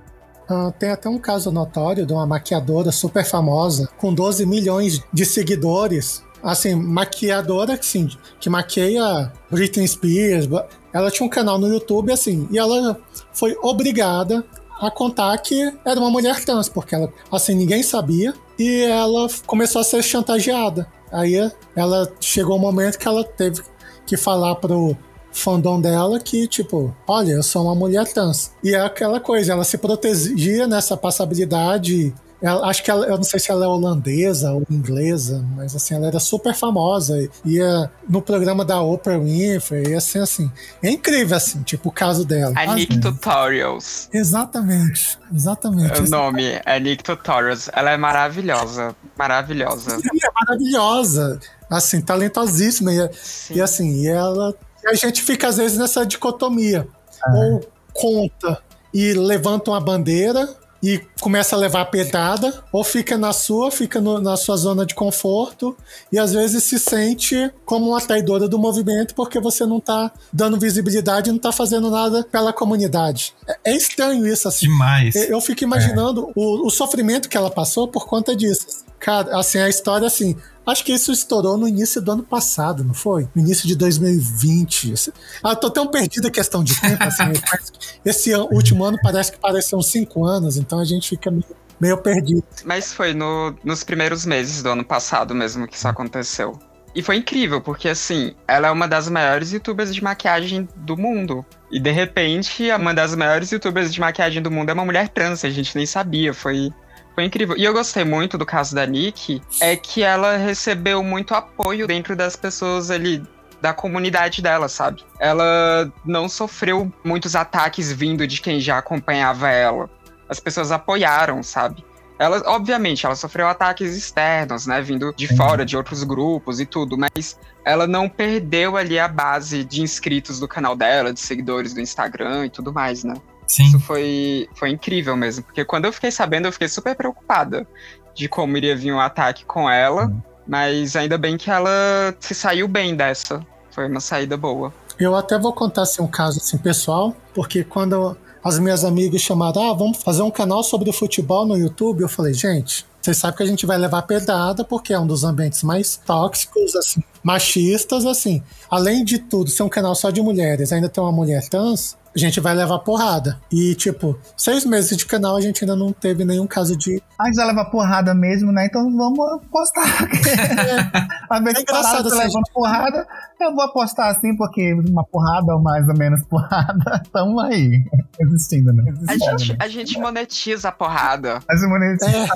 Ah, 0.49 0.71
tem 0.77 0.91
até 0.91 1.07
um 1.07 1.17
caso 1.19 1.49
notório 1.51 2.05
de 2.05 2.11
uma 2.11 2.25
maquiadora 2.25 2.91
super 2.91 3.23
famosa, 3.25 3.87
com 3.97 4.13
12 4.13 4.45
milhões 4.45 5.01
de 5.13 5.25
seguidores. 5.25 6.23
Assim, 6.43 6.75
maquiadora 6.75 7.73
assim, 7.73 8.09
que 8.39 8.49
maqueia 8.49 9.31
Britney 9.49 9.87
Spears. 9.87 10.47
Ela 10.93 11.11
tinha 11.11 11.25
um 11.25 11.29
canal 11.29 11.57
no 11.57 11.67
YouTube, 11.67 12.11
assim, 12.11 12.47
e 12.51 12.57
ela 12.57 12.99
foi 13.31 13.55
obrigada 13.61 14.43
a 14.79 14.89
contar 14.89 15.37
que 15.37 15.71
era 15.85 15.99
uma 15.99 16.09
mulher 16.09 16.43
trans, 16.43 16.67
porque 16.67 16.95
ela, 16.95 17.11
assim, 17.31 17.53
ninguém 17.53 17.83
sabia, 17.83 18.33
e 18.57 18.81
ela 18.83 19.27
começou 19.45 19.81
a 19.81 19.83
ser 19.83 20.01
chantageada. 20.01 20.87
Aí 21.11 21.35
ela 21.75 22.11
chegou 22.19 22.57
um 22.57 22.59
momento 22.59 22.97
que 22.97 23.07
ela 23.07 23.23
teve 23.23 23.61
que 24.05 24.17
falar 24.17 24.55
pro 24.55 24.97
fandom 25.31 25.79
dela 25.79 26.19
que, 26.19 26.47
tipo, 26.47 26.95
olha, 27.07 27.33
eu 27.33 27.43
sou 27.43 27.63
uma 27.63 27.75
mulher 27.75 28.05
trans. 28.11 28.51
E 28.63 28.73
é 28.73 28.79
aquela 28.79 29.19
coisa, 29.19 29.53
ela 29.53 29.63
se 29.63 29.77
protegia 29.77 30.67
nessa 30.67 30.97
passabilidade. 30.97 32.13
Ela, 32.41 32.67
acho 32.67 32.83
que 32.83 32.89
ela, 32.89 33.05
eu 33.05 33.17
não 33.17 33.23
sei 33.23 33.39
se 33.39 33.51
ela 33.51 33.65
é 33.65 33.67
holandesa 33.67 34.51
ou 34.51 34.63
inglesa, 34.69 35.45
mas 35.55 35.75
assim, 35.75 35.93
ela 35.93 36.07
era 36.07 36.19
super 36.19 36.55
famosa. 36.55 37.29
Ia 37.45 37.91
no 38.09 38.19
programa 38.21 38.65
da 38.65 38.81
Oprah 38.81 39.19
Winfrey, 39.19 39.89
e 39.89 39.93
assim, 39.93 40.19
assim. 40.19 40.51
É 40.81 40.89
incrível, 40.89 41.37
assim, 41.37 41.61
tipo, 41.61 41.89
o 41.89 41.91
caso 41.91 42.25
dela. 42.25 42.53
A 42.57 42.73
Nick 42.73 42.99
Tutorials. 42.99 44.09
Exatamente, 44.11 45.19
exatamente. 45.33 46.01
O 46.01 46.09
nome 46.09 46.59
é 46.65 46.79
Nick 46.79 47.03
Tutorials. 47.03 47.69
Ela 47.73 47.91
é 47.91 47.97
maravilhosa. 47.97 48.95
Maravilhosa. 49.15 49.99
Sim, 49.99 50.17
é 50.23 50.31
maravilhosa, 50.33 51.39
assim, 51.69 52.01
talentosíssima. 52.01 52.91
E, 52.91 53.09
Sim. 53.13 53.53
e 53.55 53.61
assim, 53.61 54.01
e 54.01 54.07
ela. 54.07 54.55
E 54.83 54.87
a 54.87 54.95
gente 54.95 55.21
fica 55.21 55.47
às 55.47 55.57
vezes 55.57 55.77
nessa 55.77 56.03
dicotomia. 56.03 56.87
Ou 57.35 57.61
conta 57.93 58.63
e 58.91 59.13
levanta 59.13 59.69
uma 59.69 59.79
bandeira 59.79 60.49
e 60.83 60.99
começa 61.19 61.55
a 61.55 61.59
levar 61.59 61.81
a 61.81 61.85
pedrada, 61.85 62.63
ou 62.71 62.83
fica 62.83 63.17
na 63.17 63.31
sua, 63.33 63.69
fica 63.69 64.01
no- 64.01 64.19
na 64.19 64.35
sua 64.35 64.57
zona 64.57 64.85
de 64.85 64.95
conforto 64.95 65.77
e 66.11 66.17
às 66.17 66.33
vezes 66.33 66.63
se 66.63 66.79
sente 66.79 67.51
como 67.65 67.89
uma 67.89 68.01
traidora 68.01 68.47
do 68.47 68.57
movimento 68.57 69.13
porque 69.13 69.39
você 69.39 69.65
não 69.65 69.79
tá 69.79 70.11
dando 70.33 70.59
visibilidade 70.59 71.29
e 71.29 71.33
não 71.33 71.39
tá 71.39 71.51
fazendo 71.51 71.89
nada 71.91 72.23
pela 72.31 72.51
comunidade. 72.51 73.33
É, 73.47 73.71
é 73.71 73.75
estranho 73.77 74.25
isso, 74.25 74.47
assim. 74.47 74.67
Demais. 74.67 75.15
Eu 75.15 75.31
eu 75.31 75.41
fico 75.41 75.63
imaginando 75.63 76.31
o, 76.35 76.67
o 76.67 76.69
sofrimento 76.69 77.29
que 77.29 77.37
ela 77.37 77.49
passou 77.51 77.87
por 77.87 78.05
conta 78.07 78.35
disso. 78.35 78.83
Cara, 78.99 79.39
assim, 79.39 79.57
a 79.57 79.67
história, 79.67 80.05
assim, 80.05 80.35
acho 80.65 80.83
que 80.83 80.91
isso 80.93 81.11
estourou 81.11 81.57
no 81.57 81.67
início 81.67 82.01
do 82.01 82.11
ano 82.11 82.23
passado, 82.23 82.83
não 82.83 82.93
foi? 82.93 83.27
No 83.35 83.41
início 83.41 83.67
de 83.67 83.75
2020. 83.75 84.91
Esse- 84.93 85.13
Ah, 85.43 85.55
tô 85.55 85.69
tão 85.69 85.87
perdido 85.87 86.27
a 86.27 86.31
questão 86.31 86.63
de 86.63 86.79
tempo, 86.79 87.03
assim. 87.03 87.23
parece 87.49 87.71
que 87.71 87.79
Esse 88.09 88.33
último 88.35 88.83
ano 88.83 88.97
parece 89.01 89.31
que 89.31 89.39
pareceu 89.39 89.77
uns 89.79 89.87
cinco 89.87 90.25
anos, 90.25 90.57
então 90.57 90.79
a 90.79 90.85
gente 90.85 91.09
fica 91.09 91.29
meio, 91.31 91.45
meio 91.79 91.97
perdido. 91.97 92.43
Mas 92.65 92.93
foi 92.93 93.13
no- 93.13 93.55
nos 93.63 93.83
primeiros 93.83 94.25
meses 94.25 94.61
do 94.63 94.69
ano 94.69 94.83
passado 94.85 95.33
mesmo 95.35 95.67
que 95.67 95.75
isso 95.75 95.87
aconteceu. 95.87 96.57
E 96.93 97.01
foi 97.01 97.15
incrível, 97.15 97.61
porque 97.61 97.87
assim, 97.87 98.33
ela 98.45 98.67
é 98.67 98.71
uma 98.71 98.85
das 98.85 99.07
maiores 99.07 99.53
youtubers 99.53 99.95
de 99.95 100.03
maquiagem 100.03 100.67
do 100.75 100.97
mundo. 100.97 101.45
E 101.71 101.79
de 101.79 101.89
repente, 101.89 102.69
uma 102.77 102.93
das 102.93 103.15
maiores 103.15 103.49
youtubers 103.49 103.93
de 103.93 103.99
maquiagem 104.01 104.41
do 104.41 104.51
mundo 104.51 104.71
é 104.71 104.73
uma 104.73 104.83
mulher 104.83 105.07
trans, 105.07 105.45
a 105.45 105.49
gente 105.49 105.73
nem 105.73 105.85
sabia. 105.85 106.33
Foi, 106.33 106.69
foi 107.13 107.25
incrível. 107.25 107.57
E 107.57 107.63
eu 107.63 107.73
gostei 107.73 108.03
muito 108.03 108.37
do 108.37 108.45
caso 108.45 108.75
da 108.75 108.85
Nick, 108.85 109.41
é 109.59 109.75
que 109.75 110.03
ela 110.03 110.37
recebeu 110.37 111.03
muito 111.03 111.33
apoio 111.33 111.87
dentro 111.87 112.15
das 112.15 112.35
pessoas 112.35 112.89
ali 112.89 113.23
da 113.61 113.73
comunidade 113.73 114.41
dela, 114.41 114.67
sabe? 114.67 115.03
Ela 115.19 115.91
não 116.03 116.27
sofreu 116.27 116.91
muitos 117.03 117.35
ataques 117.35 117.91
vindo 117.91 118.25
de 118.25 118.41
quem 118.41 118.59
já 118.59 118.77
acompanhava 118.77 119.49
ela. 119.49 119.89
As 120.27 120.39
pessoas 120.39 120.71
apoiaram, 120.71 121.43
sabe? 121.43 121.85
Ela, 122.17 122.41
obviamente, 122.45 123.05
ela 123.05 123.15
sofreu 123.15 123.47
ataques 123.47 123.95
externos, 123.95 124.67
né? 124.67 124.81
Vindo 124.81 125.13
de 125.15 125.35
fora, 125.35 125.65
de 125.65 125.75
outros 125.75 126.03
grupos 126.03 126.59
e 126.59 126.65
tudo, 126.65 126.97
mas 126.97 127.39
ela 127.65 127.87
não 127.87 128.07
perdeu 128.07 128.77
ali 128.77 128.99
a 128.99 129.07
base 129.07 129.63
de 129.63 129.81
inscritos 129.81 130.39
do 130.39 130.47
canal 130.47 130.75
dela, 130.75 131.13
de 131.13 131.19
seguidores 131.19 131.73
do 131.73 131.81
Instagram 131.81 132.45
e 132.45 132.49
tudo 132.49 132.71
mais, 132.71 133.03
né? 133.03 133.15
Sim. 133.51 133.65
Isso 133.65 133.79
foi, 133.81 134.47
foi 134.55 134.69
incrível 134.69 135.17
mesmo, 135.17 135.43
porque 135.43 135.65
quando 135.65 135.83
eu 135.83 135.91
fiquei 135.91 136.09
sabendo, 136.09 136.47
eu 136.47 136.53
fiquei 136.53 136.69
super 136.69 136.95
preocupada 136.95 137.67
de 138.15 138.29
como 138.29 138.55
iria 138.55 138.77
vir 138.77 138.93
um 138.93 138.99
ataque 138.99 139.43
com 139.43 139.69
ela, 139.69 140.09
mas 140.47 140.95
ainda 140.95 141.17
bem 141.17 141.35
que 141.35 141.51
ela 141.51 142.15
se 142.17 142.33
saiu 142.33 142.65
bem 142.65 142.95
dessa. 142.95 143.45
Foi 143.71 143.89
uma 143.89 143.99
saída 143.99 144.37
boa. 144.37 144.73
Eu 144.97 145.13
até 145.13 145.37
vou 145.37 145.51
contar 145.51 145.81
assim, 145.81 146.01
um 146.01 146.07
caso 146.07 146.37
assim, 146.37 146.57
pessoal, 146.57 147.13
porque 147.33 147.61
quando 147.61 148.15
as 148.41 148.57
minhas 148.57 148.85
amigas 148.85 149.19
chamaram, 149.19 149.69
ah, 149.69 149.73
vamos 149.73 150.01
fazer 150.01 150.21
um 150.21 150.31
canal 150.31 150.63
sobre 150.63 150.89
o 150.89 150.93
futebol 150.93 151.45
no 151.45 151.57
YouTube, 151.57 152.03
eu 152.03 152.09
falei, 152.09 152.33
gente, 152.33 152.85
vocês 153.01 153.17
sabem 153.17 153.35
que 153.35 153.43
a 153.43 153.47
gente 153.47 153.65
vai 153.65 153.77
levar 153.77 154.03
pedrada, 154.03 154.63
porque 154.63 154.93
é 154.93 154.99
um 154.99 155.05
dos 155.05 155.25
ambientes 155.25 155.61
mais 155.61 155.97
tóxicos, 155.97 156.73
assim, 156.73 157.03
machistas, 157.21 158.05
assim. 158.05 158.41
Além 158.69 159.03
de 159.03 159.19
tudo, 159.19 159.49
ser 159.49 159.63
um 159.63 159.69
canal 159.69 159.93
só 159.93 160.09
de 160.09 160.21
mulheres, 160.21 160.71
ainda 160.71 160.87
tem 160.87 161.03
uma 161.03 161.11
mulher 161.11 161.49
trans, 161.49 161.97
a 162.15 162.19
gente 162.19 162.39
vai 162.39 162.53
levar 162.53 162.79
porrada. 162.79 163.39
E, 163.51 163.73
tipo, 163.75 164.19
seis 164.35 164.65
meses 164.65 164.97
de 164.97 165.05
canal, 165.05 165.35
a 165.37 165.41
gente 165.41 165.63
ainda 165.63 165.75
não 165.75 165.91
teve 165.93 166.25
nenhum 166.25 166.45
caso 166.47 166.75
de. 166.77 167.01
A 167.19 167.25
gente 167.25 167.35
já 167.35 167.45
leva 167.45 167.65
porrada 167.65 168.13
mesmo, 168.13 168.51
né? 168.51 168.65
Então 168.65 168.83
vamos 168.95 169.41
postar. 169.51 169.83
A 171.29 171.39
vez 171.39 171.57
É 171.57 171.61
engraçado 171.61 172.07
assim, 172.07 172.17
levando 172.17 172.43
porrada, 172.53 173.07
eu 173.39 173.53
vou 173.55 173.63
apostar 173.63 174.09
assim, 174.09 174.35
porque 174.35 174.73
uma 174.73 175.03
porrada 175.05 175.53
ou 175.55 175.61
mais 175.61 175.87
ou 175.87 175.95
menos 175.97 176.21
porrada, 176.25 177.01
tamo 177.13 177.39
aí. 177.39 177.83
Existindo, 178.19 178.73
né? 178.73 178.83
A 178.87 178.89
Existindo, 179.13 179.39
gente, 179.39 179.49
né? 179.51 179.57
a 179.61 179.67
gente 179.67 179.99
monetiza 179.99 180.69
a 180.69 180.71
porrada. 180.71 181.39
Mas 181.47 181.63
o 181.63 181.69
monetiza- 181.69 182.09
É, 182.11 182.27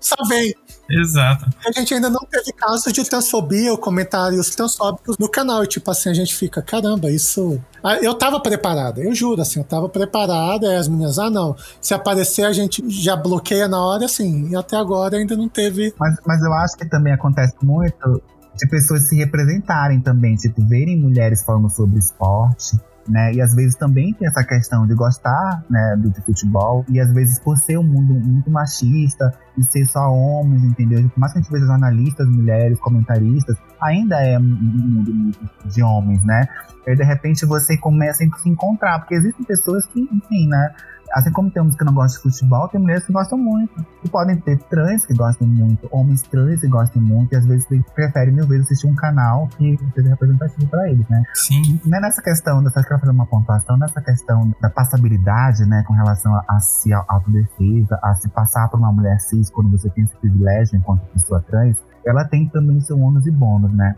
só 0.00 0.16
vem. 0.28 0.54
Exato. 0.90 1.46
A 1.66 1.72
gente 1.72 1.94
ainda 1.94 2.10
não 2.10 2.20
teve 2.30 2.52
casos 2.52 2.92
de 2.92 3.04
transfobia 3.08 3.72
ou 3.72 3.78
comentários 3.78 4.50
transfóbicos 4.50 5.16
no 5.18 5.28
canal. 5.28 5.64
E, 5.64 5.66
tipo 5.66 5.90
assim, 5.90 6.10
a 6.10 6.14
gente 6.14 6.34
fica, 6.34 6.60
caramba, 6.62 7.10
isso. 7.10 7.60
Ah, 7.82 7.96
Eu 7.96 8.14
tava 8.14 8.40
preparada, 8.40 9.00
eu 9.00 9.14
juro, 9.14 9.40
assim, 9.40 9.60
eu 9.60 9.64
tava 9.64 9.88
preparada. 9.88 10.68
Aí 10.68 10.76
as 10.76 10.88
meninas, 10.88 11.18
ah, 11.18 11.30
não. 11.30 11.56
Se 11.80 11.94
aparecer, 11.94 12.44
a 12.44 12.52
gente 12.52 12.82
já 12.90 13.16
bloqueia 13.16 13.66
na 13.68 13.82
hora, 13.82 14.04
assim. 14.04 14.50
E 14.50 14.56
até 14.56 14.76
agora 14.76 15.16
ainda 15.16 15.36
não 15.36 15.48
teve. 15.48 15.94
Mas, 15.98 16.16
mas 16.26 16.42
eu 16.42 16.52
acho 16.52 16.76
que 16.76 16.88
também 16.88 17.12
acontece 17.12 17.54
muito 17.62 18.22
de 18.56 18.68
pessoas 18.68 19.08
se 19.08 19.16
representarem 19.16 20.00
também, 20.00 20.36
tipo, 20.36 20.64
verem 20.66 20.96
mulheres 20.96 21.42
falando 21.42 21.68
sobre 21.70 21.98
esporte, 21.98 22.76
né? 23.08 23.32
E 23.32 23.40
às 23.40 23.54
vezes 23.54 23.76
também 23.76 24.12
tem 24.14 24.28
essa 24.28 24.42
questão 24.44 24.86
de 24.86 24.94
gostar, 24.94 25.64
né, 25.68 25.96
do 25.98 26.12
futebol, 26.22 26.84
e 26.88 27.00
às 27.00 27.12
vezes 27.12 27.38
por 27.38 27.56
ser 27.56 27.78
um 27.78 27.82
mundo 27.82 28.14
muito 28.14 28.50
machista 28.50 29.32
e 29.56 29.62
ser 29.64 29.84
só 29.86 30.10
homens, 30.12 30.64
entendeu? 30.64 31.08
Por 31.08 31.18
mais 31.18 31.32
que 31.32 31.38
a 31.38 31.42
gente 31.42 31.50
veja 31.50 31.66
jornalistas, 31.66 32.26
mulheres, 32.28 32.78
comentaristas, 32.80 33.56
ainda 33.80 34.20
é 34.20 34.38
um 34.38 34.42
mundo 34.42 35.32
de 35.66 35.82
homens, 35.82 36.24
né? 36.24 36.46
E 36.86 36.94
de 36.94 37.04
repente 37.04 37.46
você 37.46 37.76
começa 37.76 38.24
a 38.24 38.38
se 38.38 38.48
encontrar, 38.48 38.98
porque 39.00 39.14
existem 39.14 39.44
pessoas 39.44 39.86
que, 39.86 40.00
enfim, 40.00 40.48
né? 40.48 40.74
Assim 41.14 41.30
como 41.30 41.48
temos 41.48 41.76
que 41.76 41.84
não 41.84 41.94
gostam 41.94 42.22
de 42.28 42.36
futebol, 42.36 42.66
tem 42.68 42.80
mulheres 42.80 43.06
que 43.06 43.12
gostam 43.12 43.38
muito. 43.38 43.86
E 44.02 44.08
podem 44.08 44.36
ter 44.36 44.58
trans 44.64 45.06
que 45.06 45.14
gostem 45.14 45.46
muito, 45.46 45.88
homens 45.92 46.22
trans 46.22 46.60
que 46.60 46.66
gostem 46.66 47.00
muito, 47.00 47.32
e 47.32 47.36
às 47.36 47.46
vezes 47.46 47.66
preferem 47.94 48.34
mil 48.34 48.46
vezes 48.48 48.66
assistir 48.66 48.88
um 48.88 48.94
canal 48.96 49.46
que 49.56 49.78
seja 49.94 50.08
representativo 50.08 50.66
para 50.66 50.90
eles, 50.90 51.08
né? 51.08 51.22
Sim. 51.34 51.80
Não 51.86 51.98
é 51.98 52.00
nessa 52.00 52.20
questão, 52.20 52.62
eu 52.64 52.72
quero 52.72 52.98
fazer 52.98 53.12
uma 53.12 53.26
pontuação, 53.26 53.76
nessa 53.76 54.00
questão 54.00 54.52
da 54.60 54.68
passabilidade, 54.68 55.64
né, 55.66 55.84
com 55.86 55.92
relação 55.92 56.34
a, 56.34 56.44
a 56.48 56.58
se 56.58 56.92
autodefesa, 56.92 57.98
a 58.02 58.14
se 58.14 58.28
passar 58.28 58.68
por 58.68 58.78
uma 58.78 58.90
mulher 58.90 59.20
cis 59.20 59.50
quando 59.50 59.70
você 59.70 59.88
tem 59.90 60.02
esse 60.02 60.16
privilégio 60.16 60.76
enquanto 60.76 61.02
pessoa 61.12 61.40
trans, 61.40 61.76
ela 62.04 62.24
tem 62.24 62.48
também 62.48 62.80
seu 62.80 62.98
ônus 62.98 63.24
e 63.26 63.30
bônus, 63.30 63.72
né? 63.72 63.94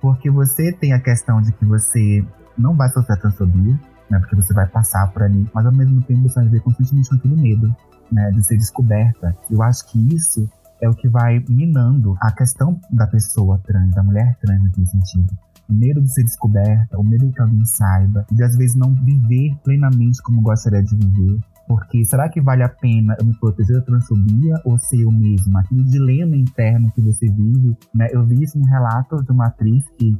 Porque 0.00 0.30
você 0.30 0.72
tem 0.72 0.92
a 0.92 1.00
questão 1.00 1.40
de 1.40 1.52
que 1.52 1.64
você 1.64 2.24
não 2.56 2.74
vai 2.74 2.88
sofrer 2.88 3.18
transfobia, 3.18 3.78
né? 4.10 4.18
Porque 4.18 4.36
você 4.36 4.52
vai 4.52 4.66
passar 4.66 5.12
por 5.12 5.22
ali, 5.22 5.48
mas 5.54 5.66
ao 5.66 5.72
mesmo 5.72 6.02
tempo 6.02 6.28
você 6.28 6.36
vai 6.36 6.44
viver 6.44 6.60
constantemente 6.60 7.08
com 7.08 7.16
aquele 7.16 7.36
medo, 7.36 7.74
né? 8.10 8.30
De 8.30 8.42
ser 8.44 8.56
descoberta. 8.56 9.36
Eu 9.50 9.62
acho 9.62 9.86
que 9.90 10.14
isso 10.14 10.48
é 10.80 10.88
o 10.88 10.94
que 10.94 11.08
vai 11.08 11.42
minando 11.48 12.16
a 12.20 12.32
questão 12.32 12.78
da 12.90 13.06
pessoa 13.06 13.60
trans, 13.64 13.94
da 13.94 14.02
mulher 14.02 14.36
trans 14.40 14.62
nesse 14.62 14.86
sentido. 14.86 15.32
O 15.68 15.72
medo 15.72 16.02
de 16.02 16.12
ser 16.12 16.22
descoberta, 16.22 16.98
o 16.98 17.02
medo 17.02 17.26
de 17.26 17.32
que 17.32 17.40
alguém 17.40 17.64
saiba, 17.64 18.26
de 18.30 18.42
às 18.42 18.54
vezes 18.56 18.76
não 18.76 18.94
viver 18.94 19.56
plenamente 19.64 20.22
como 20.22 20.42
gostaria 20.42 20.82
de 20.82 20.94
viver. 20.94 21.38
Porque 21.66 22.04
será 22.04 22.28
que 22.28 22.42
vale 22.42 22.62
a 22.62 22.68
pena 22.68 23.16
eu 23.18 23.24
me 23.24 23.34
proteger 23.38 23.76
da 23.76 23.82
transfobia 23.82 24.60
ou 24.66 24.78
ser 24.78 25.00
eu 25.00 25.10
mesma? 25.10 25.60
Aquele 25.60 25.84
dilema 25.84 26.36
interno 26.36 26.92
que 26.92 27.00
você 27.00 27.26
vive, 27.26 27.74
né? 27.94 28.08
Eu 28.12 28.22
vi 28.26 28.42
isso 28.42 28.58
num 28.58 28.66
relato 28.66 29.22
de 29.24 29.32
uma 29.32 29.46
atriz 29.46 29.82
que 29.98 30.14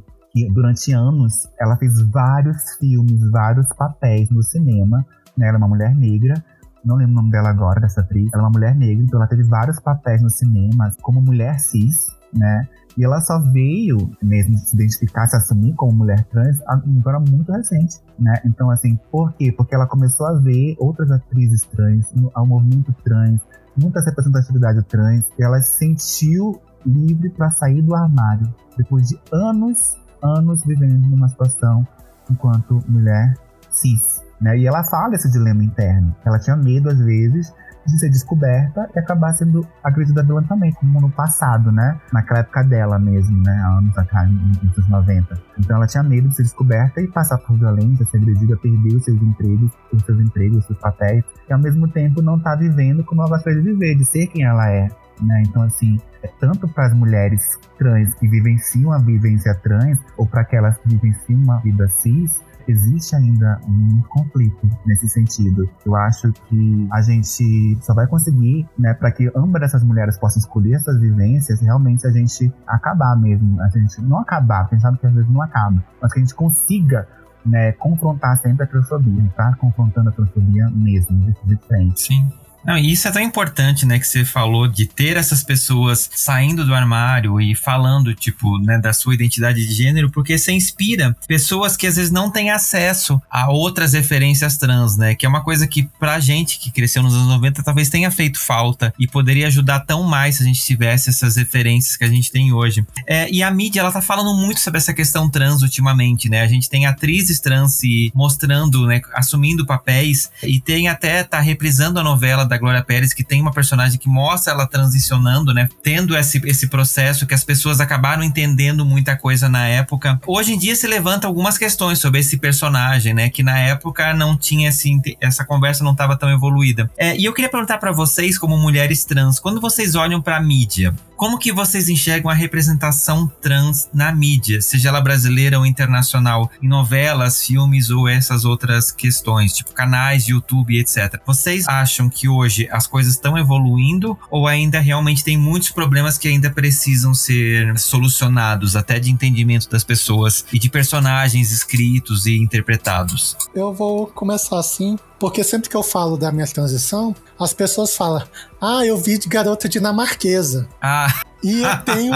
durante 0.51 0.91
anos 0.91 1.47
ela 1.59 1.77
fez 1.77 2.01
vários 2.09 2.75
filmes, 2.79 3.31
vários 3.31 3.71
papéis 3.73 4.29
no 4.29 4.43
cinema. 4.43 5.05
Né? 5.37 5.47
Ela 5.47 5.55
é 5.55 5.59
uma 5.59 5.67
mulher 5.67 5.95
negra, 5.95 6.43
não 6.83 6.97
lembro 6.97 7.13
o 7.13 7.15
nome 7.15 7.31
dela 7.31 7.49
agora, 7.49 7.79
dessa 7.79 8.01
atriz. 8.01 8.29
Ela 8.33 8.43
é 8.43 8.45
uma 8.45 8.51
mulher 8.51 8.75
negra, 8.75 9.03
então 9.03 9.19
ela 9.19 9.27
teve 9.27 9.43
vários 9.43 9.79
papéis 9.79 10.21
no 10.21 10.29
cinema 10.29 10.91
como 11.01 11.21
mulher 11.21 11.59
cis, 11.59 11.95
né? 12.33 12.67
E 12.97 13.03
ela 13.03 13.19
só 13.19 13.39
veio 13.39 14.09
mesmo 14.21 14.57
se 14.57 14.73
identificar, 14.75 15.27
se 15.27 15.35
assumir 15.35 15.73
como 15.73 15.91
mulher 15.91 16.23
trans 16.25 16.57
agora 16.65 17.19
muito 17.19 17.51
recente, 17.51 17.99
né? 18.17 18.41
Então, 18.45 18.69
assim, 18.69 18.97
por 19.11 19.33
quê? 19.33 19.51
Porque 19.51 19.75
ela 19.75 19.87
começou 19.87 20.27
a 20.27 20.33
ver 20.33 20.75
outras 20.79 21.11
atrizes 21.11 21.61
trans, 21.63 22.05
ao 22.33 22.45
movimento 22.45 22.93
trans, 23.03 23.41
muita 23.75 23.99
representatividade 24.01 24.81
trans, 24.83 25.25
e 25.37 25.43
ela 25.43 25.59
se 25.61 25.77
sentiu 25.77 26.61
livre 26.85 27.29
para 27.31 27.49
sair 27.49 27.81
do 27.81 27.95
armário 27.95 28.53
depois 28.77 29.09
de 29.09 29.19
anos 29.33 29.97
anos 30.37 30.63
vivendo 30.65 31.07
numa 31.07 31.27
situação 31.27 31.85
enquanto 32.29 32.79
mulher 32.87 33.33
cis. 33.69 34.23
Né? 34.41 34.57
E 34.59 34.67
ela 34.67 34.83
fala 34.83 35.15
esse 35.15 35.31
dilema 35.31 35.63
interno. 35.63 36.15
Ela 36.25 36.39
tinha 36.39 36.55
medo, 36.55 36.89
às 36.89 36.99
vezes, 36.99 37.53
de 37.85 37.99
ser 37.99 38.09
descoberta 38.09 38.89
e 38.95 38.99
acabar 38.99 39.33
sendo 39.33 39.65
agredida 39.83 40.23
violentamente, 40.23 40.75
como 40.77 40.99
no 40.99 41.09
passado, 41.11 41.71
né? 41.71 41.99
Naquela 42.11 42.39
época 42.39 42.63
dela 42.63 42.97
mesmo, 42.97 43.41
né? 43.43 43.53
Há 43.63 43.77
anos 43.77 43.97
atrás, 43.97 44.29
nos 44.29 44.77
anos 44.77 44.89
90. 44.89 45.39
Então 45.59 45.77
ela 45.77 45.87
tinha 45.87 46.03
medo 46.03 46.27
de 46.29 46.35
ser 46.35 46.43
descoberta 46.43 46.99
e 47.01 47.07
passar 47.07 47.37
por 47.37 47.57
violência, 47.57 48.05
ser 48.07 48.17
agredida, 48.17 48.57
perder 48.57 48.95
os 48.95 49.03
seus 49.03 49.21
empregos, 49.21 49.71
os 49.93 50.01
seus 50.03 50.19
empregos, 50.19 50.57
os 50.59 50.65
seus 50.65 50.79
papéis, 50.79 51.23
e 51.47 51.53
ao 51.53 51.59
mesmo 51.59 51.87
tempo 51.87 52.21
não 52.21 52.37
estar 52.37 52.51
tá 52.51 52.55
vivendo 52.55 53.03
como 53.03 53.21
ela 53.21 53.29
gostaria 53.29 53.61
de 53.61 53.71
viver, 53.71 53.95
de 53.95 54.05
ser 54.05 54.27
quem 54.27 54.43
ela 54.43 54.67
é. 54.69 54.89
Né? 55.21 55.43
Então, 55.47 55.61
assim, 55.61 55.99
é 56.23 56.27
tanto 56.39 56.67
para 56.67 56.87
as 56.87 56.93
mulheres 56.93 57.57
trans 57.77 58.13
que 58.15 58.27
vivenciam 58.27 58.91
a 58.91 58.97
vivência 58.97 59.53
trans, 59.55 59.99
ou 60.17 60.25
para 60.25 60.41
aquelas 60.41 60.77
que 60.77 60.89
vivenciam 60.89 61.39
uma 61.39 61.59
vida 61.59 61.87
cis, 61.87 62.31
existe 62.67 63.15
ainda 63.15 63.59
um 63.67 64.01
conflito 64.09 64.67
nesse 64.85 65.07
sentido. 65.07 65.69
Eu 65.85 65.95
acho 65.95 66.31
que 66.31 66.87
a 66.91 67.01
gente 67.01 67.77
só 67.81 67.93
vai 67.93 68.07
conseguir, 68.07 68.67
né, 68.77 68.93
para 68.93 69.11
que 69.11 69.31
ambas 69.35 69.61
essas 69.63 69.83
mulheres 69.83 70.17
possam 70.17 70.39
escolher 70.39 70.73
essas 70.73 70.99
vivências, 70.99 71.61
realmente 71.61 72.05
a 72.07 72.11
gente 72.11 72.51
acabar 72.67 73.15
mesmo. 73.15 73.61
A 73.61 73.69
gente 73.69 74.01
não 74.01 74.19
acabar, 74.19 74.67
pensando 74.67 74.97
que 74.97 75.05
às 75.05 75.13
vezes 75.13 75.29
não 75.29 75.41
acaba, 75.41 75.83
mas 76.01 76.11
que 76.11 76.19
a 76.19 76.21
gente 76.21 76.35
consiga 76.35 77.07
né, 77.45 77.71
confrontar 77.73 78.37
sempre 78.41 78.63
a 78.63 78.67
transfobia, 78.67 79.23
tá? 79.35 79.55
Confrontando 79.59 80.09
a 80.09 80.11
transfobia 80.11 80.67
mesmo, 80.69 81.31
de 81.43 81.55
frente. 81.57 82.01
Sim. 82.01 82.33
Não, 82.65 82.77
e 82.77 82.91
isso 82.91 83.07
é 83.07 83.11
tão 83.11 83.21
importante, 83.21 83.85
né, 83.85 83.99
que 83.99 84.07
você 84.07 84.25
falou 84.25 84.67
de 84.67 84.87
ter 84.87 85.17
essas 85.17 85.43
pessoas 85.43 86.09
saindo 86.15 86.65
do 86.65 86.73
armário 86.73 87.39
e 87.39 87.55
falando, 87.55 88.13
tipo, 88.15 88.57
né, 88.59 88.79
da 88.79 88.91
sua 88.91 89.13
identidade 89.13 89.65
de 89.65 89.73
gênero, 89.73 90.09
porque 90.09 90.37
você 90.37 90.51
inspira 90.51 91.15
pessoas 91.27 91.77
que 91.77 91.85
às 91.85 91.95
vezes 91.95 92.11
não 92.11 92.31
têm 92.31 92.49
acesso 92.49 93.21
a 93.29 93.51
outras 93.51 93.93
referências 93.93 94.57
trans, 94.57 94.97
né, 94.97 95.13
que 95.13 95.25
é 95.25 95.29
uma 95.29 95.43
coisa 95.43 95.67
que 95.67 95.87
pra 95.99 96.19
gente 96.19 96.57
que 96.57 96.71
cresceu 96.71 97.03
nos 97.03 97.13
anos 97.13 97.27
90 97.27 97.61
talvez 97.61 97.87
tenha 97.89 98.09
feito 98.09 98.39
falta 98.39 98.91
e 98.99 99.07
poderia 99.07 99.47
ajudar 99.47 99.81
tão 99.81 100.01
mais 100.03 100.37
se 100.37 100.43
a 100.43 100.45
gente 100.45 100.65
tivesse 100.65 101.09
essas 101.09 101.35
referências 101.35 101.95
que 101.95 102.03
a 102.03 102.09
gente 102.09 102.31
tem 102.31 102.51
hoje. 102.51 102.85
É, 103.05 103.29
e 103.31 103.43
a 103.43 103.51
mídia, 103.51 103.81
ela 103.81 103.91
tá 103.91 104.01
falando 104.01 104.33
muito 104.35 104.59
sobre 104.59 104.79
essa 104.79 104.93
questão 104.93 105.29
trans 105.29 105.61
ultimamente, 105.61 106.29
né, 106.29 106.41
a 106.41 106.47
gente 106.47 106.67
tem 106.67 106.87
atrizes 106.87 107.39
trans 107.39 107.73
se 107.73 108.11
mostrando, 108.15 108.87
né, 108.87 109.01
assumindo 109.13 109.67
papéis 109.67 110.31
e 110.41 110.59
tem 110.59 110.87
até, 110.87 111.23
tá 111.23 111.39
reprisando 111.39 111.99
a 111.99 112.03
novela 112.03 112.43
da 112.43 112.54
da 112.55 112.59
Glória 112.59 112.83
Pérez, 112.83 113.13
que 113.13 113.23
tem 113.23 113.41
uma 113.41 113.51
personagem 113.51 113.99
que 113.99 114.07
mostra 114.07 114.53
ela 114.53 114.65
transicionando, 114.65 115.53
né? 115.53 115.69
Tendo 115.83 116.17
esse, 116.17 116.41
esse 116.45 116.67
processo 116.67 117.27
que 117.27 117.33
as 117.33 117.43
pessoas 117.43 117.79
acabaram 117.79 118.23
entendendo 118.23 118.85
muita 118.85 119.15
coisa 119.15 119.49
na 119.49 119.67
época. 119.67 120.19
Hoje 120.25 120.53
em 120.53 120.57
dia 120.57 120.75
se 120.75 120.87
levanta 120.87 121.27
algumas 121.27 121.57
questões 121.57 121.99
sobre 121.99 122.21
esse 122.21 122.37
personagem, 122.37 123.13
né? 123.13 123.29
Que 123.29 123.43
na 123.43 123.59
época 123.59 124.13
não 124.13 124.37
tinha 124.37 124.69
assim, 124.69 125.01
essa 125.19 125.45
conversa 125.45 125.83
não 125.83 125.91
estava 125.91 126.15
tão 126.15 126.29
evoluída. 126.29 126.89
É, 126.97 127.17
e 127.17 127.25
eu 127.25 127.33
queria 127.33 127.49
perguntar 127.49 127.77
para 127.77 127.91
vocês, 127.91 128.37
como 128.37 128.57
mulheres 128.57 129.03
trans, 129.03 129.39
quando 129.39 129.59
vocês 129.59 129.95
olham 129.95 130.21
para 130.21 130.37
a 130.37 130.41
mídia, 130.41 130.93
como 131.15 131.39
que 131.39 131.51
vocês 131.51 131.89
enxergam 131.89 132.29
a 132.29 132.33
representação 132.33 133.27
trans 133.41 133.89
na 133.93 134.11
mídia, 134.11 134.61
seja 134.61 134.89
ela 134.89 135.01
brasileira 135.01 135.57
ou 135.57 135.65
internacional, 135.65 136.51
em 136.61 136.67
novelas, 136.67 137.43
filmes 137.45 137.89
ou 137.89 138.07
essas 138.07 138.45
outras 138.45 138.91
questões, 138.91 139.53
tipo 139.53 139.73
canais 139.73 140.27
YouTube, 140.27 140.77
etc. 140.77 141.19
Vocês 141.25 141.67
acham 141.67 142.09
que 142.09 142.27
hoje 142.27 142.44
as 142.71 142.87
coisas 142.87 143.13
estão 143.13 143.37
evoluindo 143.37 144.17
ou 144.29 144.47
ainda 144.47 144.79
realmente 144.79 145.23
tem 145.23 145.37
muitos 145.37 145.71
problemas 145.71 146.17
que 146.17 146.27
ainda 146.27 146.49
precisam 146.49 147.13
ser 147.13 147.77
solucionados, 147.77 148.75
até 148.75 148.99
de 148.99 149.11
entendimento 149.11 149.69
das 149.69 149.83
pessoas 149.83 150.45
e 150.51 150.59
de 150.59 150.69
personagens 150.69 151.51
escritos 151.51 152.25
e 152.25 152.37
interpretados? 152.37 153.35
Eu 153.53 153.73
vou 153.73 154.07
começar 154.07 154.59
assim, 154.59 154.97
porque 155.19 155.43
sempre 155.43 155.69
que 155.69 155.75
eu 155.75 155.83
falo 155.83 156.17
da 156.17 156.31
minha 156.31 156.47
transição, 156.47 157.15
as 157.39 157.53
pessoas 157.53 157.95
falam: 157.95 158.23
Ah, 158.61 158.85
eu 158.85 158.97
vi 158.97 159.17
de 159.17 159.27
garota 159.27 159.67
dinamarquesa. 159.67 160.67
Ah. 160.81 161.21
E 161.43 161.61
eu 161.61 161.77
tenho 161.83 162.13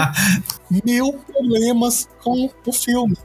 mil 0.84 1.12
problemas 1.32 2.08
com 2.22 2.50
o 2.66 2.72
filme. 2.72 3.16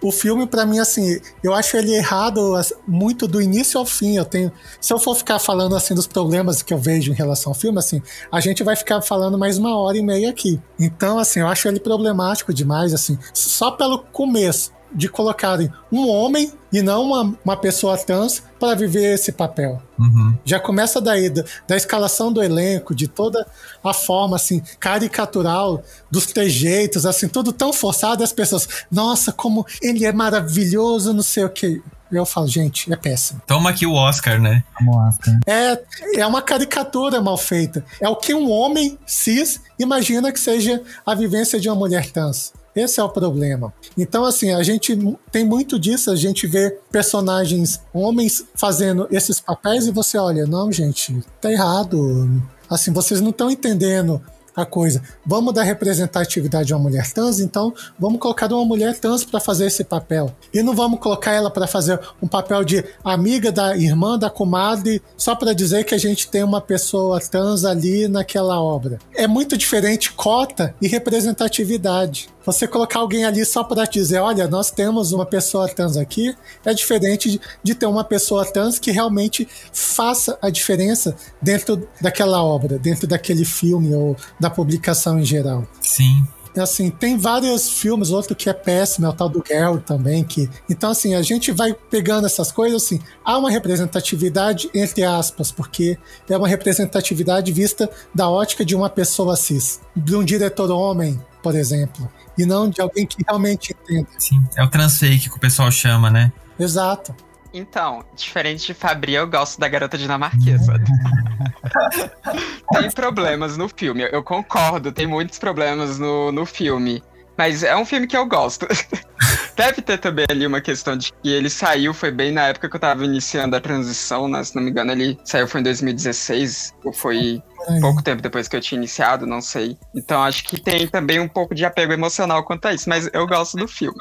O 0.00 0.12
filme, 0.12 0.46
para 0.46 0.64
mim, 0.64 0.78
assim, 0.78 1.20
eu 1.42 1.52
acho 1.52 1.76
ele 1.76 1.92
errado 1.94 2.54
muito 2.86 3.26
do 3.26 3.42
início 3.42 3.78
ao 3.78 3.84
fim. 3.84 4.16
Eu 4.16 4.24
tenho. 4.24 4.52
Se 4.80 4.92
eu 4.92 4.98
for 4.98 5.14
ficar 5.16 5.38
falando 5.38 5.74
assim 5.74 5.94
dos 5.94 6.06
problemas 6.06 6.62
que 6.62 6.72
eu 6.72 6.78
vejo 6.78 7.10
em 7.10 7.14
relação 7.14 7.50
ao 7.50 7.58
filme, 7.58 7.78
assim, 7.78 8.00
a 8.30 8.40
gente 8.40 8.62
vai 8.62 8.76
ficar 8.76 9.02
falando 9.02 9.36
mais 9.36 9.58
uma 9.58 9.76
hora 9.76 9.98
e 9.98 10.02
meia 10.02 10.30
aqui. 10.30 10.60
Então, 10.78 11.18
assim, 11.18 11.40
eu 11.40 11.48
acho 11.48 11.66
ele 11.66 11.80
problemático 11.80 12.54
demais, 12.54 12.94
assim, 12.94 13.18
só 13.34 13.72
pelo 13.72 13.98
começo 13.98 14.77
de 14.92 15.08
colocarem 15.08 15.70
um 15.90 16.08
homem 16.08 16.52
e 16.72 16.82
não 16.82 17.02
uma, 17.02 17.34
uma 17.44 17.56
pessoa 17.56 17.96
trans 17.96 18.42
para 18.58 18.74
viver 18.74 19.14
esse 19.14 19.32
papel. 19.32 19.82
Uhum. 19.98 20.36
Já 20.44 20.60
começa 20.60 21.00
daí, 21.00 21.30
da, 21.30 21.44
da, 21.66 21.76
escalação 21.76 22.32
do 22.32 22.42
elenco, 22.42 22.94
de 22.94 23.08
toda 23.08 23.46
a 23.82 23.94
forma, 23.94 24.36
assim, 24.36 24.62
caricatural, 24.78 25.82
dos 26.10 26.26
trejeitos, 26.26 27.06
assim, 27.06 27.28
tudo 27.28 27.52
tão 27.52 27.72
forçado, 27.72 28.22
as 28.22 28.32
pessoas, 28.32 28.68
nossa, 28.90 29.32
como 29.32 29.66
ele 29.82 30.04
é 30.04 30.12
maravilhoso, 30.12 31.12
não 31.12 31.22
sei 31.22 31.44
o 31.44 31.50
que. 31.50 31.82
Eu 32.10 32.24
falo, 32.24 32.48
gente, 32.48 32.90
é 32.90 32.96
péssimo. 32.96 33.42
Toma 33.46 33.68
aqui 33.68 33.84
o 33.84 33.92
Oscar, 33.92 34.40
né? 34.40 34.64
Toma 34.78 34.92
o 34.92 35.08
Oscar. 35.08 35.38
É, 35.46 35.82
é 36.16 36.26
uma 36.26 36.40
caricatura 36.40 37.20
mal 37.20 37.36
feita. 37.36 37.84
É 38.00 38.08
o 38.08 38.16
que 38.16 38.32
um 38.32 38.50
homem 38.50 38.98
cis 39.06 39.60
imagina 39.78 40.32
que 40.32 40.40
seja 40.40 40.82
a 41.04 41.14
vivência 41.14 41.60
de 41.60 41.68
uma 41.68 41.76
mulher 41.76 42.10
trans. 42.10 42.52
Esse 42.78 43.00
é 43.00 43.02
o 43.02 43.08
problema. 43.08 43.74
Então, 43.96 44.24
assim, 44.24 44.52
a 44.52 44.62
gente 44.62 44.96
tem 45.32 45.44
muito 45.44 45.78
disso, 45.78 46.12
a 46.12 46.16
gente 46.16 46.46
vê 46.46 46.78
personagens 46.92 47.80
homens 47.92 48.44
fazendo 48.54 49.08
esses 49.10 49.40
papéis 49.40 49.86
e 49.86 49.90
você 49.90 50.16
olha, 50.16 50.46
não, 50.46 50.70
gente, 50.70 51.20
tá 51.40 51.50
errado. 51.50 52.30
Assim, 52.70 52.92
vocês 52.92 53.20
não 53.20 53.30
estão 53.30 53.50
entendendo 53.50 54.22
a 54.60 54.66
coisa. 54.66 55.00
Vamos 55.24 55.54
dar 55.54 55.62
representatividade 55.62 56.72
a 56.72 56.76
uma 56.76 56.82
mulher 56.88 57.10
trans, 57.12 57.38
então 57.38 57.72
vamos 57.98 58.18
colocar 58.18 58.52
uma 58.52 58.64
mulher 58.64 58.98
trans 58.98 59.24
para 59.24 59.38
fazer 59.38 59.66
esse 59.66 59.84
papel. 59.84 60.34
E 60.52 60.62
não 60.62 60.74
vamos 60.74 60.98
colocar 60.98 61.32
ela 61.32 61.50
para 61.50 61.66
fazer 61.66 62.00
um 62.20 62.26
papel 62.26 62.64
de 62.64 62.84
amiga 63.04 63.52
da 63.52 63.76
irmã, 63.76 64.18
da 64.18 64.28
comadre, 64.28 65.00
só 65.16 65.36
para 65.36 65.52
dizer 65.52 65.84
que 65.84 65.94
a 65.94 65.98
gente 65.98 66.28
tem 66.28 66.42
uma 66.42 66.60
pessoa 66.60 67.20
trans 67.20 67.64
ali 67.64 68.08
naquela 68.08 68.60
obra. 68.60 68.98
É 69.14 69.26
muito 69.26 69.56
diferente 69.56 70.12
cota 70.12 70.74
e 70.82 70.88
representatividade. 70.88 72.28
Você 72.48 72.66
colocar 72.66 73.00
alguém 73.00 73.26
ali 73.26 73.44
só 73.44 73.62
para 73.62 73.84
dizer, 73.84 74.20
olha, 74.20 74.48
nós 74.48 74.70
temos 74.70 75.12
uma 75.12 75.26
pessoa 75.26 75.68
trans 75.68 75.98
aqui, 75.98 76.34
é 76.64 76.72
diferente 76.72 77.32
de, 77.32 77.40
de 77.62 77.74
ter 77.74 77.84
uma 77.84 78.02
pessoa 78.02 78.42
trans 78.50 78.78
que 78.78 78.90
realmente 78.90 79.46
faça 79.70 80.38
a 80.40 80.48
diferença 80.48 81.14
dentro 81.42 81.86
daquela 82.00 82.42
obra, 82.42 82.78
dentro 82.78 83.06
daquele 83.06 83.44
filme 83.44 83.94
ou 83.94 84.16
da 84.40 84.48
publicação 84.48 85.20
em 85.20 85.26
geral. 85.26 85.66
Sim. 85.82 86.26
Assim, 86.56 86.90
tem 86.90 87.16
vários 87.16 87.68
filmes, 87.70 88.10
outro 88.10 88.34
que 88.34 88.48
é 88.48 88.52
péssimo, 88.52 89.06
é 89.06 89.08
o 89.08 89.12
tal 89.12 89.28
do 89.28 89.42
Girl 89.46 89.76
também, 89.78 90.24
que... 90.24 90.48
Então, 90.68 90.90
assim, 90.90 91.14
a 91.14 91.22
gente 91.22 91.52
vai 91.52 91.72
pegando 91.72 92.26
essas 92.26 92.50
coisas, 92.50 92.82
assim, 92.82 93.00
há 93.24 93.38
uma 93.38 93.50
representatividade, 93.50 94.70
entre 94.74 95.04
aspas, 95.04 95.52
porque 95.52 95.98
é 96.28 96.36
uma 96.36 96.48
representatividade 96.48 97.52
vista 97.52 97.90
da 98.14 98.28
ótica 98.28 98.64
de 98.64 98.74
uma 98.74 98.90
pessoa 98.90 99.36
cis, 99.36 99.80
de 99.94 100.16
um 100.16 100.24
diretor 100.24 100.70
homem, 100.70 101.20
por 101.42 101.54
exemplo, 101.54 102.10
e 102.36 102.44
não 102.44 102.68
de 102.68 102.80
alguém 102.80 103.06
que 103.06 103.22
realmente 103.26 103.72
entenda. 103.72 104.08
Sim, 104.18 104.42
é 104.56 104.62
o 104.62 104.68
transfake 104.68 105.28
que 105.28 105.36
o 105.36 105.40
pessoal 105.40 105.70
chama, 105.70 106.10
né? 106.10 106.32
Exato. 106.58 107.14
Então, 107.52 108.04
diferente 108.14 108.66
de 108.66 108.74
Fabri, 108.74 109.14
eu 109.14 109.26
gosto 109.26 109.58
da 109.58 109.68
garota 109.68 109.96
dinamarquesa. 109.96 110.74
tem 112.72 112.90
problemas 112.90 113.56
no 113.56 113.68
filme, 113.68 114.08
eu 114.10 114.22
concordo, 114.22 114.92
tem 114.92 115.06
muitos 115.06 115.38
problemas 115.38 115.98
no, 115.98 116.30
no 116.30 116.44
filme. 116.44 117.02
Mas 117.38 117.62
é 117.62 117.76
um 117.76 117.84
filme 117.84 118.08
que 118.08 118.16
eu 118.16 118.26
gosto. 118.26 118.66
Deve 119.54 119.80
ter 119.80 119.98
também 119.98 120.26
ali 120.28 120.44
uma 120.44 120.60
questão 120.60 120.96
de 120.96 121.12
que 121.12 121.28
ele 121.28 121.48
saiu, 121.48 121.94
foi 121.94 122.10
bem 122.10 122.32
na 122.32 122.48
época 122.48 122.68
que 122.68 122.74
eu 122.74 122.80
tava 122.80 123.04
iniciando 123.04 123.54
a 123.54 123.60
transição, 123.60 124.28
né? 124.28 124.42
Se 124.42 124.56
não 124.56 124.62
me 124.62 124.70
engano, 124.70 124.90
ele 124.90 125.16
saiu 125.24 125.46
foi 125.46 125.60
em 125.60 125.64
2016, 125.64 126.74
ou 126.84 126.92
foi 126.92 127.40
pouco 127.80 128.02
tempo 128.02 128.22
depois 128.22 128.48
que 128.48 128.56
eu 128.56 128.60
tinha 128.60 128.78
iniciado, 128.78 129.24
não 129.24 129.40
sei. 129.40 129.76
Então 129.94 130.22
acho 130.22 130.44
que 130.44 130.60
tem 130.60 130.88
também 130.88 131.20
um 131.20 131.28
pouco 131.28 131.54
de 131.54 131.64
apego 131.64 131.92
emocional 131.92 132.44
quanto 132.44 132.66
a 132.66 132.74
isso, 132.74 132.88
mas 132.88 133.08
eu 133.12 133.26
gosto 133.26 133.56
do 133.56 133.68
filme. 133.68 133.98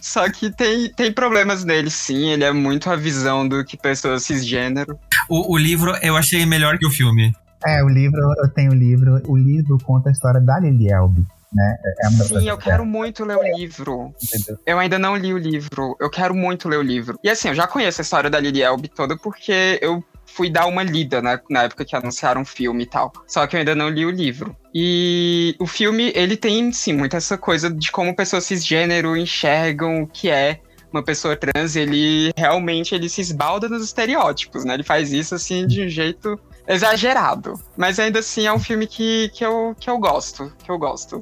Só 0.00 0.30
que 0.30 0.50
tem, 0.50 0.92
tem 0.92 1.12
problemas 1.12 1.64
nele, 1.64 1.90
sim. 1.90 2.30
Ele 2.30 2.44
é 2.44 2.52
muito 2.52 2.90
a 2.90 2.96
visão 2.96 3.46
do 3.46 3.64
que 3.64 3.76
pessoas 3.76 4.24
cisgênero. 4.24 4.98
O, 5.28 5.54
o 5.54 5.58
livro 5.58 5.94
eu 6.02 6.16
achei 6.16 6.44
melhor 6.46 6.78
que 6.78 6.86
o 6.86 6.90
filme. 6.90 7.32
É, 7.66 7.82
o 7.84 7.88
livro, 7.88 8.20
eu 8.38 8.48
tenho 8.48 8.72
o 8.72 8.74
livro. 8.74 9.20
O 9.26 9.36
livro 9.36 9.78
conta 9.84 10.08
a 10.08 10.12
história 10.12 10.40
da 10.40 10.58
Lily 10.58 10.90
Elbe 10.90 11.26
né? 11.52 11.76
É 12.02 12.08
uma 12.08 12.24
Sim, 12.24 12.48
eu 12.48 12.56
quero 12.56 12.84
muito 12.84 13.24
ler 13.24 13.36
o 13.36 13.42
livro. 13.42 14.14
Entendeu? 14.22 14.58
Eu 14.64 14.78
ainda 14.78 14.98
não 14.98 15.16
li 15.16 15.34
o 15.34 15.38
livro. 15.38 15.96
Eu 16.00 16.08
quero 16.08 16.34
muito 16.34 16.68
ler 16.68 16.78
o 16.78 16.82
livro. 16.82 17.18
E 17.22 17.28
assim, 17.28 17.48
eu 17.48 17.54
já 17.54 17.66
conheço 17.66 18.00
a 18.00 18.02
história 18.02 18.30
da 18.30 18.38
Lily 18.38 18.62
Elbe 18.62 18.88
toda 18.88 19.16
porque 19.16 19.78
eu 19.82 20.02
fui 20.32 20.48
dar 20.50 20.66
uma 20.66 20.82
lida 20.82 21.20
né, 21.20 21.40
na 21.50 21.64
época 21.64 21.84
que 21.84 21.96
anunciaram 21.96 22.42
o 22.42 22.44
filme 22.44 22.84
e 22.84 22.86
tal. 22.86 23.12
Só 23.26 23.46
que 23.46 23.56
eu 23.56 23.58
ainda 23.58 23.74
não 23.74 23.88
li 23.88 24.06
o 24.06 24.10
livro. 24.10 24.56
E 24.74 25.54
o 25.58 25.66
filme, 25.66 26.12
ele 26.14 26.36
tem, 26.36 26.72
sim, 26.72 26.92
muito 26.92 27.16
essa 27.16 27.36
coisa 27.36 27.70
de 27.70 27.90
como 27.90 28.14
pessoas 28.14 28.44
cisgênero 28.44 29.16
enxergam 29.16 30.02
o 30.02 30.06
que 30.06 30.30
é 30.30 30.60
uma 30.92 31.02
pessoa 31.04 31.36
trans, 31.36 31.76
ele 31.76 32.32
realmente 32.36 32.94
ele 32.94 33.08
se 33.08 33.20
esbalda 33.20 33.68
nos 33.68 33.84
estereótipos, 33.84 34.64
né? 34.64 34.74
Ele 34.74 34.82
faz 34.82 35.12
isso 35.12 35.34
assim 35.34 35.66
de 35.66 35.84
um 35.84 35.88
jeito 35.88 36.38
exagerado. 36.66 37.54
Mas 37.76 37.98
ainda 37.98 38.18
assim 38.18 38.46
é 38.46 38.52
um 38.52 38.58
filme 38.58 38.86
que, 38.86 39.30
que, 39.32 39.44
eu, 39.44 39.74
que 39.78 39.88
eu 39.88 39.98
gosto. 39.98 40.52
Que 40.64 40.70
eu 40.70 40.78
gosto. 40.78 41.20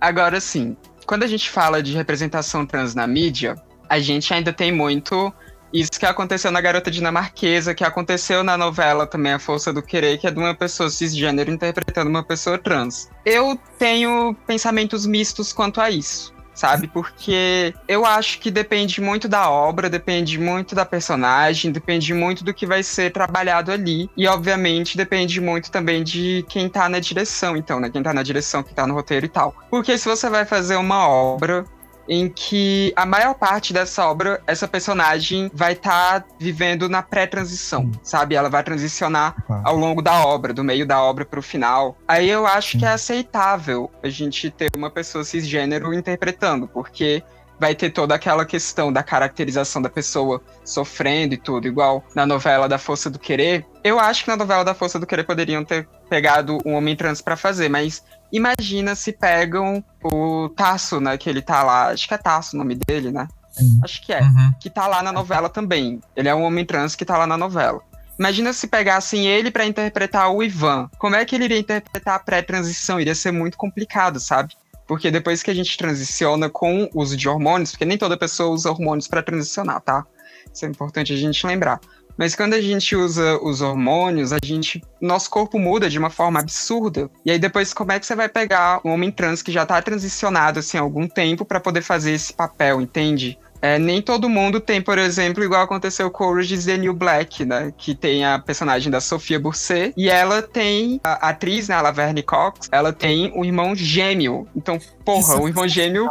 Agora 0.00 0.40
sim, 0.40 0.76
quando 1.06 1.22
a 1.24 1.26
gente 1.26 1.50
fala 1.50 1.82
de 1.82 1.94
representação 1.94 2.64
trans 2.64 2.94
na 2.94 3.06
mídia, 3.06 3.54
a 3.88 3.98
gente 3.98 4.32
ainda 4.32 4.52
tem 4.52 4.72
muito 4.72 5.32
isso 5.80 5.92
que 5.98 6.06
aconteceu 6.06 6.50
na 6.50 6.60
Garota 6.60 6.90
Dinamarquesa, 6.90 7.74
que 7.74 7.84
aconteceu 7.84 8.42
na 8.42 8.56
novela 8.56 9.06
também 9.06 9.32
A 9.32 9.38
Força 9.38 9.72
do 9.72 9.82
Querer, 9.82 10.18
que 10.18 10.26
é 10.26 10.30
de 10.30 10.38
uma 10.38 10.54
pessoa 10.54 10.90
cisgênero 10.90 11.50
interpretando 11.50 12.08
uma 12.08 12.22
pessoa 12.22 12.58
trans. 12.58 13.10
Eu 13.24 13.58
tenho 13.78 14.34
pensamentos 14.46 15.06
mistos 15.06 15.52
quanto 15.52 15.80
a 15.80 15.90
isso 15.90 16.36
sabe? 16.56 16.88
Porque 16.88 17.74
eu 17.86 18.04
acho 18.04 18.40
que 18.40 18.50
depende 18.50 19.00
muito 19.00 19.28
da 19.28 19.48
obra, 19.48 19.88
depende 19.88 20.40
muito 20.40 20.74
da 20.74 20.84
personagem, 20.84 21.70
depende 21.70 22.12
muito 22.14 22.42
do 22.42 22.54
que 22.54 22.66
vai 22.66 22.82
ser 22.82 23.12
trabalhado 23.12 23.70
ali. 23.70 24.10
E, 24.16 24.26
obviamente, 24.26 24.96
depende 24.96 25.40
muito 25.40 25.70
também 25.70 26.02
de 26.02 26.44
quem 26.48 26.68
tá 26.68 26.88
na 26.88 26.98
direção, 26.98 27.56
então, 27.56 27.78
né? 27.78 27.90
Quem 27.90 28.02
tá 28.02 28.12
na 28.12 28.22
direção, 28.22 28.62
quem 28.62 28.74
tá 28.74 28.86
no 28.86 28.94
roteiro 28.94 29.26
e 29.26 29.28
tal. 29.28 29.54
Porque 29.70 29.96
se 29.98 30.08
você 30.08 30.30
vai 30.30 30.46
fazer 30.46 30.76
uma 30.76 31.06
obra 31.06 31.64
em 32.08 32.28
que 32.28 32.92
a 32.96 33.04
maior 33.04 33.34
parte 33.34 33.72
dessa 33.72 34.06
obra, 34.06 34.40
essa 34.46 34.68
personagem 34.68 35.50
vai 35.52 35.72
estar 35.72 36.20
tá 36.20 36.26
vivendo 36.38 36.88
na 36.88 37.02
pré-transição, 37.02 37.90
sabe? 38.02 38.34
Ela 38.34 38.48
vai 38.48 38.62
transicionar 38.62 39.34
ao 39.64 39.76
longo 39.76 40.02
da 40.02 40.24
obra, 40.26 40.52
do 40.52 40.64
meio 40.64 40.86
da 40.86 41.02
obra 41.02 41.24
para 41.24 41.40
o 41.40 41.42
final. 41.42 41.96
Aí 42.06 42.28
eu 42.28 42.46
acho 42.46 42.78
que 42.78 42.84
é 42.84 42.88
aceitável 42.88 43.90
a 44.02 44.08
gente 44.08 44.50
ter 44.50 44.70
uma 44.74 44.90
pessoa 44.90 45.24
cisgênero 45.24 45.92
interpretando, 45.92 46.68
porque 46.68 47.22
vai 47.58 47.74
ter 47.74 47.90
toda 47.90 48.14
aquela 48.14 48.44
questão 48.44 48.92
da 48.92 49.02
caracterização 49.02 49.80
da 49.80 49.88
pessoa 49.88 50.42
sofrendo 50.64 51.34
e 51.34 51.36
tudo, 51.36 51.66
igual 51.66 52.04
na 52.14 52.26
novela 52.26 52.68
da 52.68 52.78
Força 52.78 53.08
do 53.08 53.18
Querer. 53.18 53.64
Eu 53.82 53.98
acho 53.98 54.24
que 54.24 54.30
na 54.30 54.36
novela 54.36 54.64
da 54.64 54.74
Força 54.74 54.98
do 54.98 55.06
Querer 55.06 55.24
poderiam 55.24 55.64
ter 55.64 55.88
pegado 56.08 56.58
um 56.64 56.74
homem 56.74 56.94
trans 56.94 57.20
para 57.20 57.36
fazer, 57.36 57.68
mas 57.68 58.04
imagina 58.32 58.94
se 58.94 59.12
pegam 59.12 59.84
o 60.02 60.48
Tasso, 60.50 61.00
né, 61.00 61.16
que 61.16 61.28
ele 61.28 61.42
tá 61.42 61.62
lá, 61.62 61.88
acho 61.88 62.06
que 62.06 62.14
é 62.14 62.18
Tasso 62.18 62.56
o 62.56 62.58
nome 62.58 62.74
dele, 62.74 63.10
né? 63.10 63.28
Sim. 63.52 63.80
Acho 63.82 64.02
que 64.02 64.12
é, 64.12 64.20
uhum. 64.20 64.52
que 64.60 64.68
tá 64.68 64.86
lá 64.86 65.02
na 65.02 65.12
novela 65.12 65.48
também. 65.48 66.00
Ele 66.14 66.28
é 66.28 66.34
um 66.34 66.42
homem 66.42 66.64
trans 66.64 66.94
que 66.94 67.04
tá 67.04 67.16
lá 67.16 67.26
na 67.26 67.38
novela. 67.38 67.80
Imagina 68.18 68.52
se 68.52 68.66
pegassem 68.66 69.26
ele 69.26 69.50
para 69.50 69.66
interpretar 69.66 70.30
o 70.30 70.42
Ivan. 70.42 70.90
Como 70.98 71.16
é 71.16 71.24
que 71.24 71.34
ele 71.34 71.44
iria 71.44 71.58
interpretar 71.58 72.14
a 72.14 72.18
pré-transição? 72.18 73.00
Iria 73.00 73.14
ser 73.14 73.30
muito 73.30 73.58
complicado, 73.58 74.18
sabe? 74.18 74.54
Porque 74.86 75.10
depois 75.10 75.42
que 75.42 75.50
a 75.50 75.54
gente 75.54 75.76
transiciona 75.76 76.48
com 76.48 76.84
o 76.84 77.00
uso 77.00 77.16
de 77.16 77.28
hormônios, 77.28 77.72
porque 77.72 77.84
nem 77.84 77.98
toda 77.98 78.16
pessoa 78.16 78.50
usa 78.50 78.70
hormônios 78.70 79.08
para 79.08 79.22
transicionar, 79.22 79.80
tá? 79.80 80.04
Isso 80.52 80.64
é 80.64 80.68
importante 80.68 81.12
a 81.12 81.16
gente 81.16 81.46
lembrar. 81.46 81.80
Mas 82.16 82.34
quando 82.34 82.54
a 82.54 82.60
gente 82.60 82.96
usa 82.96 83.38
os 83.42 83.60
hormônios, 83.60 84.32
a 84.32 84.38
gente. 84.42 84.82
Nosso 85.00 85.28
corpo 85.30 85.58
muda 85.58 85.90
de 85.90 85.98
uma 85.98 86.10
forma 86.10 86.40
absurda. 86.40 87.10
E 87.24 87.30
aí 87.30 87.38
depois, 87.38 87.74
como 87.74 87.92
é 87.92 88.00
que 88.00 88.06
você 88.06 88.14
vai 88.14 88.28
pegar 88.28 88.80
um 88.84 88.90
homem 88.90 89.10
trans 89.10 89.42
que 89.42 89.52
já 89.52 89.66
tá 89.66 89.80
transicionado 89.82 90.58
assim 90.58 90.78
há 90.78 90.80
algum 90.80 91.06
tempo 91.06 91.44
para 91.44 91.60
poder 91.60 91.82
fazer 91.82 92.12
esse 92.12 92.32
papel, 92.32 92.80
entende? 92.80 93.38
É, 93.60 93.78
nem 93.78 94.02
todo 94.02 94.28
mundo 94.28 94.60
tem, 94.60 94.80
por 94.80 94.98
exemplo, 94.98 95.42
igual 95.42 95.62
aconteceu 95.62 96.10
com 96.10 96.24
Orange 96.24 96.64
the 96.64 96.76
New 96.76 96.94
Black, 96.94 97.44
né? 97.44 97.72
Que 97.76 97.94
tem 97.94 98.24
a 98.24 98.38
personagem 98.38 98.90
da 98.90 99.00
Sofia 99.00 99.40
Burset. 99.40 99.92
E 99.96 100.08
ela 100.08 100.42
tem, 100.42 101.00
a 101.02 101.30
atriz, 101.30 101.68
né, 101.68 101.74
a 101.74 101.80
Laverne 101.80 102.22
Cox, 102.22 102.68
ela 102.70 102.92
tem 102.92 103.32
um 103.34 103.44
irmão 103.44 103.74
gêmeo. 103.74 104.46
Então, 104.54 104.78
porra, 105.04 105.40
o 105.40 105.48
irmão 105.48 105.66
gêmeo 105.66 106.08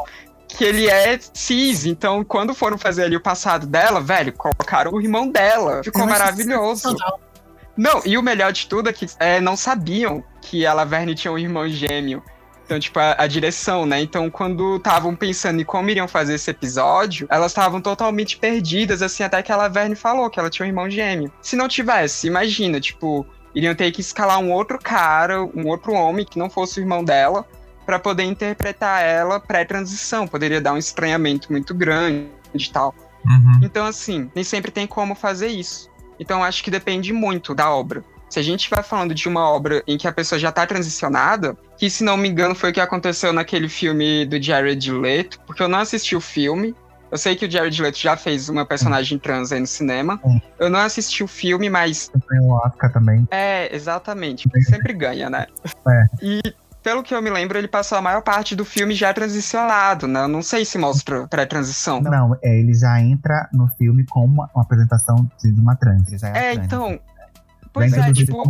que 0.55 0.63
ele 0.63 0.87
é 0.87 1.19
cis. 1.33 1.85
Então, 1.85 2.23
quando 2.23 2.53
foram 2.53 2.77
fazer 2.77 3.03
ali 3.03 3.15
o 3.15 3.21
passado 3.21 3.67
dela, 3.67 4.01
velho, 4.01 4.33
colocaram 4.33 4.91
o 4.91 5.01
irmão 5.01 5.29
dela. 5.29 5.81
Ficou 5.83 6.05
maravilhoso. 6.05 6.95
Não, 7.77 8.01
e 8.05 8.17
o 8.17 8.23
melhor 8.23 8.53
de 8.53 8.67
tudo 8.67 8.89
é 8.89 8.93
que 8.93 9.05
é, 9.19 9.41
não 9.41 9.57
sabiam 9.57 10.23
que 10.41 10.65
a 10.65 10.73
Laverne 10.73 11.13
tinha 11.13 11.31
um 11.31 11.37
irmão 11.37 11.67
gêmeo. 11.67 12.23
Então, 12.65 12.79
tipo, 12.79 12.97
a, 12.97 13.15
a 13.19 13.27
direção, 13.27 13.85
né? 13.85 14.01
Então, 14.01 14.29
quando 14.29 14.77
estavam 14.77 15.15
pensando 15.15 15.61
em 15.61 15.65
como 15.65 15.89
iriam 15.89 16.07
fazer 16.07 16.35
esse 16.35 16.49
episódio, 16.49 17.27
elas 17.29 17.51
estavam 17.51 17.79
totalmente 17.79 18.37
perdidas, 18.37 19.01
assim, 19.01 19.23
até 19.23 19.43
que 19.43 19.51
a 19.51 19.57
Laverne 19.57 19.95
falou 19.95 20.29
que 20.29 20.39
ela 20.39 20.49
tinha 20.49 20.65
um 20.65 20.69
irmão 20.69 20.89
gêmeo. 20.89 21.31
Se 21.41 21.55
não 21.55 21.67
tivesse, 21.67 22.25
imagina, 22.25 22.79
tipo, 22.79 23.25
iriam 23.53 23.75
ter 23.75 23.91
que 23.91 24.01
escalar 24.01 24.39
um 24.39 24.51
outro 24.51 24.79
cara, 24.79 25.43
um 25.43 25.67
outro 25.67 25.93
homem 25.93 26.25
que 26.25 26.39
não 26.39 26.49
fosse 26.49 26.79
o 26.79 26.81
irmão 26.81 27.03
dela, 27.03 27.45
para 27.85 27.99
poder 27.99 28.23
interpretar 28.23 29.03
ela 29.03 29.39
pré-transição. 29.39 30.27
Poderia 30.27 30.59
dar 30.59 30.73
um 30.73 30.77
estranhamento 30.77 31.51
muito 31.51 31.73
grande 31.73 32.27
e 32.53 32.69
tal. 32.69 32.95
Uhum. 33.25 33.59
Então, 33.61 33.85
assim, 33.85 34.29
nem 34.33 34.43
sempre 34.43 34.71
tem 34.71 34.87
como 34.87 35.15
fazer 35.15 35.47
isso. 35.47 35.89
Então, 36.19 36.43
acho 36.43 36.63
que 36.63 36.71
depende 36.71 37.11
muito 37.11 37.53
da 37.53 37.69
obra. 37.69 38.03
Se 38.29 38.39
a 38.39 38.43
gente 38.43 38.69
vai 38.69 38.81
falando 38.83 39.13
de 39.13 39.27
uma 39.27 39.47
obra 39.49 39.83
em 39.87 39.97
que 39.97 40.07
a 40.07 40.11
pessoa 40.11 40.39
já 40.39 40.51
tá 40.51 40.65
transicionada, 40.65 41.55
que 41.77 41.89
se 41.89 42.03
não 42.03 42.17
me 42.17 42.27
engano 42.27 42.55
foi 42.55 42.71
o 42.71 42.73
que 42.73 42.81
aconteceu 42.81 43.31
naquele 43.31 43.69
filme 43.69 44.25
do 44.25 44.41
Jared 44.41 44.91
Leto, 44.91 45.39
porque 45.45 45.61
eu 45.61 45.67
não 45.67 45.79
assisti 45.79 46.15
o 46.15 46.21
filme. 46.21 46.75
Eu 47.11 47.17
sei 47.17 47.35
que 47.35 47.45
o 47.45 47.51
Jared 47.51 47.81
Leto 47.81 47.97
já 47.97 48.17
fez 48.17 48.49
uma 48.49 48.65
personagem 48.65 49.19
trans 49.19 49.51
aí 49.51 49.59
no 49.59 49.67
cinema. 49.67 50.19
Eu 50.59 50.69
não 50.69 50.79
assisti 50.79 51.23
o 51.23 51.27
filme, 51.27 51.69
mas. 51.69 52.11
Tem 52.27 52.39
o 52.41 52.49
Oscar 52.49 52.91
também. 52.91 53.27
É, 53.31 53.73
exatamente. 53.73 54.49
Sempre 54.63 54.91
ganha, 54.91 55.29
né? 55.29 55.45
É. 55.87 56.05
E 56.21 56.41
pelo 56.85 57.01
que 57.01 57.15
eu 57.15 57.21
me 57.21 57.31
lembro, 57.31 57.57
ele 57.57 57.67
passou 57.67 57.97
a 57.97 58.01
maior 58.01 58.21
parte 58.21 58.55
do 58.55 58.63
filme 58.63 58.93
já 58.93 59.11
transicionado, 59.11 60.07
né? 60.07 60.21
Eu 60.21 60.27
não 60.27 60.43
sei 60.43 60.63
se 60.63 60.77
mostra 60.77 61.27
pré-transição. 61.27 61.99
Não, 61.99 62.37
é, 62.43 62.59
ele 62.59 62.75
já 62.75 63.01
entra 63.01 63.49
no 63.51 63.67
filme 63.69 64.05
com 64.05 64.23
uma, 64.23 64.47
uma 64.53 64.61
apresentação 64.61 65.27
de 65.43 65.49
uma 65.59 65.75
trans. 65.75 66.21
é, 66.21 66.49
é 66.49 66.53
então. 66.53 66.99
Pois 67.73 67.91
é, 67.91 68.13
tipo. 68.13 68.43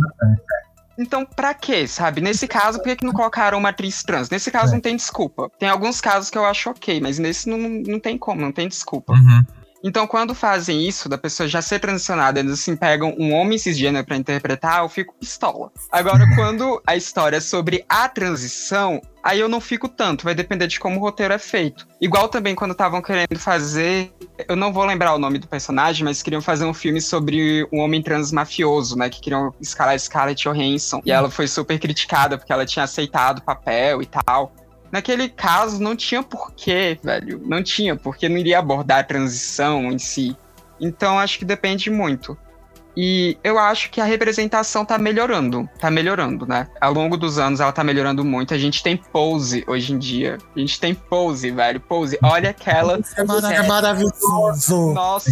Então, 0.98 1.24
pra 1.24 1.54
quê, 1.54 1.88
sabe? 1.88 2.20
Nesse 2.20 2.46
caso, 2.46 2.76
por 2.78 2.84
que, 2.84 2.96
que 2.96 3.06
não 3.06 3.12
colocaram 3.14 3.56
uma 3.56 3.70
atriz 3.70 4.02
trans? 4.02 4.28
Nesse 4.28 4.50
caso, 4.50 4.72
é. 4.72 4.74
não 4.74 4.82
tem 4.82 4.96
desculpa. 4.96 5.50
Tem 5.58 5.70
alguns 5.70 6.02
casos 6.02 6.28
que 6.28 6.36
eu 6.36 6.44
acho 6.44 6.68
ok, 6.68 7.00
mas 7.00 7.18
nesse 7.18 7.48
não, 7.48 7.56
não 7.56 7.98
tem 7.98 8.18
como, 8.18 8.42
não 8.42 8.52
tem 8.52 8.68
desculpa. 8.68 9.14
Uhum. 9.14 9.44
Então, 9.82 10.06
quando 10.06 10.34
fazem 10.34 10.86
isso, 10.86 11.08
da 11.08 11.18
pessoa 11.18 11.48
já 11.48 11.62
ser 11.62 11.78
transicionada, 11.78 12.40
eles 12.40 12.52
assim 12.52 12.76
pegam 12.76 13.14
um 13.18 13.32
homem 13.32 13.58
cisgênero 13.58 14.06
para 14.06 14.16
interpretar, 14.16 14.82
eu 14.82 14.88
fico 14.88 15.14
pistola. 15.18 15.70
Agora, 15.90 16.24
quando 16.34 16.82
a 16.86 16.96
história 16.96 17.36
é 17.36 17.40
sobre 17.40 17.84
a 17.88 18.08
transição, 18.08 19.00
aí 19.22 19.40
eu 19.40 19.48
não 19.48 19.60
fico 19.60 19.88
tanto, 19.88 20.24
vai 20.24 20.34
depender 20.34 20.66
de 20.66 20.80
como 20.80 20.98
o 20.98 21.00
roteiro 21.00 21.34
é 21.34 21.38
feito. 21.38 21.86
Igual 22.00 22.28
também 22.28 22.54
quando 22.54 22.72
estavam 22.72 23.02
querendo 23.02 23.38
fazer, 23.38 24.12
eu 24.48 24.56
não 24.56 24.72
vou 24.72 24.84
lembrar 24.84 25.14
o 25.14 25.18
nome 25.18 25.38
do 25.38 25.46
personagem, 25.48 26.04
mas 26.04 26.22
queriam 26.22 26.40
fazer 26.40 26.64
um 26.64 26.74
filme 26.74 27.00
sobre 27.00 27.66
um 27.72 27.80
homem 27.80 28.02
trans 28.02 28.32
mafioso, 28.32 28.96
né, 28.96 29.08
que 29.08 29.20
queriam 29.20 29.54
escalar 29.60 29.98
Scarlett 29.98 30.42
Johansson, 30.42 31.00
e 31.04 31.12
ela 31.12 31.30
foi 31.30 31.46
super 31.46 31.78
criticada 31.78 32.38
porque 32.38 32.52
ela 32.52 32.66
tinha 32.66 32.84
aceitado 32.84 33.38
o 33.38 33.42
papel 33.42 34.02
e 34.02 34.06
tal. 34.06 34.52
Naquele 34.90 35.28
caso, 35.28 35.82
não 35.82 35.96
tinha 35.96 36.22
porquê, 36.22 36.98
velho. 37.02 37.40
Não 37.44 37.62
tinha, 37.62 37.96
porque 37.96 38.28
não 38.28 38.36
iria 38.36 38.58
abordar 38.58 39.00
a 39.00 39.04
transição 39.04 39.90
em 39.90 39.98
si. 39.98 40.36
Então, 40.80 41.18
acho 41.18 41.38
que 41.38 41.44
depende 41.44 41.90
muito. 41.90 42.36
E 42.96 43.36
eu 43.44 43.58
acho 43.58 43.90
que 43.90 44.00
a 44.00 44.04
representação 44.04 44.84
tá 44.84 44.96
melhorando. 44.96 45.68
Tá 45.78 45.90
melhorando, 45.90 46.46
né? 46.46 46.66
Ao 46.80 46.92
longo 46.92 47.16
dos 47.16 47.38
anos 47.38 47.60
ela 47.60 47.72
tá 47.72 47.84
melhorando 47.84 48.24
muito. 48.24 48.54
A 48.54 48.58
gente 48.58 48.82
tem 48.82 48.96
pose 48.96 49.64
hoje 49.66 49.92
em 49.92 49.98
dia. 49.98 50.38
A 50.54 50.58
gente 50.58 50.80
tem 50.80 50.94
pose, 50.94 51.50
velho. 51.50 51.78
Pose. 51.80 52.18
Olha 52.22 52.50
aquela. 52.50 52.98
É, 53.16 53.54
é 53.56 53.66
maravilhoso. 53.66 54.94
Nossa. 54.94 55.30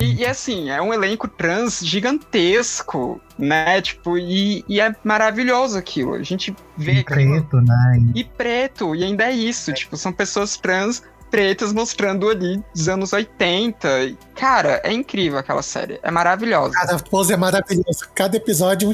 E, 0.00 0.22
e, 0.22 0.26
assim, 0.26 0.70
é 0.70 0.82
um 0.82 0.92
elenco 0.92 1.28
trans 1.28 1.80
gigantesco, 1.84 3.20
né? 3.38 3.80
Tipo, 3.80 4.18
e, 4.18 4.64
e, 4.68 4.80
é 4.80 4.94
maravilhoso 5.04 5.78
aquilo. 5.78 6.14
A 6.14 6.22
gente 6.22 6.54
vê. 6.76 6.94
E 6.94 7.04
preto, 7.04 7.60
né? 7.60 8.02
E 8.14 8.24
preto. 8.24 8.94
E 8.94 9.04
ainda 9.04 9.24
é 9.24 9.32
isso. 9.32 9.70
É. 9.70 9.74
Tipo, 9.74 9.96
são 9.96 10.12
pessoas 10.12 10.56
trans 10.56 11.02
pretas 11.34 11.72
mostrando 11.72 12.28
ali 12.28 12.62
dos 12.72 12.88
anos 12.88 13.12
80. 13.12 14.14
Cara, 14.36 14.80
é 14.84 14.92
incrível 14.92 15.36
aquela 15.36 15.62
série. 15.62 15.98
É 16.00 16.08
maravilhosa. 16.08 16.72
Cada 16.72 16.96
pose 17.00 17.32
é 17.32 17.36
maravilhosa. 17.36 18.06
Cada 18.14 18.36
episódio, 18.36 18.88
um, 18.88 18.92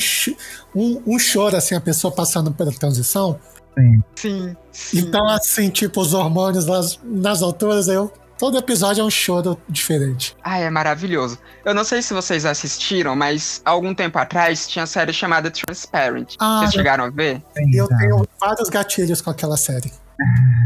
um, 0.75 1.03
um 1.07 1.19
choro, 1.19 1.55
assim, 1.55 1.75
a 1.75 1.81
pessoa 1.83 2.11
passando 2.11 2.51
pela 2.51 2.73
transição. 2.73 3.39
Sim. 3.79 4.03
Sim, 4.17 4.57
sim. 4.73 4.99
Então, 5.01 5.29
assim, 5.29 5.69
tipo, 5.69 6.01
os 6.01 6.15
hormônios 6.15 6.65
nas, 6.65 6.99
nas 7.05 7.43
alturas, 7.43 7.89
eu. 7.89 8.11
Todo 8.39 8.57
episódio 8.57 9.03
é 9.03 9.05
um 9.05 9.11
choro 9.11 9.61
diferente. 9.69 10.35
Ah, 10.43 10.59
é 10.59 10.71
maravilhoso. 10.71 11.39
Eu 11.63 11.75
não 11.75 11.85
sei 11.85 12.01
se 12.01 12.15
vocês 12.15 12.47
assistiram, 12.47 13.15
mas 13.15 13.61
algum 13.67 13.95
tempo 13.95 14.19
atrás 14.19 14.67
tinha 14.67 14.85
a 14.85 14.87
série 14.87 15.13
chamada 15.13 15.51
Transparent. 15.51 16.37
Ah, 16.39 16.61
vocês 16.61 16.73
chegaram 16.73 17.05
a 17.05 17.11
ver? 17.11 17.43
Eu 17.75 17.87
tenho 17.87 18.27
vários 18.41 18.71
gatilhos 18.71 19.21
com 19.21 19.29
aquela 19.29 19.59
série. 19.59 19.93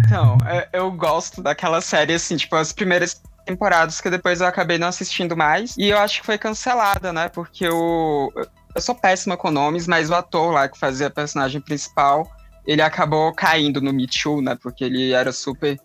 Então, 0.07 0.39
é, 0.47 0.69
eu 0.73 0.91
gosto 0.91 1.43
daquela 1.43 1.81
série, 1.81 2.15
assim, 2.15 2.37
tipo, 2.37 2.57
as 2.57 2.73
primeiras 2.73 3.21
temporadas 3.45 4.01
que 4.01 4.11
depois 4.11 4.41
eu 4.41 4.47
acabei 4.47 4.79
não 4.79 4.89
assistindo 4.89 5.37
mais. 5.37 5.77
E 5.77 5.89
eu 5.89 5.99
acho 5.99 6.21
que 6.21 6.27
foi 6.27 6.39
cancelada, 6.39 7.13
né? 7.13 7.29
Porque 7.29 7.65
eu, 7.67 8.31
eu 8.75 8.81
sou 8.81 8.95
péssima 8.95 9.37
com 9.37 9.51
nomes, 9.51 9.87
mas 9.87 10.11
o 10.11 10.15
ator 10.15 10.53
lá 10.53 10.69
que 10.69 10.79
fazia 10.79 11.09
a 11.09 11.11
personagem 11.11 11.61
principal, 11.61 12.31
ele 12.67 12.83
acabou 12.83 13.33
caindo 13.33 13.81
no 13.81 13.93
Me 13.93 14.07
Too, 14.07 14.41
né? 14.41 14.57
Porque 14.61 14.85
ele 14.85 15.13
era 15.13 15.33
super 15.33 15.79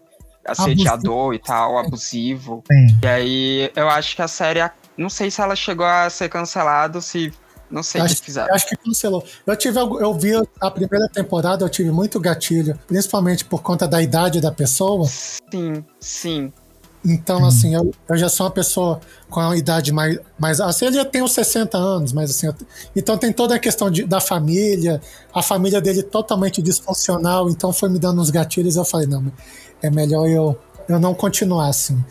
assediador 0.46 1.26
abusivo. 1.28 1.34
e 1.34 1.40
tal, 1.40 1.78
abusivo. 1.78 2.64
Sim. 2.72 3.00
E 3.04 3.08
aí 3.08 3.72
eu 3.76 3.90
acho 3.90 4.16
que 4.16 4.22
a 4.22 4.28
série, 4.28 4.60
não 4.98 5.10
sei 5.10 5.30
se 5.30 5.42
ela 5.42 5.56
chegou 5.56 5.86
a 5.86 6.10
ser 6.10 6.30
cancelada, 6.30 7.02
se 7.02 7.34
não 7.70 7.84
sei 7.84 8.02
o 8.02 8.06
que 8.06 8.16
fizeram. 8.16 8.54
Acho 8.54 8.68
que 8.68 8.76
cancelou. 8.76 9.24
Eu 9.46 9.56
tive, 9.56 9.80
eu 9.80 10.14
vi 10.14 10.32
a 10.60 10.72
primeira 10.72 11.08
temporada, 11.10 11.64
eu 11.64 11.70
tive 11.70 11.92
muito 11.92 12.20
gatilho, 12.20 12.78
principalmente 12.88 13.46
por 13.46 13.62
conta 13.62 13.88
da 13.88 14.02
idade 14.02 14.42
da 14.42 14.52
pessoa. 14.52 15.08
Sim, 15.08 15.86
sim. 16.00 16.54
Então, 17.06 17.46
assim, 17.46 17.76
eu, 17.76 17.94
eu 18.10 18.18
já 18.18 18.28
sou 18.28 18.46
uma 18.46 18.52
pessoa 18.52 19.00
com 19.30 19.40
a 19.40 19.56
idade 19.56 19.92
mais. 19.92 20.20
mais 20.38 20.60
assim, 20.60 20.86
ele 20.86 20.96
já 20.96 21.06
tem 21.06 21.22
uns 21.22 21.32
60 21.32 21.78
anos, 21.78 22.12
mas 22.12 22.30
assim. 22.32 22.48
Eu, 22.48 22.56
então 22.96 23.18
tem 23.18 23.32
toda 23.32 23.56
a 23.56 23.60
questão 23.60 23.90
de, 23.90 24.04
da 24.04 24.20
família, 24.20 25.02
a 25.34 25.42
família 25.42 25.80
dele 25.80 26.04
totalmente 26.04 26.62
disfuncional, 26.62 27.50
então 27.50 27.72
foi 27.72 27.90
me 27.90 28.00
dando 28.00 28.22
uns 28.22 28.30
gatilhos. 28.30 28.76
Eu 28.76 28.84
falei, 28.84 29.08
não, 29.08 29.32
é 29.82 29.90
melhor 29.90 30.28
eu, 30.28 30.60
eu 30.90 31.00
não 31.00 31.14
continuar 31.14 31.70
assim. 31.70 32.04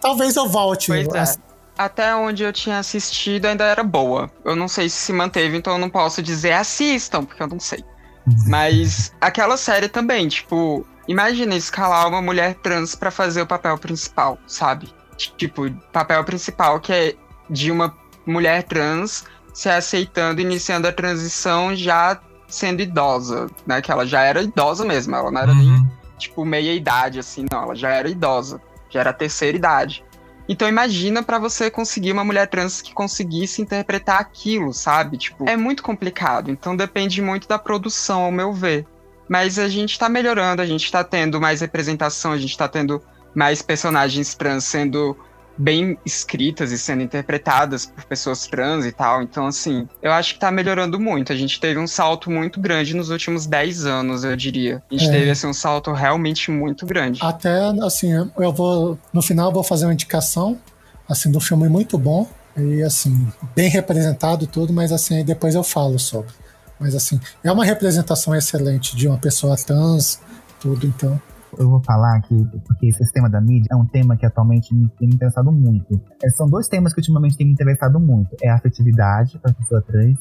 Talvez 0.00 0.36
eu 0.36 0.48
volte. 0.48 0.88
Pois 0.88 1.08
é. 1.08 1.18
Assim, 1.18 1.38
até 1.76 2.14
onde 2.14 2.42
eu 2.42 2.52
tinha 2.52 2.78
assistido 2.78 3.46
ainda 3.46 3.64
era 3.64 3.82
boa. 3.82 4.30
Eu 4.44 4.56
não 4.56 4.68
sei 4.68 4.88
se 4.88 4.96
se 4.96 5.12
manteve, 5.12 5.56
então 5.56 5.74
eu 5.74 5.78
não 5.78 5.90
posso 5.90 6.22
dizer 6.22 6.52
assistam, 6.52 7.24
porque 7.24 7.42
eu 7.42 7.48
não 7.48 7.60
sei. 7.60 7.84
Mas 8.48 9.12
aquela 9.20 9.56
série 9.56 9.88
também, 9.88 10.28
tipo, 10.28 10.86
imagina 11.06 11.54
escalar 11.54 12.08
uma 12.08 12.22
mulher 12.22 12.54
trans 12.56 12.94
para 12.94 13.10
fazer 13.10 13.42
o 13.42 13.46
papel 13.46 13.76
principal, 13.78 14.38
sabe? 14.46 14.92
Tipo, 15.36 15.70
papel 15.92 16.22
principal 16.24 16.80
que 16.80 16.92
é 16.92 17.14
de 17.48 17.70
uma 17.70 17.94
mulher 18.26 18.64
trans 18.64 19.24
se 19.54 19.68
aceitando, 19.68 20.40
iniciando 20.40 20.86
a 20.88 20.92
transição 20.92 21.74
já 21.74 22.20
sendo 22.48 22.82
idosa, 22.82 23.48
né? 23.66 23.80
Que 23.80 23.90
ela 23.90 24.06
já 24.06 24.22
era 24.22 24.42
idosa 24.42 24.84
mesmo, 24.84 25.14
ela 25.14 25.30
não 25.30 25.40
era 25.40 25.52
uhum. 25.52 25.58
nem, 25.58 25.90
tipo, 26.18 26.44
meia 26.44 26.72
idade, 26.72 27.18
assim, 27.18 27.46
não, 27.50 27.62
ela 27.62 27.74
já 27.74 27.90
era 27.90 28.08
idosa, 28.08 28.60
já 28.90 29.00
era 29.00 29.12
terceira 29.12 29.56
idade. 29.56 30.04
Então 30.48 30.68
imagina 30.68 31.22
para 31.22 31.38
você 31.38 31.70
conseguir 31.70 32.12
uma 32.12 32.24
mulher 32.24 32.46
trans 32.46 32.80
que 32.80 32.94
conseguisse 32.94 33.60
interpretar 33.60 34.20
aquilo, 34.20 34.72
sabe? 34.72 35.18
Tipo, 35.18 35.48
é 35.48 35.56
muito 35.56 35.82
complicado. 35.82 36.50
Então 36.50 36.76
depende 36.76 37.20
muito 37.20 37.48
da 37.48 37.58
produção, 37.58 38.22
ao 38.22 38.32
meu 38.32 38.52
ver. 38.52 38.86
Mas 39.28 39.58
a 39.58 39.68
gente 39.68 39.98
tá 39.98 40.08
melhorando, 40.08 40.62
a 40.62 40.66
gente 40.66 40.90
tá 40.90 41.02
tendo 41.02 41.40
mais 41.40 41.60
representação, 41.60 42.32
a 42.32 42.38
gente 42.38 42.56
tá 42.56 42.68
tendo 42.68 43.02
mais 43.34 43.60
personagens 43.60 44.34
trans 44.34 44.64
sendo 44.64 45.16
bem 45.58 45.98
escritas 46.04 46.72
e 46.72 46.78
sendo 46.78 47.02
interpretadas 47.02 47.86
por 47.86 48.04
pessoas 48.04 48.46
trans 48.46 48.84
e 48.84 48.92
tal. 48.92 49.22
Então, 49.22 49.46
assim, 49.46 49.88
eu 50.02 50.12
acho 50.12 50.34
que 50.34 50.40
tá 50.40 50.50
melhorando 50.50 51.00
muito. 51.00 51.32
A 51.32 51.36
gente 51.36 51.58
teve 51.58 51.78
um 51.78 51.86
salto 51.86 52.30
muito 52.30 52.60
grande 52.60 52.94
nos 52.94 53.10
últimos 53.10 53.46
10 53.46 53.86
anos, 53.86 54.24
eu 54.24 54.36
diria. 54.36 54.82
A 54.90 54.94
gente 54.94 55.08
é. 55.08 55.12
teve, 55.12 55.30
assim, 55.30 55.46
um 55.46 55.54
salto 55.54 55.92
realmente 55.92 56.50
muito 56.50 56.84
grande. 56.84 57.20
Até, 57.22 57.58
assim, 57.82 58.12
eu 58.38 58.52
vou. 58.52 58.98
No 59.12 59.22
final, 59.22 59.48
eu 59.48 59.54
vou 59.54 59.64
fazer 59.64 59.86
uma 59.86 59.94
indicação, 59.94 60.58
assim, 61.08 61.30
do 61.30 61.40
filme 61.40 61.68
muito 61.68 61.96
bom. 61.96 62.28
E, 62.56 62.82
assim, 62.82 63.26
bem 63.54 63.68
representado 63.68 64.46
tudo, 64.46 64.72
mas, 64.72 64.92
assim, 64.92 65.24
depois 65.24 65.54
eu 65.54 65.62
falo 65.62 65.98
sobre. 65.98 66.32
Mas, 66.78 66.94
assim, 66.94 67.20
é 67.42 67.50
uma 67.50 67.64
representação 67.64 68.34
excelente 68.34 68.96
de 68.96 69.08
uma 69.08 69.18
pessoa 69.18 69.56
trans, 69.56 70.20
tudo, 70.60 70.86
então 70.86 71.20
eu 71.58 71.70
vou 71.70 71.82
falar 71.82 72.16
aqui, 72.16 72.36
porque 72.66 72.88
esse 72.88 73.12
tema 73.12 73.28
da 73.28 73.40
mídia 73.40 73.68
é 73.72 73.76
um 73.76 73.86
tema 73.86 74.16
que 74.16 74.26
atualmente 74.26 74.74
me 74.74 74.88
tem 74.90 75.08
interessado 75.08 75.50
muito. 75.52 76.00
É, 76.22 76.30
são 76.30 76.48
dois 76.48 76.68
temas 76.68 76.92
que 76.92 77.00
ultimamente 77.00 77.36
tem 77.36 77.46
me 77.46 77.52
interessado 77.52 77.98
muito. 77.98 78.36
É 78.42 78.48
a 78.48 78.56
afetividade 78.56 79.38
para 79.38 79.50
a 79.50 79.54
pessoa 79.54 79.82
trans 79.82 80.18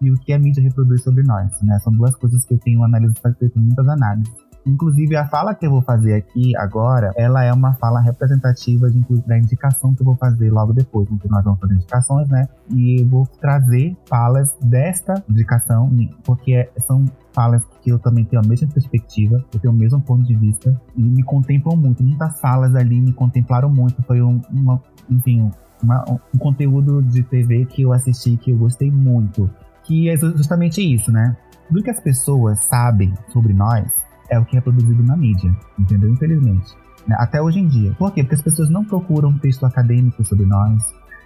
e 0.00 0.10
o 0.10 0.14
que 0.14 0.32
a 0.32 0.38
mídia 0.38 0.62
reproduz 0.62 1.02
sobre 1.02 1.22
nós. 1.22 1.50
Né? 1.62 1.78
São 1.80 1.92
duas 1.92 2.14
coisas 2.16 2.44
que 2.44 2.54
eu 2.54 2.58
tenho 2.58 2.82
analisado, 2.82 3.34
feito 3.38 3.58
muitas 3.58 3.88
análises. 3.88 4.47
Inclusive, 4.66 5.16
a 5.16 5.26
fala 5.26 5.54
que 5.54 5.66
eu 5.66 5.70
vou 5.70 5.82
fazer 5.82 6.14
aqui 6.14 6.56
agora, 6.56 7.12
ela 7.16 7.42
é 7.42 7.52
uma 7.52 7.74
fala 7.74 8.00
representativa 8.00 8.90
de, 8.90 9.00
da 9.26 9.38
indicação 9.38 9.94
que 9.94 10.02
eu 10.02 10.06
vou 10.06 10.16
fazer 10.16 10.50
logo 10.50 10.72
depois, 10.72 11.08
porque 11.08 11.28
nós 11.28 11.42
vamos 11.44 11.60
fazer 11.60 11.74
indicações, 11.74 12.28
né? 12.28 12.48
E 12.70 13.00
eu 13.00 13.08
vou 13.08 13.26
trazer 13.40 13.96
falas 14.06 14.56
desta 14.62 15.22
indicação, 15.28 15.90
porque 16.24 16.68
são 16.78 17.06
falas 17.32 17.62
que 17.82 17.90
eu 17.90 17.98
também 17.98 18.24
tenho 18.24 18.42
a 18.42 18.46
mesma 18.46 18.68
perspectiva, 18.68 19.42
eu 19.52 19.60
tenho 19.60 19.72
o 19.72 19.76
mesmo 19.76 20.00
ponto 20.00 20.24
de 20.24 20.34
vista, 20.34 20.78
e 20.96 21.02
me 21.02 21.22
contemplam 21.22 21.76
muito. 21.76 22.02
Muitas 22.02 22.38
falas 22.40 22.74
ali 22.74 23.00
me 23.00 23.12
contemplaram 23.12 23.70
muito, 23.70 24.02
foi 24.02 24.20
um, 24.20 24.40
uma, 24.50 24.82
enfim, 25.08 25.50
uma, 25.82 26.04
um 26.34 26.38
conteúdo 26.38 27.02
de 27.02 27.22
TV 27.22 27.64
que 27.64 27.82
eu 27.82 27.92
assisti 27.92 28.36
que 28.36 28.50
eu 28.50 28.58
gostei 28.58 28.90
muito. 28.90 29.48
Que 29.84 30.10
é 30.10 30.16
justamente 30.16 30.82
isso, 30.82 31.10
né? 31.10 31.36
Tudo 31.68 31.82
que 31.82 31.90
as 31.90 32.00
pessoas 32.00 32.64
sabem 32.64 33.12
sobre 33.32 33.52
nós, 33.52 33.90
é 34.30 34.38
o 34.38 34.44
que 34.44 34.56
é 34.56 34.60
produzido 34.60 35.02
na 35.02 35.16
mídia, 35.16 35.54
entendeu? 35.78 36.10
Infelizmente. 36.10 36.76
Né? 37.06 37.16
Até 37.18 37.40
hoje 37.40 37.58
em 37.58 37.66
dia. 37.66 37.94
Por 37.98 38.12
quê? 38.12 38.22
Porque 38.22 38.34
as 38.34 38.42
pessoas 38.42 38.68
não 38.70 38.84
procuram 38.84 39.38
texto 39.38 39.64
acadêmico 39.64 40.24
sobre 40.24 40.46
nós, 40.46 40.82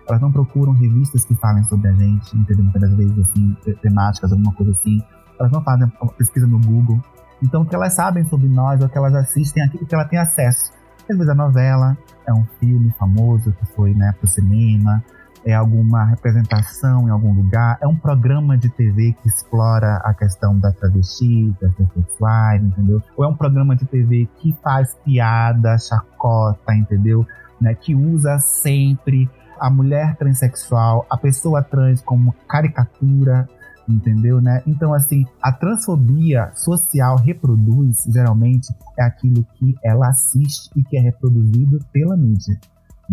elas 0.09 0.21
não 0.21 0.33
procuram 0.33 0.73
revistas 0.73 1.25
que 1.25 1.35
falem 1.35 1.63
sobre 1.65 1.89
a 1.89 1.93
gente, 1.93 2.37
entendeu? 2.37 2.65
Muitas 2.65 2.95
vezes, 2.95 3.19
assim, 3.19 3.57
temáticas, 3.81 4.33
alguma 4.33 4.53
coisa 4.53 4.73
assim. 4.73 5.01
Elas 5.39 5.53
não 5.53 5.63
fazem 5.63 5.91
pesquisa 6.17 6.47
no 6.47 6.59
Google. 6.59 7.01
Então, 7.43 7.63
o 7.63 7.67
que 7.67 7.75
elas 7.75 7.95
sabem 7.95 8.25
sobre 8.25 8.49
nós, 8.49 8.81
é 8.81 8.85
o 8.85 8.89
que 8.89 8.99
elas 8.99 9.15
assistem, 9.15 9.63
aquilo 9.63 9.87
que 9.87 9.95
ela 9.95 10.05
tem 10.05 10.19
acesso. 10.19 10.73
Às 11.09 11.17
vezes 11.17 11.29
a 11.29 11.35
novela 11.35 11.97
é 12.27 12.33
um 12.33 12.45
filme 12.61 12.93
famoso 12.99 13.53
que 13.53 13.67
foi 13.75 13.95
né, 13.95 14.15
o 14.23 14.27
cinema, 14.27 15.03
é 15.45 15.55
alguma 15.55 16.05
representação 16.05 17.09
em 17.09 17.11
algum 17.11 17.33
lugar, 17.33 17.79
é 17.81 17.87
um 17.87 17.97
programa 17.97 18.57
de 18.57 18.69
TV 18.71 19.15
que 19.21 19.29
explora 19.29 19.97
a 20.05 20.15
questão 20.15 20.59
da 20.59 20.73
travesti, 20.73 21.55
das 21.61 21.75
sexuais, 21.95 22.63
entendeu? 22.63 23.03
Ou 23.17 23.25
é 23.25 23.29
um 23.29 23.35
programa 23.35 23.75
de 23.75 23.85
TV 23.87 24.29
que 24.39 24.57
faz 24.63 24.95
piada, 25.05 25.77
chacota, 25.79 26.75
entendeu? 26.75 27.27
Né? 27.61 27.75
Que 27.75 27.95
usa 27.95 28.39
sempre 28.39 29.29
a 29.59 29.71
mulher 29.71 30.17
transexual, 30.17 31.07
a 31.09 31.17
pessoa 31.17 31.63
trans 31.63 32.01
como 32.01 32.35
caricatura, 32.49 33.49
entendeu, 33.89 34.41
né? 34.41 34.63
Então, 34.67 34.95
assim, 34.95 35.27
a 35.41 35.53
transfobia 35.53 36.51
social 36.55 37.17
reproduz, 37.17 38.05
geralmente, 38.09 38.73
é 38.99 39.05
aquilo 39.05 39.45
que 39.55 39.77
ela 39.85 40.09
assiste 40.09 40.71
e 40.77 40.83
que 40.83 40.97
é 40.97 41.01
reproduzido 41.01 41.79
pela 41.93 42.17
mídia 42.17 42.59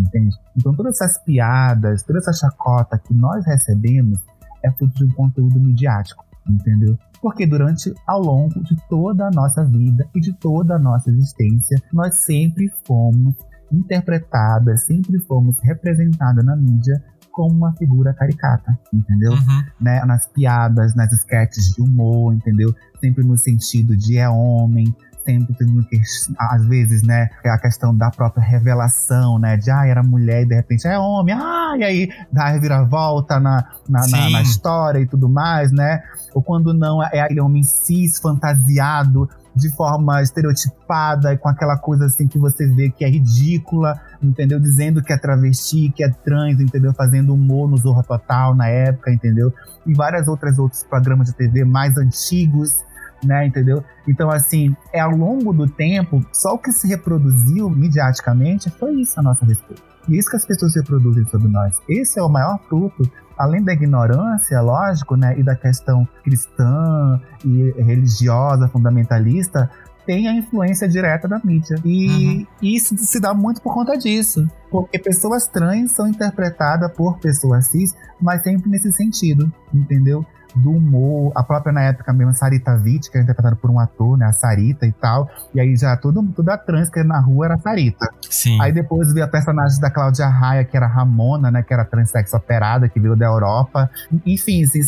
entende? 0.00 0.36
Então 0.56 0.74
todas 0.74 1.00
essas 1.00 1.18
piadas, 1.24 2.02
toda 2.02 2.18
essa 2.18 2.32
chacota 2.32 2.98
que 2.98 3.14
nós 3.14 3.44
recebemos 3.46 4.18
é 4.62 4.70
fruto 4.70 4.94
de 4.94 5.04
um 5.04 5.14
conteúdo 5.14 5.60
midiático, 5.60 6.24
entendeu? 6.48 6.98
Porque 7.20 7.46
durante, 7.46 7.92
ao 8.06 8.20
longo 8.20 8.62
de 8.62 8.76
toda 8.88 9.26
a 9.26 9.30
nossa 9.30 9.64
vida 9.64 10.06
e 10.14 10.20
de 10.20 10.32
toda 10.32 10.76
a 10.76 10.78
nossa 10.78 11.10
existência, 11.10 11.76
nós 11.92 12.24
sempre 12.24 12.72
fomos 12.86 13.34
interpretadas, 13.70 14.86
sempre 14.86 15.18
fomos 15.20 15.56
representadas 15.62 16.44
na 16.44 16.56
mídia 16.56 17.02
como 17.30 17.54
uma 17.54 17.72
figura 17.74 18.12
caricata, 18.12 18.76
entendeu? 18.92 19.32
Uhum. 19.32 19.64
Né? 19.80 20.04
Nas 20.04 20.26
piadas, 20.28 20.94
nas 20.94 21.12
sketches 21.12 21.74
de 21.74 21.82
humor, 21.82 22.34
entendeu? 22.34 22.74
Sempre 23.00 23.24
no 23.24 23.38
sentido 23.38 23.96
de 23.96 24.18
é 24.18 24.28
homem, 24.28 24.94
sempre 25.24 25.54
tendo 25.54 25.84
que, 25.84 26.00
às 26.38 26.66
vezes, 26.66 27.02
né, 27.02 27.28
a 27.44 27.58
questão 27.58 27.94
da 27.94 28.10
própria 28.10 28.42
revelação, 28.42 29.38
né, 29.38 29.56
de 29.56 29.70
ah, 29.70 29.86
era 29.86 30.02
mulher 30.02 30.42
e 30.42 30.46
de 30.46 30.54
repente 30.54 30.86
é 30.86 30.98
homem, 30.98 31.34
ah, 31.34 31.74
e 31.78 31.84
aí 31.84 32.08
dá 32.32 32.44
a 32.44 32.48
reviravolta 32.50 33.38
na, 33.38 33.64
na, 33.88 34.06
na, 34.08 34.30
na 34.30 34.42
história 34.42 34.98
e 34.98 35.06
tudo 35.06 35.28
mais, 35.28 35.70
né? 35.72 36.02
Ou 36.34 36.42
quando 36.42 36.72
não, 36.72 37.02
é 37.02 37.20
aquele 37.20 37.40
homem 37.40 37.62
cis 37.62 38.18
fantasiado 38.18 39.28
de 39.54 39.68
forma 39.70 40.22
estereotipada, 40.22 41.36
com 41.36 41.48
aquela 41.48 41.76
coisa 41.76 42.06
assim 42.06 42.28
que 42.28 42.38
você 42.38 42.66
vê 42.66 42.88
que 42.90 43.04
é 43.04 43.08
ridícula, 43.08 44.00
entendeu? 44.22 44.60
Dizendo 44.60 45.02
que 45.02 45.12
é 45.12 45.18
travesti, 45.18 45.90
que 45.90 46.04
é 46.04 46.08
trans, 46.08 46.60
entendeu? 46.60 46.92
Fazendo 46.94 47.34
humor 47.34 47.68
no 47.68 47.76
Zorra 47.76 48.02
Total 48.02 48.54
na 48.54 48.68
época, 48.68 49.12
entendeu? 49.12 49.52
E 49.86 49.94
várias 49.94 50.28
outras 50.28 50.58
outros 50.58 50.84
programas 50.84 51.28
de 51.28 51.34
TV 51.34 51.64
mais 51.64 51.96
antigos, 51.96 52.84
né, 53.24 53.46
entendeu? 53.46 53.84
Então, 54.06 54.30
assim, 54.30 54.74
é 54.92 55.00
ao 55.00 55.10
longo 55.10 55.52
do 55.52 55.68
tempo, 55.68 56.24
só 56.32 56.54
o 56.54 56.58
que 56.58 56.72
se 56.72 56.88
reproduziu 56.88 57.68
midiaticamente 57.70 58.70
foi 58.70 59.00
isso 59.00 59.18
a 59.18 59.22
nosso 59.22 59.44
respeito. 59.44 59.82
E 60.08 60.18
isso 60.18 60.30
que 60.30 60.36
as 60.36 60.46
pessoas 60.46 60.74
reproduzem 60.74 61.24
sobre 61.26 61.48
nós. 61.48 61.78
Esse 61.88 62.18
é 62.18 62.22
o 62.22 62.28
maior 62.28 62.58
fruto, 62.68 63.10
além 63.38 63.62
da 63.62 63.72
ignorância, 63.72 64.60
lógico, 64.60 65.16
né, 65.16 65.38
e 65.38 65.42
da 65.42 65.54
questão 65.54 66.06
cristã 66.24 67.20
e 67.44 67.70
religiosa, 67.82 68.68
fundamentalista, 68.68 69.70
tem 70.06 70.26
a 70.26 70.34
influência 70.34 70.88
direta 70.88 71.28
da 71.28 71.40
mídia. 71.44 71.76
E 71.84 72.08
uhum. 72.08 72.46
isso 72.60 72.96
se 72.98 73.20
dá 73.20 73.32
muito 73.32 73.62
por 73.62 73.72
conta 73.72 73.96
disso. 73.96 74.48
Porque 74.70 74.98
pessoas 74.98 75.46
trans 75.46 75.92
são 75.92 76.08
interpretadas 76.08 76.90
por 76.92 77.18
pessoas 77.18 77.68
cis, 77.68 77.94
mas 78.20 78.42
sempre 78.42 78.68
nesse 78.68 78.90
sentido, 78.92 79.52
entendeu? 79.72 80.24
Do 80.56 80.72
humor, 80.72 81.32
a 81.34 81.42
própria 81.42 81.72
na 81.72 81.82
época 81.82 82.12
mesmo, 82.12 82.32
Sarita 82.32 82.72
Witt, 82.72 83.10
que 83.10 83.18
é 83.18 83.22
interpretada 83.22 83.56
por 83.56 83.70
um 83.70 83.78
ator, 83.78 84.16
né, 84.16 84.26
a 84.26 84.32
Sarita 84.32 84.86
e 84.86 84.92
tal, 84.92 85.28
e 85.54 85.60
aí 85.60 85.76
já 85.76 85.96
tudo, 85.96 86.22
toda 86.34 86.54
a 86.54 86.58
trans 86.58 86.88
que 86.88 87.02
na 87.02 87.20
rua 87.20 87.46
era 87.46 87.58
Sarita. 87.58 88.08
Sim. 88.28 88.60
Aí 88.60 88.72
depois 88.72 89.12
veio 89.12 89.24
a 89.24 89.28
personagem 89.28 89.80
da 89.80 89.90
Cláudia 89.90 90.26
Raia, 90.28 90.64
que 90.64 90.76
era 90.76 90.86
Ramona, 90.86 91.50
né, 91.50 91.62
que 91.62 91.72
era 91.72 91.84
transexo 91.84 92.36
operada, 92.36 92.88
que 92.88 93.00
veio 93.00 93.16
da 93.16 93.26
Europa. 93.26 93.90
Enfim, 94.26 94.62
assim, 94.64 94.80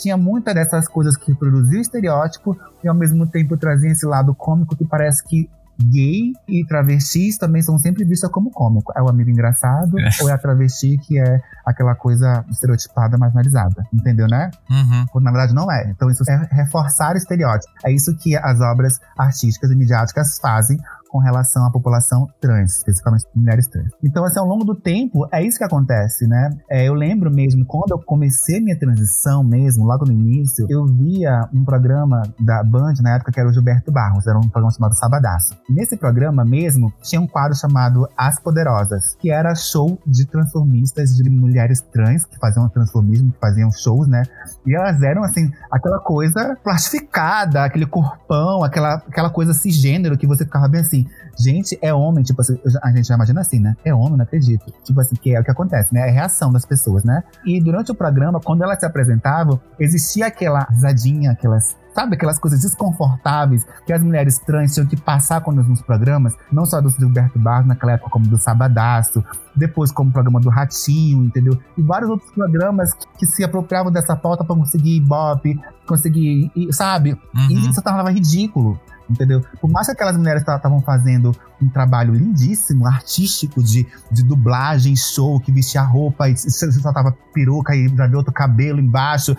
tinha 0.00 0.16
muitas 0.16 0.54
dessas 0.54 0.86
coisas 0.86 1.16
que 1.16 1.34
produziam 1.34 1.80
estereótipo 1.80 2.56
e 2.82 2.88
ao 2.88 2.94
mesmo 2.94 3.26
tempo 3.26 3.56
trazia 3.56 3.90
esse 3.90 4.06
lado 4.06 4.34
cômico 4.34 4.76
que 4.76 4.84
parece 4.84 5.24
que 5.24 5.48
gay 5.80 6.32
e 6.48 6.64
travestis 6.66 7.38
também 7.38 7.62
são 7.62 7.78
sempre 7.78 8.04
vistas 8.04 8.30
como 8.30 8.50
cômico. 8.50 8.92
É 8.96 9.02
o 9.02 9.08
amigo 9.08 9.30
engraçado 9.30 9.98
é. 9.98 10.08
ou 10.20 10.28
é 10.28 10.32
a 10.32 10.38
travesti 10.38 10.98
que 10.98 11.18
é 11.18 11.40
aquela 11.64 11.94
coisa 11.94 12.44
estereotipada, 12.50 13.16
marginalizada. 13.16 13.86
Entendeu, 13.92 14.26
né? 14.26 14.50
Uhum. 14.70 15.06
Quando 15.10 15.24
na 15.24 15.30
verdade 15.30 15.54
não 15.54 15.70
é. 15.70 15.90
Então 15.90 16.10
isso 16.10 16.24
é 16.28 16.48
reforçar 16.50 17.14
o 17.14 17.18
estereótipo. 17.18 17.72
É 17.84 17.92
isso 17.92 18.14
que 18.16 18.36
as 18.36 18.60
obras 18.60 19.00
artísticas 19.16 19.70
e 19.70 19.76
midiáticas 19.76 20.38
fazem 20.38 20.78
com 21.08 21.18
relação 21.18 21.66
à 21.66 21.70
população 21.70 22.26
trans, 22.40 22.76
especificamente 22.76 23.24
mulheres 23.34 23.66
trans. 23.66 23.90
Então, 24.02 24.24
assim, 24.24 24.38
ao 24.38 24.46
longo 24.46 24.64
do 24.64 24.74
tempo, 24.74 25.26
é 25.32 25.42
isso 25.42 25.58
que 25.58 25.64
acontece, 25.64 26.26
né? 26.26 26.50
É, 26.70 26.86
eu 26.86 26.94
lembro 26.94 27.30
mesmo, 27.30 27.64
quando 27.66 27.92
eu 27.92 27.98
comecei 27.98 28.60
minha 28.60 28.78
transição 28.78 29.42
mesmo, 29.42 29.84
logo 29.84 30.04
no 30.04 30.12
início, 30.12 30.66
eu 30.68 30.84
via 30.86 31.48
um 31.52 31.64
programa 31.64 32.22
da 32.38 32.62
Band, 32.62 32.94
na 33.02 33.16
época, 33.16 33.32
que 33.32 33.40
era 33.40 33.48
o 33.48 33.52
Gilberto 33.52 33.90
Barros, 33.90 34.26
era 34.26 34.38
um 34.38 34.48
programa 34.48 34.72
chamado 34.72 34.94
Sabadaço. 34.94 35.56
Nesse 35.68 35.96
programa 35.96 36.44
mesmo, 36.44 36.92
tinha 37.02 37.20
um 37.20 37.26
quadro 37.26 37.56
chamado 37.56 38.08
As 38.16 38.38
Poderosas, 38.40 39.14
que 39.18 39.30
era 39.30 39.54
show 39.54 39.98
de 40.06 40.26
transformistas 40.26 41.10
de 41.10 41.28
mulheres 41.30 41.80
trans, 41.80 42.24
que 42.24 42.38
faziam 42.38 42.68
transformismo, 42.68 43.32
que 43.32 43.38
faziam 43.38 43.70
shows, 43.70 44.08
né? 44.08 44.22
E 44.66 44.74
elas 44.74 45.00
eram, 45.02 45.22
assim, 45.22 45.50
aquela 45.70 45.98
coisa 45.98 46.56
plastificada, 46.62 47.64
aquele 47.64 47.86
corpão, 47.86 48.62
aquela, 48.62 48.94
aquela 48.94 49.30
coisa 49.30 49.52
cisgênero 49.52 50.16
que 50.16 50.26
você 50.26 50.44
ficava 50.44 50.68
bem 50.68 50.80
assim, 50.80 50.97
assim, 50.98 51.06
gente, 51.38 51.78
é 51.80 51.92
homem, 51.92 52.24
tipo 52.24 52.40
assim, 52.40 52.58
a 52.82 52.90
gente 52.90 53.06
já 53.06 53.14
imagina 53.14 53.40
assim, 53.40 53.58
né? 53.58 53.76
É 53.84 53.94
homem, 53.94 54.16
não 54.16 54.24
acredito. 54.24 54.72
Tipo 54.82 55.00
assim, 55.00 55.16
que 55.16 55.34
é 55.34 55.40
o 55.40 55.44
que 55.44 55.50
acontece, 55.50 55.92
né? 55.94 56.00
É 56.00 56.10
a 56.10 56.12
reação 56.12 56.52
das 56.52 56.64
pessoas, 56.64 57.04
né? 57.04 57.22
E 57.44 57.60
durante 57.60 57.90
o 57.92 57.94
programa, 57.94 58.40
quando 58.40 58.62
elas 58.62 58.78
se 58.78 58.86
apresentavam, 58.86 59.60
existia 59.78 60.26
aquela 60.26 60.66
risadinha, 60.70 61.32
aquelas 61.32 61.76
sabe, 61.94 62.14
aquelas 62.14 62.38
coisas 62.38 62.60
desconfortáveis 62.60 63.66
que 63.84 63.92
as 63.92 64.00
mulheres 64.00 64.38
trans 64.38 64.72
tinham 64.72 64.86
que 64.86 64.96
passar 64.96 65.40
quando 65.40 65.64
nos 65.64 65.82
programas, 65.82 66.32
não 66.52 66.64
só 66.64 66.80
do 66.80 66.90
Gilberto 66.90 67.40
Barros 67.40 67.66
naquela 67.66 67.92
época, 67.92 68.10
como 68.10 68.24
do 68.28 68.38
Sabadaço, 68.38 69.24
depois 69.56 69.90
como 69.90 70.10
o 70.10 70.12
programa 70.12 70.38
do 70.38 70.48
Ratinho, 70.48 71.24
entendeu? 71.24 71.58
E 71.76 71.82
vários 71.82 72.08
outros 72.08 72.30
programas 72.30 72.94
que, 72.94 73.06
que 73.18 73.26
se 73.26 73.42
apropriavam 73.42 73.90
dessa 73.90 74.14
pauta 74.14 74.44
para 74.44 74.54
conseguir 74.54 74.96
ibope, 74.96 75.60
conseguir, 75.88 76.52
sabe? 76.70 77.14
Uhum. 77.34 77.50
E 77.50 77.68
isso 77.68 77.82
tornava 77.82 78.12
ridículo 78.12 78.78
entendeu? 79.08 79.44
Por 79.60 79.70
mais 79.70 79.86
que 79.86 79.92
aquelas 79.92 80.16
mulheres 80.16 80.42
estavam 80.42 80.80
fazendo 80.80 81.34
um 81.60 81.68
trabalho 81.68 82.14
lindíssimo, 82.14 82.86
artístico, 82.86 83.62
de, 83.62 83.86
de 84.10 84.22
dublagem, 84.22 84.94
show, 84.94 85.40
que 85.40 85.50
vestia 85.50 85.82
roupa, 85.82 86.28
e 86.28 86.36
você 86.36 86.70
só 86.72 86.92
tava 86.92 87.16
peruca 87.32 87.74
e 87.74 87.88
já 87.88 88.08
outro 88.14 88.32
cabelo 88.32 88.80
embaixo, 88.80 89.36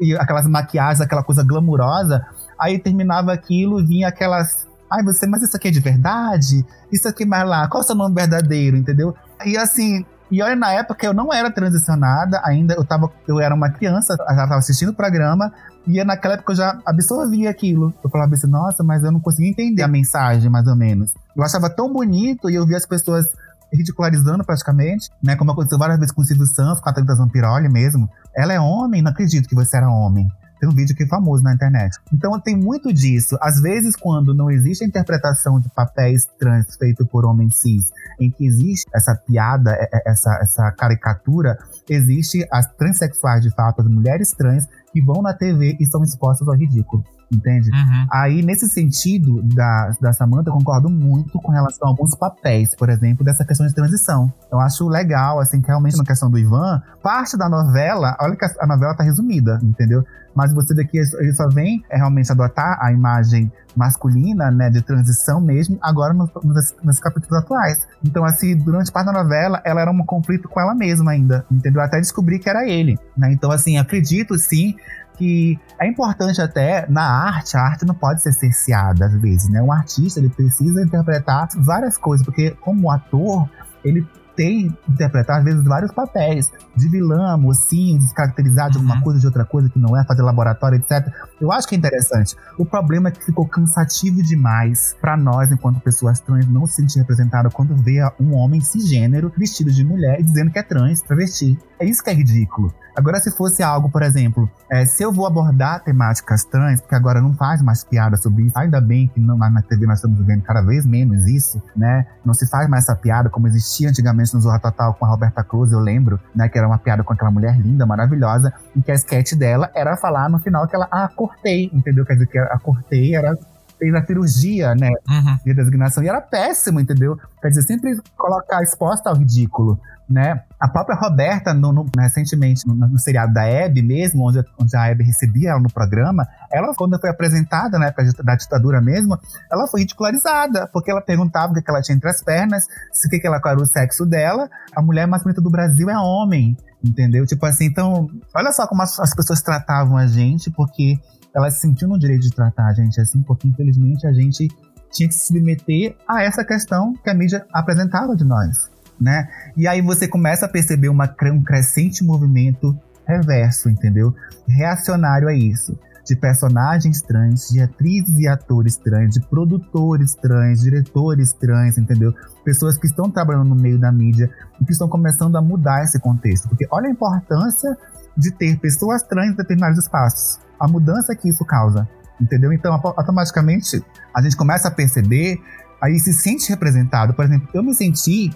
e 0.00 0.14
aquelas 0.16 0.46
maquiagens, 0.46 1.00
aquela 1.00 1.22
coisa 1.22 1.42
glamurosa, 1.42 2.24
aí 2.58 2.78
terminava 2.78 3.32
aquilo, 3.32 3.84
vinha 3.84 4.08
aquelas. 4.08 4.66
Ai, 4.90 5.02
você, 5.02 5.26
mas 5.26 5.42
isso 5.42 5.56
aqui 5.56 5.68
é 5.68 5.70
de 5.70 5.80
verdade? 5.80 6.64
Isso 6.90 7.06
aqui 7.06 7.26
mais 7.26 7.46
lá, 7.46 7.68
qual 7.68 7.82
é 7.82 7.84
o 7.84 7.86
seu 7.86 7.94
nome 7.94 8.14
verdadeiro, 8.14 8.76
entendeu? 8.76 9.14
E 9.44 9.56
assim, 9.56 10.04
e 10.30 10.42
olha, 10.42 10.54
na 10.54 10.72
época 10.72 11.06
eu 11.06 11.14
não 11.14 11.32
era 11.32 11.50
transicionada 11.50 12.40
ainda, 12.44 12.74
eu, 12.74 12.84
tava, 12.84 13.10
eu 13.26 13.40
era 13.40 13.54
uma 13.54 13.70
criança, 13.70 14.16
já 14.16 14.24
estava 14.24 14.56
assistindo 14.56 14.90
o 14.90 14.94
programa, 14.94 15.52
e 15.86 16.02
naquela 16.04 16.34
época 16.34 16.52
eu 16.52 16.56
já 16.56 16.78
absorvia 16.84 17.48
aquilo. 17.48 17.94
Eu 18.04 18.10
falava 18.10 18.34
assim, 18.34 18.46
nossa, 18.46 18.84
mas 18.84 19.02
eu 19.02 19.10
não 19.10 19.20
conseguia 19.20 19.50
entender 19.50 19.82
a 19.82 19.88
mensagem, 19.88 20.50
mais 20.50 20.66
ou 20.66 20.76
menos. 20.76 21.14
Eu 21.34 21.42
achava 21.42 21.70
tão 21.70 21.90
bonito 21.90 22.50
e 22.50 22.54
eu 22.54 22.66
via 22.66 22.76
as 22.76 22.84
pessoas 22.84 23.26
ridicularizando 23.72 24.44
praticamente, 24.44 25.10
né? 25.22 25.36
Como 25.36 25.50
aconteceu 25.50 25.78
várias 25.78 25.98
vezes 25.98 26.12
com 26.12 26.22
o 26.22 26.24
Silvio 26.24 26.46
Santos, 26.46 26.80
com 26.80 26.88
a 26.88 26.92
Thalita 26.92 27.14
Zampiroli 27.14 27.68
mesmo. 27.68 28.08
Ela 28.36 28.52
é 28.52 28.60
homem? 28.60 29.02
Não 29.02 29.10
acredito 29.10 29.48
que 29.48 29.54
você 29.54 29.76
era 29.76 29.88
homem. 29.88 30.28
Tem 30.60 30.68
um 30.68 30.74
vídeo 30.74 30.94
que 30.94 31.04
é 31.04 31.06
famoso 31.06 31.42
na 31.42 31.54
internet. 31.54 31.96
Então 32.12 32.38
tem 32.40 32.56
muito 32.56 32.92
disso. 32.92 33.36
Às 33.40 33.60
vezes, 33.60 33.94
quando 33.96 34.34
não 34.34 34.50
existe 34.50 34.84
a 34.84 34.86
interpretação 34.86 35.60
de 35.60 35.68
papéis 35.70 36.26
trans 36.38 36.76
feito 36.76 37.06
por 37.06 37.24
homens 37.24 37.60
cis, 37.60 37.90
em 38.20 38.30
que 38.30 38.46
existe 38.46 38.86
essa 38.94 39.14
piada, 39.14 39.76
essa, 40.04 40.38
essa 40.42 40.70
caricatura, 40.72 41.58
existe 41.88 42.46
as 42.50 42.66
transexuais 42.74 43.42
de 43.42 43.50
fato, 43.50 43.80
as 43.80 43.88
mulheres 43.88 44.32
trans 44.32 44.66
que 44.92 45.02
vão 45.02 45.22
na 45.22 45.32
TV 45.32 45.76
e 45.78 45.86
são 45.86 46.02
expostas 46.02 46.48
ao 46.48 46.56
ridículo 46.56 47.04
entende? 47.32 47.70
Uhum. 47.70 48.06
Aí, 48.12 48.42
nesse 48.42 48.68
sentido 48.68 49.42
da, 49.42 49.90
da 50.00 50.12
Samantha, 50.12 50.50
eu 50.50 50.54
concordo 50.54 50.88
muito 50.88 51.38
com 51.40 51.52
relação 51.52 51.86
a 51.86 51.90
alguns 51.90 52.14
papéis, 52.14 52.74
por 52.74 52.88
exemplo, 52.88 53.24
dessa 53.24 53.44
questão 53.44 53.66
de 53.66 53.74
transição. 53.74 54.32
Eu 54.50 54.58
acho 54.60 54.88
legal, 54.88 55.40
assim, 55.40 55.60
que 55.60 55.68
realmente 55.68 55.96
na 55.96 56.04
questão 56.04 56.30
do 56.30 56.38
Ivan, 56.38 56.82
parte 57.02 57.36
da 57.36 57.48
novela, 57.48 58.16
olha 58.20 58.36
que 58.36 58.44
a, 58.44 58.66
novela 58.66 58.94
tá 58.94 59.04
resumida, 59.04 59.58
entendeu? 59.62 60.04
Mas 60.34 60.52
você 60.54 60.74
vê 60.74 60.84
que 60.84 60.98
ele 60.98 61.32
só 61.32 61.48
vem 61.48 61.82
é, 61.90 61.96
realmente 61.96 62.30
adotar 62.30 62.78
a 62.80 62.92
imagem 62.92 63.50
masculina, 63.74 64.50
né, 64.50 64.70
de 64.70 64.82
transição 64.82 65.40
mesmo, 65.40 65.78
agora 65.80 66.12
nos, 66.12 66.30
nos, 66.42 66.74
nos, 66.82 66.98
capítulos 66.98 67.42
atuais. 67.42 67.86
Então, 68.04 68.24
assim, 68.24 68.56
durante 68.56 68.90
parte 68.90 69.06
da 69.06 69.12
novela, 69.12 69.60
ela 69.64 69.80
era 69.80 69.90
um 69.90 70.04
conflito 70.04 70.48
com 70.48 70.60
ela 70.60 70.74
mesma 70.74 71.12
ainda, 71.12 71.44
entendeu? 71.50 71.80
Até 71.80 72.00
descobrir 72.00 72.38
que 72.40 72.48
era 72.48 72.68
ele, 72.68 72.98
né? 73.16 73.32
Então, 73.32 73.50
assim, 73.50 73.78
acredito 73.78 74.36
sim 74.36 74.74
que 75.18 75.58
é 75.80 75.86
importante 75.86 76.40
até 76.40 76.86
na 76.88 77.02
arte, 77.02 77.56
a 77.56 77.60
arte 77.60 77.84
não 77.84 77.94
pode 77.94 78.22
ser 78.22 78.32
cerceada 78.32 79.06
às 79.06 79.20
vezes, 79.20 79.48
né? 79.50 79.60
Um 79.60 79.72
artista, 79.72 80.20
ele 80.20 80.30
precisa 80.30 80.82
interpretar 80.82 81.48
várias 81.56 81.98
coisas, 81.98 82.24
porque 82.24 82.52
como 82.60 82.90
ator, 82.90 83.48
ele 83.84 84.06
tem 84.38 84.72
interpretar, 84.88 85.38
às 85.38 85.44
vezes, 85.44 85.64
vários 85.64 85.90
papéis 85.90 86.52
de 86.76 86.88
vilã, 86.88 87.36
mocinho, 87.36 87.98
descaracterizar 87.98 88.70
de 88.70 88.76
alguma 88.76 88.94
uhum. 88.94 89.00
coisa, 89.00 89.18
de 89.18 89.26
outra 89.26 89.44
coisa 89.44 89.68
que 89.68 89.80
não 89.80 89.98
é, 89.98 90.04
fazer 90.04 90.22
laboratório, 90.22 90.78
etc. 90.78 91.12
Eu 91.40 91.50
acho 91.50 91.66
que 91.66 91.74
é 91.74 91.78
interessante. 91.78 92.36
O 92.56 92.64
problema 92.64 93.08
é 93.08 93.10
que 93.10 93.24
ficou 93.24 93.48
cansativo 93.48 94.22
demais 94.22 94.96
para 95.00 95.16
nós, 95.16 95.50
enquanto 95.50 95.80
pessoas 95.80 96.20
trans, 96.20 96.46
não 96.46 96.66
se 96.66 96.76
sentir 96.76 97.00
representado 97.00 97.50
quando 97.50 97.74
vê 97.74 97.98
um 98.20 98.32
homem 98.36 98.60
cisgênero 98.60 99.32
vestido 99.36 99.72
de 99.72 99.84
mulher 99.84 100.20
e 100.20 100.22
dizendo 100.22 100.52
que 100.52 100.58
é 100.60 100.62
trans, 100.62 101.00
travesti. 101.00 101.58
É 101.80 101.84
isso 101.84 102.00
que 102.00 102.10
é 102.10 102.14
ridículo. 102.14 102.72
Agora, 102.98 103.20
se 103.20 103.30
fosse 103.30 103.62
algo, 103.62 103.88
por 103.88 104.02
exemplo, 104.02 104.50
é, 104.68 104.84
se 104.84 105.04
eu 105.04 105.12
vou 105.12 105.24
abordar 105.24 105.84
temáticas 105.84 106.42
trans, 106.44 106.80
porque 106.80 106.96
agora 106.96 107.22
não 107.22 107.32
faz 107.32 107.62
mais 107.62 107.84
piada 107.84 108.16
sobre 108.16 108.42
isso, 108.46 108.58
ainda 108.58 108.80
bem 108.80 109.06
que 109.06 109.20
não, 109.20 109.38
na 109.38 109.62
TV 109.62 109.86
nós 109.86 109.98
estamos 109.98 110.18
vendo 110.26 110.42
cada 110.42 110.62
vez 110.62 110.84
menos 110.84 111.24
isso, 111.28 111.62
né? 111.76 112.04
Não 112.24 112.34
se 112.34 112.44
faz 112.50 112.68
mais 112.68 112.82
essa 112.82 112.96
piada 112.96 113.30
como 113.30 113.46
existia 113.46 113.88
antigamente 113.88 114.34
no 114.34 114.40
Zorra 114.40 114.58
Total 114.58 114.92
com 114.94 115.04
a 115.04 115.08
Roberta 115.08 115.44
Cruz, 115.44 115.70
eu 115.70 115.78
lembro, 115.78 116.18
né, 116.34 116.48
que 116.48 116.58
era 116.58 116.66
uma 116.66 116.76
piada 116.76 117.04
com 117.04 117.12
aquela 117.12 117.30
mulher 117.30 117.56
linda, 117.56 117.86
maravilhosa, 117.86 118.52
e 118.74 118.82
que 118.82 118.90
a 118.90 118.94
sketch 118.96 119.34
dela 119.34 119.70
era 119.76 119.96
falar 119.96 120.28
no 120.28 120.40
final 120.40 120.66
que 120.66 120.74
ela, 120.74 120.88
ah, 120.90 121.08
cortei, 121.14 121.70
entendeu? 121.72 122.04
Quer 122.04 122.14
dizer, 122.14 122.26
que 122.26 122.36
a 122.38 122.58
cortei 122.58 123.14
era 123.14 123.38
fez 123.78 123.94
a 123.94 124.04
cirurgia, 124.04 124.74
né, 124.74 124.90
Uhum. 125.08 125.38
de 125.46 125.54
designação, 125.54 126.02
e 126.02 126.08
era 126.08 126.20
péssimo, 126.20 126.80
entendeu? 126.80 127.16
Quer 127.40 127.50
dizer, 127.50 127.62
sempre 127.62 127.96
colocar 128.16 128.60
exposta 128.60 129.08
ao 129.08 129.14
ridículo, 129.14 129.78
né? 130.10 130.42
A 130.60 130.66
própria 130.68 130.96
Roberta, 130.96 131.54
no, 131.54 131.72
no- 131.72 131.86
recentemente, 131.96 132.66
no, 132.66 132.74
no 132.74 132.98
seriado 132.98 133.32
da 133.32 133.44
Hebe 133.44 133.80
mesmo, 133.80 134.28
onde, 134.28 134.44
onde 134.58 134.76
a 134.76 134.86
Hebe 134.88 135.04
recebia 135.04 135.50
ela 135.50 135.60
no 135.60 135.72
programa, 135.72 136.26
ela, 136.52 136.74
quando 136.74 136.98
foi 137.00 137.10
apresentada 137.10 137.78
na 137.78 137.86
época 137.86 138.04
de- 138.04 138.22
da 138.24 138.34
ditadura 138.34 138.80
mesmo, 138.80 139.16
ela 139.52 139.66
foi 139.68 139.80
ridicularizada, 139.82 140.66
porque 140.72 140.90
ela 140.90 141.00
perguntava 141.00 141.52
o 141.52 141.54
que, 141.54 141.62
que 141.62 141.70
ela 141.70 141.80
tinha 141.80 141.94
entre 141.96 142.08
as 142.10 142.22
pernas, 142.22 142.64
se 142.92 143.06
o 143.06 143.10
que, 143.10 143.20
que 143.20 143.26
ela 143.26 143.40
era 143.44 143.60
o 143.60 143.66
sexo 143.66 144.04
dela. 144.04 144.48
A 144.74 144.82
mulher 144.82 145.06
mais 145.06 145.22
bonita 145.22 145.40
do 145.40 145.48
Brasil 145.50 145.88
é 145.88 145.96
homem, 145.98 146.56
entendeu? 146.84 147.24
Tipo 147.24 147.46
assim, 147.46 147.66
então, 147.66 148.08
olha 148.34 148.50
só 148.52 148.66
como 148.66 148.82
as, 148.82 148.98
as 148.98 149.14
pessoas 149.14 149.40
tratavam 149.40 149.96
a 149.96 150.06
gente, 150.08 150.50
porque 150.50 150.98
elas 151.36 151.54
se 151.54 151.60
sentiam 151.60 151.90
no 151.90 151.98
direito 151.98 152.22
de 152.22 152.30
tratar 152.34 152.66
a 152.66 152.72
gente 152.72 153.00
assim, 153.00 153.22
porque 153.22 153.46
infelizmente 153.46 154.06
a 154.08 154.12
gente 154.12 154.48
tinha 154.90 155.08
que 155.08 155.14
se 155.14 155.26
submeter 155.26 155.94
a 156.08 156.22
essa 156.22 156.44
questão 156.44 156.94
que 157.04 157.10
a 157.10 157.14
mídia 157.14 157.46
apresentava 157.52 158.16
de 158.16 158.24
nós, 158.24 158.70
né? 159.00 159.28
E 159.56 159.66
aí 159.66 159.80
você 159.80 160.06
começa 160.08 160.46
a 160.46 160.48
perceber 160.48 160.88
uma, 160.88 161.12
um 161.32 161.42
crescente 161.42 162.04
movimento 162.04 162.78
reverso, 163.06 163.68
entendeu? 163.68 164.14
Reacionário 164.46 165.28
a 165.28 165.34
isso. 165.34 165.78
De 166.06 166.16
personagens 166.16 167.02
trans, 167.02 167.48
de 167.50 167.60
atrizes 167.60 168.18
e 168.18 168.26
atores 168.26 168.76
trans, 168.76 169.12
de 169.12 169.20
produtores 169.20 170.14
trans, 170.14 170.62
diretores 170.62 171.34
trans, 171.34 171.76
entendeu? 171.76 172.14
Pessoas 172.44 172.78
que 172.78 172.86
estão 172.86 173.10
trabalhando 173.10 173.50
no 173.50 173.54
meio 173.54 173.78
da 173.78 173.92
mídia 173.92 174.30
e 174.58 174.64
que 174.64 174.72
estão 174.72 174.88
começando 174.88 175.36
a 175.36 175.42
mudar 175.42 175.84
esse 175.84 176.00
contexto. 176.00 176.48
Porque 176.48 176.66
olha 176.70 176.88
a 176.88 176.90
importância 176.90 177.76
de 178.16 178.30
ter 178.30 178.58
pessoas 178.58 179.02
trans 179.02 179.32
em 179.32 179.36
determinados 179.36 179.78
espaços. 179.78 180.40
A 180.58 180.66
mudança 180.66 181.14
que 181.14 181.28
isso 181.28 181.44
causa, 181.44 181.86
entendeu? 182.18 182.54
Então, 182.54 182.72
auto- 182.72 182.94
automaticamente, 182.96 183.84
a 184.14 184.22
gente 184.22 184.34
começa 184.34 184.68
a 184.68 184.70
perceber, 184.70 185.38
aí 185.80 185.98
se 185.98 186.14
sente 186.14 186.48
representado. 186.48 187.12
Por 187.12 187.24
exemplo, 187.24 187.48
eu 187.52 187.62
me 187.62 187.74
senti, 187.74 188.30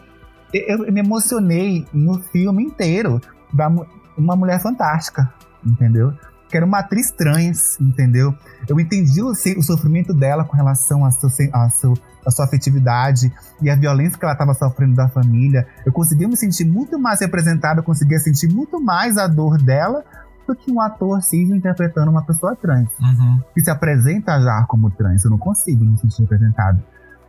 eu, 0.52 0.84
eu 0.86 0.92
me 0.92 1.00
emocionei 1.00 1.86
no 1.92 2.20
filme 2.20 2.62
inteiro 2.64 3.20
da 3.52 3.70
uma 4.16 4.36
mulher 4.36 4.60
fantástica, 4.60 5.32
entendeu? 5.64 6.12
Que 6.50 6.56
era 6.58 6.66
uma 6.66 6.80
atriz 6.80 7.10
trans, 7.10 7.80
entendeu? 7.80 8.34
Eu 8.68 8.78
entendi 8.78 9.22
o, 9.22 9.28
o 9.30 9.62
sofrimento 9.62 10.12
dela 10.12 10.44
com 10.44 10.54
relação 10.56 11.04
à 11.04 11.10
sua, 11.10 11.30
à 11.52 11.70
seu- 11.70 11.94
à 12.26 12.30
sua 12.30 12.44
afetividade 12.44 13.32
e 13.60 13.68
a 13.70 13.74
violência 13.74 14.18
que 14.18 14.24
ela 14.24 14.34
estava 14.34 14.52
sofrendo 14.54 14.94
da 14.94 15.08
família. 15.08 15.66
Eu 15.84 15.92
conseguia 15.92 16.28
me 16.28 16.36
sentir 16.36 16.64
muito 16.64 16.98
mais 16.98 17.20
representada, 17.20 17.80
eu 17.80 17.84
conseguia 17.84 18.18
sentir 18.18 18.48
muito 18.52 18.80
mais 18.80 19.16
a 19.18 19.26
dor 19.26 19.56
dela 19.58 20.04
do 20.46 20.54
que 20.54 20.70
um 20.70 20.80
ator 20.80 21.22
cis 21.22 21.48
interpretando 21.50 22.10
uma 22.10 22.22
pessoa 22.22 22.54
trans 22.54 22.88
Uhum. 23.00 23.40
que 23.54 23.60
se 23.62 23.70
apresenta 23.70 24.38
já 24.40 24.64
como 24.68 24.90
trans. 24.90 25.24
Eu 25.24 25.30
não 25.30 25.38
consigo 25.38 25.84
me 25.84 25.96
sentir 25.98 26.20
representado. 26.22 26.80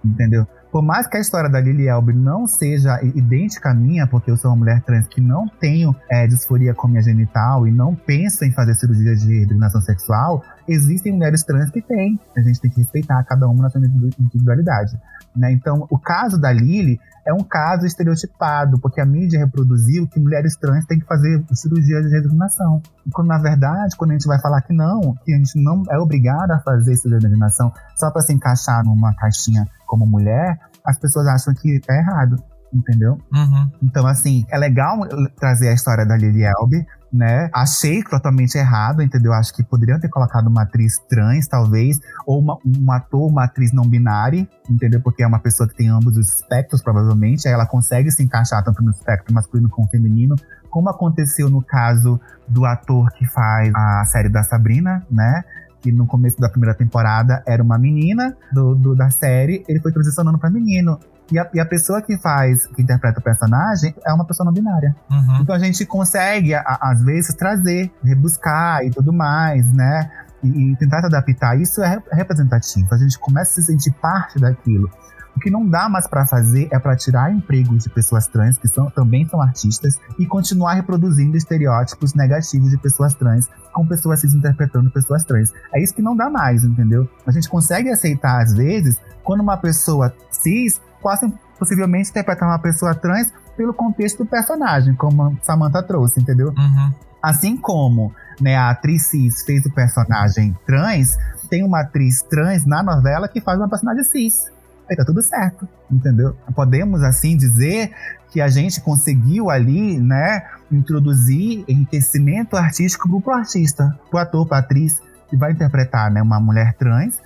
Entendeu? 0.03 0.45
Por 0.73 0.81
mais 0.81 1.05
que 1.05 1.15
a 1.17 1.19
história 1.19 1.51
da 1.51 1.61
Lily 1.61 1.87
Elbe 1.87 2.13
não 2.13 2.47
seja 2.47 2.99
idêntica 3.03 3.69
à 3.69 3.75
minha, 3.75 4.07
porque 4.07 4.31
eu 4.31 4.35
sou 4.35 4.49
uma 4.49 4.57
mulher 4.57 4.81
trans 4.81 5.05
que 5.07 5.21
não 5.21 5.47
tenho 5.47 5.95
é, 6.09 6.25
disforia 6.25 6.73
com 6.73 6.87
minha 6.87 7.03
genital 7.03 7.67
e 7.67 7.71
não 7.71 7.93
penso 7.93 8.43
em 8.43 8.51
fazer 8.51 8.73
cirurgia 8.73 9.15
de 9.15 9.41
redesignação 9.41 9.81
sexual, 9.81 10.41
existem 10.67 11.13
mulheres 11.13 11.43
trans 11.43 11.69
que 11.69 11.79
têm. 11.79 12.19
A 12.35 12.41
gente 12.41 12.59
tem 12.59 12.71
que 12.71 12.81
respeitar 12.81 13.23
cada 13.23 13.47
uma 13.47 13.61
na 13.61 13.69
sua 13.69 13.81
individu- 13.81 14.15
individualidade. 14.19 14.99
Né? 15.35 15.51
Então, 15.51 15.85
o 15.91 15.99
caso 15.99 16.41
da 16.41 16.51
Lily 16.51 16.99
é 17.25 17.31
um 17.31 17.43
caso 17.43 17.85
estereotipado, 17.85 18.79
porque 18.79 18.99
a 18.99 19.05
mídia 19.05 19.39
reproduziu 19.39 20.07
que 20.07 20.19
mulheres 20.19 20.55
trans 20.55 20.87
têm 20.87 20.99
que 20.99 21.05
fazer 21.05 21.43
cirurgia 21.53 22.01
de 22.01 22.09
redesignação. 22.09 22.81
E 23.05 23.11
quando, 23.11 23.27
na 23.27 23.37
verdade, 23.37 23.95
quando 23.95 24.09
a 24.09 24.13
gente 24.13 24.27
vai 24.27 24.41
falar 24.41 24.61
que 24.61 24.73
não, 24.73 25.15
que 25.23 25.33
a 25.33 25.37
gente 25.37 25.63
não 25.63 25.83
é 25.91 25.99
obrigada 25.99 26.55
a 26.55 26.59
fazer 26.61 26.95
cirurgia 26.95 27.19
de 27.19 27.25
redesignação 27.25 27.71
só 27.95 28.09
para 28.09 28.23
se 28.23 28.33
encaixar 28.33 28.83
numa 28.83 29.13
caixinha 29.13 29.67
como 29.93 30.07
mulher, 30.07 30.57
as 30.83 30.97
pessoas 30.97 31.27
acham 31.27 31.53
que 31.53 31.79
é 31.87 31.97
errado, 31.99 32.43
entendeu? 32.73 33.19
Uhum. 33.31 33.71
Então, 33.83 34.07
assim, 34.07 34.43
é 34.49 34.57
legal 34.57 34.97
trazer 35.39 35.69
a 35.69 35.73
história 35.73 36.03
da 36.03 36.17
Lily 36.17 36.43
Elbe, 36.43 36.83
né? 37.11 37.47
Achei 37.53 38.01
totalmente 38.01 38.57
errado, 38.57 39.03
entendeu? 39.03 39.31
Acho 39.33 39.53
que 39.53 39.61
poderiam 39.61 39.99
ter 39.99 40.09
colocado 40.09 40.47
uma 40.47 40.63
atriz 40.63 40.97
trans, 41.07 41.47
talvez, 41.47 41.99
ou 42.25 42.39
uma, 42.39 42.57
um 42.65 42.91
ator, 42.91 43.29
uma 43.29 43.43
atriz 43.43 43.71
não 43.71 43.87
binária, 43.87 44.47
entendeu? 44.67 44.99
Porque 44.99 45.21
é 45.21 45.27
uma 45.27 45.37
pessoa 45.37 45.69
que 45.69 45.75
tem 45.75 45.89
ambos 45.89 46.17
os 46.17 46.27
espectros, 46.27 46.81
provavelmente, 46.81 47.47
aí 47.47 47.53
ela 47.53 47.67
consegue 47.67 48.09
se 48.09 48.23
encaixar 48.23 48.63
tanto 48.63 48.81
no 48.81 48.89
espectro 48.89 49.31
masculino 49.31 49.69
como 49.69 49.87
feminino, 49.89 50.35
como 50.71 50.89
aconteceu 50.89 51.51
no 51.51 51.61
caso 51.61 52.19
do 52.47 52.65
ator 52.65 53.11
que 53.11 53.27
faz 53.27 53.71
a 53.75 54.03
série 54.05 54.29
da 54.29 54.43
Sabrina, 54.43 55.05
né? 55.11 55.43
Que 55.83 55.91
no 55.91 56.07
começo 56.07 56.39
da 56.39 56.47
primeira 56.49 56.73
temporada 56.73 57.43
era 57.45 57.61
uma 57.61 57.77
menina 57.77 58.35
do, 58.53 58.73
do- 58.73 58.95
da 58.95 59.09
série, 59.09 59.63
ele 59.67 59.79
foi 59.81 59.91
transicionando 59.91 60.39
pra 60.39 60.49
menino. 60.49 60.97
E 61.31 61.37
a, 61.37 61.49
e 61.53 61.59
a 61.59 61.65
pessoa 61.65 62.01
que 62.01 62.17
faz, 62.17 62.65
que 62.67 62.81
interpreta 62.81 63.19
o 63.19 63.21
personagem, 63.23 63.93
é 64.05 64.13
uma 64.13 64.25
pessoa 64.25 64.45
não 64.45 64.53
binária. 64.53 64.95
Uhum. 65.11 65.39
Então 65.41 65.53
a 65.53 65.59
gente 65.59 65.85
consegue, 65.85 66.53
a- 66.55 66.79
às 66.81 67.03
vezes, 67.03 67.35
trazer, 67.35 67.91
rebuscar 68.03 68.83
e 68.85 68.91
tudo 68.91 69.11
mais, 69.11 69.69
né? 69.73 70.09
E, 70.41 70.71
e 70.71 70.75
tentar 70.77 71.01
se 71.01 71.07
adaptar. 71.07 71.59
Isso 71.59 71.81
é 71.83 71.87
rep- 71.89 72.07
representativo. 72.11 72.87
A 72.93 72.97
gente 72.97 73.19
começa 73.19 73.51
a 73.51 73.53
se 73.55 73.63
sentir 73.63 73.91
parte 74.01 74.39
daquilo. 74.39 74.89
O 75.35 75.39
que 75.39 75.49
não 75.49 75.67
dá 75.67 75.89
mais 75.89 76.07
pra 76.07 76.25
fazer 76.25 76.67
é 76.71 76.77
pra 76.77 76.95
tirar 76.95 77.31
empregos 77.31 77.83
de 77.83 77.89
pessoas 77.89 78.27
trans, 78.27 78.57
que 78.57 78.67
são, 78.67 78.89
também 78.89 79.27
são 79.27 79.41
artistas, 79.41 79.99
e 80.19 80.25
continuar 80.25 80.73
reproduzindo 80.73 81.35
estereótipos 81.35 82.13
negativos 82.13 82.69
de 82.69 82.77
pessoas 82.77 83.13
trans, 83.13 83.49
com 83.71 83.85
pessoas 83.85 84.21
cis 84.21 84.33
interpretando 84.33 84.91
pessoas 84.91 85.23
trans. 85.23 85.51
É 85.73 85.81
isso 85.81 85.93
que 85.93 86.01
não 86.01 86.15
dá 86.15 86.29
mais, 86.29 86.63
entendeu? 86.63 87.09
A 87.25 87.31
gente 87.31 87.49
consegue 87.49 87.89
aceitar, 87.89 88.41
às 88.41 88.53
vezes, 88.53 88.99
quando 89.23 89.41
uma 89.41 89.57
pessoa 89.57 90.13
cis 90.29 90.79
possa 91.01 91.31
possivelmente 91.57 92.09
interpretar 92.09 92.47
uma 92.47 92.59
pessoa 92.59 92.93
trans 92.93 93.31
pelo 93.55 93.73
contexto 93.73 94.19
do 94.19 94.25
personagem, 94.25 94.95
como 94.95 95.23
a 95.23 95.33
Samantha 95.41 95.81
trouxe, 95.83 96.19
entendeu? 96.19 96.49
Uhum. 96.49 96.93
Assim 97.21 97.55
como 97.55 98.13
né, 98.41 98.55
a 98.55 98.71
atriz 98.71 99.07
cis 99.07 99.43
fez 99.43 99.65
o 99.65 99.71
personagem 99.71 100.55
trans, 100.65 101.15
tem 101.49 101.63
uma 101.63 101.81
atriz 101.81 102.21
trans 102.23 102.65
na 102.65 102.83
novela 102.83 103.27
que 103.27 103.39
faz 103.39 103.57
uma 103.57 103.69
personagem 103.69 104.03
cis. 104.03 104.51
Aí 104.89 104.95
tá 104.95 105.05
tudo 105.05 105.21
certo, 105.21 105.67
entendeu? 105.89 106.35
Podemos, 106.55 107.01
assim, 107.03 107.37
dizer 107.37 107.91
que 108.31 108.41
a 108.41 108.47
gente 108.47 108.81
conseguiu 108.81 109.49
ali, 109.49 109.99
né, 109.99 110.45
introduzir 110.71 111.63
enriquecimento 111.67 112.57
artístico 112.57 113.21
pro 113.21 113.33
artista, 113.33 113.97
pro 114.09 114.19
ator, 114.19 114.47
pra 114.47 114.57
atriz, 114.57 114.99
que 115.29 115.37
vai 115.37 115.51
interpretar, 115.51 116.11
né, 116.11 116.21
uma 116.21 116.39
mulher 116.39 116.73
trans, 116.73 117.21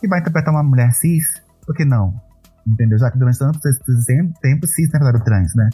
que 0.00 0.08
vai 0.08 0.20
interpretar 0.20 0.52
uma 0.52 0.62
mulher 0.62 0.92
cis, 0.92 1.40
por 1.64 1.74
que 1.74 1.84
não? 1.84 2.14
Entendeu? 2.66 2.98
Já 2.98 3.10
que 3.10 3.18
durante 3.18 3.38
tanto 3.38 3.58
tempo 4.42 4.66
cis 4.66 4.88
interpretaram 4.88 5.24
trans, 5.24 5.54
né? 5.54 5.70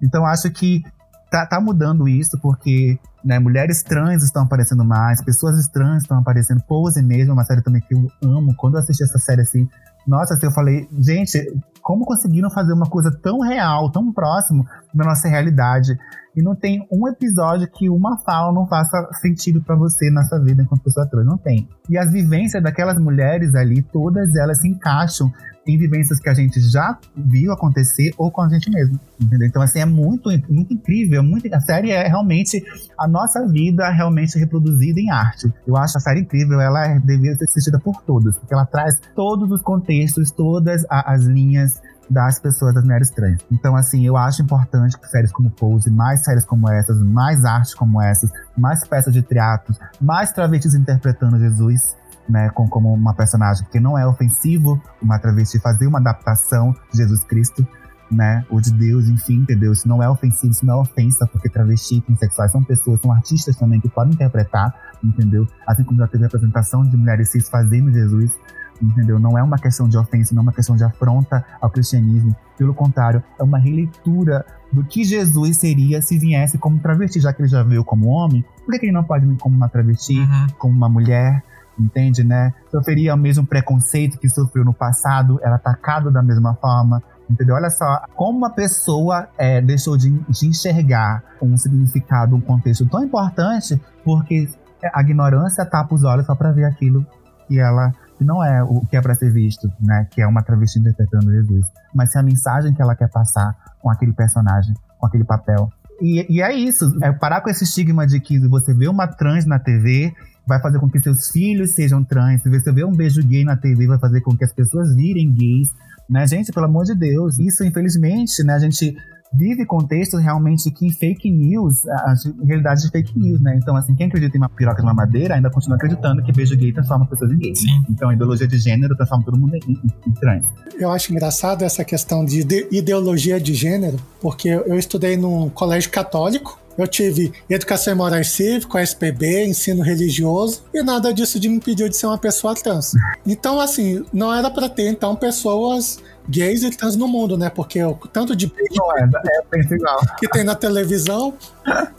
Então 0.00 0.24
acho 0.24 0.50
que 0.50 0.84
tá, 1.30 1.44
tá 1.44 1.60
mudando 1.60 2.08
isso, 2.08 2.38
porque 2.40 2.98
né, 3.24 3.38
mulheres 3.38 3.82
trans 3.82 4.22
estão 4.22 4.44
aparecendo 4.44 4.84
mais, 4.84 5.20
pessoas 5.22 5.66
trans 5.68 6.02
estão 6.02 6.18
aparecendo. 6.18 6.62
Pose 6.62 7.02
mesmo, 7.02 7.32
é 7.32 7.34
uma 7.34 7.44
série 7.44 7.62
também 7.62 7.82
que 7.82 7.94
eu 7.94 8.08
amo. 8.22 8.54
Quando 8.54 8.74
eu 8.74 8.80
assisti 8.80 9.02
essa 9.02 9.18
série 9.18 9.42
assim, 9.42 9.68
nossa, 10.06 10.34
assim, 10.34 10.46
eu 10.46 10.52
falei, 10.52 10.88
gente, 10.98 11.38
como 11.82 12.04
conseguiram 12.04 12.50
fazer 12.50 12.72
uma 12.72 12.86
coisa 12.86 13.10
tão 13.22 13.40
real, 13.40 13.90
tão 13.90 14.12
próximo 14.12 14.66
da 14.94 15.04
nossa 15.04 15.28
realidade? 15.28 15.96
E 16.36 16.42
não 16.42 16.54
tem 16.54 16.86
um 16.92 17.08
episódio 17.08 17.68
que 17.70 17.88
uma 17.88 18.18
fala 18.18 18.52
não 18.52 18.66
faça 18.66 19.08
sentido 19.20 19.62
pra 19.62 19.74
você 19.74 20.10
na 20.10 20.22
sua 20.24 20.38
vida 20.38 20.62
enquanto 20.62 20.82
pessoa 20.82 21.06
trans. 21.06 21.24
Não 21.24 21.38
tem. 21.38 21.68
E 21.88 21.96
as 21.96 22.12
vivências 22.12 22.62
daquelas 22.62 22.98
mulheres 22.98 23.54
ali, 23.54 23.82
todas 23.82 24.34
elas 24.36 24.60
se 24.60 24.68
encaixam 24.68 25.32
em 25.66 25.78
vivências 25.78 26.20
que 26.20 26.28
a 26.28 26.34
gente 26.34 26.60
já 26.60 26.98
viu 27.16 27.52
acontecer 27.52 28.12
ou 28.16 28.30
com 28.30 28.42
a 28.42 28.48
gente 28.48 28.70
mesmo. 28.70 28.98
Entendeu? 29.20 29.46
Então, 29.48 29.62
assim, 29.62 29.80
é 29.80 29.84
muito, 29.86 30.28
muito 30.48 30.72
incrível. 30.74 31.22
Muito, 31.22 31.52
a 31.52 31.60
série 31.60 31.90
é 31.90 32.06
realmente 32.06 32.62
a 32.98 33.08
nossa 33.08 33.46
vida 33.46 33.88
realmente 33.90 34.38
reproduzida 34.38 35.00
em 35.00 35.10
arte. 35.10 35.52
Eu 35.66 35.76
acho 35.76 35.96
a 35.96 36.00
série 36.00 36.20
incrível, 36.20 36.60
ela 36.60 36.86
é- 36.86 37.00
deveria 37.00 37.34
ser 37.36 37.44
assistida 37.44 37.78
por 37.78 38.02
todos, 38.02 38.38
porque 38.38 38.54
ela 38.54 38.66
traz 38.66 39.00
todos 39.14 39.50
os 39.50 39.62
contextos, 39.62 40.30
todas 40.30 40.84
a- 40.90 41.12
as 41.14 41.24
linhas 41.24 41.80
das 42.08 42.38
pessoas, 42.38 42.72
das 42.72 42.84
mulheres 42.84 43.10
trans. 43.10 43.40
Então, 43.50 43.74
assim, 43.74 44.06
eu 44.06 44.16
acho 44.16 44.40
importante 44.40 44.96
que 44.96 45.08
séries 45.08 45.32
como 45.32 45.50
Pose, 45.50 45.90
mais 45.90 46.22
séries 46.24 46.44
como 46.44 46.70
essas, 46.70 47.02
mais 47.02 47.44
arte 47.44 47.74
como 47.74 48.00
essas, 48.00 48.30
mais 48.56 48.86
peças 48.86 49.12
de 49.12 49.22
teatro, 49.22 49.74
mais 50.00 50.30
travestis 50.32 50.74
interpretando 50.74 51.36
Jesus, 51.36 51.96
né, 52.28 52.50
com, 52.50 52.66
como 52.68 52.92
uma 52.92 53.14
personagem, 53.14 53.64
porque 53.64 53.80
não 53.80 53.98
é 53.98 54.06
ofensivo 54.06 54.80
uma 55.00 55.18
travesti 55.18 55.58
fazer 55.58 55.86
uma 55.86 55.98
adaptação 55.98 56.74
de 56.92 56.98
Jesus 56.98 57.24
Cristo, 57.24 57.66
né, 58.10 58.44
ou 58.50 58.60
de 58.60 58.72
Deus, 58.72 59.08
enfim, 59.08 59.40
entendeu? 59.40 59.72
Isso 59.72 59.88
não 59.88 60.02
é 60.02 60.08
ofensivo, 60.08 60.52
isso 60.52 60.64
não 60.64 60.74
é 60.74 60.80
ofensa, 60.80 61.26
porque 61.26 61.48
travesti 61.48 61.96
e 61.96 62.00
transexuais 62.00 62.52
são 62.52 62.62
pessoas, 62.62 63.00
são 63.00 63.12
artistas 63.12 63.56
também 63.56 63.80
que 63.80 63.88
podem 63.88 64.14
interpretar, 64.14 64.74
entendeu? 65.02 65.46
Assim 65.66 65.82
como 65.82 65.98
já 65.98 66.06
teve 66.06 66.24
representação 66.24 66.82
de 66.82 66.96
mulheres 66.96 67.30
cis 67.30 67.48
fazendo 67.48 67.92
Jesus, 67.92 68.38
entendeu? 68.80 69.18
Não 69.18 69.36
é 69.36 69.42
uma 69.42 69.58
questão 69.58 69.88
de 69.88 69.96
ofensa, 69.96 70.34
não 70.34 70.40
é 70.40 70.44
uma 70.44 70.52
questão 70.52 70.76
de 70.76 70.84
afronta 70.84 71.44
ao 71.60 71.70
cristianismo. 71.70 72.34
Pelo 72.56 72.74
contrário, 72.74 73.22
é 73.38 73.42
uma 73.42 73.58
releitura 73.58 74.44
do 74.72 74.84
que 74.84 75.04
Jesus 75.04 75.58
seria 75.58 76.00
se 76.02 76.18
viesse 76.18 76.58
como 76.58 76.78
travesti, 76.78 77.20
já 77.20 77.32
que 77.32 77.42
ele 77.42 77.48
já 77.48 77.62
veio 77.62 77.84
como 77.84 78.08
homem. 78.08 78.44
Por 78.64 78.78
que, 78.78 78.86
ele 78.86 78.92
não 78.92 79.04
pode 79.04 79.26
vir 79.26 79.36
como 79.38 79.56
uma 79.56 79.68
travesti, 79.68 80.18
uhum. 80.18 80.46
como 80.58 80.74
uma 80.74 80.88
mulher? 80.88 81.42
Entende, 81.78 82.24
né? 82.24 82.52
Sofreria 82.70 83.14
o 83.14 83.18
mesmo 83.18 83.46
preconceito 83.46 84.18
que 84.18 84.28
sofreu 84.28 84.64
no 84.64 84.72
passado, 84.72 85.38
era 85.42 85.56
atacado 85.56 86.10
da 86.10 86.22
mesma 86.22 86.54
forma. 86.54 87.02
Entendeu? 87.28 87.56
Olha 87.56 87.70
só, 87.70 88.04
como 88.14 88.38
uma 88.38 88.50
pessoa 88.50 89.28
é, 89.36 89.60
deixou 89.60 89.96
de, 89.96 90.10
de 90.10 90.46
enxergar 90.46 91.22
um 91.42 91.56
significado, 91.56 92.36
um 92.36 92.40
contexto 92.40 92.86
tão 92.86 93.04
importante, 93.04 93.80
porque 94.04 94.48
a 94.94 95.00
ignorância 95.00 95.64
tapa 95.64 95.94
os 95.94 96.04
olhos 96.04 96.26
só 96.26 96.34
para 96.34 96.52
ver 96.52 96.64
aquilo 96.64 97.04
que 97.48 97.58
ela 97.58 97.92
que 98.16 98.24
não 98.24 98.42
é 98.42 98.62
o 98.62 98.80
que 98.86 98.96
é 98.96 99.00
para 99.02 99.14
ser 99.14 99.30
visto, 99.30 99.70
né? 99.80 100.06
Que 100.10 100.22
é 100.22 100.26
uma 100.26 100.42
travesti 100.42 100.78
interpretando 100.78 101.30
Jesus, 101.30 101.66
mas 101.94 102.10
se 102.10 102.18
a 102.18 102.22
mensagem 102.22 102.72
que 102.72 102.80
ela 102.80 102.94
quer 102.94 103.10
passar 103.10 103.54
com 103.80 103.90
aquele 103.90 104.12
personagem, 104.12 104.74
com 104.98 105.06
aquele 105.06 105.24
papel. 105.24 105.70
E, 106.00 106.26
e 106.28 106.42
é 106.42 106.54
isso, 106.54 106.96
é 107.02 107.12
parar 107.12 107.40
com 107.40 107.50
esse 107.50 107.64
estigma 107.64 108.06
de 108.06 108.20
que 108.20 108.38
você 108.48 108.72
vê 108.72 108.88
uma 108.88 109.06
trans 109.06 109.44
na 109.44 109.58
TV 109.58 110.14
vai 110.46 110.60
fazer 110.60 110.78
com 110.78 110.88
que 110.88 111.00
seus 111.00 111.28
filhos 111.28 111.74
sejam 111.74 112.04
trans, 112.04 112.42
se 112.42 112.48
você 112.48 112.72
vê 112.72 112.84
um 112.84 112.92
beijo 112.92 113.22
gay 113.22 113.44
na 113.44 113.56
TV 113.56 113.86
vai 113.86 113.98
fazer 113.98 114.20
com 114.20 114.36
que 114.36 114.44
as 114.44 114.52
pessoas 114.52 114.94
virem 114.94 115.32
gays, 115.32 115.70
né, 116.08 116.26
gente, 116.26 116.52
pelo 116.52 116.66
amor 116.66 116.84
de 116.84 116.94
Deus. 116.94 117.38
Isso, 117.38 117.64
infelizmente, 117.64 118.44
né, 118.44 118.54
a 118.54 118.58
gente 118.58 118.96
vive 119.32 119.66
contextos 119.66 120.22
realmente 120.22 120.70
que 120.70 120.90
fake 120.92 121.30
news, 121.30 121.86
a, 121.88 122.14
realidade 122.44 122.82
de 122.82 122.90
fake 122.90 123.18
news, 123.18 123.40
né? 123.40 123.56
Então, 123.56 123.76
assim, 123.76 123.94
quem 123.94 124.06
acredita 124.06 124.36
em 124.36 124.40
uma 124.40 124.48
piroca 124.48 124.76
de 124.76 124.82
uma 124.82 124.94
madeira 124.94 125.34
ainda 125.34 125.50
continua 125.50 125.76
acreditando 125.76 126.22
que 126.22 126.32
beijo 126.32 126.56
gay 126.56 126.72
transforma 126.72 127.06
pessoas 127.06 127.32
em 127.32 127.38
gays. 127.38 127.58
Sim. 127.58 127.84
Então, 127.90 128.08
a 128.08 128.14
ideologia 128.14 128.46
de 128.46 128.58
gênero 128.58 128.96
transforma 128.96 129.24
todo 129.24 129.36
mundo 129.36 129.54
em, 129.56 129.72
em, 129.72 129.80
em 130.06 130.12
trans. 130.12 130.46
Eu 130.78 130.90
acho 130.90 131.12
engraçado 131.12 131.62
essa 131.62 131.84
questão 131.84 132.24
de 132.24 132.46
ideologia 132.70 133.40
de 133.40 133.52
gênero, 133.52 133.98
porque 134.20 134.48
eu 134.48 134.78
estudei 134.78 135.16
num 135.16 135.48
colégio 135.50 135.90
católico 135.90 136.58
eu 136.76 136.86
tive 136.86 137.32
Educação 137.48 137.92
e 137.92 137.96
Moral 137.96 138.24
Cívico, 138.24 138.78
SPB, 138.78 139.46
Ensino 139.46 139.82
Religioso, 139.82 140.64
e 140.72 140.82
nada 140.82 141.12
disso 141.12 141.38
de 141.40 141.48
me 141.48 141.56
impediu 141.56 141.88
de 141.88 141.96
ser 141.96 142.06
uma 142.06 142.18
pessoa 142.18 142.54
trans. 142.54 142.92
Então, 143.26 143.60
assim, 143.60 144.04
não 144.12 144.32
era 144.32 144.50
para 144.50 144.68
ter, 144.68 144.88
então, 144.88 145.16
pessoas 145.16 145.98
gays 146.28 146.62
e 146.62 146.70
trans 146.70 146.96
no 146.96 147.06
mundo, 147.06 147.38
né? 147.38 147.48
Porque 147.48 147.82
o 147.82 147.94
tanto 147.94 148.34
de 148.34 148.52
não 148.74 148.96
é, 148.98 149.08
é, 149.54 149.74
igual. 149.74 149.98
que 150.18 150.28
tem 150.28 150.44
na 150.44 150.54
televisão, 150.54 151.34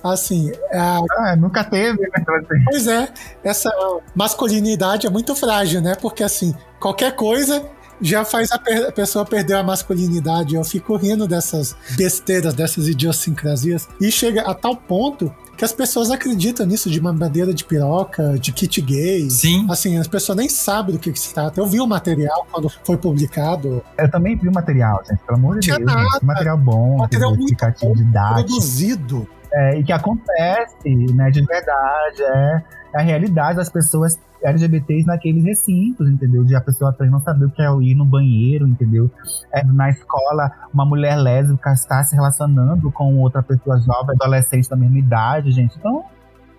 assim. 0.04 0.52
É 0.70 0.78
a... 0.78 1.00
ah, 1.18 1.36
nunca 1.36 1.64
teve, 1.64 2.02
né? 2.02 2.26
Pois 2.66 2.88
é, 2.88 3.10
essa 3.44 3.72
masculinidade 4.14 5.08
é 5.08 5.10
muito 5.10 5.36
frágil, 5.36 5.82
né? 5.82 5.96
Porque 5.96 6.24
assim, 6.24 6.54
qualquer 6.80 7.16
coisa 7.16 7.66
já 8.02 8.24
faz 8.24 8.52
a, 8.52 8.56
a, 8.56 8.92
pessoa 8.92 9.26
perder 9.26 9.56
a 9.56 9.64
masculinidade. 9.64 10.56
Eu 10.56 10.64
fico 10.64 10.96
rindo 10.96 11.28
dessas 11.28 11.76
besteiras, 11.96 12.54
dessas 12.54 12.88
idiosincrasias. 12.88 13.88
E 14.00 14.12
chega 14.12 14.42
a 14.42 14.54
tal 14.54 14.76
ponto 14.76 15.34
que 15.58 15.66
as 15.66 15.74
pessoas 15.74 16.12
acreditam 16.12 16.66
nisso 16.66 16.90
de 16.90 17.00
bandeira 17.02 17.52
de 17.52 17.66
piroca, 17.66 18.38
de 18.38 18.52
kit 18.52 18.80
gay. 18.80 19.30
Sim. 19.30 19.66
Assim, 19.70 19.98
as 19.98 20.08
pessoas 20.08 20.38
nem 20.38 20.48
sabem 20.48 20.94
do 20.94 21.00
que, 21.00 21.12
que 21.12 21.20
se 21.20 21.34
trata. 21.34 21.60
Eu 21.60 21.66
vi 21.66 21.80
o 21.80 21.88
material 21.88 22.46
quando 22.52 22.70
foi 22.84 22.96
publicado. 22.96 23.84
Eu 23.98 24.12
também 24.12 24.38
vi 24.38 24.48
o 24.48 24.54
material, 24.54 25.02
gente, 25.10 25.20
pelo 25.26 25.38
amor 25.38 25.60
de 25.60 25.68
Deus. 25.68 25.80
Nada. 25.84 26.20
Material 26.22 26.58
bom, 26.58 26.98
material 26.98 27.36
muito 27.36 27.66
bom, 27.82 27.94
didático. 27.94 28.46
produzido. 28.46 29.28
É, 29.52 29.80
e 29.80 29.84
que 29.84 29.94
acontece, 29.94 30.94
né, 31.14 31.32
de 31.32 31.42
verdade, 31.42 32.22
é 32.22 32.64
a 32.94 33.02
realidade 33.02 33.58
das 33.58 33.70
pessoas 33.70 34.20
LGBTs 34.44 35.06
naqueles 35.06 35.44
recintos, 35.44 36.08
entendeu? 36.10 36.44
De 36.44 36.56
a 36.56 36.62
pessoa 36.62 36.94
trans 36.94 37.12
não 37.12 37.20
saber 37.20 37.46
o 37.46 37.50
que 37.50 37.62
é 37.62 37.70
ir 37.82 37.96
no 37.96 38.06
banheiro, 38.06 38.68
entendeu? 38.68 39.10
É, 39.52 39.64
na 39.64 39.90
escola, 39.90 40.52
uma 40.74 40.86
mulher 40.86 41.16
lésbica 41.16 41.72
está 41.74 42.04
se 42.04 42.16
relacionando 42.16 42.92
com 42.92 43.18
outra 43.20 43.42
pessoa 43.42 43.80
jovem, 43.80 44.16
adolescente 44.20 44.70
da 44.70 44.76
mesma 44.76 45.00
idade, 45.00 45.52
gente. 45.52 45.78
Então, 45.78 46.04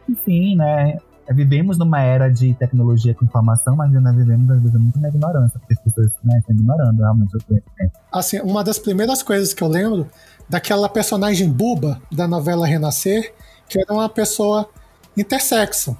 enfim, 0.08 0.56
né? 0.56 0.98
É, 1.28 1.34
vivemos 1.34 1.76
numa 1.76 2.00
era 2.00 2.30
de 2.30 2.54
tecnologia 2.54 3.14
com 3.14 3.26
informação, 3.26 3.76
mas 3.76 3.94
ainda 3.94 4.12
vivemos, 4.12 4.50
às 4.50 4.62
vezes, 4.62 4.80
muito 4.80 4.98
na 4.98 5.10
ignorância, 5.10 5.60
porque 5.60 5.74
as 5.74 5.80
pessoas 5.80 6.10
né, 6.24 6.38
estão 6.38 6.56
ignorando 6.56 6.96
realmente 6.96 7.36
o 7.36 7.44
conhecimento. 7.44 7.92
Assim, 8.10 8.40
uma 8.40 8.64
das 8.64 8.78
primeiras 8.78 9.22
coisas 9.22 9.52
que 9.52 9.62
eu 9.62 9.68
lembro 9.68 10.06
daquela 10.48 10.88
personagem 10.88 11.52
Buba 11.52 12.00
da 12.10 12.26
novela 12.26 12.66
Renascer, 12.66 13.34
que 13.68 13.78
era 13.78 13.92
uma 13.92 14.08
pessoa 14.08 14.70
intersexo. 15.14 15.94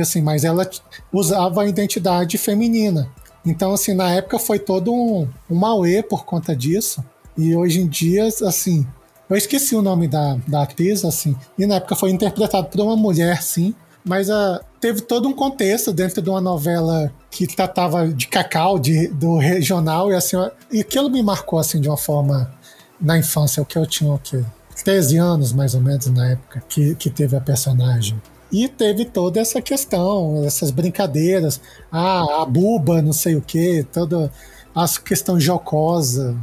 Assim, 0.00 0.20
mas 0.20 0.44
ela 0.44 0.68
usava 1.12 1.62
a 1.62 1.66
identidade 1.66 2.36
feminina. 2.38 3.10
Então, 3.44 3.72
assim, 3.72 3.94
na 3.94 4.12
época 4.12 4.38
foi 4.38 4.58
todo 4.58 4.92
um, 4.92 5.28
um 5.50 5.54
mauê 5.54 6.02
por 6.02 6.24
conta 6.24 6.54
disso. 6.54 7.04
E 7.36 7.54
hoje 7.54 7.80
em 7.80 7.86
dia, 7.86 8.26
assim, 8.26 8.86
eu 9.30 9.36
esqueci 9.36 9.76
o 9.76 9.82
nome 9.82 10.08
da, 10.08 10.38
da 10.46 10.62
atriz, 10.62 11.04
assim, 11.04 11.36
e 11.58 11.66
na 11.66 11.76
época 11.76 11.94
foi 11.94 12.10
interpretado 12.10 12.68
por 12.68 12.80
uma 12.80 12.96
mulher, 12.96 13.42
sim, 13.42 13.74
mas 14.04 14.30
uh, 14.30 14.58
teve 14.80 15.02
todo 15.02 15.28
um 15.28 15.34
contexto 15.34 15.92
dentro 15.92 16.22
de 16.22 16.30
uma 16.30 16.40
novela 16.40 17.12
que 17.30 17.46
tratava 17.46 18.08
de 18.08 18.26
cacau, 18.26 18.78
de, 18.78 19.08
do 19.08 19.36
regional, 19.36 20.10
e 20.10 20.14
assim, 20.14 20.36
e 20.72 20.80
aquilo 20.80 21.10
me 21.10 21.22
marcou, 21.22 21.58
assim, 21.58 21.80
de 21.80 21.88
uma 21.88 21.96
forma 21.96 22.50
na 22.98 23.18
infância, 23.18 23.62
o 23.62 23.66
que 23.66 23.76
eu 23.76 23.86
tinha, 23.86 24.10
o 24.12 24.18
quê? 24.18 24.42
13 24.82 25.18
anos, 25.18 25.52
mais 25.52 25.74
ou 25.74 25.80
menos, 25.80 26.06
na 26.06 26.30
época 26.30 26.62
que, 26.68 26.94
que 26.94 27.10
teve 27.10 27.36
a 27.36 27.40
personagem. 27.40 28.20
E 28.50 28.66
teve 28.66 29.04
toda 29.04 29.40
essa 29.40 29.60
questão, 29.60 30.42
essas 30.44 30.70
brincadeiras. 30.70 31.60
Ah, 31.92 32.42
a 32.42 32.46
buba, 32.46 33.02
não 33.02 33.12
sei 33.12 33.36
o 33.36 33.42
quê, 33.42 33.86
toda 33.92 34.32
a 34.74 34.86
questão 35.04 35.38
jocosa. 35.38 36.36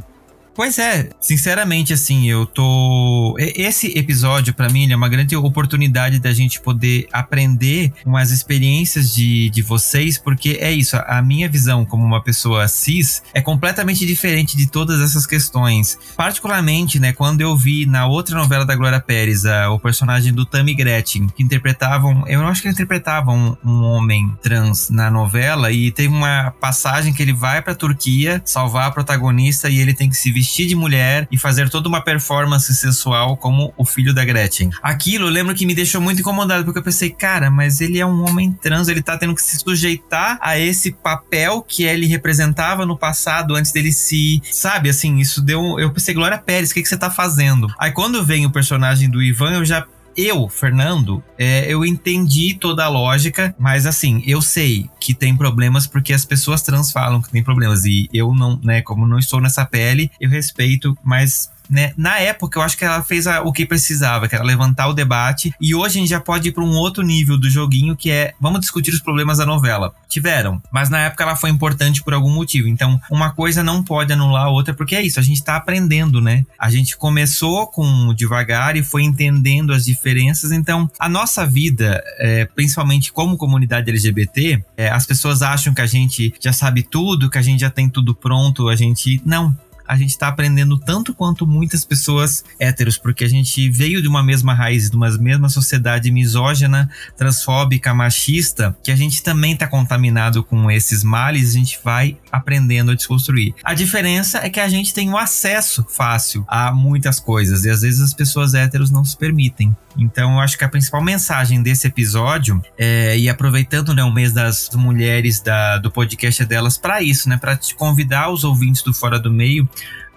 Pois 0.56 0.78
é, 0.78 1.10
sinceramente, 1.20 1.92
assim, 1.92 2.30
eu 2.30 2.46
tô. 2.46 3.36
Esse 3.38 3.88
episódio, 3.98 4.54
para 4.54 4.70
mim, 4.70 4.90
é 4.90 4.96
uma 4.96 5.06
grande 5.08 5.36
oportunidade 5.36 6.18
da 6.18 6.32
gente 6.32 6.62
poder 6.62 7.06
aprender 7.12 7.92
com 8.02 8.16
as 8.16 8.30
experiências 8.30 9.14
de, 9.14 9.50
de 9.50 9.60
vocês, 9.60 10.16
porque 10.16 10.56
é 10.58 10.72
isso, 10.72 10.96
a 10.96 11.20
minha 11.20 11.46
visão 11.46 11.84
como 11.84 12.06
uma 12.06 12.22
pessoa 12.22 12.66
cis 12.68 13.22
é 13.34 13.42
completamente 13.42 14.06
diferente 14.06 14.56
de 14.56 14.66
todas 14.66 15.02
essas 15.02 15.26
questões. 15.26 15.98
Particularmente, 16.16 16.98
né, 16.98 17.12
quando 17.12 17.42
eu 17.42 17.54
vi 17.54 17.84
na 17.84 18.06
outra 18.06 18.34
novela 18.34 18.64
da 18.64 18.74
Glória 18.74 18.98
Pérez, 18.98 19.44
a, 19.44 19.70
o 19.70 19.78
personagem 19.78 20.32
do 20.32 20.46
Tammy 20.46 20.74
Gretchen, 20.74 21.28
que 21.28 21.42
interpretavam. 21.42 22.26
Eu 22.26 22.42
acho 22.46 22.62
que 22.62 22.68
ele 22.68 22.74
interpretava 22.74 23.30
um, 23.30 23.54
um 23.62 23.82
homem 23.82 24.34
trans 24.42 24.88
na 24.88 25.10
novela, 25.10 25.70
e 25.70 25.90
teve 25.90 26.08
uma 26.08 26.50
passagem 26.58 27.12
que 27.12 27.22
ele 27.22 27.34
vai 27.34 27.60
pra 27.60 27.74
Turquia 27.74 28.40
salvar 28.42 28.88
a 28.88 28.90
protagonista 28.90 29.68
e 29.68 29.78
ele 29.78 29.92
tem 29.92 30.08
que 30.08 30.16
se 30.16 30.32
vestir 30.32 30.45
vestir 30.46 30.66
de 30.66 30.76
mulher 30.76 31.26
e 31.30 31.36
fazer 31.36 31.68
toda 31.68 31.88
uma 31.88 32.00
performance 32.00 32.72
sensual 32.72 33.36
como 33.36 33.74
o 33.76 33.84
filho 33.84 34.14
da 34.14 34.24
Gretchen. 34.24 34.70
Aquilo 34.80 35.26
eu 35.26 35.30
lembro 35.30 35.54
que 35.54 35.66
me 35.66 35.74
deixou 35.74 36.00
muito 36.00 36.20
incomodado, 36.20 36.64
porque 36.64 36.78
eu 36.78 36.82
pensei, 36.82 37.10
cara, 37.10 37.50
mas 37.50 37.80
ele 37.80 37.98
é 37.98 38.06
um 38.06 38.24
homem 38.24 38.52
trans, 38.52 38.86
ele 38.86 39.02
tá 39.02 39.18
tendo 39.18 39.34
que 39.34 39.42
se 39.42 39.58
sujeitar 39.58 40.38
a 40.40 40.56
esse 40.56 40.92
papel 40.92 41.60
que 41.62 41.82
ele 41.82 42.06
representava 42.06 42.86
no 42.86 42.96
passado 42.96 43.56
antes 43.56 43.72
dele 43.72 43.92
se. 43.92 44.40
Sabe, 44.52 44.88
assim, 44.88 45.18
isso 45.18 45.42
deu. 45.42 45.80
Eu 45.80 45.92
pensei, 45.92 46.14
Glória 46.14 46.38
Pérez, 46.38 46.70
o 46.70 46.74
que, 46.74 46.82
que 46.82 46.88
você 46.88 46.96
tá 46.96 47.10
fazendo? 47.10 47.66
Aí 47.78 47.90
quando 47.90 48.24
vem 48.24 48.46
o 48.46 48.50
personagem 48.50 49.10
do 49.10 49.20
Ivan, 49.20 49.54
eu 49.54 49.64
já 49.64 49.84
eu, 50.16 50.48
Fernando, 50.48 51.22
é, 51.38 51.72
eu 51.72 51.84
entendi 51.84 52.54
toda 52.54 52.84
a 52.84 52.88
lógica, 52.88 53.54
mas 53.58 53.86
assim, 53.86 54.22
eu 54.26 54.40
sei 54.40 54.88
que 55.00 55.14
tem 55.14 55.36
problemas 55.36 55.86
porque 55.86 56.12
as 56.12 56.24
pessoas 56.24 56.62
trans 56.62 56.90
falam 56.90 57.20
que 57.20 57.30
tem 57.30 57.42
problemas. 57.42 57.84
E 57.84 58.08
eu 58.12 58.34
não, 58.34 58.58
né, 58.62 58.82
como 58.82 59.06
não 59.06 59.18
estou 59.18 59.40
nessa 59.40 59.64
pele, 59.64 60.10
eu 60.20 60.30
respeito, 60.30 60.96
mas 61.04 61.50
né? 61.70 61.92
Na 61.96 62.18
época, 62.18 62.58
eu 62.58 62.62
acho 62.62 62.76
que 62.76 62.84
ela 62.84 63.02
fez 63.02 63.26
a, 63.26 63.42
o 63.42 63.52
que 63.52 63.66
precisava, 63.66 64.28
que 64.28 64.34
era 64.34 64.44
levantar 64.44 64.88
o 64.88 64.94
debate. 64.94 65.52
E 65.60 65.74
hoje 65.74 65.98
a 65.98 66.00
gente 66.00 66.10
já 66.10 66.20
pode 66.20 66.48
ir 66.48 66.52
para 66.52 66.64
um 66.64 66.74
outro 66.76 67.02
nível 67.02 67.38
do 67.38 67.48
joguinho, 67.48 67.96
que 67.96 68.10
é 68.10 68.34
vamos 68.40 68.60
discutir 68.60 68.90
os 68.90 69.00
problemas 69.00 69.38
da 69.38 69.46
novela. 69.46 69.94
Tiveram, 70.08 70.62
mas 70.72 70.88
na 70.88 71.00
época 71.00 71.24
ela 71.24 71.36
foi 71.36 71.50
importante 71.50 72.02
por 72.02 72.14
algum 72.14 72.30
motivo. 72.30 72.68
Então, 72.68 73.00
uma 73.10 73.30
coisa 73.30 73.62
não 73.62 73.82
pode 73.82 74.12
anular 74.12 74.44
a 74.44 74.50
outra, 74.50 74.74
porque 74.74 74.94
é 74.94 75.02
isso, 75.02 75.20
a 75.20 75.22
gente 75.22 75.38
está 75.38 75.56
aprendendo, 75.56 76.20
né? 76.20 76.44
A 76.58 76.70
gente 76.70 76.96
começou 76.96 77.66
com 77.66 78.14
devagar 78.14 78.76
e 78.76 78.82
foi 78.82 79.02
entendendo 79.02 79.72
as 79.72 79.84
diferenças. 79.84 80.52
Então, 80.52 80.90
a 80.98 81.08
nossa 81.08 81.46
vida, 81.46 82.02
é, 82.18 82.44
principalmente 82.46 83.12
como 83.12 83.36
comunidade 83.36 83.90
LGBT, 83.90 84.62
é, 84.76 84.88
as 84.88 85.06
pessoas 85.06 85.42
acham 85.42 85.74
que 85.74 85.80
a 85.80 85.86
gente 85.86 86.34
já 86.40 86.52
sabe 86.52 86.82
tudo, 86.82 87.30
que 87.30 87.38
a 87.38 87.42
gente 87.42 87.60
já 87.60 87.70
tem 87.70 87.88
tudo 87.88 88.14
pronto. 88.14 88.68
A 88.68 88.76
gente. 88.76 89.20
Não, 89.24 89.56
a 89.86 89.96
gente 89.96 90.16
tá 90.16 90.28
aprendendo 90.28 90.78
tanto 90.78 91.14
quanto 91.14 91.46
muitas 91.46 91.84
pessoas 91.84 92.44
héteros, 92.58 92.98
porque 92.98 93.24
a 93.24 93.28
gente 93.28 93.68
veio 93.70 94.02
de 94.02 94.08
uma 94.08 94.22
mesma 94.22 94.54
raiz, 94.54 94.90
de 94.90 94.96
uma 94.96 95.10
mesma 95.18 95.48
sociedade 95.48 96.10
misógina, 96.10 96.90
transfóbica, 97.16 97.94
machista, 97.94 98.76
que 98.82 98.90
a 98.90 98.96
gente 98.96 99.22
também 99.22 99.56
tá 99.56 99.66
contaminado 99.66 100.42
com 100.42 100.70
esses 100.70 101.02
males, 101.02 101.50
a 101.50 101.58
gente 101.58 101.78
vai 101.82 102.16
aprendendo 102.30 102.90
a 102.90 102.94
desconstruir. 102.94 103.54
A 103.64 103.74
diferença 103.74 104.38
é 104.38 104.50
que 104.50 104.60
a 104.60 104.68
gente 104.68 104.92
tem 104.92 105.08
um 105.08 105.16
acesso 105.16 105.84
fácil 105.88 106.44
a 106.48 106.72
muitas 106.72 107.20
coisas 107.20 107.64
e 107.64 107.70
às 107.70 107.82
vezes 107.82 108.00
as 108.00 108.14
pessoas 108.14 108.54
héteros 108.54 108.90
não 108.90 109.04
se 109.04 109.16
permitem. 109.16 109.76
Então, 109.96 110.34
eu 110.34 110.40
acho 110.40 110.58
que 110.58 110.64
a 110.64 110.68
principal 110.68 111.02
mensagem 111.02 111.62
desse 111.62 111.86
episódio 111.86 112.62
é, 112.76 113.18
e 113.18 113.28
aproveitando 113.28 113.94
né, 113.94 114.04
o 114.04 114.12
mês 114.12 114.32
das 114.32 114.70
mulheres 114.74 115.40
da, 115.40 115.78
do 115.78 115.90
podcast 115.90 116.44
delas 116.44 116.76
para 116.76 117.02
isso, 117.02 117.28
né, 117.28 117.38
para 117.38 117.58
convidar 117.76 118.30
os 118.30 118.44
ouvintes 118.44 118.82
do 118.82 118.92
Fora 118.92 119.18
do 119.18 119.30
Meio 119.30 119.68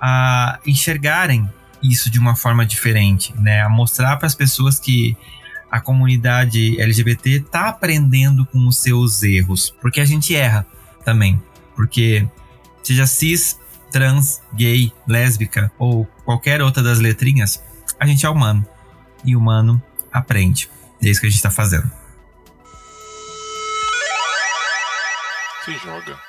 a 0.01 0.59
enxergarem 0.65 1.47
isso 1.81 2.09
de 2.09 2.19
uma 2.19 2.35
forma 2.35 2.65
diferente, 2.65 3.33
né, 3.39 3.61
a 3.61 3.69
mostrar 3.69 4.17
para 4.17 4.27
as 4.27 4.35
pessoas 4.35 4.79
que 4.79 5.15
a 5.71 5.79
comunidade 5.79 6.79
LGBT 6.81 7.37
está 7.37 7.69
aprendendo 7.69 8.45
com 8.45 8.67
os 8.67 8.81
seus 8.81 9.23
erros, 9.23 9.73
porque 9.81 10.01
a 10.01 10.05
gente 10.05 10.35
erra 10.35 10.65
também, 11.05 11.41
porque 11.75 12.27
seja 12.83 13.05
cis, 13.05 13.57
trans, 13.91 14.41
gay, 14.53 14.91
lésbica 15.07 15.71
ou 15.77 16.05
qualquer 16.25 16.61
outra 16.61 16.83
das 16.83 16.99
letrinhas, 16.99 17.63
a 17.99 18.05
gente 18.05 18.25
é 18.25 18.29
humano 18.29 18.65
e 19.23 19.35
humano 19.35 19.81
aprende. 20.11 20.69
É 21.01 21.09
isso 21.09 21.21
que 21.21 21.27
a 21.27 21.29
gente 21.29 21.37
está 21.37 21.51
fazendo. 21.51 21.89
Se 25.65 25.77
joga. 25.77 26.28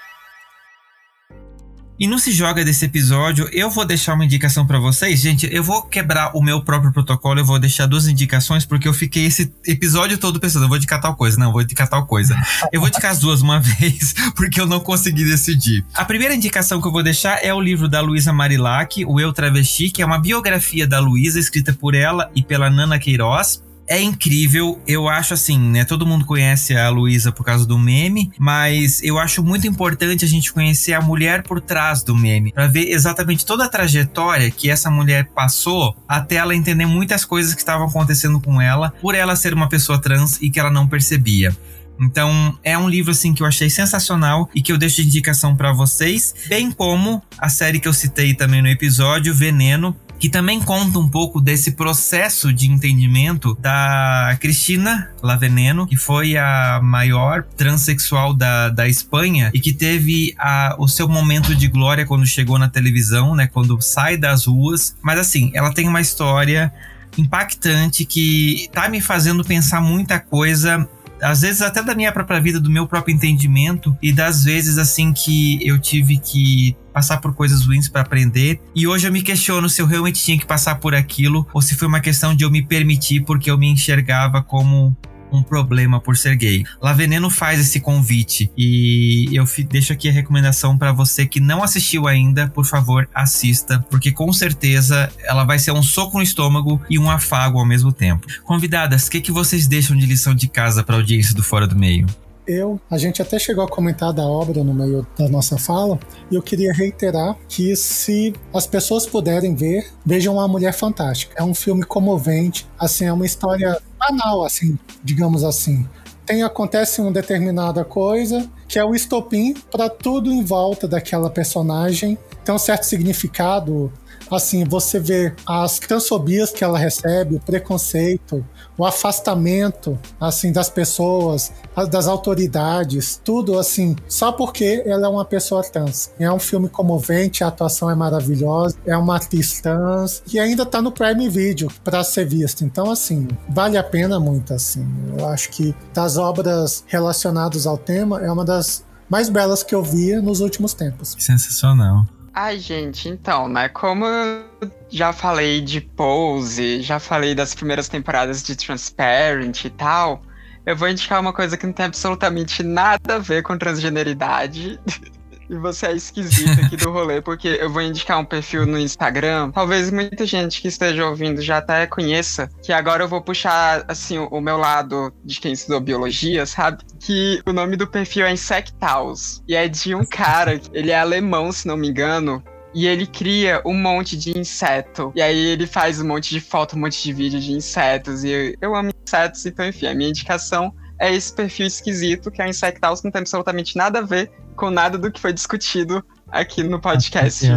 E 2.00 2.06
não 2.06 2.18
se 2.18 2.32
joga 2.32 2.64
desse 2.64 2.86
episódio, 2.86 3.46
eu 3.52 3.68
vou 3.68 3.84
deixar 3.84 4.14
uma 4.14 4.24
indicação 4.24 4.66
para 4.66 4.78
vocês. 4.78 5.20
Gente, 5.20 5.46
eu 5.54 5.62
vou 5.62 5.82
quebrar 5.82 6.34
o 6.34 6.40
meu 6.40 6.62
próprio 6.62 6.90
protocolo, 6.90 7.40
eu 7.40 7.44
vou 7.44 7.58
deixar 7.58 7.84
duas 7.84 8.08
indicações, 8.08 8.64
porque 8.64 8.88
eu 8.88 8.94
fiquei 8.94 9.26
esse 9.26 9.52
episódio 9.66 10.16
todo 10.16 10.40
pensando, 10.40 10.64
eu 10.64 10.68
vou 10.68 10.78
indicar 10.78 10.98
tal 10.98 11.14
coisa, 11.14 11.36
não, 11.38 11.48
eu 11.48 11.52
vou 11.52 11.60
indicar 11.60 11.86
tal 11.86 12.06
coisa. 12.06 12.34
Eu 12.72 12.80
vou 12.80 12.88
indicar 12.88 13.10
as 13.10 13.18
duas 13.18 13.42
uma 13.42 13.60
vez, 13.60 14.14
porque 14.34 14.58
eu 14.58 14.64
não 14.64 14.80
consegui 14.80 15.26
decidir. 15.26 15.84
A 15.92 16.06
primeira 16.06 16.34
indicação 16.34 16.80
que 16.80 16.88
eu 16.88 16.92
vou 16.92 17.02
deixar 17.02 17.44
é 17.44 17.52
o 17.52 17.60
livro 17.60 17.86
da 17.86 18.00
Luísa 18.00 18.32
Marilac, 18.32 19.04
O 19.04 19.20
Eu 19.20 19.30
Travesti, 19.30 19.90
que 19.90 20.00
é 20.00 20.06
uma 20.06 20.18
biografia 20.18 20.86
da 20.86 21.00
Luísa, 21.00 21.38
escrita 21.38 21.74
por 21.74 21.94
ela 21.94 22.30
e 22.34 22.42
pela 22.42 22.70
Nana 22.70 22.98
Queiroz 22.98 23.62
é 23.90 24.00
incrível. 24.00 24.80
Eu 24.86 25.08
acho 25.08 25.34
assim, 25.34 25.58
né? 25.58 25.84
Todo 25.84 26.06
mundo 26.06 26.24
conhece 26.24 26.76
a 26.76 26.88
Luísa 26.88 27.32
por 27.32 27.44
causa 27.44 27.66
do 27.66 27.76
meme, 27.76 28.30
mas 28.38 29.02
eu 29.02 29.18
acho 29.18 29.42
muito 29.42 29.66
importante 29.66 30.24
a 30.24 30.28
gente 30.28 30.52
conhecer 30.52 30.92
a 30.92 31.00
mulher 31.00 31.42
por 31.42 31.60
trás 31.60 32.04
do 32.04 32.14
meme, 32.14 32.52
para 32.52 32.68
ver 32.68 32.88
exatamente 32.92 33.44
toda 33.44 33.64
a 33.64 33.68
trajetória 33.68 34.48
que 34.48 34.70
essa 34.70 34.88
mulher 34.88 35.30
passou 35.34 35.96
até 36.06 36.36
ela 36.36 36.54
entender 36.54 36.86
muitas 36.86 37.24
coisas 37.24 37.52
que 37.52 37.60
estavam 37.60 37.88
acontecendo 37.88 38.40
com 38.40 38.62
ela, 38.62 38.94
por 39.00 39.16
ela 39.16 39.34
ser 39.34 39.52
uma 39.52 39.68
pessoa 39.68 40.00
trans 40.00 40.38
e 40.40 40.50
que 40.50 40.60
ela 40.60 40.70
não 40.70 40.86
percebia. 40.86 41.54
Então, 42.00 42.58
é 42.62 42.78
um 42.78 42.88
livro 42.88 43.10
assim 43.10 43.34
que 43.34 43.42
eu 43.42 43.46
achei 43.46 43.68
sensacional 43.68 44.48
e 44.54 44.62
que 44.62 44.72
eu 44.72 44.78
deixo 44.78 45.02
de 45.02 45.08
indicação 45.08 45.54
para 45.54 45.72
vocês, 45.72 46.34
bem 46.48 46.70
como 46.70 47.22
a 47.36 47.48
série 47.50 47.78
que 47.78 47.86
eu 47.86 47.92
citei 47.92 48.32
também 48.34 48.62
no 48.62 48.68
episódio, 48.68 49.34
Veneno, 49.34 49.94
que 50.20 50.28
também 50.28 50.60
conta 50.60 50.98
um 50.98 51.08
pouco 51.08 51.40
desse 51.40 51.72
processo 51.72 52.52
de 52.52 52.70
entendimento 52.70 53.56
da 53.58 54.36
Cristina 54.38 55.10
Laveneno, 55.22 55.86
que 55.86 55.96
foi 55.96 56.36
a 56.36 56.78
maior 56.82 57.42
transexual 57.56 58.34
da, 58.34 58.68
da 58.68 58.86
Espanha 58.86 59.50
e 59.54 59.58
que 59.58 59.72
teve 59.72 60.34
a, 60.38 60.76
o 60.78 60.86
seu 60.86 61.08
momento 61.08 61.54
de 61.54 61.66
glória 61.68 62.04
quando 62.04 62.26
chegou 62.26 62.58
na 62.58 62.68
televisão, 62.68 63.34
né? 63.34 63.46
Quando 63.46 63.80
sai 63.80 64.18
das 64.18 64.44
ruas. 64.44 64.94
Mas 65.00 65.18
assim, 65.18 65.50
ela 65.54 65.72
tem 65.72 65.88
uma 65.88 66.02
história 66.02 66.70
impactante 67.16 68.04
que 68.04 68.68
tá 68.72 68.88
me 68.88 69.00
fazendo 69.00 69.42
pensar 69.42 69.80
muita 69.80 70.20
coisa 70.20 70.86
às 71.20 71.42
vezes 71.42 71.62
até 71.62 71.82
da 71.82 71.94
minha 71.94 72.12
própria 72.12 72.40
vida, 72.40 72.60
do 72.60 72.70
meu 72.70 72.86
próprio 72.86 73.14
entendimento 73.14 73.96
e 74.02 74.12
das 74.12 74.44
vezes 74.44 74.78
assim 74.78 75.12
que 75.12 75.58
eu 75.66 75.78
tive 75.78 76.18
que 76.18 76.76
passar 76.92 77.18
por 77.18 77.34
coisas 77.34 77.64
ruins 77.64 77.88
para 77.88 78.02
aprender. 78.02 78.60
E 78.74 78.86
hoje 78.86 79.06
eu 79.06 79.12
me 79.12 79.22
questiono 79.22 79.68
se 79.68 79.80
eu 79.80 79.86
realmente 79.86 80.22
tinha 80.22 80.38
que 80.38 80.46
passar 80.46 80.76
por 80.76 80.94
aquilo 80.94 81.46
ou 81.52 81.62
se 81.62 81.74
foi 81.74 81.88
uma 81.88 82.00
questão 82.00 82.34
de 82.34 82.44
eu 82.44 82.50
me 82.50 82.62
permitir 82.62 83.24
porque 83.24 83.50
eu 83.50 83.58
me 83.58 83.68
enxergava 83.68 84.42
como 84.42 84.96
um 85.32 85.42
problema 85.42 86.00
por 86.00 86.16
ser 86.16 86.36
gay. 86.36 86.64
La 86.80 86.92
Veneno 86.92 87.30
faz 87.30 87.60
esse 87.60 87.80
convite 87.80 88.50
e 88.56 89.28
eu 89.32 89.44
deixo 89.68 89.92
aqui 89.92 90.08
a 90.08 90.12
recomendação 90.12 90.76
para 90.76 90.92
você 90.92 91.26
que 91.26 91.40
não 91.40 91.62
assistiu 91.62 92.06
ainda, 92.06 92.48
por 92.48 92.64
favor, 92.64 93.08
assista, 93.14 93.84
porque 93.90 94.12
com 94.12 94.32
certeza 94.32 95.10
ela 95.24 95.44
vai 95.44 95.58
ser 95.58 95.72
um 95.72 95.82
soco 95.82 96.16
no 96.16 96.22
estômago 96.22 96.80
e 96.88 96.98
um 96.98 97.10
afago 97.10 97.58
ao 97.58 97.66
mesmo 97.66 97.92
tempo. 97.92 98.26
Convidadas, 98.44 99.06
o 99.06 99.10
que, 99.10 99.20
que 99.20 99.32
vocês 99.32 99.66
deixam 99.66 99.96
de 99.96 100.06
lição 100.06 100.34
de 100.34 100.48
casa 100.48 100.82
para 100.82 100.96
audiência 100.96 101.34
do 101.34 101.42
Fora 101.42 101.66
do 101.66 101.76
Meio? 101.76 102.06
eu, 102.50 102.80
a 102.90 102.98
gente 102.98 103.22
até 103.22 103.38
chegou 103.38 103.62
a 103.62 103.68
comentar 103.68 104.12
da 104.12 104.24
obra 104.24 104.64
no 104.64 104.74
meio 104.74 105.06
da 105.16 105.28
nossa 105.28 105.56
fala, 105.56 105.98
e 106.30 106.34
eu 106.34 106.42
queria 106.42 106.72
reiterar 106.72 107.36
que 107.48 107.76
se 107.76 108.34
as 108.52 108.66
pessoas 108.66 109.06
puderem 109.06 109.54
ver, 109.54 109.86
vejam 110.04 110.40
A 110.40 110.48
Mulher 110.48 110.72
Fantástica. 110.72 111.34
É 111.36 111.44
um 111.44 111.54
filme 111.54 111.84
comovente, 111.84 112.66
assim, 112.78 113.04
é 113.04 113.12
uma 113.12 113.26
história 113.26 113.80
banal, 114.00 114.44
assim, 114.44 114.78
digamos 115.04 115.44
assim. 115.44 115.86
Tem 116.24 116.42
acontece 116.42 117.00
uma 117.00 117.12
determinada 117.12 117.84
coisa 117.84 118.48
que 118.66 118.78
é 118.78 118.84
o 118.84 118.94
estopim 118.94 119.54
para 119.70 119.88
tudo 119.90 120.32
em 120.32 120.44
volta 120.44 120.86
daquela 120.88 121.28
personagem. 121.28 122.16
Tem 122.44 122.54
um 122.54 122.58
certo 122.58 122.84
significado 122.84 123.92
assim, 124.34 124.64
você 124.64 124.98
vê 124.98 125.34
as 125.46 125.78
transfobias 125.78 126.50
que 126.50 126.64
ela 126.64 126.78
recebe, 126.78 127.36
o 127.36 127.40
preconceito, 127.40 128.44
o 128.76 128.84
afastamento, 128.84 129.98
assim, 130.20 130.52
das 130.52 130.70
pessoas, 130.70 131.52
das 131.90 132.06
autoridades, 132.06 133.20
tudo 133.22 133.58
assim, 133.58 133.96
só 134.08 134.32
porque 134.32 134.82
ela 134.86 135.06
é 135.06 135.08
uma 135.08 135.24
pessoa 135.24 135.62
trans. 135.62 136.10
É 136.18 136.30
um 136.32 136.38
filme 136.38 136.68
comovente, 136.68 137.44
a 137.44 137.48
atuação 137.48 137.90
é 137.90 137.94
maravilhosa, 137.94 138.76
é 138.86 138.96
uma 138.96 139.16
atriz 139.16 139.60
trans 139.60 140.22
e 140.32 140.38
ainda 140.38 140.64
tá 140.64 140.80
no 140.80 140.92
Prime 140.92 141.28
Video 141.28 141.70
para 141.84 142.02
ser 142.02 142.26
visto. 142.26 142.64
Então, 142.64 142.90
assim, 142.90 143.28
vale 143.48 143.76
a 143.76 143.84
pena 143.84 144.18
muito, 144.18 144.54
assim. 144.54 144.86
Eu 145.18 145.28
acho 145.28 145.50
que 145.50 145.74
das 145.92 146.16
obras 146.16 146.84
relacionadas 146.86 147.66
ao 147.66 147.76
tema, 147.76 148.20
é 148.20 148.30
uma 148.30 148.44
das 148.44 148.84
mais 149.08 149.28
belas 149.28 149.62
que 149.62 149.74
eu 149.74 149.82
via 149.82 150.22
nos 150.22 150.40
últimos 150.40 150.72
tempos. 150.72 151.16
Sensacional. 151.18 152.06
Ai, 152.42 152.58
gente, 152.58 153.06
então, 153.06 153.46
né? 153.50 153.68
Como 153.68 154.06
eu 154.06 154.46
já 154.88 155.12
falei 155.12 155.60
de 155.60 155.78
Pose, 155.78 156.80
já 156.80 156.98
falei 156.98 157.34
das 157.34 157.54
primeiras 157.54 157.86
temporadas 157.86 158.42
de 158.42 158.56
Transparent 158.56 159.66
e 159.66 159.68
tal, 159.68 160.22
eu 160.64 160.74
vou 160.74 160.88
indicar 160.88 161.20
uma 161.20 161.34
coisa 161.34 161.58
que 161.58 161.66
não 161.66 161.74
tem 161.74 161.84
absolutamente 161.84 162.62
nada 162.62 163.16
a 163.16 163.18
ver 163.18 163.42
com 163.42 163.58
transgeneridade. 163.58 164.80
e 165.50 165.58
você 165.58 165.86
é 165.86 165.92
esquisito 165.92 166.60
aqui 166.64 166.76
do 166.76 166.92
rolê, 166.92 167.20
porque 167.20 167.48
eu 167.60 167.68
vou 167.68 167.82
indicar 167.82 168.20
um 168.20 168.24
perfil 168.24 168.64
no 168.64 168.78
Instagram. 168.78 169.50
Talvez 169.50 169.90
muita 169.90 170.24
gente 170.24 170.62
que 170.62 170.68
esteja 170.68 171.06
ouvindo 171.06 171.42
já 171.42 171.58
até 171.58 171.86
conheça, 171.88 172.48
que 172.62 172.72
agora 172.72 173.02
eu 173.02 173.08
vou 173.08 173.20
puxar, 173.20 173.84
assim, 173.88 174.16
o 174.18 174.40
meu 174.40 174.56
lado 174.56 175.12
de 175.24 175.40
quem 175.40 175.52
estudou 175.52 175.80
biologia, 175.80 176.46
sabe? 176.46 176.84
Que 177.00 177.42
o 177.44 177.52
nome 177.52 177.76
do 177.76 177.86
perfil 177.86 178.26
é 178.26 178.32
Insectaus. 178.32 179.42
E 179.48 179.56
é 179.56 179.66
de 179.66 179.94
um 179.94 180.04
cara, 180.04 180.60
ele 180.72 180.92
é 180.92 180.98
alemão, 180.98 181.50
se 181.50 181.66
não 181.66 181.76
me 181.76 181.88
engano, 181.88 182.42
e 182.72 182.86
ele 182.86 183.06
cria 183.06 183.60
um 183.66 183.74
monte 183.74 184.16
de 184.16 184.38
inseto. 184.38 185.12
E 185.16 185.20
aí 185.20 185.36
ele 185.36 185.66
faz 185.66 186.00
um 186.00 186.06
monte 186.06 186.30
de 186.30 186.40
foto, 186.40 186.76
um 186.76 186.80
monte 186.80 187.02
de 187.02 187.12
vídeo 187.12 187.40
de 187.40 187.52
insetos. 187.52 188.22
E 188.22 188.30
eu, 188.30 188.54
eu 188.60 188.76
amo 188.76 188.92
insetos, 189.04 189.44
então 189.46 189.66
enfim, 189.66 189.86
a 189.86 189.94
minha 189.94 190.10
indicação 190.10 190.72
é 191.00 191.14
esse 191.14 191.34
perfil 191.34 191.66
esquisito, 191.66 192.30
que 192.30 192.42
é 192.42 192.46
o 192.46 192.48
Insectaus, 192.48 193.02
não 193.02 193.10
tem 193.10 193.20
absolutamente 193.20 193.74
nada 193.76 194.00
a 194.00 194.02
ver 194.02 194.30
com 194.54 194.70
nada 194.70 194.98
do 194.98 195.10
que 195.10 195.18
foi 195.18 195.32
discutido 195.32 196.04
aqui 196.28 196.62
no 196.62 196.78
podcast. 196.80 197.44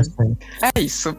É 0.75 0.79
isso. 0.79 1.15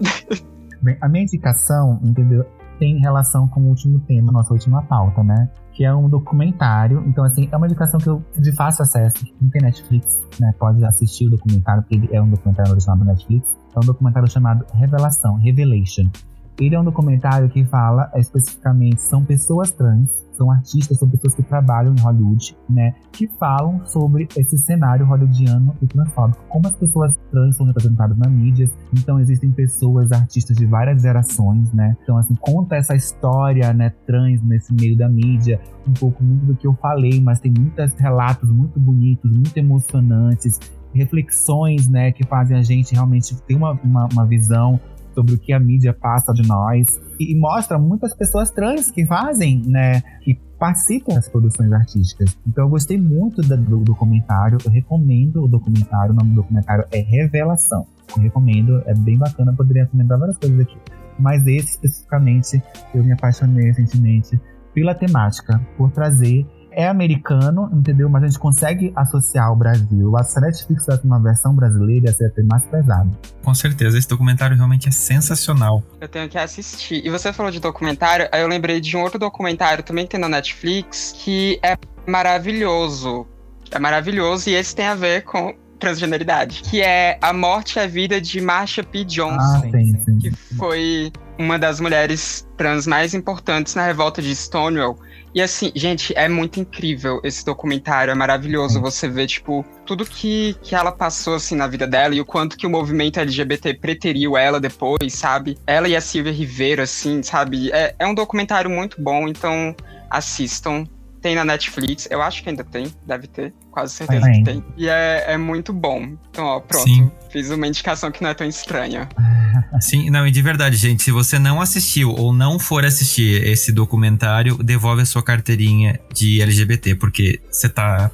Bem, 0.81 0.97
a 1.01 1.09
minha 1.09 1.25
indicação, 1.25 2.01
entendeu, 2.03 2.45
tem 2.79 2.99
relação 2.99 3.47
com 3.49 3.61
o 3.61 3.69
último 3.69 4.01
tema, 4.01 4.33
nossa 4.33 4.53
última 4.53 4.83
pauta, 4.83 5.23
né? 5.23 5.49
Que 5.73 5.85
é 5.85 5.95
um 5.95 6.09
documentário. 6.09 7.05
Então, 7.07 7.25
assim, 7.25 7.49
é 7.53 7.57
uma 7.57 7.67
indicação 7.67 8.01
que 8.01 8.09
eu 8.09 8.25
de 8.39 8.53
fácil 8.53 8.83
acesso. 8.83 9.25
Não 9.41 9.51
tem 9.51 9.63
Netflix, 9.63 10.21
né? 10.41 10.53
Pode 10.59 10.85
assistir 10.85 11.27
o 11.27 11.31
documentário, 11.31 11.83
porque 11.83 11.97
ele 11.97 12.09
é 12.13 12.21
um 12.21 12.29
documentário 12.29 12.73
original 12.73 12.97
do 12.97 13.05
Netflix. 13.05 13.47
É 13.75 13.79
um 13.79 13.87
documentário 13.87 14.31
chamado 14.31 14.65
Revelação, 14.73 15.37
Revelation. 15.37 16.11
Ele 16.59 16.75
é 16.75 16.81
um 16.81 16.85
documentário 16.85 17.49
que 17.49 17.65
fala 17.65 18.11
especificamente, 18.15 19.01
são 19.01 19.25
pessoas 19.25 19.71
trans 19.71 20.25
são 20.37 20.51
artistas, 20.51 20.99
são 20.99 21.09
pessoas 21.09 21.35
que 21.35 21.43
trabalham 21.43 21.95
em 21.95 22.01
Hollywood, 22.01 22.57
né? 22.69 22.95
Que 23.13 23.27
falam 23.39 23.85
sobre 23.87 24.29
esse 24.37 24.59
cenário 24.59 25.07
hollywoodiano 25.07 25.75
e 25.81 25.87
transfóbico. 25.87 26.43
Como 26.49 26.67
as 26.67 26.75
pessoas 26.75 27.17
trans 27.31 27.57
são 27.57 27.67
representadas 27.67 28.17
na 28.17 28.29
mídia. 28.29 28.67
Então, 28.93 29.19
existem 29.21 29.51
pessoas, 29.51 30.13
artistas 30.13 30.57
de 30.57 30.67
várias 30.67 31.03
gerações, 31.03 31.73
né? 31.73 31.97
Então, 32.03 32.17
assim, 32.19 32.35
conta 32.35 32.77
essa 32.77 32.95
história, 32.95 33.73
né, 33.73 33.91
trans 34.07 34.43
nesse 34.43 34.73
meio 34.75 34.97
da 34.97 35.09
mídia. 35.09 35.61
Um 35.87 35.93
pouco 35.93 36.23
muito 36.23 36.47
do 36.47 36.57
que 36.57 36.67
eu 36.67 36.75
falei, 36.75 37.21
mas 37.21 37.41
tem 37.41 37.53
muitos 37.57 37.95
relatos 37.95 38.51
muito 38.51 38.79
bonitos, 38.79 39.31
muito 39.31 39.57
emocionantes 39.57 40.59
reflexões, 40.95 41.89
né, 41.89 42.13
que 42.13 42.25
fazem 42.25 42.57
a 42.57 42.63
gente 42.63 42.95
realmente 42.95 43.35
ter 43.43 43.57
uma, 43.57 43.73
uma, 43.73 44.09
uma 44.13 44.25
visão 44.25 44.79
sobre 45.15 45.35
o 45.35 45.39
que 45.39 45.53
a 45.53 45.61
mídia 45.61 45.93
passa 45.93 46.33
de 46.33 46.47
nós 46.47 47.01
e, 47.19 47.35
mostra 47.39 47.79
muitas 47.79 48.15
pessoas 48.15 48.51
trans 48.51 48.91
que 48.91 49.07
fazem, 49.07 49.63
né, 49.67 50.03
que 50.23 50.39
participam 50.59 51.15
das 51.15 51.29
produções 51.29 51.73
artísticas. 51.73 52.37
Então 52.47 52.65
eu 52.65 52.71
gostei 52.71 52.99
muito 52.99 53.43
do, 53.43 53.57
do 53.57 53.79
documentário, 53.79 54.59
eu 54.65 54.71
recomendo 54.71 55.45
o 55.45 55.49
documentário, 55.49 56.13
o 56.13 56.17
nome 56.17 56.31
do 56.31 56.37
documentário 56.37 56.85
é 56.91 57.01
Revelação. 57.01 57.87
Eu 58.17 58.23
recomendo, 58.23 58.83
é 58.87 58.95
bem 58.95 59.17
bacana, 59.17 59.53
eu 59.53 59.57
poderia 59.57 59.85
recomendar 59.85 60.19
várias 60.19 60.39
coisas 60.39 60.61
aqui. 60.61 60.77
Mas 61.19 61.47
esse 61.47 61.71
especificamente, 61.71 62.63
eu 62.95 63.05
me 63.05 63.13
apaixonei 63.13 63.67
recentemente 63.67 64.41
pela 64.75 64.95
temática, 64.95 65.61
por 65.77 65.91
trazer 65.93 66.45
é 66.75 66.89
americano, 66.89 67.71
entendeu? 67.73 68.09
Mas 68.09 68.23
a 68.23 68.27
gente 68.27 68.39
consegue 68.39 68.93
associar 68.97 69.53
o 69.53 69.57
Brasil. 69.57 70.13
Se 70.25 70.39
a 70.39 70.43
Netflix 70.43 70.85
fizesse 70.85 71.05
uma 71.07 71.21
versão 71.21 71.55
brasileira, 71.55 72.07
ia 72.07 72.13
ser 72.13 72.27
até 72.27 72.43
mais 72.43 72.65
pesado. 72.67 73.11
Com 73.43 73.55
certeza, 73.55 73.97
esse 73.99 74.09
documentário 74.09 74.57
realmente 74.57 74.89
é 74.89 74.93
sensacional. 74.93 75.83
Eu 76.01 76.09
tenho 76.09 76.29
que 76.29 76.39
assistir. 76.39 77.05
E 77.05 77.11
você 77.11 77.33
falou 77.33 77.51
de 77.51 77.61
documentário, 77.61 78.29
aí 78.33 78.41
eu 78.43 78.49
lembrei 78.49 78.81
de 78.81 78.97
um 78.97 79.03
outro 79.03 79.19
documentário 79.19 79.83
também 79.85 80.05
que 80.05 80.11
tem 80.13 80.21
na 80.21 80.29
Netflix, 80.29 81.15
que 81.17 81.59
é 81.63 81.77
maravilhoso. 82.07 83.27
É 83.71 83.79
maravilhoso 83.79 84.51
e 84.51 84.55
esse 84.55 84.75
tem 84.75 84.87
a 84.87 84.95
ver 84.95 85.23
com 85.25 85.55
transgeneridade, 85.79 86.63
que 86.63 86.81
é 86.81 87.19
A 87.21 87.33
Morte 87.33 87.79
e 87.79 87.81
a 87.81 87.87
Vida 87.87 88.21
de 88.21 88.41
Marsha 88.41 88.83
P. 88.83 89.05
Johnson, 89.05 89.37
Ah, 89.39 89.61
sim, 89.61 90.03
sim. 90.05 90.19
que 90.19 90.31
foi 90.57 91.13
uma 91.39 91.59
das 91.59 91.81
mulheres 91.81 92.47
trans 92.57 92.87
mais 92.87 93.13
importantes 93.15 93.75
na 93.75 93.85
revolta 93.85 94.23
de 94.23 94.35
Stonewall. 94.35 94.99
E 95.35 95.43
assim, 95.43 95.73
gente, 95.75 96.17
é 96.17 96.29
muito 96.29 96.61
incrível 96.61 97.21
esse 97.25 97.45
documentário, 97.45 98.13
é 98.13 98.15
maravilhoso 98.15 98.81
você 98.81 99.09
ver, 99.09 99.27
tipo, 99.27 99.65
tudo 99.85 100.05
que, 100.05 100.57
que 100.63 100.77
ela 100.77 100.93
passou, 100.93 101.35
assim, 101.35 101.57
na 101.57 101.67
vida 101.67 101.89
dela 101.89 102.15
e 102.15 102.21
o 102.21 102.25
quanto 102.25 102.57
que 102.57 102.65
o 102.67 102.71
movimento 102.71 103.19
LGBT 103.19 103.75
preteriu 103.75 104.37
ela 104.37 104.61
depois, 104.61 105.13
sabe? 105.13 105.59
Ela 105.67 105.89
e 105.89 105.97
a 105.97 106.01
Silvia 106.01 106.33
Rivera, 106.33 106.85
assim, 106.85 107.21
sabe? 107.23 107.73
É, 107.73 107.97
é 107.99 108.07
um 108.07 108.15
documentário 108.15 108.71
muito 108.71 109.03
bom, 109.03 109.27
então 109.27 109.75
assistam. 110.09 110.87
Tem 111.21 111.35
na 111.35 111.45
Netflix, 111.45 112.07
eu 112.11 112.21
acho 112.21 112.43
que 112.43 112.51
ainda 112.51 112.63
tem, 112.63 112.93
deve 113.05 113.27
ter, 113.27 113.53
quase 113.71 113.95
certeza 113.95 114.31
que 114.31 114.45
tem. 114.45 114.63
E 114.77 114.89
é, 114.89 115.25
é 115.27 115.37
muito 115.39 115.73
bom. 115.73 116.17
Então, 116.31 116.45
ó, 116.45 116.61
pronto. 116.61 116.85
Sim. 116.85 117.11
Fiz 117.31 117.51
uma 117.51 117.67
indicação 117.67 118.13
que 118.13 118.23
não 118.23 118.29
é 118.29 118.35
tão 118.35 118.47
estranha. 118.47 119.09
Sim, 119.81 120.11
não, 120.11 120.27
e 120.27 120.31
de 120.31 120.43
verdade, 120.43 120.77
gente, 120.77 121.03
se 121.03 121.11
você 121.11 121.39
não 121.39 121.61
assistiu 121.61 122.11
ou 122.11 122.33
não 122.33 122.59
for 122.59 122.85
assistir 122.85 123.47
esse 123.47 123.73
documentário, 123.73 124.57
devolve 124.59 125.03
a 125.03 125.07
sua 125.07 125.23
carteirinha 125.23 125.99
de 126.13 126.41
LGBT, 126.41 126.95
porque 126.97 127.41
você 127.51 127.69
tá 127.69 128.11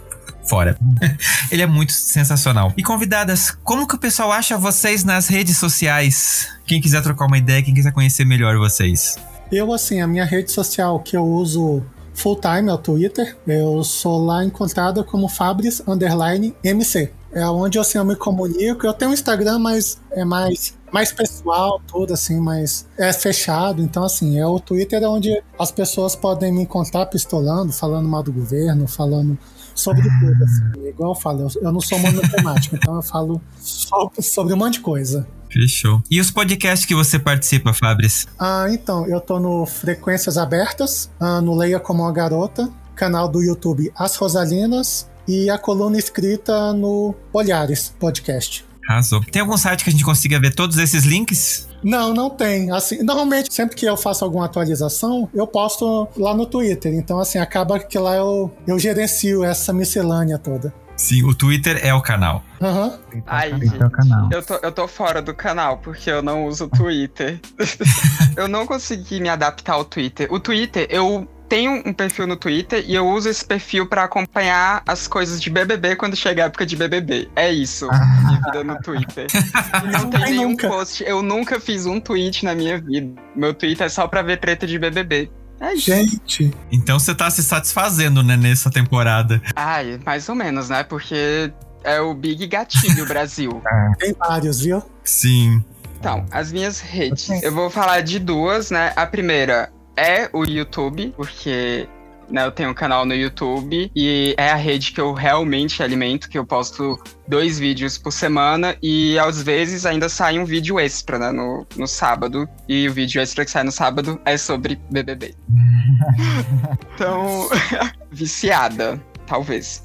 fora. 0.49 0.77
Ele 1.51 1.62
é 1.62 1.67
muito 1.67 1.93
sensacional. 1.93 2.73
E 2.77 2.83
convidadas, 2.83 3.51
como 3.62 3.87
que 3.87 3.95
o 3.95 3.99
pessoal 3.99 4.33
acha 4.33 4.57
vocês 4.59 5.05
nas 5.05 5.29
redes 5.29 5.57
sociais? 5.57 6.49
Quem 6.67 6.81
quiser 6.81 7.03
trocar 7.03 7.27
uma 7.27 7.39
ideia, 7.39 7.62
quem 7.62 7.75
quiser 7.75 7.93
conhecer 7.93 8.25
melhor 8.25 8.57
vocês. 8.57 9.17
Eu, 9.51 9.73
assim, 9.73 10.01
a 10.01 10.07
minha 10.07 10.25
rede 10.25 10.51
social 10.53 11.01
que 11.01 11.17
eu 11.17 11.25
uso 11.25 11.83
full 12.15 12.41
time 12.41 12.69
é 12.69 12.73
o 12.73 12.79
Twitter. 12.79 13.37
Eu 13.47 13.83
sou 13.83 14.25
lá 14.25 14.45
encontrado 14.45 15.05
como 15.05 15.29
Fabris 15.29 15.83
underline 15.87 16.55
MC. 16.62 17.11
É 17.33 17.47
onde 17.47 17.79
assim, 17.79 17.99
eu 17.99 18.05
me 18.05 18.17
comunico. 18.17 18.87
Eu 18.87 18.93
tenho 18.93 19.11
um 19.11 19.15
Instagram, 19.15 19.59
mas 19.59 20.01
é 20.11 20.25
mais, 20.25 20.75
mais 20.93 21.12
pessoal, 21.12 21.81
tudo 21.87 22.15
assim, 22.15 22.41
mas 22.41 22.87
é 22.99 23.12
fechado. 23.12 23.83
Então, 23.83 24.05
assim, 24.05 24.39
é 24.39 24.47
o 24.47 24.59
Twitter 24.59 25.03
onde 25.05 25.43
as 25.59 25.71
pessoas 25.71 26.17
podem 26.17 26.53
me 26.53 26.62
encontrar 26.62 27.07
pistolando, 27.07 27.73
falando 27.73 28.09
mal 28.09 28.23
do 28.23 28.33
governo, 28.33 28.87
falando 28.87 29.39
sobre 29.75 30.03
tudo. 30.03 30.45
Assim. 30.45 30.89
Igual 30.89 31.12
eu 31.12 31.21
falo, 31.21 31.49
eu, 31.61 31.73
não 31.73 31.81
sou 31.81 31.99
monotemático, 31.99 32.77
então 32.77 32.97
eu 32.97 33.03
falo 33.03 33.41
sobre, 33.59 34.23
sobre 34.23 34.55
um 34.55 34.57
monte 34.57 34.75
de 34.75 34.81
coisa. 34.81 35.27
Fechou. 35.51 36.03
E 36.11 36.21
os 36.21 36.31
podcasts 36.31 36.87
que 36.87 36.95
você 36.95 37.19
participa, 37.19 37.73
Fabris? 37.73 38.27
Ah, 38.39 38.67
então, 38.71 39.07
eu 39.07 39.21
tô 39.21 39.41
no 39.41 39.67
Frequências 39.67 40.39
Abertas, 40.39 41.11
ah, 41.19 41.41
no 41.41 41.57
Leia 41.57 41.81
Como 41.81 42.03
uma 42.03 42.12
Garota, 42.12 42.71
canal 42.95 43.29
do 43.29 43.43
YouTube 43.43 43.91
As 43.97 44.15
Rosalinas 44.17 45.09
e 45.27 45.51
a 45.51 45.59
coluna 45.59 45.99
escrita 45.99 46.73
no 46.73 47.15
Olhares 47.33 47.95
Podcast. 47.99 48.70
Arrasou. 48.89 49.23
Tem 49.24 49.43
algum 49.43 49.57
site 49.57 49.85
que 49.85 49.90
a 49.90 49.93
gente 49.93 50.05
consiga 50.05 50.40
ver 50.40 50.55
todos 50.55 50.78
esses 50.78 51.05
links? 51.05 51.69
Não, 51.82 52.12
não 52.12 52.28
tem. 52.31 52.70
Assim, 52.70 53.02
normalmente, 53.02 53.52
sempre 53.52 53.77
que 53.77 53.86
eu 53.86 53.97
faço 53.97 54.24
alguma 54.24 54.44
atualização, 54.44 55.28
eu 55.32 55.47
posto 55.47 56.09
lá 56.16 56.35
no 56.35 56.47
Twitter. 56.47 56.93
Então, 56.94 57.19
assim, 57.19 57.39
acaba 57.39 57.78
que 57.78 57.98
lá 57.98 58.16
eu, 58.16 58.52
eu 58.66 58.78
gerencio 58.78 59.44
essa 59.44 59.73
miscelânea 59.73 60.39
toda. 60.39 60.74
Sim, 60.97 61.24
o 61.24 61.35
Twitter 61.35 61.81
é 61.82 61.94
o 61.94 62.02
canal. 62.02 62.44
Aham. 62.61 62.98
Ai, 63.27 63.55
Esse 63.62 63.82
é 63.82 63.86
o 63.86 63.90
canal. 63.90 64.28
Eu 64.31 64.43
tô, 64.43 64.55
eu 64.57 64.70
tô 64.70 64.86
fora 64.86 65.23
do 65.23 65.32
canal, 65.32 65.78
porque 65.78 66.11
eu 66.11 66.20
não 66.20 66.44
uso 66.44 66.65
o 66.65 66.69
Twitter. 66.69 67.40
eu 68.36 68.47
não 68.47 68.66
consegui 68.66 69.19
me 69.19 69.31
adaptar 69.31 69.74
ao 69.74 69.85
Twitter. 69.85 70.31
O 70.31 70.39
Twitter, 70.39 70.86
eu 70.90 71.27
tenho 71.51 71.83
um 71.85 71.93
perfil 71.93 72.29
no 72.29 72.37
Twitter 72.37 72.85
e 72.87 72.95
eu 72.95 73.07
uso 73.09 73.29
esse 73.29 73.45
perfil 73.45 73.85
pra 73.87 74.05
acompanhar 74.05 74.83
as 74.87 75.09
coisas 75.09 75.43
de 75.43 75.51
BBB 75.51 75.97
quando 75.97 76.15
chega 76.17 76.45
a 76.45 76.47
época 76.47 76.65
de 76.65 76.77
BBB. 76.77 77.29
É 77.35 77.51
isso, 77.53 77.89
minha 78.25 78.41
vida 78.41 78.65
no 78.65 78.81
Twitter. 78.81 79.27
E 79.85 79.87
não 79.91 80.09
tem 80.09 80.21
nenhum 80.21 80.51
nunca. 80.51 80.69
post. 80.69 81.03
Eu 81.05 81.23
nunca 81.23 81.59
fiz 81.61 81.87
um 81.87 81.99
tweet 82.01 82.45
na 82.45 82.55
minha 82.55 82.81
vida. 82.81 83.21
Meu 83.35 83.53
Twitter 83.53 83.87
é 83.87 83.89
só 83.91 84.07
pra 84.07 84.23
ver 84.23 84.39
treta 84.39 84.67
de 84.67 84.79
BBB. 84.79 85.31
É 85.61 85.75
isso. 85.75 85.87
Gente, 85.87 86.51
Então 86.71 86.99
você 86.99 87.15
tá 87.15 87.29
se 87.31 87.43
satisfazendo, 87.43 88.23
né, 88.23 88.37
nessa 88.37 88.71
temporada. 88.71 89.43
Ai, 89.57 90.01
mais 90.07 90.29
ou 90.29 90.35
menos, 90.35 90.69
né? 90.69 90.85
Porque 90.85 91.53
é 91.83 92.01
o 92.01 92.15
Big 92.15 92.47
Gatilho 92.47 93.05
Brasil. 93.09 93.61
tem 93.99 94.15
vários, 94.19 94.61
viu? 94.61 94.83
Sim. 95.05 95.63
Então, 95.99 96.25
as 96.31 96.51
minhas 96.53 96.81
redes. 96.81 97.29
Eu 97.43 97.53
vou 97.53 97.69
falar 97.69 98.01
de 98.01 98.19
duas, 98.19 98.71
né? 98.71 98.93
A 98.97 99.05
primeira 99.05 99.71
é 100.01 100.31
o 100.33 100.45
YouTube, 100.45 101.13
porque 101.17 101.89
né, 102.31 102.47
eu 102.47 102.53
tenho 102.53 102.71
um 102.71 102.75
canal 102.75 103.05
no 103.05 103.15
YouTube 103.15 103.91
e 103.95 104.35
é 104.39 104.51
a 104.51 104.55
rede 104.55 104.93
que 104.93 105.01
eu 105.01 105.13
realmente 105.13 105.83
alimento, 105.83 106.29
que 106.29 106.39
eu 106.39 106.47
posto 106.47 106.97
dois 107.27 107.59
vídeos 107.59 107.99
por 107.99 108.13
semana 108.13 108.77
e 108.83 109.19
às 109.19 109.43
vezes 109.43 109.85
ainda 109.85 110.09
sai 110.09 110.39
um 110.39 110.45
vídeo 110.45 110.79
extra, 110.79 111.19
né, 111.19 111.31
no, 111.33 111.67
no 111.77 111.87
sábado. 111.87 112.49
E 112.69 112.89
o 112.89 112.93
vídeo 112.93 113.21
extra 113.21 113.45
que 113.45 113.51
sai 113.51 113.65
no 113.65 113.73
sábado 113.73 114.21
é 114.25 114.37
sobre 114.37 114.81
BBB. 114.91 115.35
então, 116.95 117.49
viciada, 118.11 119.01
talvez. 119.27 119.83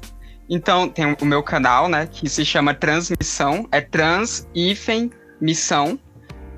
Então, 0.48 0.88
tem 0.88 1.16
o 1.20 1.24
meu 1.24 1.42
canal, 1.42 1.88
né, 1.88 2.06
que 2.06 2.28
se 2.28 2.44
chama 2.44 2.72
Transmissão, 2.72 3.66
é 3.72 3.80
trans 3.80 4.48
hífen 4.54 5.10
missão. 5.40 5.98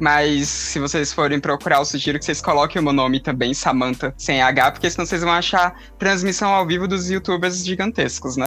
Mas 0.01 0.49
se 0.49 0.79
vocês 0.79 1.13
forem 1.13 1.41
procurar, 1.41 1.79
eu 1.79 1.85
sugiro 1.85 2.19
que 2.19 2.25
vocês 2.25 2.41
coloquem 2.41 2.81
o 2.81 2.85
meu 2.85 2.93
nome 2.93 3.21
também, 3.21 3.53
Samantha, 3.55 4.15
sem 4.17 4.43
H, 4.43 4.73
porque 4.73 4.91
senão 4.91 5.07
vocês 5.07 5.23
vão 5.23 5.33
achar 5.33 5.75
transmissão 5.99 6.51
ao 6.51 6.67
vivo 6.67 6.87
dos 6.87 7.11
youtubers 7.11 7.65
gigantescos, 7.65 8.37
né? 8.37 8.47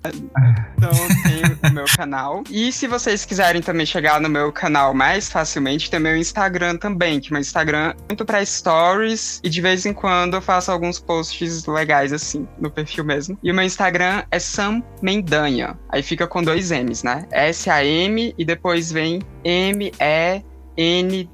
Então 0.78 0.91
tem 1.23 1.69
o 1.69 1.73
meu 1.73 1.86
canal. 1.95 2.44
E 2.49 2.72
se 2.72 2.88
vocês 2.88 3.26
quiserem 3.26 3.61
também 3.61 3.86
chegar 3.86 4.19
no 4.19 4.30
meu 4.30 4.52
canal 4.52 4.94
mais 4.94 5.30
facilmente, 5.30 5.90
tem 5.90 5.99
meu 5.99 6.18
Instagram 6.18 6.78
também, 6.78 7.19
que 7.19 7.32
meu 7.32 7.41
Instagram 7.41 7.91
é 7.91 7.95
muito 8.10 8.26
pra 8.26 8.44
stories 8.45 9.40
e 9.44 9.49
de 9.49 9.61
vez 9.61 9.86
em 9.86 9.94
quando 9.94 10.36
eu 10.36 10.41
faço 10.41 10.72
alguns 10.72 10.99
posts 10.99 11.65
legais 11.65 12.14
assim, 12.14 12.48
no 12.60 12.69
perfil 12.69 13.03
mesmo. 13.03 13.38
E 13.44 13.52
o 13.52 13.56
meu 13.56 13.64
Instagram 13.64 14.23
é 14.32 14.40
Sam 14.40 14.84
Mendanha. 15.02 15.78
Aí 15.90 16.02
fica 16.02 16.28
com 16.28 16.41
dois 16.41 16.72
M's, 16.72 17.03
né? 17.03 17.28
S-A-M 17.32 18.34
e 18.38 18.45
depois 18.45 18.91
vem 18.91 19.22
M-E. 19.44 20.44
N-D-A-N-H-A, 20.77 21.30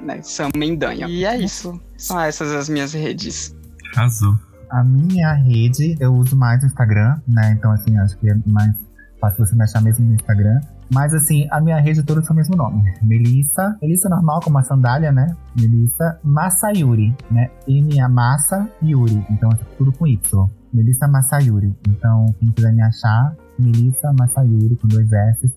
né? 0.00 0.20
Sam 0.22 0.50
Mendanha. 0.56 1.06
E 1.08 1.24
é 1.24 1.36
isso. 1.38 1.80
São 1.96 2.20
essas 2.20 2.52
as 2.52 2.68
minhas 2.68 2.92
redes. 2.92 3.54
Arrasou. 3.96 4.34
A 4.70 4.82
minha 4.82 5.32
rede, 5.34 5.96
eu 6.00 6.14
uso 6.14 6.36
mais 6.36 6.62
o 6.62 6.66
Instagram, 6.66 7.20
né? 7.28 7.52
Então, 7.58 7.70
assim, 7.72 7.98
acho 7.98 8.16
que 8.18 8.30
é 8.30 8.34
mais 8.46 8.72
fácil 9.20 9.46
você 9.46 9.54
me 9.54 9.62
achar 9.62 9.82
mesmo 9.82 10.06
no 10.06 10.14
Instagram. 10.14 10.60
Mas, 10.92 11.14
assim, 11.14 11.46
a 11.50 11.60
minha 11.60 11.80
rede 11.80 12.02
toda 12.02 12.20
tem 12.20 12.30
o 12.30 12.34
mesmo 12.34 12.56
nome. 12.56 12.82
Melissa. 13.02 13.76
Melissa 13.80 14.08
normal, 14.08 14.40
como 14.40 14.58
a 14.58 14.62
sandália, 14.62 15.12
né? 15.12 15.34
Melissa 15.58 16.18
Masayuri, 16.22 17.14
né? 17.30 17.50
M-A 17.68 18.08
Massa 18.08 18.68
Yuri. 18.82 19.24
Então, 19.30 19.50
é 19.50 19.56
tudo 19.78 19.92
com 19.92 20.06
Y. 20.06 20.48
Melissa 20.72 21.06
Masayuri. 21.06 21.74
Então, 21.88 22.26
quem 22.38 22.50
quiser 22.50 22.72
me 22.72 22.82
achar, 22.82 23.34
Melissa 23.58 24.12
Masayuri, 24.18 24.76
com 24.76 24.88
dois 24.88 25.10
S. 25.12 25.52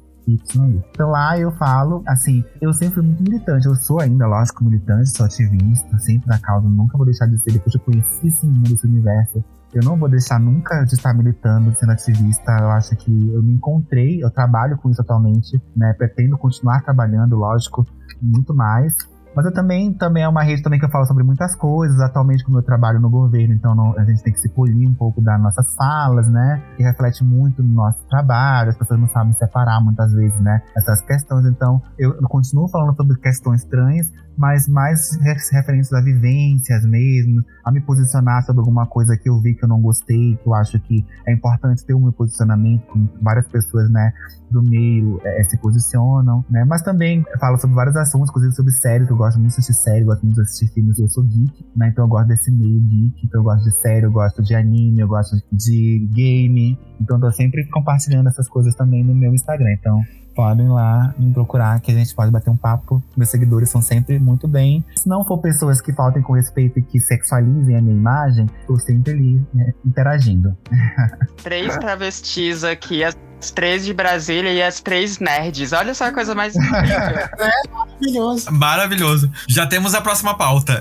Então 0.92 1.10
lá 1.10 1.38
eu 1.38 1.52
falo, 1.54 2.04
assim, 2.08 2.44
eu 2.62 2.74
sempre 2.74 2.96
fui 2.96 3.04
muito 3.04 3.24
militante. 3.24 3.68
Eu 3.68 3.76
sou 3.76 4.02
ainda, 4.02 4.26
lógico, 4.28 4.64
militante, 4.64 5.10
sou 5.10 5.26
ativista, 5.26 5.98
sempre 6.00 6.28
da 6.28 6.38
causa. 6.40 6.68
Nunca 6.68 6.98
vou 6.98 7.06
deixar 7.06 7.28
de 7.28 7.38
ser 7.42 7.54
depois 7.54 7.74
eu 7.76 7.82
conheci 7.82 8.28
esse 8.28 8.46
mundo, 8.46 8.74
esse 8.74 8.86
universo. 8.86 9.44
Eu 9.74 9.84
não 9.84 9.98
vou 9.98 10.08
deixar 10.08 10.40
nunca 10.40 10.84
de 10.86 10.94
estar 10.94 11.14
militando, 11.14 11.76
sendo 11.76 11.92
ativista. 11.92 12.52
Eu 12.60 12.72
acho 12.72 12.96
que 12.96 13.12
eu 13.12 13.44
me 13.44 13.54
encontrei, 13.54 14.24
eu 14.24 14.32
trabalho 14.32 14.78
com 14.78 14.90
isso 14.90 15.02
atualmente, 15.02 15.62
né? 15.76 15.94
Pretendo 15.94 16.38
continuar 16.38 16.82
trabalhando, 16.82 17.36
lógico, 17.36 17.86
muito 18.22 18.54
mais. 18.54 18.96
Mas 19.36 19.46
eu 19.46 19.54
também, 19.54 19.94
também 19.94 20.24
é 20.24 20.30
uma 20.30 20.44
rede 20.44 20.64
também 20.64 20.80
que 20.80 20.86
eu 20.86 20.90
falo 20.90 21.06
sobre 21.06 21.24
muitas 21.24 21.56
coisas. 21.56 22.00
Atualmente, 22.00 22.44
como 22.46 22.60
eu 22.60 22.64
trabalho 22.64 23.00
no 23.00 23.10
governo, 23.10 23.54
então 23.54 23.76
não, 23.76 23.98
a 23.98 24.04
gente 24.06 24.24
tem 24.24 24.32
que 24.32 24.40
se 24.40 24.50
polir 24.50 24.88
um 24.88 24.94
pouco 24.94 25.22
das 25.22 25.42
nossas 25.42 25.76
falas, 25.76 26.28
né? 26.30 26.64
Que 26.78 26.84
reflete 26.84 27.24
muito 27.24 27.62
no 27.62 27.74
nosso 27.74 28.00
trabalho. 28.08 28.70
As 28.70 28.78
pessoas 28.78 29.00
não 29.00 29.08
sabem 29.08 29.34
separar 29.34 29.82
muitas 29.84 30.12
vezes, 30.14 30.40
né? 30.40 30.62
Essas 30.78 31.02
questões. 31.02 31.46
Então, 31.46 31.82
eu, 32.00 32.14
eu 32.14 32.28
continuo 32.30 32.70
falando 32.70 32.96
sobre 32.96 33.18
questões 33.20 33.66
trans, 33.66 34.12
mas 34.38 34.68
mais 34.68 35.18
referentes 35.52 35.92
a 35.94 36.02
vivências 36.02 36.86
mesmo, 36.86 37.44
a 37.64 37.72
me 37.72 37.82
posicionar 37.82 38.44
sobre 38.44 38.60
alguma 38.60 38.86
coisa 38.86 39.18
que 39.18 39.30
eu 39.30 39.40
vi 39.40 39.56
que 39.56 39.64
eu 39.64 39.70
não 39.70 39.82
gostei, 39.82 40.36
que 40.36 40.48
eu 40.48 40.54
acho 40.54 40.80
que 40.82 41.06
é 41.28 41.34
importante 41.34 41.86
ter 41.86 41.94
um 41.94 42.12
posicionamento, 42.12 42.86
como 42.88 43.10
várias 43.22 43.48
pessoas, 43.48 43.90
né, 43.90 44.14
do 44.52 44.62
meio 44.62 45.20
é, 45.24 45.44
se 45.44 45.58
posicionam, 45.58 46.44
né, 46.50 46.64
mas 46.66 46.82
também 46.82 47.24
falo 47.40 47.58
sobre 47.58 47.76
vários 47.76 47.96
assuntos, 47.96 48.30
inclusive 48.30 48.54
sobre 48.54 48.72
séries, 48.72 49.10
eu 49.10 49.18
gosto 49.18 49.40
muito 49.40 49.54
de 49.54 49.60
assistir 49.60 49.74
séries, 49.74 50.06
gosto 50.06 50.24
muito 50.24 50.36
de 50.36 50.42
assistir 50.42 50.68
filmes, 50.74 51.00
eu 51.00 51.08
sou 51.08 51.24
geek, 51.24 51.66
né, 51.76 51.90
então 51.90 52.06
eu 52.06 52.10
gosto 52.10 52.28
desse 52.28 52.52
meio 52.52 52.80
geek, 52.82 53.26
então 53.26 53.42
eu 53.42 53.44
gosto 53.44 53.64
de 53.64 53.72
série, 53.82 54.06
eu 54.06 54.12
gosto 54.12 54.44
de 54.44 54.56
anime, 54.56 55.00
eu 55.00 55.08
gosto 55.08 55.36
de 55.52 56.10
game, 56.14 56.78
então 57.00 57.18
eu 57.18 57.22
tô 57.22 57.32
sempre 57.32 57.66
compartilhando 57.70 58.28
essas 58.28 58.48
coisas 58.48 58.76
também 58.76 59.04
no 59.04 59.16
meu 59.16 59.34
Instagram, 59.34 59.72
então 59.74 60.02
podem 60.36 60.68
lá 60.68 61.14
me 61.18 61.34
procurar 61.34 61.80
que 61.80 61.92
a 61.92 61.96
gente 61.96 62.14
pode 62.14 62.32
bater 62.32 62.50
um 62.50 62.58
papo. 62.58 63.02
Meus 63.16 63.30
seguidores 63.30 63.70
são 63.70 63.82
sempre 63.82 64.20
muito 64.20 64.48
bem. 64.48 64.84
Se 64.98 65.08
não 65.08 65.24
for 65.24 65.38
pessoas 65.40 65.82
que 65.82 65.94
faltem 65.94 66.22
com 66.22 66.34
respeito 66.34 66.78
e 66.80 66.82
que 66.82 67.00
sexualizem 67.00 67.78
a 67.78 67.82
minha 67.82 67.96
imagem, 67.96 68.50
estou 68.60 68.78
sempre 68.78 69.14
ali 69.14 69.42
né, 69.54 69.74
interagindo. 69.86 70.56
Três 71.42 71.76
travestis 71.78 72.64
aqui, 72.64 73.04
as 73.04 73.16
três 73.54 73.86
de 73.86 73.94
Brasília 73.94 74.52
e 74.52 74.62
as 74.62 74.82
três 74.82 75.20
nerds. 75.20 75.72
Olha 75.72 75.94
só 75.94 76.06
a 76.06 76.12
coisa 76.12 76.34
mais 76.34 76.56
É 76.56 76.60
maravilhoso. 77.72 78.52
Maravilhoso. 78.52 79.32
Já 79.48 79.68
temos 79.68 79.94
a 79.94 80.02
próxima 80.02 80.36
pauta. 80.36 80.80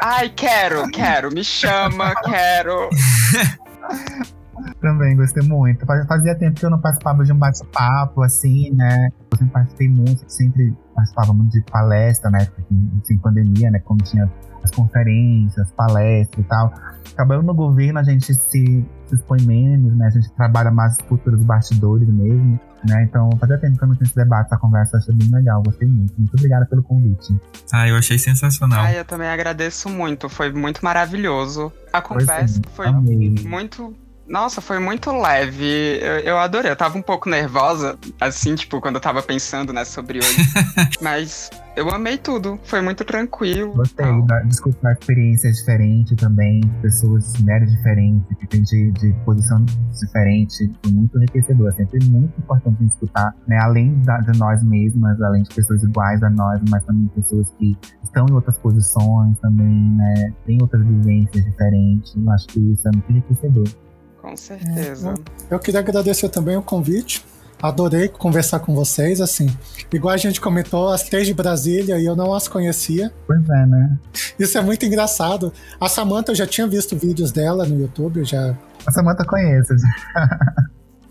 Ai, 0.00 0.28
quero, 0.28 0.88
quero. 0.90 1.32
Me 1.32 1.42
chama, 1.42 2.14
quero. 2.22 2.90
Também 4.80 5.16
gostei 5.16 5.46
muito. 5.46 5.84
Fazia 5.86 6.34
tempo 6.34 6.58
que 6.58 6.66
eu 6.66 6.70
não 6.70 6.80
participava 6.80 7.24
de 7.24 7.32
um 7.32 7.38
bate-papo, 7.38 8.22
assim, 8.22 8.70
né? 8.74 9.10
Eu 9.30 9.38
sempre 9.38 9.52
participei 9.52 9.88
muito, 9.88 10.24
sempre 10.28 10.74
participava 10.94 11.32
muito 11.32 11.52
de 11.52 11.62
palestra, 11.70 12.30
né? 12.30 12.46
Em 12.70 13.18
pandemia, 13.18 13.70
né? 13.70 13.78
Quando 13.80 14.02
tinha 14.04 14.30
as 14.62 14.70
conferências, 14.70 15.70
palestras 15.72 16.44
e 16.44 16.48
tal. 16.48 16.72
Acabando 17.12 17.44
no 17.44 17.54
governo, 17.54 17.98
a 17.98 18.02
gente 18.02 18.34
se, 18.34 18.84
se 19.06 19.14
expõe 19.14 19.40
menos, 19.42 19.96
né? 19.96 20.06
A 20.06 20.10
gente 20.10 20.30
trabalha 20.32 20.70
mais 20.70 20.96
cultura 21.02 21.36
dos 21.36 21.46
bastidores 21.46 22.08
mesmo, 22.08 22.60
né? 22.86 23.04
Então, 23.04 23.30
fazia 23.40 23.58
tempo 23.58 23.78
que 23.78 23.84
eu 23.84 23.88
não 23.88 23.94
tinha 23.94 24.06
esse 24.06 24.16
debate, 24.16 24.46
essa 24.46 24.58
conversa, 24.58 24.98
achei 24.98 25.14
bem 25.14 25.30
legal, 25.30 25.62
gostei 25.62 25.88
muito. 25.88 26.14
Muito 26.18 26.34
obrigada 26.34 26.66
pelo 26.66 26.82
convite. 26.82 27.34
Ah, 27.72 27.88
eu 27.88 27.96
achei 27.96 28.18
sensacional. 28.18 28.84
Ah, 28.84 28.92
eu 28.92 29.04
também 29.04 29.28
agradeço 29.28 29.88
muito, 29.88 30.28
foi 30.28 30.52
muito 30.52 30.84
maravilhoso. 30.84 31.72
A 31.92 32.02
conversa 32.02 32.60
foi 32.74 32.86
amei. 32.86 33.34
muito 33.44 33.94
nossa, 34.28 34.60
foi 34.60 34.78
muito 34.78 35.12
leve. 35.12 35.98
Eu, 36.00 36.18
eu, 36.20 36.38
adorei. 36.38 36.70
Eu 36.70 36.76
tava 36.76 36.98
um 36.98 37.02
pouco 37.02 37.28
nervosa, 37.28 37.96
assim, 38.20 38.54
tipo, 38.54 38.80
quando 38.80 38.96
eu 38.96 39.00
tava 39.00 39.22
pensando, 39.22 39.72
né, 39.72 39.84
sobre 39.84 40.18
hoje. 40.18 40.36
Mas 41.00 41.48
eu 41.76 41.88
amei 41.90 42.18
tudo. 42.18 42.58
Foi 42.64 42.80
muito 42.80 43.04
tranquilo. 43.04 43.72
Gostei 43.74 44.22
da 44.22 44.40
desculpa, 44.40 44.90
experiências 44.92 45.58
diferentes 45.58 46.16
também, 46.16 46.60
pessoas 46.82 47.32
né, 47.44 47.60
diferentes, 47.60 48.36
que 48.38 48.46
tem 48.48 48.62
de, 48.62 48.90
de 48.92 49.12
posição 49.24 49.64
diferente. 50.00 50.72
Foi 50.82 50.92
muito 50.92 51.16
enriquecedor. 51.18 51.68
É 51.68 51.72
sempre 51.72 52.04
muito 52.06 52.36
importante 52.38 52.84
escutar, 52.84 53.32
né, 53.46 53.58
além 53.60 53.94
da, 54.02 54.18
de 54.18 54.36
nós 54.38 54.62
mesmas, 54.64 55.20
além 55.22 55.44
de 55.44 55.54
pessoas 55.54 55.82
iguais 55.84 56.20
a 56.22 56.30
nós, 56.30 56.60
mas 56.68 56.84
também 56.84 57.06
pessoas 57.08 57.48
que 57.58 57.76
estão 58.02 58.26
em 58.28 58.32
outras 58.32 58.58
posições 58.58 59.38
também, 59.40 59.90
né, 59.96 60.32
têm 60.44 60.58
outras 60.60 60.84
vivências 60.84 61.44
diferentes. 61.44 62.16
Eu 62.16 62.30
acho 62.32 62.46
que 62.48 62.58
isso 62.72 62.88
é 62.88 62.90
muito 62.90 63.10
enriquecedor. 63.12 63.85
Com 64.26 64.36
certeza. 64.36 65.14
Eu 65.48 65.56
queria 65.60 65.78
agradecer 65.78 66.28
também 66.28 66.56
o 66.56 66.62
convite. 66.62 67.24
Adorei 67.62 68.08
conversar 68.08 68.58
com 68.58 68.74
vocês, 68.74 69.20
assim. 69.20 69.46
Igual 69.92 70.12
a 70.12 70.16
gente 70.16 70.40
comentou, 70.40 70.88
as 70.88 71.04
três 71.04 71.28
de 71.28 71.32
Brasília 71.32 71.96
e 71.96 72.04
eu 72.04 72.16
não 72.16 72.34
as 72.34 72.48
conhecia. 72.48 73.12
Pois 73.24 73.48
é, 73.48 73.66
né? 73.66 73.96
Isso 74.36 74.58
é 74.58 74.60
muito 74.60 74.84
engraçado. 74.84 75.52
A 75.80 75.88
Samantha, 75.88 76.32
eu 76.32 76.34
já 76.34 76.44
tinha 76.44 76.66
visto 76.66 76.96
vídeos 76.96 77.30
dela 77.30 77.64
no 77.64 77.78
YouTube, 77.78 78.18
eu 78.18 78.24
já. 78.24 78.58
A 78.84 78.90
Samantha 78.90 79.24
conhece. 79.24 79.74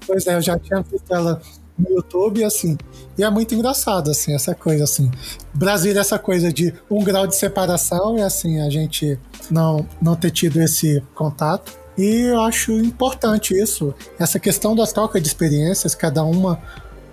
Pois 0.07 0.27
é, 0.27 0.35
eu 0.35 0.41
já 0.41 0.59
tinha 0.59 0.83
visto 0.83 1.11
ela 1.11 1.41
no 1.79 1.89
YouTube, 1.89 2.43
assim. 2.43 2.77
E 3.17 3.23
é 3.23 3.29
muito 3.31 3.55
engraçado, 3.55 4.11
assim, 4.11 4.35
essa 4.35 4.53
coisa, 4.53 4.83
assim. 4.83 5.09
Brasília, 5.51 6.01
essa 6.01 6.19
coisa 6.19 6.53
de 6.53 6.71
um 6.91 7.03
grau 7.03 7.25
de 7.25 7.35
separação 7.35 8.15
e, 8.15 8.21
assim, 8.21 8.61
a 8.61 8.69
gente 8.69 9.17
não, 9.49 9.83
não 9.99 10.15
ter 10.15 10.29
tido 10.29 10.61
esse 10.61 11.01
contato. 11.15 11.84
E 11.97 12.27
eu 12.27 12.41
acho 12.41 12.71
importante 12.73 13.53
isso, 13.53 13.93
essa 14.19 14.39
questão 14.39 14.75
da 14.75 14.85
troca 14.85 15.19
de 15.19 15.27
experiências, 15.27 15.95
cada 15.95 16.23
uma 16.23 16.61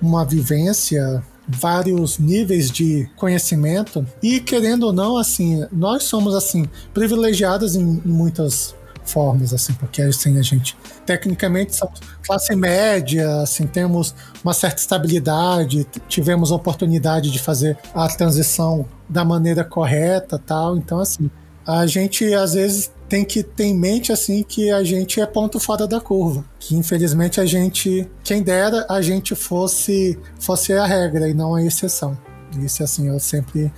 uma 0.02 0.24
vivência, 0.24 1.22
vários 1.46 2.18
níveis 2.18 2.70
de 2.70 3.09
conhecimento 3.16 4.04
e 4.20 4.40
querendo 4.40 4.84
ou 4.84 4.92
não, 4.92 5.16
assim, 5.16 5.64
nós 5.70 6.02
somos 6.02 6.34
assim 6.34 6.64
privilegiados 6.92 7.76
em, 7.76 8.02
em 8.04 8.09
muitas 8.09 8.74
formas, 9.04 9.52
assim, 9.52 9.72
porque 9.74 10.00
assim 10.02 10.38
a 10.38 10.42
gente 10.42 10.76
tecnicamente 11.04 11.74
somos 11.74 12.00
classe 12.24 12.54
média, 12.54 13.42
assim, 13.42 13.66
temos 13.66 14.14
uma 14.42 14.52
certa 14.52 14.80
estabilidade, 14.80 15.86
tivemos 16.09 16.52
a 16.52 16.54
oportunidade 16.54 17.30
de 17.30 17.38
fazer 17.38 17.76
a 17.94 18.09
transição 18.09 18.86
da 19.09 19.24
maneira 19.24 19.64
correta, 19.64 20.38
tal. 20.38 20.76
Então, 20.76 21.00
assim, 21.00 21.30
a 21.66 21.86
gente 21.86 22.32
às 22.34 22.55
vezes 22.55 22.90
tem 23.09 23.24
que 23.24 23.43
ter 23.43 23.64
em 23.64 23.74
mente 23.74 24.10
assim 24.10 24.43
que 24.43 24.70
a 24.70 24.82
gente 24.82 25.20
é 25.20 25.26
ponto 25.26 25.60
fora 25.60 25.86
da 25.86 26.01
curva, 26.01 26.44
que 26.59 26.74
infelizmente 26.74 27.40
a 27.40 27.47
gente, 27.47 28.09
quem 28.24 28.43
dera 28.43 28.86
a 28.89 29.02
gente 29.02 29.34
fosse 29.34 30.18
fosse 30.40 30.72
a 30.72 30.86
regra 30.86 31.28
e 31.28 31.34
não 31.34 31.55
a 31.55 31.62
exceção. 31.62 32.18
Isso 32.59 32.82
assim 32.82 33.09
eu 33.09 33.20
sempre 33.20 33.72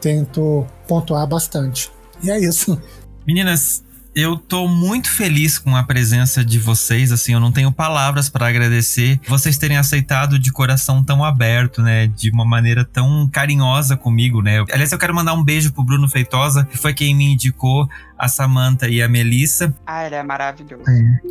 tento 0.00 0.64
pontuar 0.86 1.26
bastante. 1.26 1.90
E 2.22 2.30
é 2.30 2.38
isso. 2.38 2.80
Meninas, 3.26 3.82
eu 4.14 4.36
tô 4.36 4.66
muito 4.66 5.10
feliz 5.10 5.58
com 5.58 5.76
a 5.76 5.82
presença 5.82 6.44
de 6.44 6.58
vocês, 6.58 7.12
assim, 7.12 7.32
eu 7.32 7.40
não 7.40 7.52
tenho 7.52 7.70
palavras 7.70 8.28
para 8.28 8.48
agradecer 8.48 9.20
vocês 9.28 9.56
terem 9.56 9.76
aceitado 9.76 10.38
de 10.38 10.50
coração 10.50 11.02
tão 11.04 11.24
aberto, 11.24 11.82
né, 11.82 12.06
de 12.06 12.30
uma 12.30 12.44
maneira 12.44 12.84
tão 12.84 13.28
carinhosa 13.28 13.96
comigo, 13.96 14.42
né. 14.42 14.64
Aliás, 14.72 14.92
eu 14.92 14.98
quero 14.98 15.14
mandar 15.14 15.34
um 15.34 15.44
beijo 15.44 15.72
pro 15.72 15.84
Bruno 15.84 16.08
Feitosa, 16.08 16.64
que 16.64 16.76
foi 16.76 16.92
quem 16.92 17.14
me 17.14 17.32
indicou 17.32 17.88
a 18.18 18.28
Samantha 18.28 18.88
e 18.88 19.02
a 19.02 19.08
Melissa. 19.08 19.74
Ah, 19.86 20.04
ele 20.04 20.14
é 20.14 20.22
maravilhoso. 20.22 20.84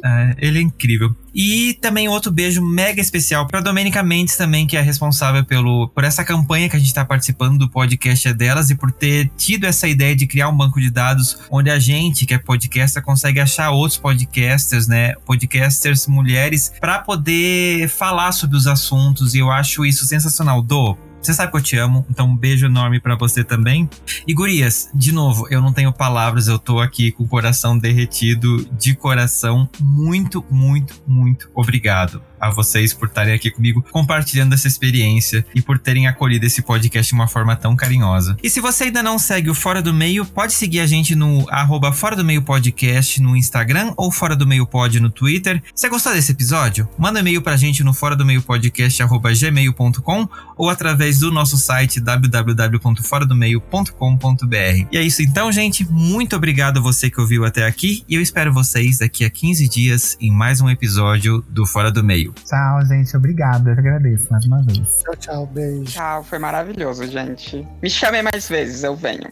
É, 0.04 0.36
ele 0.38 0.60
é 0.60 0.62
incrível. 0.62 1.16
E 1.40 1.76
também 1.76 2.08
outro 2.08 2.32
beijo 2.32 2.66
mega 2.66 3.00
especial 3.00 3.46
para 3.48 3.62
Domenica 3.62 4.02
Mendes 4.02 4.36
também, 4.36 4.66
que 4.66 4.76
é 4.76 4.82
responsável 4.82 5.46
pelo, 5.46 5.88
por 5.90 6.04
essa 6.04 6.24
campanha 6.24 6.68
que 6.68 6.76
a 6.76 6.80
gente 6.80 6.88
está 6.88 7.06
participando 7.06 7.60
do 7.60 7.70
podcast 7.70 8.28
é 8.28 8.34
delas 8.34 8.72
e 8.72 8.76
por 8.76 8.92
ter 8.92 9.30
tido 9.38 9.66
essa 9.66 9.88
ideia 9.88 10.16
de 10.16 10.26
criar 10.26 10.50
um 10.50 10.58
banco 10.58 10.82
de 10.82 10.90
dados 10.90 11.38
onde 11.52 11.70
a 11.70 11.78
gente, 11.78 12.26
que 12.26 12.34
é 12.34 12.40
podcaster, 12.40 13.04
consegue 13.04 13.40
achar 13.40 13.70
outros 13.70 14.00
podcasters, 14.00 14.88
né? 14.88 15.14
Podcasters 15.26 16.08
mulheres 16.08 16.72
para 16.80 17.00
poder 17.00 17.88
falar 17.88 18.32
sobre 18.32 18.58
os 18.58 18.66
assuntos 18.66 19.36
e 19.36 19.40
eu 19.40 19.52
acho 19.52 19.86
isso 19.86 20.06
sensacional. 20.06 20.62
Do, 20.62 20.98
você 21.22 21.34
sabe 21.34 21.52
que 21.52 21.57
eu 21.57 21.61
te 21.61 21.77
amo, 21.77 22.06
então 22.10 22.27
um 22.27 22.35
beijo 22.35 22.65
enorme 22.65 22.99
para 22.99 23.15
você 23.15 23.44
também. 23.44 23.89
E 24.26 24.34
gurias, 24.34 24.89
de 24.94 25.11
novo, 25.11 25.48
eu 25.49 25.61
não 25.61 25.73
tenho 25.73 25.91
palavras, 25.91 26.48
eu 26.48 26.60
tô 26.60 26.80
aqui 26.80 27.11
com 27.11 27.23
o 27.23 27.27
coração 27.27 27.77
derretido, 27.77 28.65
de 28.77 28.95
coração. 28.95 29.69
Muito, 29.80 30.45
muito, 30.49 30.95
muito 31.07 31.49
obrigado 31.53 32.22
a 32.40 32.50
vocês 32.50 32.94
por 32.94 33.08
estarem 33.08 33.34
aqui 33.34 33.52
comigo 33.52 33.86
compartilhando 33.92 34.54
essa 34.54 34.68
experiência 34.68 35.46
e 35.54 35.62
por 35.62 35.78
terem 35.78 36.08
acolhido 36.08 36.46
esse 36.46 36.62
podcast 36.62 37.10
de 37.10 37.16
uma 37.16 37.28
forma 37.28 37.56
tão 37.56 37.76
carinhosa. 37.76 38.38
E 38.42 38.50
se 38.50 38.60
você 38.60 38.86
ainda 38.86 39.04
não 39.04 39.20
segue 39.20 39.50
o 39.50 39.56
Fora 39.56 39.82
do 39.82 39.94
Meio, 39.94 40.26
pode 40.26 40.54
seguir 40.54 40.80
a 40.80 40.88
gente 40.88 41.16
no 41.16 41.46
arroba 41.50 41.92
Fora 41.92 42.16
do 42.16 42.26
Meio 42.26 42.42
Podcast 42.42 43.22
no 43.22 43.36
Instagram 43.36 43.94
ou 43.96 44.12
Fora 44.12 44.36
do 44.36 44.48
Meio 44.48 44.66
Pod 44.66 45.00
no 45.00 45.10
Twitter. 45.10 45.62
Você 45.74 45.90
gostou 45.90 46.14
desse 46.14 46.32
episódio? 46.32 46.88
Manda 46.98 47.20
um 47.20 47.22
e-mail 47.22 47.42
pra 47.42 47.58
gente 47.58 47.84
no 47.84 47.94
fora 47.94 48.16
do 48.16 48.26
meio 48.26 48.42
podcast 48.42 49.04
arroba 49.04 49.34
gmail.com 49.34 50.30
ou 50.56 50.70
através 50.70 51.20
do 51.20 51.30
nosso 51.32 51.58
site 51.58 52.00
www.foradomeio.com.br. 52.00 54.88
E 54.92 54.98
é 54.98 55.02
isso 55.02 55.22
então, 55.22 55.52
gente. 55.52 55.86
Muito 55.90 56.36
obrigado 56.36 56.78
a 56.78 56.82
você 56.82 57.10
que 57.10 57.20
ouviu 57.20 57.44
até 57.46 57.66
aqui 57.66 58.04
e 58.08 58.16
eu 58.16 58.22
espero 58.22 58.54
vocês 58.54 59.00
daqui 59.00 59.26
a 59.26 59.30
15 59.30 59.68
dias 59.68 60.16
em 60.22 60.32
mais 60.32 60.62
um 60.62 60.70
episódio 60.70 61.44
do 61.50 61.66
Fora 61.66 61.92
do 61.92 62.04
Meio. 62.04 62.27
Tchau, 62.45 62.86
gente. 62.86 63.16
Obrigado. 63.16 63.68
Eu 63.68 63.74
agradeço 63.74 64.28
mais 64.32 64.45
uma 64.45 64.62
vez. 64.64 65.04
Tchau, 65.04 65.16
tchau, 65.16 65.45
beijo. 65.48 65.86
Tchau, 65.86 66.24
foi 66.24 66.40
maravilhoso, 66.40 67.06
gente. 67.08 67.68
Me 67.82 67.90
chamem 67.90 68.24
mais 68.24 68.48
vezes, 68.48 68.84
eu 68.84 68.95
venho. 68.95 69.30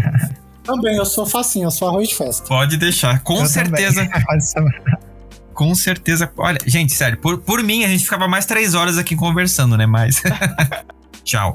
Também, 0.64 0.96
eu 0.96 1.06
sou 1.06 1.26
facinho, 1.26 1.66
eu 1.66 1.70
sou 1.70 1.88
arroz 1.88 2.08
de 2.08 2.14
festa. 2.14 2.46
Pode 2.46 2.76
deixar, 2.76 3.20
com 3.20 3.40
Eu 3.40 3.46
certeza. 3.46 4.08
Com 5.52 5.74
certeza. 5.74 6.32
Olha, 6.38 6.58
gente, 6.64 6.90
sério, 6.94 7.18
por, 7.18 7.36
por 7.36 7.62
mim 7.62 7.84
a 7.84 7.88
gente 7.88 8.04
ficava 8.04 8.26
mais 8.26 8.46
três 8.46 8.74
horas 8.74 8.96
aqui 8.96 9.14
conversando, 9.14 9.76
né? 9.76 9.84
Mas. 9.84 10.22
Tchau. 11.22 11.54